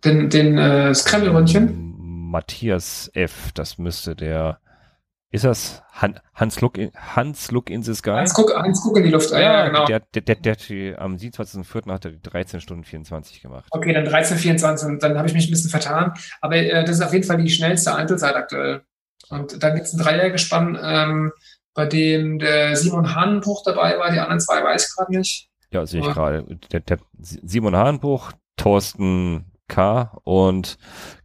Den, 0.04 0.30
den 0.30 0.58
äh, 0.58 0.94
Scramble-Röntchen? 0.94 1.92
Matthias 2.30 3.10
F., 3.14 3.52
das 3.54 3.78
müsste 3.78 4.16
der 4.16 4.60
ist 5.32 5.46
das 5.46 5.82
Han, 5.94 6.20
Hans, 6.36 6.60
Look 6.60 6.78
in, 6.78 6.92
Hans 6.94 7.52
Look 7.52 7.70
in 7.70 7.84
the 7.84 7.96
Sky? 7.96 8.12
Hans 8.12 8.34
Guck, 8.34 8.54
Hans 8.54 8.82
Guck 8.82 8.98
in 8.98 9.04
die 9.04 9.10
Luft, 9.10 9.32
ja, 9.32 9.40
ja 9.40 9.68
genau. 9.68 9.86
Der, 9.86 10.02
der, 10.02 10.22
der, 10.22 10.36
der, 10.36 10.56
der 10.56 11.02
am 11.02 11.16
27.04. 11.16 11.92
hat 11.92 12.06
er 12.06 12.12
13 12.12 12.60
Stunden 12.60 12.84
24 12.84 13.42
gemacht. 13.42 13.68
Okay, 13.72 13.94
dann 13.94 14.06
13, 14.06 14.38
24, 14.38 15.00
dann 15.00 15.18
habe 15.18 15.28
ich 15.28 15.34
mich 15.34 15.48
ein 15.48 15.52
bisschen 15.52 15.70
vertan. 15.70 16.14
Aber 16.42 16.58
äh, 16.58 16.84
das 16.84 16.98
ist 16.98 17.02
auf 17.02 17.14
jeden 17.14 17.26
Fall 17.26 17.38
die 17.38 17.50
schnellste 17.50 17.96
Einzelzeit 17.96 18.36
aktuell. 18.36 18.82
Und 19.30 19.64
dann 19.64 19.76
gibt 19.76 19.88
es 19.88 19.94
ein 19.94 20.00
Dreiergespann, 20.00 20.78
ähm, 20.82 21.32
bei 21.74 21.86
dem 21.86 22.38
der 22.40 22.76
Simon 22.76 23.16
Hahnenbruch 23.16 23.64
dabei 23.64 23.98
war, 23.98 24.12
die 24.12 24.20
anderen 24.20 24.42
zwei 24.42 24.62
weiß 24.62 24.90
ich 24.90 24.96
gerade 24.96 25.18
nicht. 25.18 25.50
Ja, 25.72 25.86
sehe 25.86 26.02
ich 26.02 26.08
gerade. 26.08 26.44
Der, 26.74 26.82
der 26.82 27.00
Simon 27.18 27.78
Hahnenbruch, 27.78 28.34
Thorsten 28.58 29.46
K. 29.70 30.18
und 30.24 30.78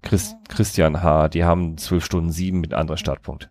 Christ, 0.03 0.37
Christian 0.49 1.03
H., 1.03 1.29
die 1.29 1.43
haben 1.43 1.77
12 1.77 2.05
Stunden 2.05 2.31
7 2.31 2.61
mit 2.61 2.73
anderem 2.73 2.97
Startpunkt. 2.97 3.51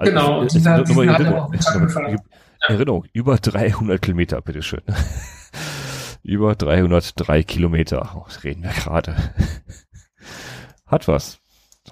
Also 0.00 0.12
genau, 0.14 0.42
es, 0.42 0.54
dieser, 0.54 0.78
nur 0.78 1.04
Erinnerung, 1.04 1.52
Erinnerung, 1.52 2.16
Erinnerung, 2.66 3.04
über 3.12 3.36
300 3.36 4.00
Kilometer, 4.00 4.40
bitteschön. 4.40 4.80
über 6.22 6.54
303 6.54 7.42
Kilometer, 7.42 8.16
oh, 8.16 8.24
reden 8.42 8.62
wir 8.62 8.70
gerade. 8.70 9.14
Hat 10.86 11.06
was. 11.06 11.38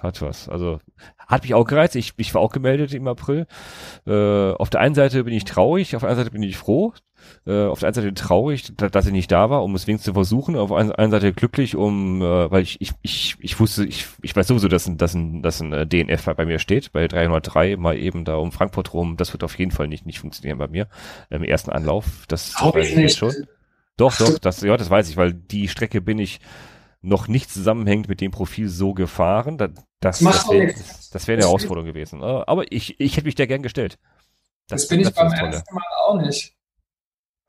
Hat 0.01 0.23
was. 0.23 0.49
Also 0.49 0.79
hat 1.27 1.43
mich 1.43 1.53
auch 1.53 1.65
gereizt. 1.65 1.95
Ich, 1.95 2.13
ich 2.17 2.33
war 2.33 2.41
auch 2.41 2.51
gemeldet 2.51 2.95
im 2.95 3.07
April. 3.07 3.45
Äh, 4.07 4.53
auf 4.53 4.71
der 4.71 4.81
einen 4.81 4.95
Seite 4.95 5.23
bin 5.23 5.33
ich 5.35 5.43
traurig, 5.43 5.95
auf 5.95 6.01
der 6.01 6.09
anderen 6.09 6.25
Seite 6.25 6.33
bin 6.33 6.41
ich 6.41 6.57
froh. 6.57 6.93
Äh, 7.45 7.65
auf 7.65 7.79
der 7.79 7.87
einen 7.87 7.93
Seite 7.95 8.13
traurig, 8.13 8.71
da, 8.75 8.89
dass 8.89 9.05
ich 9.05 9.11
nicht 9.11 9.31
da 9.31 9.49
war, 9.49 9.63
um 9.63 9.75
es 9.75 9.87
wenigstens 9.87 10.05
zu 10.05 10.13
versuchen. 10.13 10.55
Auf 10.55 10.69
der 10.69 10.99
einen 10.99 11.11
Seite 11.11 11.33
glücklich, 11.33 11.75
um, 11.75 12.21
äh, 12.21 12.51
weil 12.51 12.63
ich, 12.63 12.79
ich, 12.81 12.91
ich, 13.01 13.37
ich 13.39 13.59
wusste, 13.59 13.85
ich, 13.85 14.07
ich 14.21 14.35
weiß 14.35 14.47
sowieso, 14.47 14.67
dass 14.67 14.87
ein, 14.87 14.97
dass 14.97 15.13
ein, 15.13 15.41
dass 15.41 15.61
ein 15.61 15.73
äh, 15.73 15.87
DNF 15.87 16.25
bei 16.35 16.45
mir 16.45 16.59
steht, 16.59 16.91
bei 16.91 17.07
303 17.07 17.77
mal 17.77 17.97
eben 17.97 18.25
da 18.25 18.35
um 18.35 18.51
Frankfurt 18.51 18.93
rum. 18.93 19.17
Das 19.17 19.33
wird 19.33 19.43
auf 19.43 19.57
jeden 19.57 19.71
Fall 19.71 19.87
nicht, 19.87 20.05
nicht 20.05 20.19
funktionieren 20.19 20.57
bei 20.57 20.67
mir 20.67 20.87
im 21.29 21.43
ersten 21.43 21.71
Anlauf. 21.71 22.25
Das 22.27 22.53
weiß 22.55 22.89
ich 22.89 22.95
nicht. 22.95 23.17
schon. 23.17 23.33
Doch, 23.97 24.15
doch, 24.15 24.39
das, 24.39 24.61
ja, 24.61 24.77
das 24.77 24.89
weiß 24.89 25.09
ich, 25.09 25.17
weil 25.17 25.33
die 25.33 25.67
Strecke 25.67 25.99
bin 25.99 26.19
ich 26.19 26.39
noch 27.01 27.27
nicht 27.27 27.49
zusammenhängt 27.49 28.09
mit 28.09 28.21
dem 28.21 28.31
Profil 28.31 28.69
so 28.69 28.93
gefahren. 28.93 29.57
Das, 29.57 29.71
das, 29.99 30.19
das 30.19 30.49
wäre 30.49 30.73
wär 31.11 31.35
eine 31.35 31.43
Herausforderung 31.43 31.85
gewesen. 31.85 32.21
Äh, 32.21 32.25
aber 32.25 32.71
ich, 32.71 32.99
ich 32.99 33.17
hätte 33.17 33.25
mich 33.25 33.35
da 33.35 33.45
gern 33.45 33.63
gestellt. 33.63 33.97
Das, 34.67 34.83
das 34.83 34.89
bin 34.89 35.01
ich 35.01 35.13
beim 35.13 35.31
ersten 35.31 35.73
Mal 35.73 35.83
auch 36.05 36.21
nicht. 36.21 36.55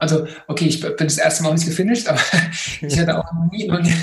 Also, 0.01 0.27
okay, 0.49 0.65
ich 0.65 0.81
bin 0.81 0.95
das 0.99 1.19
erste 1.19 1.43
Mal 1.43 1.53
nicht 1.53 1.67
gefinisht, 1.67 2.09
aber 2.09 2.19
ich 2.81 2.99
hatte 2.99 3.19
auch 3.19 3.33
noch 3.35 3.51
nie, 3.53 3.69
noch 3.69 3.81
nie, 3.81 3.95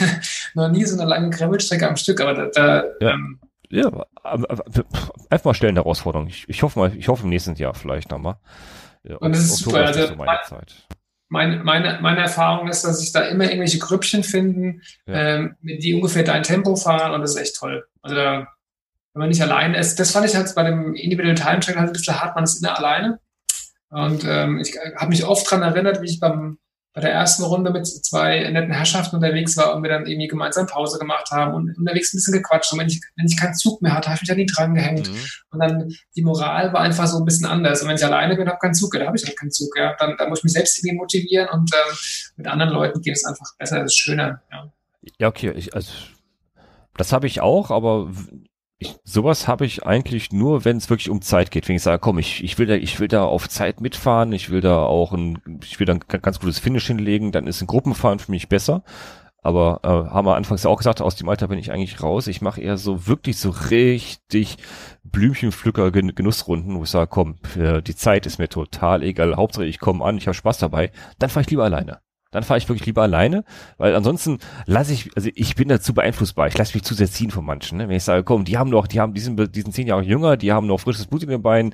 noch 0.53 0.69
nie 0.69 0.85
so 0.85 0.97
eine 0.97 1.09
lange 1.09 1.31
Gravelstrecke 1.31 1.89
am 1.89 1.95
Stück, 1.95 2.21
aber 2.21 2.35
da, 2.35 2.45
da 2.53 2.83
ja. 3.01 3.13
Ähm, 3.13 3.39
ja, 3.69 3.91
einfach 4.23 5.45
mal 5.45 5.53
stellen 5.55 5.75
Herausforderung. 5.75 6.27
Ich, 6.27 6.47
ich 6.47 6.61
hoffe 6.61 6.79
mal, 6.79 6.95
ich 6.95 7.07
hoffe 7.07 7.23
im 7.23 7.29
nächsten 7.29 7.55
Jahr 7.55 7.73
vielleicht 7.73 8.11
nochmal. 8.11 8.35
Ja, 9.03 9.17
und 9.17 9.33
das 9.33 9.43
ist 9.43 9.57
super. 9.57 9.85
Also, 9.85 10.05
so 10.05 10.15
meine, 10.15 10.39
meine, 11.29 11.63
meine, 11.63 11.99
meine 11.99 12.21
Erfahrung 12.21 12.67
ist, 12.67 12.83
dass 12.83 12.99
sich 12.99 13.11
da 13.11 13.21
immer 13.21 13.45
irgendwelche 13.45 13.79
Grüppchen 13.79 14.23
finden, 14.23 14.83
ja. 15.07 15.13
ähm, 15.15 15.55
die 15.61 15.95
ungefähr 15.95 16.23
dein 16.23 16.43
Tempo 16.43 16.75
fahren 16.75 17.13
und 17.13 17.21
das 17.21 17.35
ist 17.35 17.41
echt 17.41 17.57
toll. 17.57 17.85
Also 18.01 18.15
da, 18.15 18.47
wenn 19.13 19.19
man 19.19 19.29
nicht 19.29 19.41
alleine 19.41 19.77
ist, 19.77 19.99
das 19.99 20.11
fand 20.11 20.27
ich 20.27 20.35
halt 20.35 20.53
bei 20.55 20.63
dem 20.63 20.93
individuellen 20.93 21.35
Time 21.35 21.59
Track 21.59 21.75
halt 21.75 21.89
ein 21.89 21.93
bisschen 21.93 22.21
hart, 22.21 22.35
man 22.35 22.43
ist 22.43 22.61
immer 22.61 22.77
alleine. 22.77 23.19
Und 23.89 24.23
ähm, 24.25 24.59
ich 24.59 24.75
habe 24.97 25.09
mich 25.09 25.25
oft 25.25 25.49
dran 25.49 25.61
erinnert, 25.61 26.01
wie 26.01 26.07
ich 26.07 26.19
beim, 26.19 26.57
bei 26.93 27.01
der 27.01 27.11
ersten 27.11 27.43
Runde 27.43 27.71
mit 27.71 27.87
zwei 27.87 28.49
netten 28.49 28.73
Herrschaften 28.73 29.15
unterwegs 29.15 29.55
war 29.55 29.75
und 29.75 29.83
wir 29.83 29.89
dann 29.89 30.05
irgendwie 30.05 30.27
gemeinsam 30.27 30.67
Pause 30.67 30.99
gemacht 30.99 31.29
haben 31.31 31.53
und 31.53 31.77
unterwegs 31.77 32.13
ein 32.13 32.17
bisschen 32.17 32.33
gequatscht. 32.33 32.73
Und 32.73 32.79
wenn 32.79 32.87
ich, 32.87 32.99
wenn 33.15 33.27
ich 33.27 33.37
keinen 33.37 33.53
Zug 33.53 33.81
mehr 33.81 33.93
hatte, 33.93 34.09
habe 34.09 34.15
ich 34.15 34.21
mich 34.21 34.31
an 34.31 34.37
die 34.37 34.45
dran 34.45 34.75
gehängt. 34.75 35.09
Mhm. 35.09 35.25
Und 35.51 35.59
dann 35.59 35.93
die 36.15 36.23
Moral 36.23 36.73
war 36.73 36.81
einfach 36.81 37.07
so 37.07 37.17
ein 37.17 37.25
bisschen 37.25 37.45
anders. 37.45 37.81
Und 37.81 37.87
wenn 37.87 37.95
ich 37.95 38.05
alleine 38.05 38.35
bin, 38.35 38.47
habe 38.47 38.59
keinen 38.59 38.73
Zug, 38.73 38.91
da 38.91 39.05
habe 39.05 39.15
ich 39.15 39.25
halt 39.25 39.37
keinen 39.37 39.51
Zug. 39.51 39.69
Ja. 39.77 39.95
Dann, 39.99 40.15
dann 40.17 40.29
muss 40.29 40.39
ich 40.39 40.43
mich 40.43 40.53
selbst 40.53 40.77
irgendwie 40.79 40.97
motivieren 40.97 41.47
und 41.49 41.71
ähm, 41.73 41.97
mit 42.35 42.47
anderen 42.47 42.73
Leuten 42.73 43.01
geht 43.01 43.15
es 43.15 43.25
einfach 43.25 43.53
besser, 43.57 43.79
das 43.79 43.93
ist 43.93 43.97
schöner. 43.97 44.41
Ja, 44.51 44.71
ja 45.19 45.27
okay. 45.27 45.53
Ich, 45.55 45.73
also, 45.73 45.91
das 46.97 47.13
habe 47.13 47.27
ich 47.27 47.39
auch, 47.39 47.71
aber 47.71 48.11
ich, 48.79 48.95
sowas 49.03 49.47
habe 49.47 49.65
ich 49.65 49.85
eigentlich 49.85 50.31
nur, 50.31 50.63
wenn 50.63 50.77
es 50.77 50.89
wirklich 50.89 51.09
um 51.09 51.21
Zeit 51.21 51.49
geht. 51.51 51.67
Wenn 51.67 51.75
ich 51.75 51.81
sage, 51.81 51.99
komm, 51.99 52.19
ich, 52.19 52.43
ich 52.43 52.59
will 52.59 52.67
da, 52.67 52.75
ich 52.75 52.99
will 52.99 53.07
da 53.07 53.25
auf 53.25 53.49
Zeit 53.49 53.81
mitfahren, 53.81 54.31
ich 54.33 54.49
will 54.49 54.61
da 54.61 54.83
auch 54.83 55.13
ein, 55.13 55.59
ich 55.63 55.79
will 55.79 55.87
da 55.87 55.93
ein 55.93 56.21
ganz 56.21 56.39
gutes 56.39 56.59
Finish 56.59 56.87
hinlegen, 56.87 57.31
dann 57.31 57.47
ist 57.47 57.61
ein 57.61 57.67
Gruppenfahren 57.67 58.19
für 58.19 58.31
mich 58.31 58.49
besser. 58.49 58.83
Aber 59.41 59.79
äh, 59.83 59.87
haben 59.87 60.27
wir 60.27 60.35
anfangs 60.35 60.65
auch 60.65 60.77
gesagt, 60.77 61.01
aus 61.01 61.15
dem 61.15 61.29
Alter 61.29 61.47
bin 61.47 61.57
ich 61.57 61.71
eigentlich 61.71 62.03
raus. 62.03 62.27
Ich 62.27 62.41
mache 62.41 62.61
eher 62.61 62.77
so 62.77 63.07
wirklich 63.07 63.37
so 63.37 63.49
richtig 63.49 64.57
Blümchenpflücker 65.03 65.91
Genussrunden, 65.91 66.77
wo 66.77 66.83
ich 66.83 66.89
sage, 66.89 67.07
komm, 67.07 67.37
die 67.55 67.95
Zeit 67.95 68.25
ist 68.25 68.39
mir 68.39 68.49
total 68.49 69.03
egal. 69.03 69.37
Hauptsache 69.37 69.65
ich 69.65 69.79
komme 69.79 70.03
an, 70.03 70.17
ich 70.17 70.27
habe 70.27 70.35
Spaß 70.35 70.57
dabei. 70.57 70.91
Dann 71.17 71.29
fahre 71.29 71.43
ich 71.43 71.49
lieber 71.49 71.63
alleine. 71.63 72.01
Dann 72.31 72.43
fahre 72.43 72.57
ich 72.57 72.67
wirklich 72.67 72.85
lieber 72.85 73.03
alleine, 73.03 73.43
weil 73.77 73.95
ansonsten 73.95 74.39
lasse 74.65 74.93
ich, 74.93 75.09
also 75.15 75.29
ich 75.33 75.55
bin 75.55 75.69
dazu 75.69 75.93
beeinflussbar. 75.93 76.47
Ich 76.47 76.57
lasse 76.57 76.75
mich 76.75 76.83
zu 76.83 76.93
sehr 76.93 77.09
ziehen 77.09 77.31
von 77.31 77.45
manchen. 77.45 77.77
Ne? 77.77 77.87
Wenn 77.87 77.95
ich 77.95 78.03
sage, 78.03 78.23
komm, 78.23 78.45
die 78.45 78.57
haben 78.57 78.69
noch, 78.69 78.87
die 78.87 78.99
haben 78.99 79.13
diesen, 79.13 79.51
diesen 79.51 79.71
zehn 79.71 79.87
Jahre 79.87 80.03
jünger, 80.03 80.37
die 80.37 80.51
haben 80.51 80.67
noch 80.67 80.79
frisches 80.79 81.07
Blut 81.07 81.23
in 81.23 81.29
den 81.29 81.41
Beinen, 81.41 81.73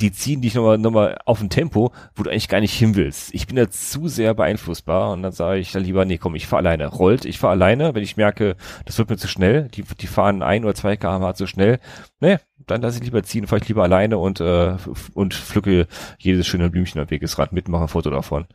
die 0.00 0.12
ziehen 0.12 0.40
dich 0.40 0.54
nochmal, 0.54 0.78
nochmal 0.78 1.18
auf 1.26 1.40
ein 1.40 1.50
Tempo, 1.50 1.92
wo 2.14 2.22
du 2.22 2.30
eigentlich 2.30 2.48
gar 2.48 2.60
nicht 2.60 2.72
hin 2.74 2.94
willst. 2.94 3.34
Ich 3.34 3.46
bin 3.46 3.56
da 3.56 3.70
zu 3.70 4.08
sehr 4.08 4.34
beeinflussbar 4.34 5.12
und 5.12 5.22
dann 5.22 5.32
sage 5.32 5.58
ich 5.58 5.72
dann 5.72 5.84
lieber, 5.84 6.04
nee, 6.04 6.18
komm, 6.18 6.34
ich 6.34 6.46
fahre 6.46 6.60
alleine. 6.60 6.86
Rollt, 6.86 7.24
ich 7.24 7.38
fahre 7.38 7.52
alleine, 7.52 7.94
wenn 7.94 8.02
ich 8.02 8.16
merke, 8.16 8.56
das 8.86 8.98
wird 8.98 9.10
mir 9.10 9.16
zu 9.16 9.28
schnell, 9.28 9.68
die, 9.68 9.82
die 9.82 10.06
fahren 10.06 10.42
ein 10.42 10.64
oder 10.64 10.74
zwei 10.74 10.96
km 10.96 11.34
zu 11.34 11.46
schnell, 11.46 11.80
ne, 12.20 12.40
dann 12.66 12.82
lasse 12.82 12.98
ich 12.98 13.04
lieber 13.04 13.22
ziehen, 13.22 13.46
fahre 13.46 13.60
ich 13.62 13.68
lieber 13.68 13.82
alleine 13.82 14.18
und, 14.18 14.40
äh, 14.40 14.76
und 15.14 15.34
pflücke 15.34 15.86
jedes 16.18 16.46
schöne 16.46 16.70
Blümchen 16.70 17.00
am 17.00 17.10
Wegesrad 17.10 17.52
mit, 17.52 17.68
mache 17.68 17.82
ein 17.82 17.88
Foto 17.88 18.10
davon. 18.10 18.46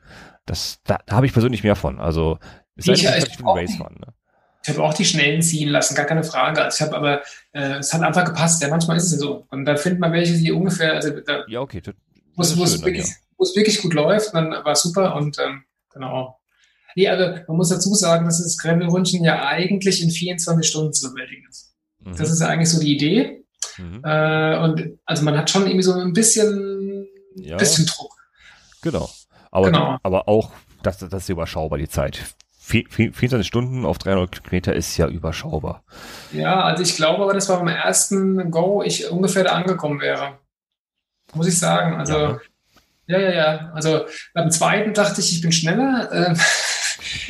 Das, 0.46 0.80
da, 0.84 1.00
da 1.06 1.16
habe 1.16 1.26
ich 1.26 1.34
persönlich 1.34 1.64
mehr 1.64 1.76
von. 1.76 2.00
Also, 2.00 2.38
ist 2.76 2.88
ich, 2.88 3.04
ich, 3.04 3.39
ne? 3.39 4.14
ich 4.64 4.70
habe 4.70 4.84
auch 4.84 4.93
die 4.93 5.06
Schnellen 5.06 5.41
ziehen 5.41 5.70
lassen, 5.70 5.96
gar 5.96 6.06
keine 6.06 6.24
Frage. 6.24 6.64
Also 6.64 6.78
ich 6.78 6.82
habe 6.82 6.98
aber, 6.98 7.22
äh, 7.54 7.78
es 7.78 7.93
hat 7.93 8.02
einfach 8.02 8.26
gepasst. 8.26 8.62
Ja, 8.62 8.70
manchmal 8.70 8.98
ist 8.98 9.06
es 9.06 9.12
ja 9.14 9.18
so. 9.20 9.46
Und 9.50 9.66
da 9.66 9.76
findet 9.76 10.00
man 10.00 10.12
welche, 10.12 10.34
die 10.34 10.52
ungefähr, 10.52 10.93
also 10.93 11.12
da, 11.20 11.43
ja, 11.48 11.62
okay, 11.62 11.82
wo 12.36 12.41
es 12.41 12.58
wirklich, 12.58 13.06
ja. 13.06 13.56
wirklich 13.56 13.82
gut 13.82 13.93
läuft, 13.93 14.34
dann 14.34 14.52
war 14.52 14.72
es 14.72 14.82
super 14.82 15.16
und 15.16 15.38
ähm, 15.39 15.64
genau. 15.93 16.39
Nee, 16.96 17.08
also 17.10 17.41
man 17.48 17.58
muss 17.58 17.70
dazu 17.70 17.93
sagen, 17.93 18.26
dass 18.26 18.41
das 18.41 18.58
Kreml-Rundchen 18.58 19.24
ja 19.24 19.46
eigentlich 19.46 20.02
in 20.02 20.10
24 20.10 20.68
Stunden 20.68 20.93
zu 20.93 21.12
bewältigen 21.12 21.46
ist. 21.50 21.76
Mhm. 22.00 22.16
Das 22.16 22.32
ist 22.32 22.41
ja 22.41 22.48
eigentlich 22.48 22.70
so 22.70 22.80
die 22.80 22.96
Idee. 22.96 23.46
Mhm. 23.78 24.02
Äh, 24.04 24.58
und 24.60 25.00
also 25.06 25.24
man 25.24 25.38
hat 25.38 25.50
schon 25.50 25.68
irgendwie 25.68 25.84
so 25.84 25.93
ein 25.93 26.14
bisschen, 26.14 27.06
ja. 27.36 27.58
bisschen 27.58 27.86
Druck. 27.86 28.14
Genau. 28.82 29.10
Aber, 29.56 29.68
genau. 29.68 29.97
aber 30.03 30.28
auch, 30.28 30.51
das, 30.84 30.97
das 30.97 31.14
ist 31.14 31.30
überschaubar, 31.30 31.80
die 31.80 31.88
Zeit. 31.88 32.36
24 32.60 33.47
Stunden 33.47 33.86
auf 33.86 33.99
300 33.99 34.43
Kilometer 34.43 34.74
ist 34.74 34.97
ja 34.97 35.08
überschaubar. 35.08 35.86
Ja, 36.34 36.64
also 36.64 36.84
ich 36.84 36.97
glaube 36.97 37.24
aber, 37.24 37.34
dass 37.34 37.47
beim 37.47 37.68
ersten 37.70 38.51
Go 38.51 38.84
ich 38.84 39.10
ungefähr 39.10 39.45
da 39.45 39.51
angekommen 39.51 40.01
wäre. 40.01 40.39
Muss 41.34 41.47
ich 41.47 41.58
sagen. 41.58 41.95
Also, 41.95 42.18
ja, 42.18 42.39
ja, 43.08 43.20
ja. 43.20 43.32
ja. 43.32 43.72
Also 43.74 44.06
beim 44.34 44.51
zweiten 44.51 44.93
dachte 44.93 45.22
ich, 45.22 45.32
ich 45.32 45.41
bin 45.41 45.53
schneller. 45.53 46.12
Äh, 46.12 46.36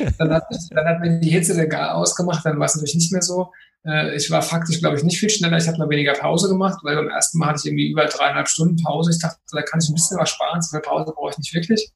dann, 0.18 0.32
hat, 0.32 0.44
dann 0.70 0.86
hat 0.86 1.00
mir 1.00 1.20
die 1.20 1.30
Hitze 1.30 1.54
der 1.54 1.68
Gar 1.68 1.94
ausgemacht, 1.94 2.44
dann 2.44 2.58
war 2.58 2.66
es 2.66 2.74
natürlich 2.74 2.96
nicht 2.96 3.12
mehr 3.12 3.22
so. 3.22 3.52
Äh, 3.86 4.16
ich 4.16 4.28
war 4.32 4.42
faktisch, 4.42 4.80
glaube 4.80 4.96
ich, 4.96 5.04
nicht 5.04 5.20
viel 5.20 5.30
schneller. 5.30 5.58
Ich 5.58 5.68
habe 5.68 5.78
nur 5.78 5.90
weniger 5.90 6.14
Pause 6.14 6.48
gemacht, 6.48 6.80
weil 6.82 6.96
beim 6.96 7.08
ersten 7.08 7.38
Mal 7.38 7.50
hatte 7.50 7.60
ich 7.60 7.66
irgendwie 7.66 7.90
über 7.90 8.06
dreieinhalb 8.06 8.48
Stunden 8.48 8.82
Pause. 8.82 9.12
Ich 9.12 9.20
dachte, 9.20 9.38
da 9.52 9.62
kann 9.62 9.80
ich 9.80 9.88
ein 9.88 9.94
bisschen 9.94 10.18
was 10.18 10.30
sparen. 10.30 10.60
So 10.60 10.70
viel 10.70 10.80
Pause 10.80 11.12
brauche 11.14 11.30
ich 11.30 11.38
nicht 11.38 11.54
wirklich. 11.54 11.92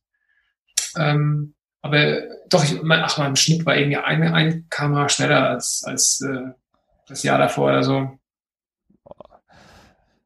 Ähm, 0.96 1.54
aber 1.82 2.22
doch, 2.48 2.64
ich, 2.64 2.82
mein, 2.82 3.02
ach, 3.02 3.18
mein 3.18 3.36
Schnitt 3.36 3.64
war 3.64 3.76
irgendwie 3.76 3.96
ein, 3.96 4.22
ein 4.22 4.66
Kamera 4.68 5.08
schneller 5.08 5.48
als, 5.48 5.82
als 5.86 6.20
äh, 6.20 6.52
das 7.08 7.22
Jahr 7.22 7.38
davor 7.38 7.68
oder 7.68 7.82
so. 7.82 8.18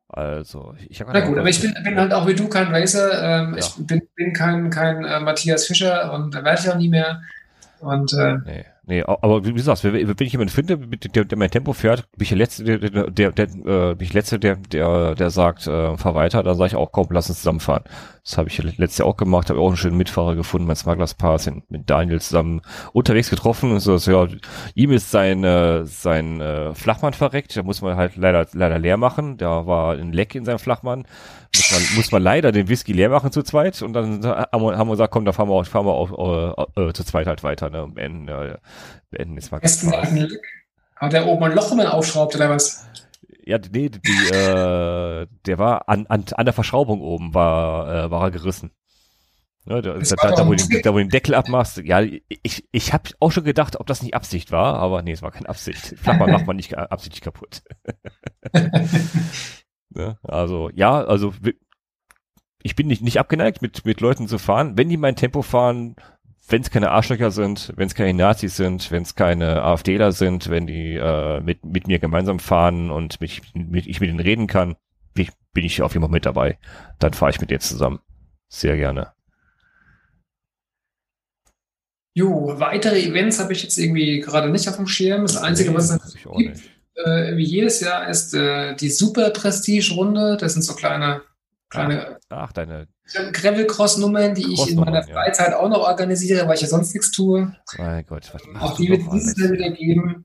Also, 0.08 0.74
ich 0.88 1.00
habe 1.00 1.12
Na 1.12 1.20
gut, 1.20 1.38
aber 1.38 1.48
ich 1.48 1.60
bin, 1.60 1.74
bin, 1.82 1.98
halt 1.98 2.12
auch 2.12 2.26
wie 2.28 2.34
du 2.34 2.48
kein 2.48 2.72
Racer. 2.72 3.20
Ähm, 3.22 3.54
ja. 3.54 3.58
Ich 3.58 3.74
bin, 3.84 4.02
bin 4.14 4.32
kein, 4.32 4.70
kein 4.70 5.04
äh, 5.04 5.18
Matthias 5.18 5.66
Fischer 5.66 6.12
und 6.12 6.34
da 6.34 6.44
werde 6.44 6.60
ich 6.60 6.70
auch 6.70 6.76
nie 6.76 6.88
mehr. 6.88 7.22
Und 7.80 8.12
äh, 8.12 8.36
nee. 8.44 8.64
Nee, 8.86 9.02
aber 9.02 9.46
wie 9.46 9.52
du 9.52 9.62
sagst, 9.62 9.82
wenn 9.84 9.94
ich 9.94 10.32
jemanden 10.32 10.52
finde, 10.52 10.76
der, 10.76 11.24
der 11.24 11.38
mein 11.38 11.50
Tempo 11.50 11.72
fährt, 11.72 12.10
bin 12.12 12.22
ich 12.22 12.28
der 12.28 12.38
Letzte, 12.38 12.64
der, 12.64 12.78
der, 12.78 13.10
der, 13.10 13.32
der 13.32 13.44
äh, 13.44 13.94
bin 13.94 14.06
ich 14.06 14.12
Letzte, 14.12 14.38
der, 14.38 14.56
der, 14.56 15.14
der 15.14 15.30
sagt, 15.30 15.66
äh, 15.66 15.96
fahr 15.96 16.14
weiter, 16.14 16.42
dann 16.42 16.54
sage 16.54 16.68
ich 16.68 16.76
auch, 16.76 16.92
komm, 16.92 17.06
lass 17.10 17.30
uns 17.30 17.38
zusammenfahren. 17.38 17.84
Das 18.22 18.36
habe 18.36 18.48
ich 18.48 18.62
letztes 18.62 18.98
Jahr 18.98 19.08
auch 19.08 19.16
gemacht, 19.16 19.48
habe 19.48 19.58
auch 19.58 19.68
einen 19.68 19.78
schönen 19.78 19.96
Mitfahrer 19.96 20.34
gefunden, 20.34 20.66
mein 20.66 20.76
Smugglers 20.76 21.14
Pass, 21.14 21.50
mit 21.68 21.88
Daniel 21.88 22.20
zusammen 22.20 22.60
unterwegs 22.92 23.30
getroffen 23.30 23.72
und 23.72 23.80
so, 23.80 23.96
so 23.96 24.10
ja, 24.10 24.28
ihm 24.74 24.92
ist 24.92 25.10
sein, 25.10 25.44
äh, 25.44 25.86
sein 25.86 26.42
äh, 26.42 26.74
Flachmann 26.74 27.14
verreckt, 27.14 27.56
da 27.56 27.62
muss 27.62 27.80
man 27.80 27.96
halt 27.96 28.16
leider, 28.16 28.46
leider 28.52 28.78
leer 28.78 28.98
machen, 28.98 29.38
da 29.38 29.66
war 29.66 29.94
ein 29.94 30.12
Leck 30.12 30.34
in 30.34 30.44
seinem 30.44 30.58
Flachmann, 30.58 31.06
muss 31.56 31.70
man, 31.70 31.96
muss 31.96 32.12
man 32.12 32.22
leider 32.22 32.52
den 32.52 32.68
Whisky 32.68 32.92
leer 32.92 33.08
machen 33.08 33.30
zu 33.32 33.42
zweit 33.42 33.80
und 33.82 33.92
dann 33.92 34.24
haben 34.24 34.62
wir, 34.62 34.76
haben 34.76 34.88
wir 34.88 34.92
gesagt, 34.92 35.12
komm, 35.12 35.24
da 35.24 35.32
fahren 35.32 35.48
wir 35.48 35.54
auch, 35.54 35.66
fahren 35.66 35.86
wir 35.86 35.92
auch 35.92 36.68
äh, 36.76 36.88
äh, 36.88 36.92
zu 36.92 37.04
zweit 37.04 37.26
halt 37.26 37.42
weiter, 37.42 37.70
ne, 37.70 37.84
und 37.84 37.94
beenden, 37.94 38.28
äh, 38.28 38.58
beenden 39.10 39.36
ist 39.36 39.52
mal 39.52 39.60
Hat 39.62 41.12
der 41.12 41.26
oben 41.26 41.44
ein 41.44 41.52
Loch 41.52 41.72
immer 41.72 41.92
aufschraubt 41.94 42.34
oder 42.34 42.50
was? 42.50 42.86
Ja, 43.44 43.58
nee, 43.72 43.90
die, 43.90 44.34
äh, 44.34 45.26
der 45.46 45.58
war 45.58 45.88
an, 45.88 46.06
an, 46.06 46.24
an 46.34 46.44
der 46.44 46.54
Verschraubung 46.54 47.00
oben, 47.00 47.34
war, 47.34 48.06
äh, 48.06 48.10
war 48.10 48.24
er 48.24 48.30
gerissen. 48.30 48.72
Ja, 49.66 49.80
da, 49.80 49.94
da, 49.94 50.30
da, 50.32 50.46
wo 50.46 50.54
den, 50.54 50.82
da, 50.82 50.90
wo 50.92 50.98
du 50.98 51.04
den 51.04 51.08
Deckel 51.08 51.34
abmachst, 51.34 51.78
ja, 51.78 52.02
ich, 52.02 52.68
ich 52.70 52.92
habe 52.92 53.10
auch 53.20 53.32
schon 53.32 53.44
gedacht, 53.44 53.80
ob 53.80 53.86
das 53.86 54.02
nicht 54.02 54.14
Absicht 54.14 54.50
war, 54.50 54.74
aber 54.74 55.02
nee, 55.02 55.12
es 55.12 55.22
war 55.22 55.30
keine 55.30 55.48
Absicht. 55.48 55.94
Flachmann 55.98 56.32
macht 56.32 56.46
man 56.46 56.56
nicht 56.56 56.76
absichtlich 56.76 57.22
kaputt. 57.22 57.62
Ne? 59.94 60.18
Also, 60.22 60.70
ja, 60.74 61.04
also 61.04 61.32
ich 62.62 62.76
bin 62.76 62.86
nicht, 62.86 63.02
nicht 63.02 63.18
abgeneigt, 63.18 63.62
mit, 63.62 63.84
mit 63.84 64.00
Leuten 64.00 64.26
zu 64.26 64.38
fahren. 64.38 64.76
Wenn 64.76 64.88
die 64.88 64.96
mein 64.96 65.16
Tempo 65.16 65.42
fahren, 65.42 65.96
wenn 66.48 66.62
es 66.62 66.70
keine 66.70 66.90
Arschlöcher 66.90 67.30
sind, 67.30 67.72
wenn 67.76 67.86
es 67.86 67.94
keine 67.94 68.14
Nazis 68.14 68.56
sind, 68.56 68.90
wenn 68.90 69.02
es 69.02 69.14
keine 69.14 69.62
AfDler 69.62 70.12
sind, 70.12 70.50
wenn 70.50 70.66
die 70.66 70.94
äh, 70.94 71.40
mit, 71.40 71.64
mit 71.64 71.86
mir 71.86 71.98
gemeinsam 71.98 72.38
fahren 72.38 72.90
und 72.90 73.20
mich, 73.20 73.42
mit, 73.54 73.86
ich 73.86 74.00
mit 74.00 74.10
ihnen 74.10 74.20
reden 74.20 74.46
kann, 74.46 74.76
bin 75.14 75.24
ich, 75.24 75.30
bin 75.52 75.64
ich 75.64 75.82
auf 75.82 75.92
jeden 75.92 76.02
Fall 76.02 76.12
mit 76.12 76.26
dabei. 76.26 76.58
Dann 76.98 77.14
fahre 77.14 77.30
ich 77.30 77.40
mit 77.40 77.50
denen 77.50 77.60
zusammen. 77.60 78.00
Sehr 78.48 78.76
gerne. 78.76 79.12
Jo, 82.16 82.54
weitere 82.60 83.00
Events 83.02 83.40
habe 83.40 83.52
ich 83.52 83.62
jetzt 83.62 83.76
irgendwie 83.76 84.20
gerade 84.20 84.48
nicht 84.48 84.68
auf 84.68 84.76
dem 84.76 84.86
Schirm. 84.86 85.22
Das 85.22 85.36
Einzige, 85.36 85.70
nee, 85.70 85.76
was 85.76 85.90
es 85.90 86.14
gibt, 86.14 86.62
äh, 86.94 87.36
wie 87.36 87.44
jedes 87.44 87.80
Jahr 87.80 88.08
ist 88.08 88.34
äh, 88.34 88.74
die 88.76 88.90
Super 88.90 89.30
Prestige-Runde. 89.30 90.36
Das 90.36 90.52
sind 90.52 90.62
so 90.62 90.74
kleine, 90.74 91.22
kleine 91.68 92.18
ach, 92.28 92.48
ach 92.48 92.52
deine 92.52 92.88
Gravel-Cross-Nummern, 93.32 94.34
die 94.34 94.52
ich 94.52 94.70
in 94.70 94.76
meiner 94.76 95.02
Freizeit 95.02 95.50
ja. 95.50 95.58
auch 95.58 95.68
noch 95.68 95.80
organisiere, 95.80 96.46
weil 96.48 96.54
ich 96.54 96.62
ja 96.62 96.68
sonst 96.68 96.94
nichts 96.94 97.10
tue. 97.10 97.54
Mein 97.76 98.06
Gott, 98.06 98.30
was 98.32 98.42
Auch 98.60 98.76
die 98.76 98.88
wird 98.88 99.02
es 99.02 99.10
dieses 99.10 99.38
Jahr 99.38 99.52
wieder 99.52 99.70
geben. 99.70 100.24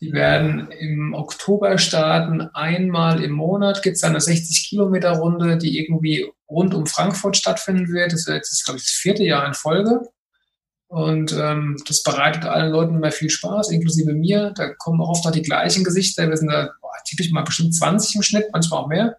Die 0.00 0.12
werden 0.12 0.70
im 0.72 1.14
Oktober 1.14 1.78
starten. 1.78 2.40
Einmal 2.54 3.22
im 3.22 3.32
Monat 3.32 3.82
gibt 3.82 3.96
es 3.96 4.04
eine 4.04 4.18
60-Kilometer-Runde, 4.18 5.58
die 5.58 5.78
irgendwie 5.78 6.28
rund 6.48 6.74
um 6.74 6.86
Frankfurt 6.86 7.36
stattfinden 7.36 7.88
wird. 7.88 8.12
Das 8.12 8.20
ist 8.20 8.28
jetzt, 8.28 8.64
glaube 8.64 8.78
ich, 8.78 8.84
das 8.84 8.94
vierte 8.94 9.24
Jahr 9.24 9.46
in 9.46 9.54
Folge. 9.54 10.00
Und 10.92 11.32
ähm, 11.32 11.78
das 11.88 12.02
bereitet 12.02 12.44
allen 12.44 12.70
Leuten 12.70 12.96
immer 12.96 13.10
viel 13.10 13.30
Spaß, 13.30 13.70
inklusive 13.70 14.12
mir. 14.12 14.52
Da 14.54 14.74
kommen 14.74 15.00
auch 15.00 15.08
oft 15.08 15.24
noch 15.24 15.32
die 15.32 15.40
gleichen 15.40 15.84
Gesichter. 15.84 16.28
Wir 16.28 16.36
sind 16.36 16.52
da 16.52 16.68
boah, 16.82 16.90
typisch 17.08 17.32
mal 17.32 17.44
bestimmt 17.44 17.74
20 17.74 18.16
im 18.16 18.22
Schnitt, 18.22 18.44
manchmal 18.52 18.80
auch 18.80 18.88
mehr. 18.88 19.16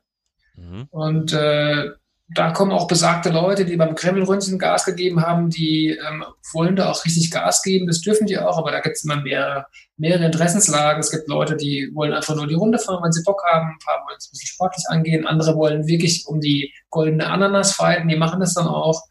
Mhm. 0.55 0.87
Und 0.91 1.33
äh, 1.33 1.89
da 2.29 2.51
kommen 2.51 2.71
auch 2.71 2.87
besagte 2.87 3.31
Leute, 3.31 3.65
die 3.65 3.75
beim 3.75 3.95
Kreml-Röntgen 3.95 4.59
Gas 4.59 4.85
gegeben 4.85 5.23
haben, 5.23 5.49
die 5.49 5.97
ähm, 6.07 6.23
wollen 6.53 6.75
da 6.75 6.91
auch 6.91 7.05
richtig 7.05 7.31
Gas 7.31 7.63
geben. 7.63 7.87
Das 7.87 8.01
dürfen 8.01 8.27
die 8.27 8.37
auch, 8.37 8.59
aber 8.59 8.69
da 8.69 8.79
gibt 8.79 8.97
es 8.97 9.03
immer 9.03 9.23
mehrere, 9.23 9.65
mehrere 9.97 10.25
Interessenslagen. 10.25 10.99
Es 10.99 11.09
gibt 11.09 11.27
Leute, 11.27 11.55
die 11.55 11.89
wollen 11.95 12.13
einfach 12.13 12.35
nur 12.35 12.45
die 12.45 12.53
Runde 12.53 12.77
fahren, 12.77 13.03
wenn 13.03 13.11
sie 13.11 13.23
Bock 13.23 13.41
haben. 13.51 13.69
Ein 13.69 13.79
paar 13.83 14.05
wollen 14.05 14.17
es 14.19 14.27
ein 14.27 14.33
bisschen 14.33 14.53
sportlich 14.53 14.85
angehen. 14.89 15.25
Andere 15.25 15.55
wollen 15.55 15.87
wirklich 15.87 16.23
um 16.27 16.39
die 16.39 16.71
goldene 16.91 17.25
Ananas 17.25 17.73
fighten. 17.73 18.09
Die 18.09 18.15
machen 18.15 18.41
das 18.41 18.53
dann 18.53 18.67
auch. 18.67 19.01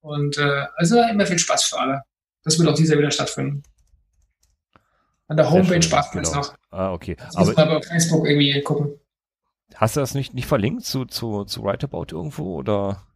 Und 0.00 0.38
äh, 0.38 0.66
also 0.76 1.00
immer 1.02 1.26
viel 1.26 1.38
Spaß 1.38 1.64
für 1.64 1.78
alle. 1.78 2.02
Das 2.44 2.58
wird 2.58 2.68
auch 2.68 2.74
dieser 2.74 2.96
wieder 2.98 3.10
stattfinden. 3.10 3.62
An 5.28 5.36
der 5.36 5.50
Homepage 5.50 5.82
Spaß 5.82 6.10
genau. 6.10 6.34
noch. 6.34 6.54
Ah, 6.70 6.92
okay. 6.92 7.16
Das 7.16 7.36
aber 7.36 7.52
mal 7.52 7.78
bei 7.78 7.82
Facebook 7.82 8.26
irgendwie 8.26 8.60
gucken. 8.62 8.98
Hast 9.74 9.96
du 9.96 10.00
das 10.00 10.14
nicht, 10.14 10.34
nicht 10.34 10.46
verlinkt 10.46 10.84
zu, 10.84 11.04
zu, 11.04 11.44
zu 11.44 11.62
Writeabout 11.62 12.06
irgendwo 12.10 12.56
oder? 12.56 13.06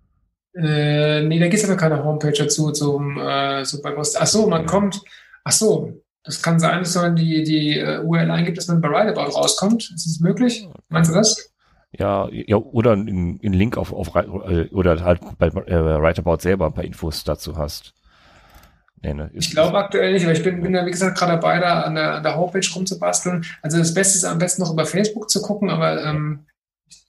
Äh, 0.55 1.23
nee, 1.23 1.41
da 1.41 1.49
gibt 1.49 1.63
es 1.63 1.69
aber 1.69 1.77
keine 1.77 2.05
Homepage 2.05 2.33
dazu 2.33 2.71
zum 2.71 3.19
äh, 3.19 3.65
Superpost. 3.65 4.21
Ach 4.21 4.27
so, 4.27 4.47
man 4.47 4.63
ja. 4.63 4.67
kommt. 4.69 5.03
Ach 5.43 5.53
so, 5.53 6.01
das 6.23 6.41
kann 6.41 6.61
sein, 6.61 6.81
dass 6.81 6.95
man 6.95 7.17
die, 7.17 7.43
die 7.43 7.83
uh, 7.83 7.87
äh, 7.87 7.99
URL 7.99 8.31
eingibt, 8.31 8.59
dass 8.59 8.69
man 8.69 8.81
bei 8.81 8.89
Writeabout 8.89 9.33
rauskommt. 9.37 9.91
Ist 9.95 10.07
das 10.07 10.21
möglich? 10.21 10.69
Meinst 10.89 11.11
du 11.11 11.15
das? 11.15 11.54
Ja, 11.99 12.29
ja 12.31 12.57
oder 12.57 12.93
einen 12.93 13.39
Link 13.41 13.77
auf, 13.77 13.93
auf 13.93 14.15
äh, 14.15 14.69
oder 14.71 15.03
halt 15.05 15.21
bei 15.39 15.49
äh, 15.49 16.03
Writeabout 16.03 16.41
selber 16.41 16.67
ein 16.67 16.75
paar 16.75 16.85
Infos 16.85 17.25
dazu 17.25 17.57
hast. 17.57 17.95
Nee, 19.03 19.13
ne, 19.13 19.31
ich 19.35 19.51
glaube 19.51 19.77
aktuell 19.77 20.15
nicht, 20.15 20.25
aber 20.25 20.33
ich 20.33 20.43
bin, 20.43 20.63
bin 20.63 20.75
ja 20.75 20.87
wie 20.87 20.91
gesagt 20.91 21.19
gerade 21.19 21.33
dabei, 21.33 21.59
da 21.59 21.83
an 21.83 21.95
der, 21.95 22.15
an 22.15 22.23
der 22.23 22.37
Homepage 22.37 22.67
rumzubasteln. 22.75 23.45
Also 23.61 23.79
das 23.79 23.93
Beste 23.93 24.17
ist 24.17 24.25
am 24.25 24.39
besten 24.39 24.63
noch 24.63 24.73
über 24.73 24.87
Facebook 24.87 25.29
zu 25.29 25.43
gucken, 25.43 25.69
aber 25.69 26.03
ähm, 26.03 26.47
ich 26.89 27.05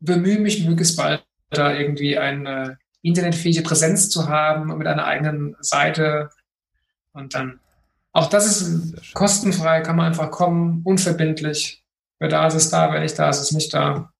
bemühe 0.00 0.40
mich 0.40 0.66
möglichst 0.66 0.96
bald 0.96 1.24
da 1.50 1.72
irgendwie 1.72 2.18
eine 2.18 2.78
internetfähige 3.02 3.62
Präsenz 3.62 4.08
zu 4.08 4.28
haben 4.28 4.76
mit 4.76 4.86
einer 4.86 5.04
eigenen 5.04 5.56
Seite 5.60 6.30
und 7.12 7.34
dann 7.34 7.60
auch 8.12 8.28
das 8.28 8.46
ist 8.46 9.14
kostenfrei, 9.14 9.82
kann 9.82 9.96
man 9.96 10.06
einfach 10.06 10.30
kommen, 10.30 10.82
unverbindlich. 10.84 11.79
Wer 12.20 12.28
da 12.28 12.46
ist, 12.46 12.54
ist 12.54 12.72
da, 12.72 12.92
wer 12.92 13.00
nicht 13.00 13.18
da 13.18 13.30
ist, 13.30 13.40
ist 13.40 13.52
nicht 13.52 13.72
da. 13.72 14.12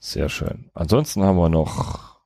Sehr 0.00 0.28
schön. 0.28 0.70
Ansonsten 0.74 1.22
haben 1.22 1.36
wir 1.36 1.50
noch 1.50 2.20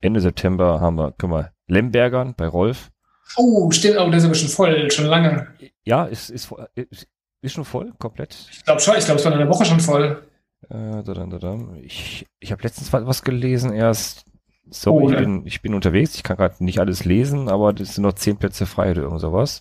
Ende 0.00 0.20
September 0.20 0.80
haben 0.80 0.96
wir, 0.96 1.12
guck 1.18 1.30
mal, 1.30 1.52
Lembergern 1.66 2.34
bei 2.36 2.46
Rolf. 2.46 2.90
Oh, 3.36 3.70
stimmt, 3.70 3.98
oh, 3.98 4.10
das 4.10 4.22
ist 4.22 4.26
aber 4.26 4.34
schon 4.34 4.48
voll, 4.48 4.90
schon 4.90 5.06
lange. 5.06 5.48
Ja, 5.82 6.04
ist, 6.04 6.30
ist, 6.30 6.52
ist, 6.74 7.08
ist 7.40 7.52
schon 7.52 7.64
voll, 7.64 7.92
komplett. 7.98 8.36
Ich 8.52 8.64
glaube 8.64 8.80
schon, 8.80 8.96
ich 8.96 9.06
glaube, 9.06 9.18
es 9.18 9.24
war 9.24 9.32
in 9.32 9.40
einer 9.40 9.50
Woche 9.50 9.64
schon 9.64 9.80
voll. 9.80 10.22
Äh, 10.70 11.80
ich 11.82 12.26
ich 12.38 12.52
habe 12.52 12.62
letztens 12.62 12.92
was 12.92 13.22
gelesen 13.22 13.72
erst. 13.72 14.24
Sorry, 14.70 15.04
oh, 15.04 15.10
ich, 15.10 15.18
bin, 15.18 15.46
ich 15.46 15.62
bin 15.62 15.74
unterwegs, 15.74 16.14
ich 16.14 16.22
kann 16.22 16.36
gerade 16.36 16.62
nicht 16.64 16.78
alles 16.78 17.04
lesen, 17.04 17.48
aber 17.48 17.74
es 17.78 17.96
sind 17.96 18.02
noch 18.02 18.14
zehn 18.14 18.36
Plätze 18.36 18.66
frei 18.66 18.92
oder 18.92 19.02
irgend 19.02 19.20
sowas. 19.20 19.60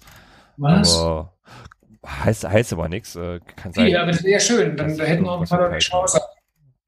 Was? 0.57 0.97
Aber 0.97 1.32
heißt, 2.05 2.47
heißt 2.47 2.73
aber 2.73 2.89
nichts. 2.89 3.15
Äh, 3.15 3.39
kann 3.55 3.73
sein. 3.73 3.87
Ja, 3.87 4.01
aber 4.01 4.11
das 4.11 4.23
wäre 4.23 4.39
schön, 4.39 4.75
dann 4.77 4.97
da 4.97 5.03
hätten 5.03 5.23
wir 5.23 5.31
auch 5.31 5.41
ein 5.41 5.47
paar 5.47 5.69
Leute 5.69 5.79
Chance. 5.79 6.21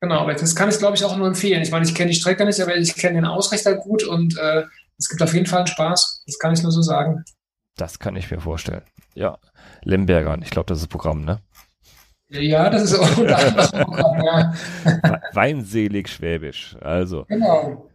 Genau, 0.02 0.20
aber 0.20 0.34
das 0.34 0.56
kann 0.56 0.70
ich, 0.70 0.78
glaube 0.78 0.96
ich, 0.96 1.04
auch 1.04 1.16
nur 1.16 1.28
empfehlen. 1.28 1.62
Ich 1.62 1.72
meine, 1.72 1.86
ich 1.86 1.96
kenne 1.96 2.12
die 2.12 2.18
Strecke 2.18 2.46
nicht, 2.46 2.62
aber 2.62 2.76
ich 2.76 2.96
kenne 2.96 3.16
den 3.16 3.26
Ausrichter 3.26 3.76
gut 3.76 4.04
und 4.04 4.38
äh, 4.38 4.64
es 4.98 5.10
gibt 5.10 5.22
auf 5.22 5.34
jeden 5.34 5.46
Fall 5.46 5.60
einen 5.60 5.68
Spaß. 5.68 6.24
Das 6.26 6.40
kann 6.40 6.54
ich 6.54 6.62
nur 6.62 6.72
so 6.72 6.82
sagen. 6.82 7.24
Das 7.78 8.00
kann 8.00 8.16
ich 8.16 8.30
mir 8.30 8.40
vorstellen. 8.40 8.84
Ja, 9.14 9.38
Lemberger, 9.84 10.38
ich 10.42 10.50
glaube, 10.50 10.68
das 10.68 10.80
ist 10.80 10.88
Programm, 10.88 11.26
ne? 11.26 11.40
Ja, 12.30 12.70
das 12.70 12.84
ist 12.84 13.00
auch 13.00 13.18
unter 13.18 13.38
anderem 13.38 13.86
Programm, 13.86 14.24
ja. 14.24 14.54
Weinselig 15.34 16.10
Schwäbisch, 16.10 16.76
also. 16.82 17.26
Genau. 17.26 17.90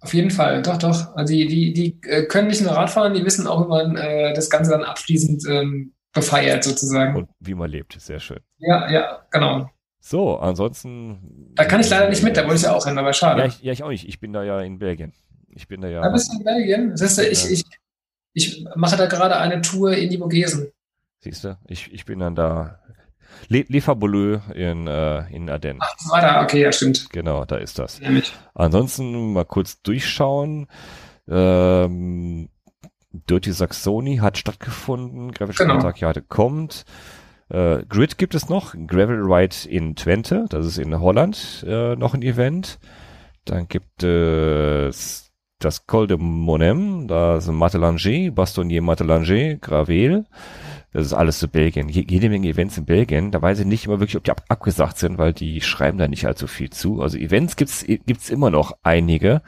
Auf 0.00 0.14
jeden 0.14 0.30
Fall, 0.30 0.62
doch, 0.62 0.78
doch. 0.78 1.14
Also 1.14 1.32
die, 1.32 1.46
die, 1.46 1.72
die 1.72 2.00
äh, 2.08 2.24
können 2.24 2.48
nicht 2.48 2.60
nur 2.60 2.72
Radfahren, 2.72 3.14
die 3.14 3.24
wissen 3.24 3.46
auch, 3.46 3.64
wie 3.64 3.68
man 3.68 3.96
äh, 3.96 4.34
das 4.34 4.50
Ganze 4.50 4.72
dann 4.72 4.82
abschließend 4.82 5.44
ähm, 5.48 5.92
befeiert, 6.12 6.64
sozusagen. 6.64 7.16
Und 7.16 7.28
wie 7.40 7.54
man 7.54 7.70
lebt, 7.70 8.00
sehr 8.00 8.20
schön. 8.20 8.40
Ja, 8.58 8.90
ja, 8.90 9.26
genau. 9.30 9.70
So, 10.00 10.36
ansonsten. 10.38 11.52
Da 11.54 11.64
kann 11.64 11.80
ich 11.80 11.88
leider 11.88 12.08
nicht 12.08 12.22
mit, 12.22 12.36
da 12.36 12.42
wollte 12.42 12.56
ich 12.56 12.62
ja 12.62 12.74
auch 12.74 12.86
hin, 12.86 12.98
aber 12.98 13.12
schade. 13.12 13.42
Ja 13.42 13.46
ich, 13.46 13.62
ja, 13.62 13.72
ich 13.72 13.82
auch 13.82 13.88
nicht. 13.88 14.08
Ich 14.08 14.18
bin 14.18 14.32
da 14.32 14.42
ja 14.42 14.60
in 14.60 14.78
Belgien. 14.78 15.12
Ich 15.54 15.68
bin 15.68 15.80
da 15.80 15.88
ja. 15.88 16.02
Da 16.02 16.10
bist 16.10 16.32
du 16.32 16.38
in 16.38 16.44
Belgien? 16.44 16.96
Siehst 16.96 17.18
du, 17.18 17.22
ich, 17.28 17.50
ich, 17.50 17.64
ich 18.32 18.64
mache 18.74 18.96
da 18.96 19.06
gerade 19.06 19.36
eine 19.36 19.60
Tour 19.60 19.94
in 19.96 20.10
die 20.10 20.18
Vogesen. 20.18 20.72
Siehst 21.20 21.44
du, 21.44 21.56
ich, 21.68 21.92
ich 21.92 22.04
bin 22.04 22.18
dann 22.18 22.34
da. 22.34 22.80
Le 23.48 23.64
Lefaboleux 23.68 24.42
in, 24.54 24.86
äh, 24.86 25.26
in 25.34 25.48
Ardennes. 25.48 25.82
Ach, 25.82 25.96
das 25.96 26.10
war 26.10 26.20
da, 26.20 26.42
okay, 26.42 26.62
ja, 26.62 26.72
stimmt. 26.72 27.08
Genau, 27.10 27.44
da 27.44 27.56
ist 27.56 27.78
das. 27.78 28.00
Nämlich. 28.00 28.34
Ansonsten 28.54 29.32
mal 29.32 29.44
kurz 29.44 29.80
durchschauen. 29.82 30.66
Ähm, 31.28 32.48
Dirty 33.32 33.52
Saxony 33.52 34.18
hat 34.18 34.36
stattgefunden. 34.36 35.32
Gravel 35.32 35.54
Genau. 35.54 35.74
Spartakiade 35.80 36.20
kommt. 36.20 36.84
Äh, 37.48 37.82
Grid 37.88 38.18
gibt 38.18 38.34
es 38.34 38.50
noch. 38.50 38.74
Gravel 38.86 39.22
Ride 39.22 39.56
in 39.70 39.96
Twente. 39.96 40.44
Das 40.50 40.66
ist 40.66 40.76
in 40.76 41.00
Holland 41.00 41.64
äh, 41.66 41.96
noch 41.96 42.12
ein 42.12 42.20
Event. 42.20 42.78
Dann 43.46 43.68
gibt 43.68 44.02
es 44.02 45.32
das 45.60 45.86
Col 45.86 46.08
de 46.08 46.18
Monem. 46.18 47.08
Da 47.08 47.38
ist 47.38 47.50
Matelanger, 47.50 48.32
Bastonnier 48.32 48.82
Matelanger, 48.82 49.54
Gravel. 49.56 50.26
Das 50.92 51.06
ist 51.06 51.14
alles 51.14 51.38
zu 51.38 51.48
Belgien. 51.48 51.88
Je, 51.88 52.04
jede 52.06 52.28
Menge 52.28 52.48
Events 52.48 52.76
in 52.76 52.84
Belgien. 52.84 53.30
Da 53.30 53.40
weiß 53.40 53.60
ich 53.60 53.66
nicht 53.66 53.86
immer 53.86 53.98
wirklich, 53.98 54.16
ob 54.16 54.24
die 54.24 54.30
ab, 54.30 54.44
abgesagt 54.48 54.98
sind, 54.98 55.16
weil 55.16 55.32
die 55.32 55.60
schreiben 55.62 55.98
da 55.98 56.06
nicht 56.06 56.26
allzu 56.26 56.46
viel 56.46 56.70
zu. 56.70 57.00
Also 57.00 57.16
Events 57.16 57.56
gibt's 57.56 57.84
gibt's 57.86 58.28
immer 58.28 58.50
noch 58.50 58.76
einige, 58.82 59.40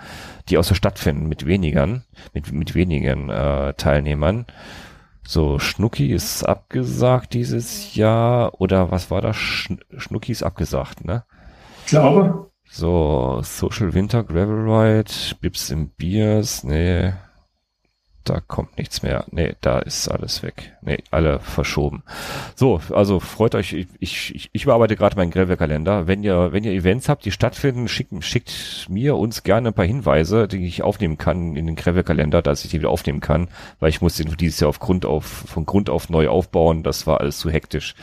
die 0.48 0.56
aus 0.56 0.68
der 0.68 0.74
Stadt 0.74 0.98
finden 0.98 1.28
mit 1.28 1.46
wenigern, 1.46 2.04
mit, 2.32 2.50
mit 2.50 2.74
wenigen 2.74 3.28
äh, 3.28 3.74
Teilnehmern. 3.74 4.46
So, 5.26 5.58
Schnucki 5.58 6.12
ist 6.12 6.44
abgesagt 6.44 7.34
dieses 7.34 7.94
Jahr. 7.94 8.60
Oder 8.60 8.90
was 8.90 9.10
war 9.10 9.20
das? 9.20 9.36
Schn 9.36 9.80
Schnucki 9.96 10.32
ist 10.32 10.42
abgesagt, 10.42 11.04
ne? 11.04 11.24
Ich 11.84 11.90
glaube. 11.90 12.50
So, 12.70 13.40
Social 13.42 13.92
Winter 13.94 14.24
Gravel 14.24 14.68
Ride, 14.68 15.12
Bips 15.40 15.70
im 15.70 15.90
Biers, 15.90 16.64
nee, 16.64 17.12
da 18.24 18.40
kommt 18.40 18.78
nichts 18.78 19.02
mehr. 19.02 19.24
Nee, 19.30 19.54
da 19.60 19.78
ist 19.78 20.08
alles 20.08 20.42
weg. 20.42 20.72
Nee, 20.80 20.98
alle 21.10 21.40
verschoben. 21.40 22.02
So, 22.54 22.80
also 22.92 23.20
freut 23.20 23.54
euch, 23.54 23.72
ich, 23.72 23.88
ich, 24.00 24.50
ich 24.52 24.64
überarbeite 24.64 24.96
gerade 24.96 25.16
meinen 25.16 25.30
Gravel-Kalender. 25.30 26.06
Wenn 26.06 26.22
ihr, 26.22 26.52
wenn 26.52 26.64
ihr 26.64 26.72
Events 26.72 27.08
habt, 27.08 27.24
die 27.24 27.30
stattfinden, 27.30 27.88
schickt, 27.88 28.24
schickt 28.24 28.86
mir 28.88 29.16
uns 29.16 29.42
gerne 29.42 29.68
ein 29.68 29.74
paar 29.74 29.84
Hinweise, 29.84 30.48
die 30.48 30.66
ich 30.66 30.82
aufnehmen 30.82 31.18
kann 31.18 31.56
in 31.56 31.66
den 31.66 31.76
Gravel-Kalender, 31.76 32.42
dass 32.42 32.64
ich 32.64 32.70
die 32.70 32.78
wieder 32.78 32.90
aufnehmen 32.90 33.20
kann, 33.20 33.48
weil 33.80 33.90
ich 33.90 34.00
musste 34.00 34.24
den 34.24 34.36
dieses 34.36 34.60
Jahr 34.60 34.70
auf 34.70 34.80
Grund 34.80 35.06
auf, 35.06 35.24
von 35.24 35.66
Grund 35.66 35.90
auf 35.90 36.08
neu 36.08 36.28
aufbauen. 36.28 36.82
Das 36.82 37.06
war 37.06 37.20
alles 37.20 37.38
zu 37.38 37.50
hektisch. 37.50 37.94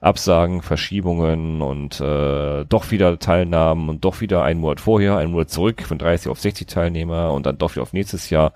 Absagen, 0.00 0.62
Verschiebungen 0.62 1.62
und 1.62 2.00
äh, 2.00 2.64
doch 2.66 2.90
wieder 2.90 3.18
Teilnahmen 3.18 3.88
und 3.88 4.04
doch 4.04 4.20
wieder 4.20 4.42
einen 4.42 4.60
Monat 4.60 4.80
vorher, 4.80 5.16
einen 5.16 5.32
Monat 5.32 5.50
zurück 5.50 5.82
von 5.82 5.98
30 5.98 6.30
auf 6.30 6.38
60 6.38 6.66
Teilnehmer 6.66 7.32
und 7.32 7.46
dann 7.46 7.58
doch 7.58 7.72
wieder 7.72 7.82
auf 7.82 7.92
nächstes 7.92 8.30
Jahr. 8.30 8.52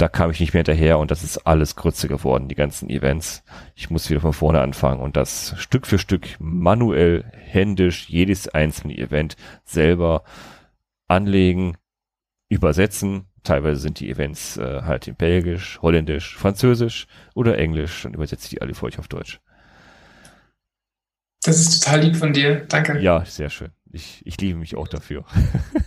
Da 0.00 0.08
kam 0.08 0.30
ich 0.30 0.40
nicht 0.40 0.54
mehr 0.54 0.60
hinterher 0.60 0.98
und 0.98 1.10
das 1.10 1.22
ist 1.22 1.46
alles 1.46 1.76
Grütze 1.76 2.08
geworden, 2.08 2.48
die 2.48 2.54
ganzen 2.54 2.88
Events. 2.88 3.44
Ich 3.74 3.90
muss 3.90 4.08
wieder 4.08 4.22
von 4.22 4.32
vorne 4.32 4.62
anfangen 4.62 4.98
und 4.98 5.14
das 5.14 5.54
Stück 5.58 5.86
für 5.86 5.98
Stück 5.98 6.36
manuell, 6.38 7.30
händisch, 7.36 8.08
jedes 8.08 8.48
einzelne 8.48 8.96
Event 8.96 9.36
selber 9.62 10.24
anlegen, 11.06 11.76
übersetzen. 12.48 13.26
Teilweise 13.42 13.78
sind 13.78 14.00
die 14.00 14.08
Events 14.08 14.56
äh, 14.56 14.80
halt 14.84 15.06
in 15.06 15.16
Belgisch, 15.16 15.78
Holländisch, 15.82 16.34
Französisch 16.34 17.06
oder 17.34 17.58
Englisch. 17.58 18.02
Dann 18.02 18.14
übersetze 18.14 18.48
die 18.48 18.62
alle 18.62 18.72
für 18.72 18.86
euch 18.86 18.98
auf 18.98 19.08
Deutsch. 19.08 19.38
Das 21.42 21.58
ist 21.58 21.84
total 21.84 22.00
lieb 22.00 22.16
von 22.16 22.32
dir. 22.32 22.64
Danke. 22.68 22.98
Ja, 23.00 23.22
sehr 23.26 23.50
schön. 23.50 23.72
Ich, 23.92 24.22
ich 24.24 24.40
liebe 24.40 24.58
mich 24.58 24.76
auch 24.76 24.88
dafür. 24.88 25.26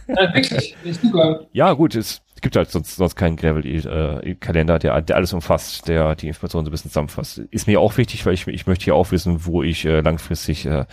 Ja, 0.07 0.33
wirklich. 0.35 0.75
Super. 1.01 1.47
Ja, 1.53 1.73
gut, 1.73 1.95
es 1.95 2.22
gibt 2.43 2.55
halt 2.55 2.69
sonst, 2.69 2.97
sonst 2.97 3.15
keinen 3.15 3.37
Gravel-Kalender, 3.37 4.77
der, 4.77 5.01
der 5.01 5.15
alles 5.15 5.33
umfasst, 5.33 5.87
der 5.87 6.15
die 6.15 6.27
Informationen 6.27 6.65
so 6.65 6.69
ein 6.69 6.71
bisschen 6.71 6.91
zusammenfasst. 6.91 7.39
Ist 7.39 7.65
mir 7.65 7.79
auch 7.79 7.97
wichtig, 7.97 8.25
weil 8.25 8.33
ich, 8.33 8.45
ich 8.47 8.67
möchte 8.67 8.85
ja 8.85 8.93
auch 8.93 9.11
wissen, 9.11 9.45
wo 9.45 9.63
ich 9.63 9.85
äh, 9.85 10.01
langfristig 10.01 10.65
äh, 10.65 10.85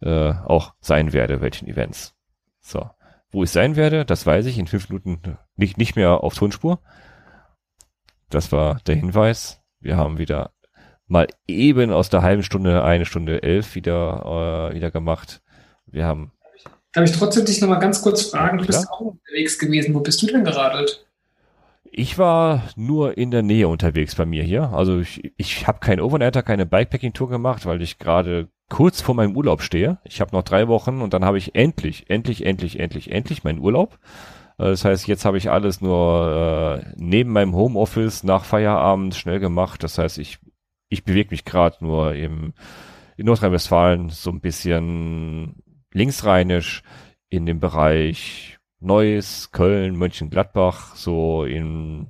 äh, 0.00 0.34
auch 0.44 0.74
sein 0.80 1.12
werde, 1.12 1.40
welchen 1.40 1.66
Events. 1.66 2.14
So. 2.60 2.88
Wo 3.30 3.42
ich 3.42 3.50
sein 3.50 3.74
werde, 3.74 4.04
das 4.04 4.26
weiß 4.26 4.46
ich 4.46 4.58
in 4.58 4.66
fünf 4.66 4.90
Minuten 4.90 5.38
nicht, 5.56 5.78
nicht 5.78 5.96
mehr 5.96 6.22
auf 6.22 6.34
Tonspur. 6.34 6.80
Das 8.28 8.52
war 8.52 8.78
der 8.86 8.94
Hinweis. 8.94 9.62
Wir 9.80 9.96
haben 9.96 10.18
wieder 10.18 10.52
mal 11.06 11.26
eben 11.48 11.90
aus 11.90 12.10
der 12.10 12.22
halben 12.22 12.42
Stunde 12.42 12.84
eine 12.84 13.06
Stunde 13.06 13.42
elf 13.42 13.74
wieder, 13.74 14.70
äh, 14.70 14.74
wieder 14.74 14.90
gemacht. 14.90 15.42
Wir 15.86 16.04
haben 16.06 16.32
Darf 16.92 17.04
ich 17.08 17.16
trotzdem 17.16 17.44
dich 17.44 17.60
nochmal 17.60 17.80
ganz 17.80 18.02
kurz 18.02 18.22
fragen? 18.30 18.58
Du 18.58 18.66
bist 18.66 18.90
auch 18.90 19.00
unterwegs 19.00 19.58
gewesen. 19.58 19.94
Wo 19.94 20.00
bist 20.00 20.20
du 20.22 20.26
denn 20.26 20.44
geradelt? 20.44 21.06
Ich 21.90 22.18
war 22.18 22.62
nur 22.76 23.18
in 23.18 23.30
der 23.30 23.42
Nähe 23.42 23.68
unterwegs 23.68 24.14
bei 24.14 24.24
mir 24.24 24.42
hier. 24.42 24.70
Also 24.72 25.00
ich, 25.00 25.32
ich 25.36 25.66
habe 25.66 25.80
kein 25.80 26.00
Overnighter, 26.00 26.42
keine 26.42 26.64
Bikepacking-Tour 26.66 27.28
gemacht, 27.28 27.66
weil 27.66 27.82
ich 27.82 27.98
gerade 27.98 28.48
kurz 28.70 29.02
vor 29.02 29.14
meinem 29.14 29.36
Urlaub 29.36 29.60
stehe. 29.62 29.98
Ich 30.04 30.20
habe 30.22 30.34
noch 30.34 30.42
drei 30.42 30.68
Wochen 30.68 31.02
und 31.02 31.12
dann 31.12 31.24
habe 31.24 31.36
ich 31.36 31.54
endlich, 31.54 32.08
endlich, 32.08 32.46
endlich, 32.46 32.80
endlich, 32.80 33.10
endlich 33.10 33.44
meinen 33.44 33.58
Urlaub. 33.58 33.98
Äh, 34.58 34.70
Das 34.70 34.84
heißt, 34.84 35.06
jetzt 35.06 35.24
habe 35.26 35.36
ich 35.38 35.50
alles 35.50 35.80
nur 35.82 36.80
äh, 36.82 36.92
neben 36.96 37.30
meinem 37.32 37.54
Homeoffice 37.54 38.22
nach 38.24 38.44
Feierabend 38.44 39.14
schnell 39.14 39.40
gemacht. 39.40 39.82
Das 39.82 39.98
heißt, 39.98 40.18
ich, 40.18 40.38
ich 40.88 41.04
bewege 41.04 41.30
mich 41.30 41.44
gerade 41.44 41.76
nur 41.80 42.14
im, 42.14 42.54
in 43.18 43.26
Nordrhein-Westfalen 43.26 44.08
so 44.08 44.30
ein 44.30 44.40
bisschen 44.40 45.61
linksrheinisch 45.92 46.82
in 47.28 47.46
dem 47.46 47.60
Bereich 47.60 48.58
Neuss, 48.80 49.50
Köln, 49.52 49.96
Mönchengladbach, 49.96 50.96
so 50.96 51.44
in 51.44 52.08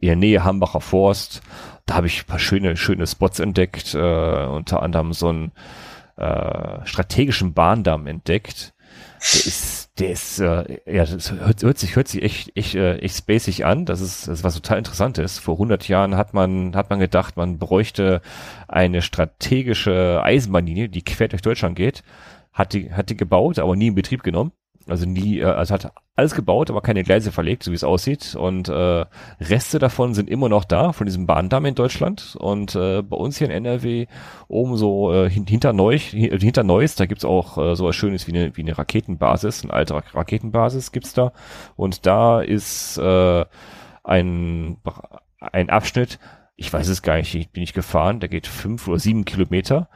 in 0.00 0.08
der 0.08 0.16
Nähe 0.16 0.44
Hambacher 0.44 0.80
Forst. 0.80 1.42
Da 1.86 1.94
habe 1.94 2.06
ich 2.06 2.22
ein 2.22 2.26
paar 2.26 2.38
schöne, 2.38 2.76
schöne 2.76 3.06
Spots 3.06 3.40
entdeckt, 3.40 3.94
äh, 3.94 4.46
unter 4.46 4.82
anderem 4.82 5.12
so 5.12 5.28
einen 5.28 5.52
äh, 6.16 6.84
strategischen 6.84 7.54
Bahndamm 7.54 8.06
entdeckt. 8.06 8.74
Der 9.20 9.46
ist, 9.46 9.90
der 9.98 10.10
ist, 10.10 10.38
äh, 10.38 10.78
ja, 10.86 11.04
das 11.04 11.32
hört, 11.32 11.62
hört 11.62 11.78
sich, 11.78 11.96
hört 11.96 12.08
sich 12.08 12.22
echt, 12.22 12.56
echt, 12.56 12.74
äh, 12.74 12.98
echt 12.98 13.16
spacig 13.16 13.64
an. 13.64 13.84
Das 13.84 14.00
ist, 14.00 14.28
das 14.28 14.38
ist 14.38 14.44
was 14.44 14.54
total 14.54 14.78
Interessantes. 14.78 15.38
Vor 15.38 15.54
100 15.54 15.88
Jahren 15.88 16.16
hat 16.16 16.34
man, 16.34 16.76
hat 16.76 16.90
man 16.90 17.00
gedacht, 17.00 17.36
man 17.36 17.58
bräuchte 17.58 18.20
eine 18.68 19.02
strategische 19.02 20.20
Eisenbahnlinie, 20.22 20.88
die 20.88 21.02
quer 21.02 21.28
durch 21.28 21.42
Deutschland 21.42 21.76
geht. 21.76 22.02
Hat 22.58 22.72
die, 22.72 22.92
hat 22.92 23.08
die 23.10 23.16
gebaut, 23.16 23.58
aber 23.58 23.76
nie 23.76 23.86
in 23.88 23.94
Betrieb 23.94 24.22
genommen. 24.24 24.50
Also 24.88 25.04
nie, 25.06 25.38
äh, 25.38 25.44
also 25.44 25.74
hat 25.74 25.92
alles 26.16 26.34
gebaut, 26.34 26.70
aber 26.70 26.80
keine 26.80 27.04
Gleise 27.04 27.30
verlegt, 27.30 27.62
so 27.62 27.70
wie 27.70 27.74
es 27.76 27.84
aussieht. 27.84 28.34
Und 28.34 28.68
äh, 28.68 29.04
Reste 29.40 29.78
davon 29.78 30.14
sind 30.14 30.28
immer 30.30 30.48
noch 30.48 30.64
da, 30.64 30.92
von 30.92 31.06
diesem 31.06 31.26
Bahndamm 31.26 31.66
in 31.66 31.74
Deutschland. 31.74 32.36
Und 32.40 32.74
äh, 32.74 33.02
bei 33.02 33.16
uns 33.16 33.36
hier 33.38 33.46
in 33.48 33.52
NRW, 33.52 34.06
oben 34.48 34.76
so 34.76 35.12
äh, 35.12 35.30
hin- 35.30 35.46
hinter 35.46 35.72
Neuss, 35.72 36.02
hin- 36.02 36.36
hinter 36.40 36.64
Neuss, 36.64 36.96
da 36.96 37.06
gibt's 37.06 37.24
auch 37.24 37.58
äh, 37.58 37.76
so 37.76 37.84
was 37.84 37.94
Schönes 37.96 38.26
wie 38.26 38.32
eine, 38.32 38.56
wie 38.56 38.62
eine 38.62 38.76
Raketenbasis, 38.76 39.62
eine 39.62 39.72
alte 39.74 39.94
Ra- 39.94 40.02
Raketenbasis 40.14 40.90
gibt's 40.90 41.12
da. 41.12 41.32
Und 41.76 42.06
da 42.06 42.40
ist 42.40 42.96
äh, 42.98 43.44
ein, 44.02 44.78
ein 45.40 45.70
Abschnitt, 45.70 46.18
ich 46.56 46.72
weiß 46.72 46.88
es 46.88 47.02
gar 47.02 47.16
nicht, 47.18 47.34
ich 47.34 47.50
bin 47.50 47.60
nicht 47.60 47.74
gefahren, 47.74 48.18
der 48.20 48.28
geht 48.28 48.46
fünf 48.46 48.88
oder 48.88 48.98
sieben 48.98 49.24
Kilometer. 49.24 49.88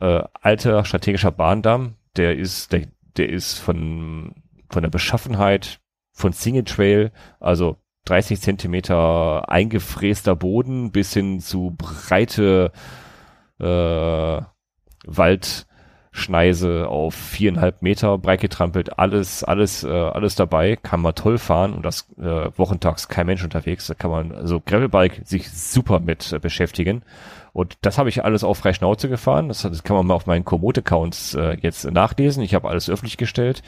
Äh, 0.00 0.22
alter 0.40 0.84
strategischer 0.84 1.30
Bahndamm, 1.30 1.94
der 2.16 2.36
ist, 2.36 2.72
der, 2.72 2.86
der 3.16 3.28
ist 3.28 3.58
von, 3.58 4.34
von 4.70 4.82
der 4.82 4.90
Beschaffenheit 4.90 5.80
von 6.12 6.32
Single 6.32 6.64
Trail, 6.64 7.12
also 7.40 7.76
30 8.06 8.40
Zentimeter 8.40 9.48
eingefräster 9.48 10.34
Boden 10.34 10.90
bis 10.92 11.12
hin 11.12 11.40
zu 11.40 11.76
breite 11.76 12.72
äh, 13.60 14.40
Waldschneise 15.06 16.88
auf 16.88 17.14
viereinhalb 17.14 17.82
Meter 17.82 18.18
breit 18.18 18.40
getrampelt, 18.40 18.98
alles, 18.98 19.44
alles, 19.44 19.84
äh, 19.84 19.88
alles 19.88 20.34
dabei, 20.34 20.76
kann 20.76 21.00
man 21.00 21.14
toll 21.14 21.38
fahren 21.38 21.74
und 21.74 21.84
das 21.84 22.08
äh, 22.18 22.50
wochentags 22.56 23.08
kein 23.08 23.26
Mensch 23.26 23.44
unterwegs, 23.44 23.86
da 23.86 23.94
kann 23.94 24.10
man, 24.10 24.32
also 24.32 24.60
Gravelbike 24.60 25.22
sich 25.24 25.50
super 25.50 26.00
mit 26.00 26.32
äh, 26.32 26.38
beschäftigen. 26.38 27.02
Und 27.58 27.76
das 27.80 27.98
habe 27.98 28.08
ich 28.08 28.22
alles 28.22 28.44
auf 28.44 28.58
frei 28.58 28.72
Schnauze 28.72 29.08
gefahren. 29.08 29.48
Das, 29.48 29.62
das 29.62 29.82
kann 29.82 29.96
man 29.96 30.06
mal 30.06 30.14
auf 30.14 30.26
meinen 30.26 30.44
Komoot-Accounts 30.44 31.34
äh, 31.34 31.56
jetzt 31.60 31.90
nachlesen. 31.90 32.40
Ich 32.44 32.54
habe 32.54 32.68
alles 32.68 32.88
öffentlich 32.88 33.16
gestellt. 33.16 33.64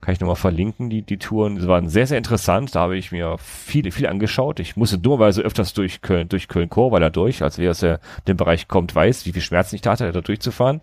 Kann 0.00 0.14
ich 0.14 0.20
nochmal 0.20 0.36
verlinken, 0.36 0.90
die, 0.90 1.02
die 1.02 1.18
Touren. 1.18 1.58
Sie 1.58 1.66
waren 1.66 1.88
sehr, 1.88 2.06
sehr 2.06 2.18
interessant. 2.18 2.72
Da 2.76 2.82
habe 2.82 2.96
ich 2.96 3.10
mir 3.10 3.38
viele, 3.38 3.90
viel 3.90 4.06
angeschaut. 4.06 4.60
Ich 4.60 4.76
musste 4.76 4.96
dummerweise 4.96 5.42
öfters 5.42 5.72
durch 5.72 6.02
Köln, 6.02 6.28
durch 6.28 6.46
Köln-Chor, 6.46 6.92
weil 6.92 7.02
er 7.02 7.10
durch, 7.10 7.42
als 7.42 7.58
wer 7.58 7.72
aus 7.72 7.80
dem 7.80 8.36
Bereich 8.36 8.68
kommt, 8.68 8.94
weiß, 8.94 9.26
wie 9.26 9.32
viel 9.32 9.42
Schmerzen 9.42 9.74
ich 9.74 9.82
da 9.82 9.90
hatte, 9.90 10.12
da 10.12 10.20
durchzufahren. 10.20 10.80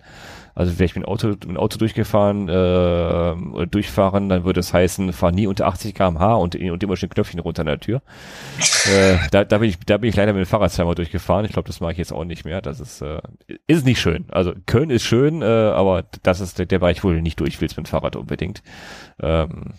Also 0.59 0.73
wäre 0.73 0.87
ich 0.87 0.95
mit 0.95 1.05
dem 1.05 1.07
Auto, 1.07 1.29
mit 1.29 1.45
dem 1.45 1.55
Auto 1.55 1.77
durchgefahren, 1.77 2.49
äh, 2.49 3.65
durchfahren, 3.67 4.27
dann 4.27 4.43
würde 4.43 4.59
es 4.59 4.73
heißen, 4.73 5.13
fahr 5.13 5.31
nie 5.31 5.47
unter 5.47 5.67
80 5.67 5.95
km/h 5.95 6.33
und, 6.35 6.53
und 6.57 6.83
immer 6.83 6.97
schön 6.97 7.07
Knöpfchen 7.07 7.39
runter 7.39 7.61
an 7.61 7.67
der 7.67 7.79
Tür. 7.79 8.01
äh, 8.93 9.19
da, 9.31 9.45
da, 9.45 9.59
bin 9.59 9.69
ich, 9.69 9.79
da 9.79 9.95
bin 9.95 10.09
ich 10.09 10.17
leider 10.17 10.33
mit 10.33 10.43
dem 10.43 10.49
Fahrrad 10.49 10.73
zweimal 10.73 10.95
durchgefahren. 10.95 11.45
Ich 11.45 11.53
glaube, 11.53 11.67
das 11.67 11.79
mache 11.79 11.93
ich 11.93 11.97
jetzt 11.97 12.11
auch 12.11 12.25
nicht 12.25 12.43
mehr. 12.43 12.61
Das 12.61 12.81
ist, 12.81 13.01
äh, 13.01 13.21
ist 13.67 13.85
nicht 13.85 14.01
schön. 14.01 14.25
Also 14.31 14.53
Köln 14.65 14.89
ist 14.89 15.03
schön, 15.03 15.41
äh, 15.41 15.45
aber 15.45 16.03
das 16.23 16.41
ist 16.41 16.59
der, 16.59 16.65
der 16.65 16.79
Bereich, 16.79 17.05
wo 17.05 17.09
du 17.09 17.21
nicht 17.21 17.39
durch 17.39 17.61
willst 17.61 17.77
mit 17.77 17.87
dem 17.87 17.91
Fahrrad 17.91 18.17
unbedingt. 18.17 18.61
Ähm, 19.21 19.75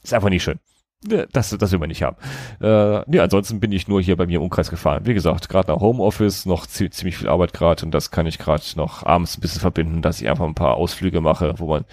ist 0.00 0.14
einfach 0.14 0.30
nicht 0.30 0.44
schön. 0.44 0.60
Das, 1.02 1.56
das 1.56 1.72
will 1.72 1.78
man 1.78 1.88
nicht 1.88 2.02
haben. 2.02 2.16
Äh, 2.60 3.02
nee, 3.06 3.20
ansonsten 3.20 3.58
bin 3.58 3.72
ich 3.72 3.88
nur 3.88 4.02
hier 4.02 4.16
bei 4.16 4.26
mir 4.26 4.36
im 4.36 4.42
Umkreis 4.42 4.68
gefahren. 4.68 5.06
Wie 5.06 5.14
gesagt, 5.14 5.48
gerade 5.48 5.72
nach 5.72 5.80
Homeoffice, 5.80 6.44
noch 6.44 6.66
ziemlich 6.66 7.16
viel 7.16 7.28
Arbeit 7.28 7.54
gerade 7.54 7.86
und 7.86 7.92
das 7.92 8.10
kann 8.10 8.26
ich 8.26 8.38
gerade 8.38 8.62
noch 8.76 9.06
abends 9.06 9.38
ein 9.38 9.40
bisschen 9.40 9.60
verbinden, 9.60 10.02
dass 10.02 10.20
ich 10.20 10.28
einfach 10.28 10.44
ein 10.44 10.54
paar 10.54 10.74
Ausflüge 10.74 11.22
mache, 11.22 11.54
wo 11.56 11.68
man 11.68 11.86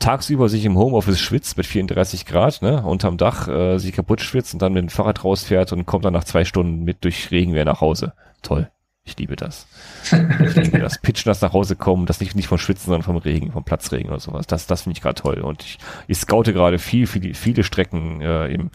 tagsüber 0.00 0.48
sich 0.48 0.64
im 0.64 0.76
Homeoffice 0.76 1.20
schwitzt 1.20 1.56
mit 1.56 1.66
34 1.66 2.26
Grad, 2.26 2.62
ne, 2.62 2.82
unterm 2.82 3.16
Dach, 3.16 3.46
äh, 3.46 3.78
sich 3.78 3.92
kaputt 3.92 4.22
schwitzt 4.22 4.54
und 4.54 4.62
dann 4.62 4.72
mit 4.72 4.82
dem 4.82 4.88
Fahrrad 4.88 5.24
rausfährt 5.24 5.72
und 5.72 5.86
kommt 5.86 6.04
dann 6.04 6.14
nach 6.14 6.24
zwei 6.24 6.44
Stunden 6.44 6.82
mit 6.82 7.04
durch 7.04 7.30
Regenwehr 7.30 7.64
nach 7.64 7.80
Hause. 7.80 8.14
Toll. 8.42 8.68
Ich 9.04 9.16
liebe 9.16 9.34
das. 9.34 9.66
Ich 10.04 10.56
liebe 10.56 10.78
das 10.78 10.98
Pitchen, 11.02 11.30
das 11.30 11.40
nach 11.40 11.52
Hause 11.52 11.74
kommen, 11.74 12.06
das 12.06 12.20
nicht, 12.20 12.36
nicht 12.36 12.48
vom 12.48 12.58
Schwitzen, 12.58 12.86
sondern 12.86 13.02
vom 13.02 13.16
Regen, 13.16 13.50
vom 13.50 13.64
Platzregen 13.64 14.10
oder 14.10 14.20
sowas. 14.20 14.46
Das, 14.46 14.66
das 14.66 14.82
finde 14.82 14.96
ich 14.96 15.02
gerade 15.02 15.20
toll. 15.20 15.40
Und 15.40 15.62
ich, 15.62 15.78
ich 16.06 16.18
scoute 16.18 16.52
gerade 16.52 16.78
viel, 16.78 17.06
viel, 17.06 17.34
viele 17.34 17.64
Strecken 17.64 18.20
äh, 18.20 18.48
im 18.48 18.70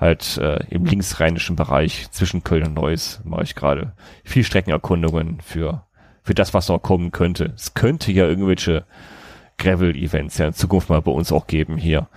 halt 0.00 0.36
äh, 0.38 0.64
im 0.68 0.84
linksrheinischen 0.84 1.56
Bereich 1.56 2.10
zwischen 2.10 2.44
Köln 2.44 2.66
und 2.66 2.74
Neuss 2.74 3.20
mache 3.24 3.44
ich 3.44 3.54
gerade 3.54 3.92
viel 4.24 4.44
Streckenerkundungen 4.44 5.40
für 5.40 5.84
für 6.22 6.34
das, 6.34 6.52
was 6.52 6.68
noch 6.68 6.80
kommen 6.80 7.10
könnte. 7.10 7.54
Es 7.56 7.72
könnte 7.72 8.12
ja 8.12 8.26
irgendwelche 8.26 8.84
Gravel-Events 9.56 10.36
ja 10.36 10.46
in 10.48 10.52
Zukunft 10.52 10.90
mal 10.90 11.00
bei 11.00 11.10
uns 11.10 11.32
auch 11.32 11.46
geben 11.46 11.78
hier. 11.78 12.08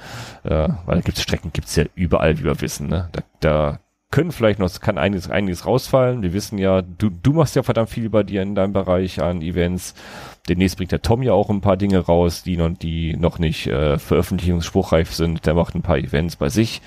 Äh, 0.43 0.67
weil 0.85 0.95
da 0.95 1.01
gibt's 1.01 1.21
Strecken, 1.21 1.53
gibt's 1.53 1.77
ja 1.77 1.85
überall, 1.95 2.37
wie 2.37 2.43
wir 2.43 2.59
wissen. 2.59 2.87
Ne? 2.87 3.09
Da, 3.13 3.21
da 3.39 3.79
können 4.11 4.31
vielleicht 4.33 4.59
noch, 4.59 4.79
kann 4.81 4.97
einiges, 4.97 5.29
einiges 5.29 5.65
rausfallen. 5.65 6.21
Wir 6.21 6.33
wissen 6.33 6.57
ja, 6.57 6.81
du, 6.81 7.09
du 7.09 7.31
machst 7.31 7.55
ja 7.55 7.63
verdammt 7.63 7.89
viel 7.89 8.09
bei 8.09 8.23
dir 8.23 8.41
in 8.41 8.55
deinem 8.55 8.73
Bereich 8.73 9.21
an 9.21 9.41
Events. 9.41 9.95
Demnächst 10.49 10.77
bringt 10.77 10.91
der 10.91 11.01
Tom 11.01 11.23
ja 11.23 11.31
auch 11.31 11.49
ein 11.49 11.61
paar 11.61 11.77
Dinge 11.77 11.99
raus, 11.99 12.43
die 12.43 12.57
noch, 12.57 12.77
die 12.77 13.15
noch 13.15 13.39
nicht 13.39 13.67
äh, 13.67 13.97
veröffentlichungsspruchreif 13.97 15.13
sind. 15.13 15.45
Der 15.45 15.53
macht 15.53 15.75
ein 15.75 15.81
paar 15.81 15.97
Events 15.97 16.35
bei 16.35 16.49
sich. 16.49 16.81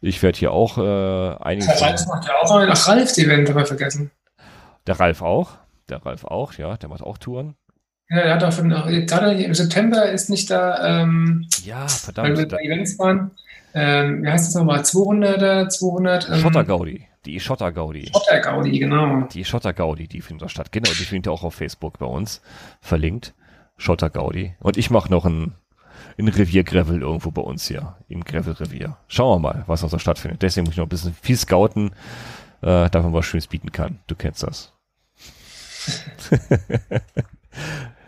Ich 0.00 0.22
werde 0.22 0.38
hier 0.38 0.52
auch 0.52 0.78
äh, 0.78 1.36
einiges. 1.42 1.66
Der 1.66 1.88
Ralf 1.88 2.06
macht 2.06 2.26
ja 2.26 2.34
auch 2.40 2.50
ein 2.56 2.68
Ralf-Event, 2.70 3.48
haben 3.48 3.56
wir 3.56 3.66
vergessen. 3.66 4.10
Der 4.86 4.98
Ralf 4.98 5.20
auch. 5.20 5.58
Der 5.88 6.04
Ralf 6.04 6.24
auch, 6.24 6.54
ja, 6.54 6.76
der 6.76 6.88
macht 6.88 7.02
auch 7.02 7.18
Touren. 7.18 7.54
Ja, 8.08 8.18
er 8.18 8.34
hat 8.34 8.44
auch 8.44 8.52
von, 8.52 8.70
gerade 8.70 9.42
im 9.42 9.54
September 9.54 10.08
ist 10.10 10.30
nicht 10.30 10.50
da, 10.50 11.02
ähm, 11.02 11.46
ja, 11.64 11.88
verdammt. 11.88 12.28
Weil 12.28 12.38
wir 12.38 12.46
da 12.46 12.56
Events 12.58 12.98
waren 12.98 13.32
ähm, 13.78 14.22
wie 14.22 14.30
heißt 14.30 14.46
das 14.46 14.54
nochmal, 14.54 14.80
200er, 14.80 15.68
200? 15.68 16.30
Ähm, 16.30 16.40
Schottergaudi, 16.40 17.06
die 17.26 17.38
Schottergaudi. 17.38 18.10
Schottergaudi, 18.10 18.78
genau. 18.78 19.28
Die 19.30 19.44
Schottergaudi, 19.44 20.08
die 20.08 20.22
findet 20.22 20.44
da 20.44 20.48
statt. 20.48 20.72
Genau, 20.72 20.88
die 20.88 21.04
findet 21.04 21.26
ihr 21.26 21.32
auch 21.32 21.44
auf 21.44 21.56
Facebook 21.56 21.98
bei 21.98 22.06
uns 22.06 22.40
verlinkt. 22.80 23.34
Schottergaudi. 23.76 24.54
Und 24.60 24.78
ich 24.78 24.88
mache 24.88 25.10
noch 25.10 25.26
ein, 25.26 25.52
ein 26.18 26.26
Revier-Gravel 26.26 27.02
irgendwo 27.02 27.30
bei 27.30 27.42
uns 27.42 27.68
hier, 27.68 27.96
im 28.08 28.24
Gravel-Revier. 28.24 28.96
Schauen 29.08 29.42
wir 29.42 29.52
mal, 29.52 29.64
was 29.66 29.82
noch 29.82 29.90
so 29.90 29.98
stattfindet. 29.98 30.40
Deswegen 30.40 30.64
muss 30.64 30.72
ich 30.72 30.78
noch 30.78 30.86
ein 30.86 30.88
bisschen 30.88 31.12
viel 31.12 31.36
scouten, 31.36 31.90
äh, 32.62 32.88
damit 32.88 33.02
man 33.02 33.12
was 33.12 33.26
Schönes 33.26 33.46
bieten 33.46 33.72
kann. 33.72 33.98
Du 34.06 34.14
kennst 34.14 34.42
das. 34.42 34.72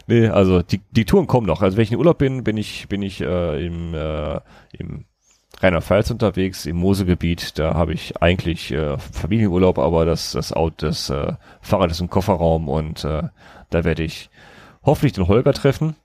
nee, 0.06 0.28
also 0.28 0.62
die, 0.62 0.80
die 0.92 1.04
Touren 1.04 1.26
kommen 1.26 1.46
noch. 1.46 1.60
Also 1.60 1.76
wenn 1.76 1.84
ich 1.84 1.92
in 1.92 1.98
Urlaub 1.98 2.16
bin, 2.16 2.42
bin 2.42 2.56
ich, 2.56 2.88
bin 2.88 3.02
ich 3.02 3.20
äh, 3.20 3.66
im, 3.66 3.92
äh, 3.92 4.40
im 4.72 5.04
Rheinland-Pfalz 5.60 6.10
unterwegs, 6.10 6.66
im 6.66 6.76
Mosegebiet. 6.76 7.58
Da 7.58 7.74
habe 7.74 7.92
ich 7.92 8.22
eigentlich 8.22 8.72
äh, 8.72 8.98
Familienurlaub, 8.98 9.78
aber 9.78 10.04
das, 10.04 10.32
das, 10.32 10.52
Auto, 10.52 10.86
das 10.86 11.10
äh, 11.10 11.34
Fahrrad 11.60 11.90
ist 11.90 12.00
im 12.00 12.10
Kofferraum 12.10 12.68
und 12.68 13.04
äh, 13.04 13.24
da 13.70 13.84
werde 13.84 14.02
ich 14.04 14.30
hoffentlich 14.84 15.12
den 15.12 15.28
Holger 15.28 15.52
treffen. 15.52 15.96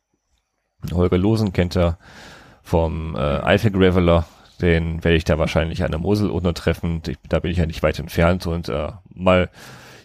Holger 0.91 1.17
Losen 1.17 1.53
kennt 1.53 1.75
er 1.77 1.97
vom 2.61 3.15
äh, 3.15 3.19
Eifel 3.19 3.71
Graveler. 3.71 4.25
Den 4.61 5.03
werde 5.03 5.17
ich 5.17 5.23
da 5.23 5.39
wahrscheinlich 5.39 5.83
an 5.83 5.91
der 5.91 5.99
Mosel 5.99 6.29
untertreffen. 6.29 7.01
Da 7.27 7.39
bin 7.39 7.51
ich 7.51 7.57
ja 7.57 7.65
nicht 7.65 7.83
weit 7.83 7.99
entfernt 7.99 8.47
und 8.47 8.69
äh, 8.69 8.91
mal 9.13 9.49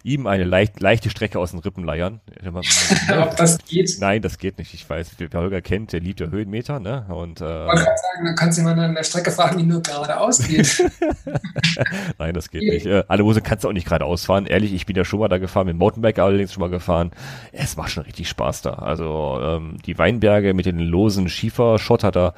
ihm 0.02 0.26
eine 0.26 0.44
leicht, 0.44 0.80
leichte 0.80 1.10
Strecke 1.10 1.38
aus 1.38 1.50
den 1.50 1.60
Rippen 1.60 1.84
leiern. 1.84 2.20
Ob 3.18 3.36
das 3.36 3.58
geht? 3.58 3.96
Nein, 4.00 4.22
das 4.22 4.38
geht 4.38 4.58
nicht. 4.58 4.74
Ich 4.74 4.88
weiß, 4.88 5.12
wer 5.18 5.28
Holger 5.40 5.60
kennt, 5.60 5.92
der 5.92 6.00
liebt 6.00 6.20
ja 6.20 6.28
Höhenmeter, 6.28 6.80
ne? 6.80 7.06
Und, 7.08 7.40
äh, 7.40 7.44
Man 7.44 7.76
kann 7.76 7.84
sagen, 7.84 8.24
dann 8.24 8.34
kannst 8.34 8.58
du 8.58 8.62
mal 8.62 8.78
an 8.78 8.94
der 8.94 9.04
Strecke 9.04 9.30
fahren, 9.30 9.58
die 9.58 9.64
nur 9.64 9.82
geradeaus 9.82 10.46
geht. 10.46 10.90
Nein, 12.18 12.34
das 12.34 12.50
geht 12.50 12.62
nicht. 12.62 12.86
Äh, 12.86 13.04
alle 13.08 13.24
Hose 13.24 13.40
kannst 13.40 13.64
du 13.64 13.68
auch 13.68 13.72
nicht 13.72 13.86
geradeaus 13.86 14.24
fahren. 14.26 14.46
Ehrlich, 14.46 14.72
ich 14.72 14.86
bin 14.86 14.96
ja 14.96 15.04
schon 15.04 15.20
mal 15.20 15.28
da 15.28 15.38
gefahren, 15.38 15.66
mit 15.66 15.74
dem 15.74 15.78
Mountainbike 15.78 16.18
allerdings 16.18 16.52
schon 16.52 16.60
mal 16.60 16.70
gefahren. 16.70 17.10
Es 17.52 17.76
macht 17.76 17.90
schon 17.90 18.04
richtig 18.04 18.28
Spaß 18.28 18.62
da. 18.62 18.74
Also 18.74 19.38
ähm, 19.42 19.76
die 19.84 19.98
Weinberge 19.98 20.54
mit 20.54 20.66
den 20.66 20.78
losen 20.78 21.28
Schieferschotter 21.28 22.10
da, 22.10 22.34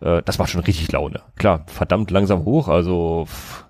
äh, 0.00 0.22
das 0.24 0.38
macht 0.38 0.50
schon 0.50 0.62
richtig 0.62 0.90
Laune. 0.92 1.20
Klar, 1.36 1.64
verdammt 1.66 2.10
langsam 2.10 2.44
hoch, 2.44 2.68
also 2.68 3.26
pff, 3.26 3.63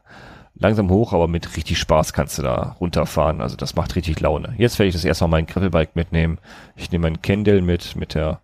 langsam 0.55 0.91
hoch, 0.91 1.13
aber 1.13 1.29
mit 1.29 1.57
richtig 1.57 1.79
Spaß 1.79 2.13
kannst 2.13 2.39
du 2.39 2.43
da 2.43 2.77
runterfahren. 2.81 3.41
Also 3.41 3.57
das 3.57 3.75
macht 3.75 3.97
richtig 3.97 4.21
Laune. 4.21 4.55
Jetzt 4.59 4.79
werde 4.79 4.89
ich 4.89 4.95
das 4.95 5.05
erstmal 5.05 5.31
mein 5.31 5.47
Gravelbike 5.47 5.97
mitnehmen. 5.97 6.39
Ich 6.77 6.91
nehme 6.91 7.03
mein 7.03 7.23
Kendall 7.23 7.61
mit, 7.61 7.97
mit 7.97 8.15
der 8.15 8.41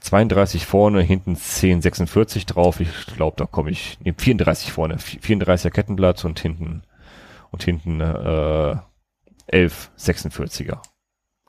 32 0.00 0.66
vorne, 0.66 1.02
hinten 1.02 1.30
1046 1.30 2.46
drauf. 2.46 2.80
Ich 2.80 3.06
glaube, 3.06 3.36
da 3.36 3.46
komme 3.46 3.70
ich, 3.70 3.98
nehme 4.00 4.16
34 4.18 4.72
vorne, 4.72 4.96
34er 4.96 5.70
Kettenblatt 5.70 6.24
und 6.24 6.40
hinten, 6.40 6.82
und 7.50 7.62
hinten, 7.62 8.00
äh, 8.00 8.76
11 9.48 9.90
46er 9.98 10.78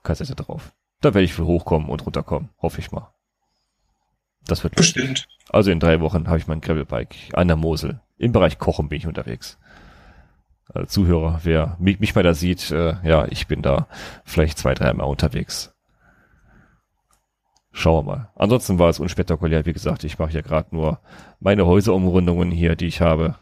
Kassette 0.03 0.35
drauf. 0.35 0.73
Da 1.01 1.13
werde 1.13 1.26
ich 1.26 1.34
für 1.34 1.45
hochkommen 1.45 1.89
und 1.89 2.05
runterkommen. 2.05 2.49
Hoffe 2.61 2.80
ich 2.80 2.91
mal. 2.91 3.13
Das 4.45 4.64
wird 4.64 4.76
bestimmt. 4.76 5.10
Lustig. 5.10 5.28
Also 5.49 5.72
in 5.72 5.80
drei 5.80 5.99
Wochen 5.99 6.28
habe 6.28 6.38
ich 6.38 6.48
mein 6.48 6.61
Gravelbike 6.61 7.16
an 7.34 7.48
der 7.48 7.57
Mosel. 7.57 8.02
Im 8.18 8.32
Bereich 8.32 8.60
Kochen 8.60 8.90
bin 8.90 8.98
ich 8.98 9.07
unterwegs. 9.07 9.57
Also 10.72 10.88
Zuhörer, 10.88 11.40
wer 11.44 11.76
mich, 11.80 11.99
mich 11.99 12.14
mal 12.14 12.24
da 12.24 12.34
sieht, 12.34 12.70
äh, 12.72 12.95
ja, 13.03 13.26
ich 13.30 13.48
bin 13.48 13.61
da 13.61 13.88
vielleicht 14.24 14.57
zwei, 14.57 14.74
dreimal 14.74 15.07
unterwegs. 15.07 15.74
Schauen 17.72 18.06
wir 18.06 18.11
mal. 18.11 18.30
Ansonsten 18.36 18.78
war 18.78 18.90
es 18.90 18.99
unspektakulär. 18.99 19.66
Wie 19.66 19.74
gesagt, 19.74 20.03
ich 20.03 20.20
mache 20.20 20.34
ja 20.34 20.41
gerade 20.41 20.76
nur 20.76 20.99
meine 21.40 21.66
Häuserumrundungen 21.66 22.52
hier, 22.52 22.76
die 22.76 22.88
ich 22.88 23.02
habe. 23.02 23.36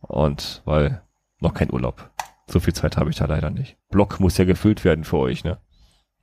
Und 0.00 0.62
weil 0.64 1.02
noch 1.40 1.54
kein 1.54 1.72
Urlaub. 1.72 2.10
So 2.46 2.60
viel 2.60 2.74
Zeit 2.74 2.96
habe 2.96 3.10
ich 3.10 3.16
da 3.16 3.26
leider 3.26 3.50
nicht. 3.50 3.76
Blog 3.90 4.20
muss 4.20 4.36
ja 4.38 4.44
gefüllt 4.44 4.84
werden 4.84 5.04
für 5.04 5.18
euch, 5.18 5.44
ne? 5.44 5.58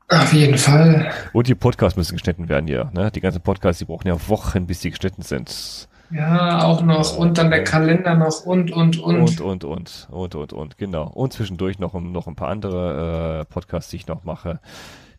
Auf 0.09 0.33
jeden 0.33 0.57
Fall. 0.57 1.11
Und 1.33 1.47
die 1.47 1.55
Podcasts 1.55 1.95
müssen 1.95 2.13
geschnitten 2.15 2.49
werden 2.49 2.65
hier. 2.65 2.89
Ne? 2.93 3.11
Die 3.11 3.21
ganzen 3.21 3.41
Podcasts, 3.41 3.77
die 3.79 3.85
brauchen 3.85 4.07
ja 4.07 4.17
Wochen, 4.27 4.65
bis 4.65 4.79
die 4.79 4.89
geschnitten 4.89 5.21
sind. 5.21 5.87
Ja, 6.11 6.63
auch 6.63 6.81
noch. 6.81 7.15
Und 7.15 7.37
dann 7.37 7.51
der 7.51 7.63
Kalender 7.63 8.15
noch 8.15 8.43
und, 8.43 8.71
und, 8.71 8.97
und. 8.97 9.21
Und, 9.21 9.41
und, 9.41 9.63
und, 9.63 10.07
und, 10.09 10.35
und, 10.35 10.53
und, 10.53 10.77
genau. 10.79 11.07
Und 11.07 11.33
zwischendurch 11.33 11.77
noch, 11.77 11.93
noch 11.93 12.27
ein 12.27 12.35
paar 12.35 12.49
andere 12.49 13.41
äh, 13.41 13.45
Podcasts, 13.45 13.91
die 13.91 13.97
ich 13.97 14.07
noch 14.07 14.23
mache. 14.23 14.59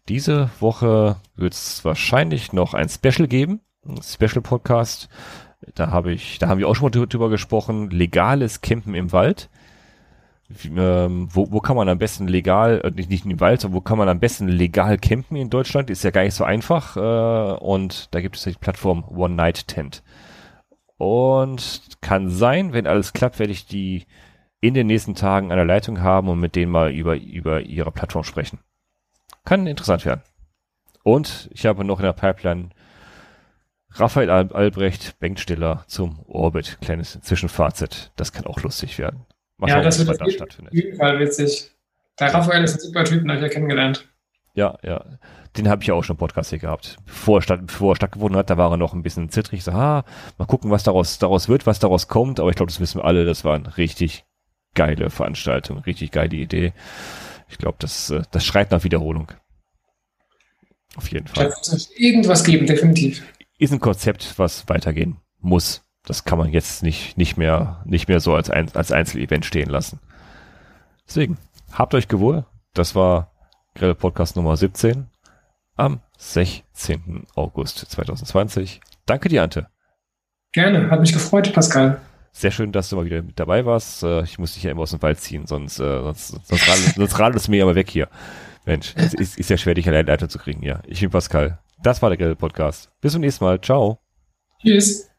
Diese 0.09 0.51
Woche 0.59 1.17
wird 1.37 1.55
es 1.55 1.85
wahrscheinlich 1.85 2.53
noch 2.53 2.75
ein 2.75 2.89
Special 2.89 3.29
geben. 3.29 3.61
Ein 3.87 4.03
Special-Podcast. 4.03 5.09
Da 5.77 5.93
habe 5.93 6.11
ich, 6.13 6.41
da 6.41 6.49
haben 6.49 6.59
wir 6.59 6.67
auch 6.67 6.75
schon 6.75 6.91
mal 6.91 7.07
drüber 7.07 7.31
gesprochen. 7.31 7.91
Legales 7.91 8.61
Campen 8.61 8.97
im 8.97 9.13
Wald 9.13 9.51
ähm, 10.65 11.29
wo, 11.31 11.51
wo 11.51 11.61
kann 11.61 11.77
man 11.77 11.89
am 11.89 11.99
besten 11.99 12.27
legal, 12.27 12.81
äh, 12.83 12.91
nicht, 12.91 13.11
nicht 13.11 13.27
im 13.27 13.41
Wald, 13.41 13.61
sondern 13.61 13.77
wo 13.77 13.81
kann 13.81 13.99
man 13.99 14.09
am 14.09 14.21
besten 14.21 14.49
legal 14.49 14.99
campen 14.99 15.37
in 15.37 15.51
Deutschland? 15.51 15.91
Ist 15.91 16.05
ja 16.05 16.11
gar 16.11 16.23
nicht 16.23 16.35
so 16.35 16.45
einfach. 16.45 16.97
Äh, 16.97 17.59
und 17.61 18.15
da 18.15 18.21
gibt 18.21 18.37
es 18.37 18.45
die 18.45 18.53
Plattform 18.53 19.05
One 19.09 19.35
Night 19.35 19.69
Tent. 19.69 20.03
Und 20.97 21.83
kann 22.01 22.29
sein, 22.29 22.73
wenn 22.73 22.87
alles 22.87 23.13
klappt, 23.13 23.39
werde 23.39 23.53
ich 23.53 23.67
die 23.67 24.07
in 24.61 24.75
den 24.75 24.87
nächsten 24.87 25.15
Tagen 25.15 25.51
an 25.51 25.57
der 25.57 25.65
Leitung 25.65 26.03
haben 26.03 26.29
und 26.29 26.41
mit 26.41 26.57
denen 26.57 26.73
mal 26.73 26.93
über, 26.93 27.17
über 27.17 27.63
ihre 27.63 27.93
Plattform 27.93 28.25
sprechen. 28.25 28.59
Kann 29.45 29.67
interessant 29.67 30.05
werden. 30.05 30.23
Und 31.03 31.49
ich 31.53 31.65
habe 31.65 31.85
noch 31.85 31.99
in 31.99 32.05
der 32.05 32.13
Pipeline 32.13 32.71
Raphael 33.93 34.31
Albrecht, 34.31 35.19
Benkstiller 35.19 35.85
zum 35.87 36.21
Orbit, 36.27 36.79
kleines 36.81 37.19
Zwischenfazit. 37.23 38.13
Das 38.17 38.33
kann 38.33 38.47
auch 38.47 38.63
lustig 38.63 38.99
werden. 38.99 39.25
Mal 39.61 39.69
ja, 39.69 39.75
schauen, 39.75 39.85
das 39.85 40.07
wird 40.07 40.21
da 40.21 40.31
stattfindet. 40.31 40.73
auf 40.73 40.77
jeden 40.77 40.97
Fall 40.97 41.19
witzig. 41.21 41.71
Der 42.19 42.35
Raphael 42.35 42.65
ist 42.65 42.75
ein 42.75 42.81
super 42.81 43.05
Typ, 43.05 43.21
den 43.21 43.31
habe 43.31 43.39
ich 43.39 43.47
ja 43.47 43.49
kennengelernt. 43.49 44.09
Ja, 44.55 44.79
ja. 44.83 45.05
Den 45.57 45.69
habe 45.69 45.83
ich 45.83 45.89
ja 45.89 45.95
auch 45.95 46.03
schon 46.03 46.15
im 46.15 46.19
Podcast 46.19 46.51
hier 46.51 46.59
gehabt. 46.59 46.97
Bevor 47.07 47.39
er, 47.39 47.43
statt, 47.43 47.61
bevor 47.67 47.93
er 47.93 47.97
stattgefunden 47.97 48.37
hat, 48.37 48.51
da 48.51 48.57
war 48.57 48.71
er 48.71 48.77
noch 48.77 48.95
ein 48.95 49.03
bisschen 49.03 49.31
zittrig. 49.31 49.65
So, 49.65 49.73
ah, 49.73 50.05
mal 50.39 50.47
gucken, 50.47 50.71
was 50.71 50.83
daraus, 50.83 51.19
daraus 51.19 51.49
wird, 51.49 51.67
was 51.67 51.79
daraus 51.79 52.09
kommt. 52.09 52.41
Aber 52.41 52.51
ich 52.51 52.57
glaube, 52.57 52.71
das 52.71 52.81
wissen 52.81 53.01
wir 53.01 53.05
alle. 53.05 53.25
Das 53.25 53.45
war 53.45 53.55
eine 53.55 53.77
richtig 53.77 54.25
geile 54.75 55.11
Veranstaltung, 55.11 55.79
richtig 55.79 56.11
geile 56.13 56.37
Idee. 56.37 56.73
Ich 57.49 57.59
glaube, 57.59 57.77
das, 57.81 58.11
äh, 58.11 58.23
das 58.31 58.45
schreit 58.45 58.71
nach 58.71 58.85
Wiederholung. 58.85 59.33
Auf 60.97 61.11
jeden 61.11 61.27
Fall. 61.27 61.49
Da 61.49 61.73
wird 61.73 61.89
irgendwas 61.97 62.45
geben, 62.45 62.67
definitiv. 62.67 63.25
Ist 63.59 63.73
ein 63.73 63.81
Konzept, 63.81 64.39
was 64.39 64.69
weitergehen 64.69 65.19
muss. 65.39 65.83
Das 66.05 66.25
kann 66.25 66.39
man 66.39 66.51
jetzt 66.51 66.83
nicht, 66.83 67.17
nicht 67.19 67.37
mehr, 67.37 67.83
nicht 67.85 68.09
mehr 68.09 68.21
so 68.21 68.35
als, 68.35 68.51
ein, 68.51 68.75
als 68.75 68.93
Einzelevent 68.93 69.45
stehen 69.45 69.69
lassen. 69.69 70.01
Deswegen, 71.07 71.39
habt 71.73 71.95
euch 71.95 72.09
gewohl. 72.09 72.47
Das 72.75 72.95
war 72.95 73.33
Grelle 73.75 73.95
Podcast 73.95 74.37
Nummer 74.37 74.57
17 74.57 75.09
am 75.77 76.01
16. 76.19 77.27
August 77.35 77.79
2020. 77.79 78.81
Danke 79.07 79.29
dir, 79.29 79.43
Ante. 79.43 79.69
Gerne, 80.53 80.91
hat 80.91 81.01
mich 81.01 81.13
gefreut, 81.13 81.53
Pascal. 81.53 82.01
Sehr 82.33 82.51
schön, 82.51 82.73
dass 82.73 82.89
du 82.89 82.97
mal 82.97 83.05
wieder 83.05 83.23
mit 83.23 83.39
dabei 83.41 83.65
warst. 83.65 84.03
Äh, 84.03 84.23
ich 84.23 84.39
muss 84.39 84.55
dich 84.55 84.63
ja 84.63 84.71
immer 84.71 84.83
aus 84.83 84.91
dem 84.91 85.03
Wald 85.03 85.21
ziehen, 85.21 85.47
sonst, 85.47 85.81
äh, 85.81 86.03
sonst, 86.03 86.29
sonst, 86.29 86.69
radelt, 86.69 86.95
sonst 86.97 87.19
radelt 87.19 87.37
es 87.37 87.49
mir 87.49 87.59
ja 87.59 87.65
mal 87.65 87.75
weg 87.75 87.91
hier. 87.91 88.09
Mensch, 88.67 88.93
es 88.97 89.15
ist, 89.15 89.39
ist 89.39 89.51
ja 89.51 89.57
schwer, 89.57 89.75
dich 89.75 89.89
allein 89.89 90.07
Leiter 90.07 90.29
zu 90.29 90.39
kriegen. 90.39 90.63
Ja, 90.63 90.81
ich 90.87 91.01
bin 91.01 91.11
Pascal. 91.11 91.59
Das 91.83 92.03
war 92.03 92.11
der 92.11 92.19
Grelle 92.19 92.37
Podcast. 92.37 92.91
Bis 93.01 93.13
zum 93.13 93.23
nächsten 93.23 93.45
Mal. 93.45 93.61
Ciao. 93.61 93.99
Tschüss. 94.61 95.10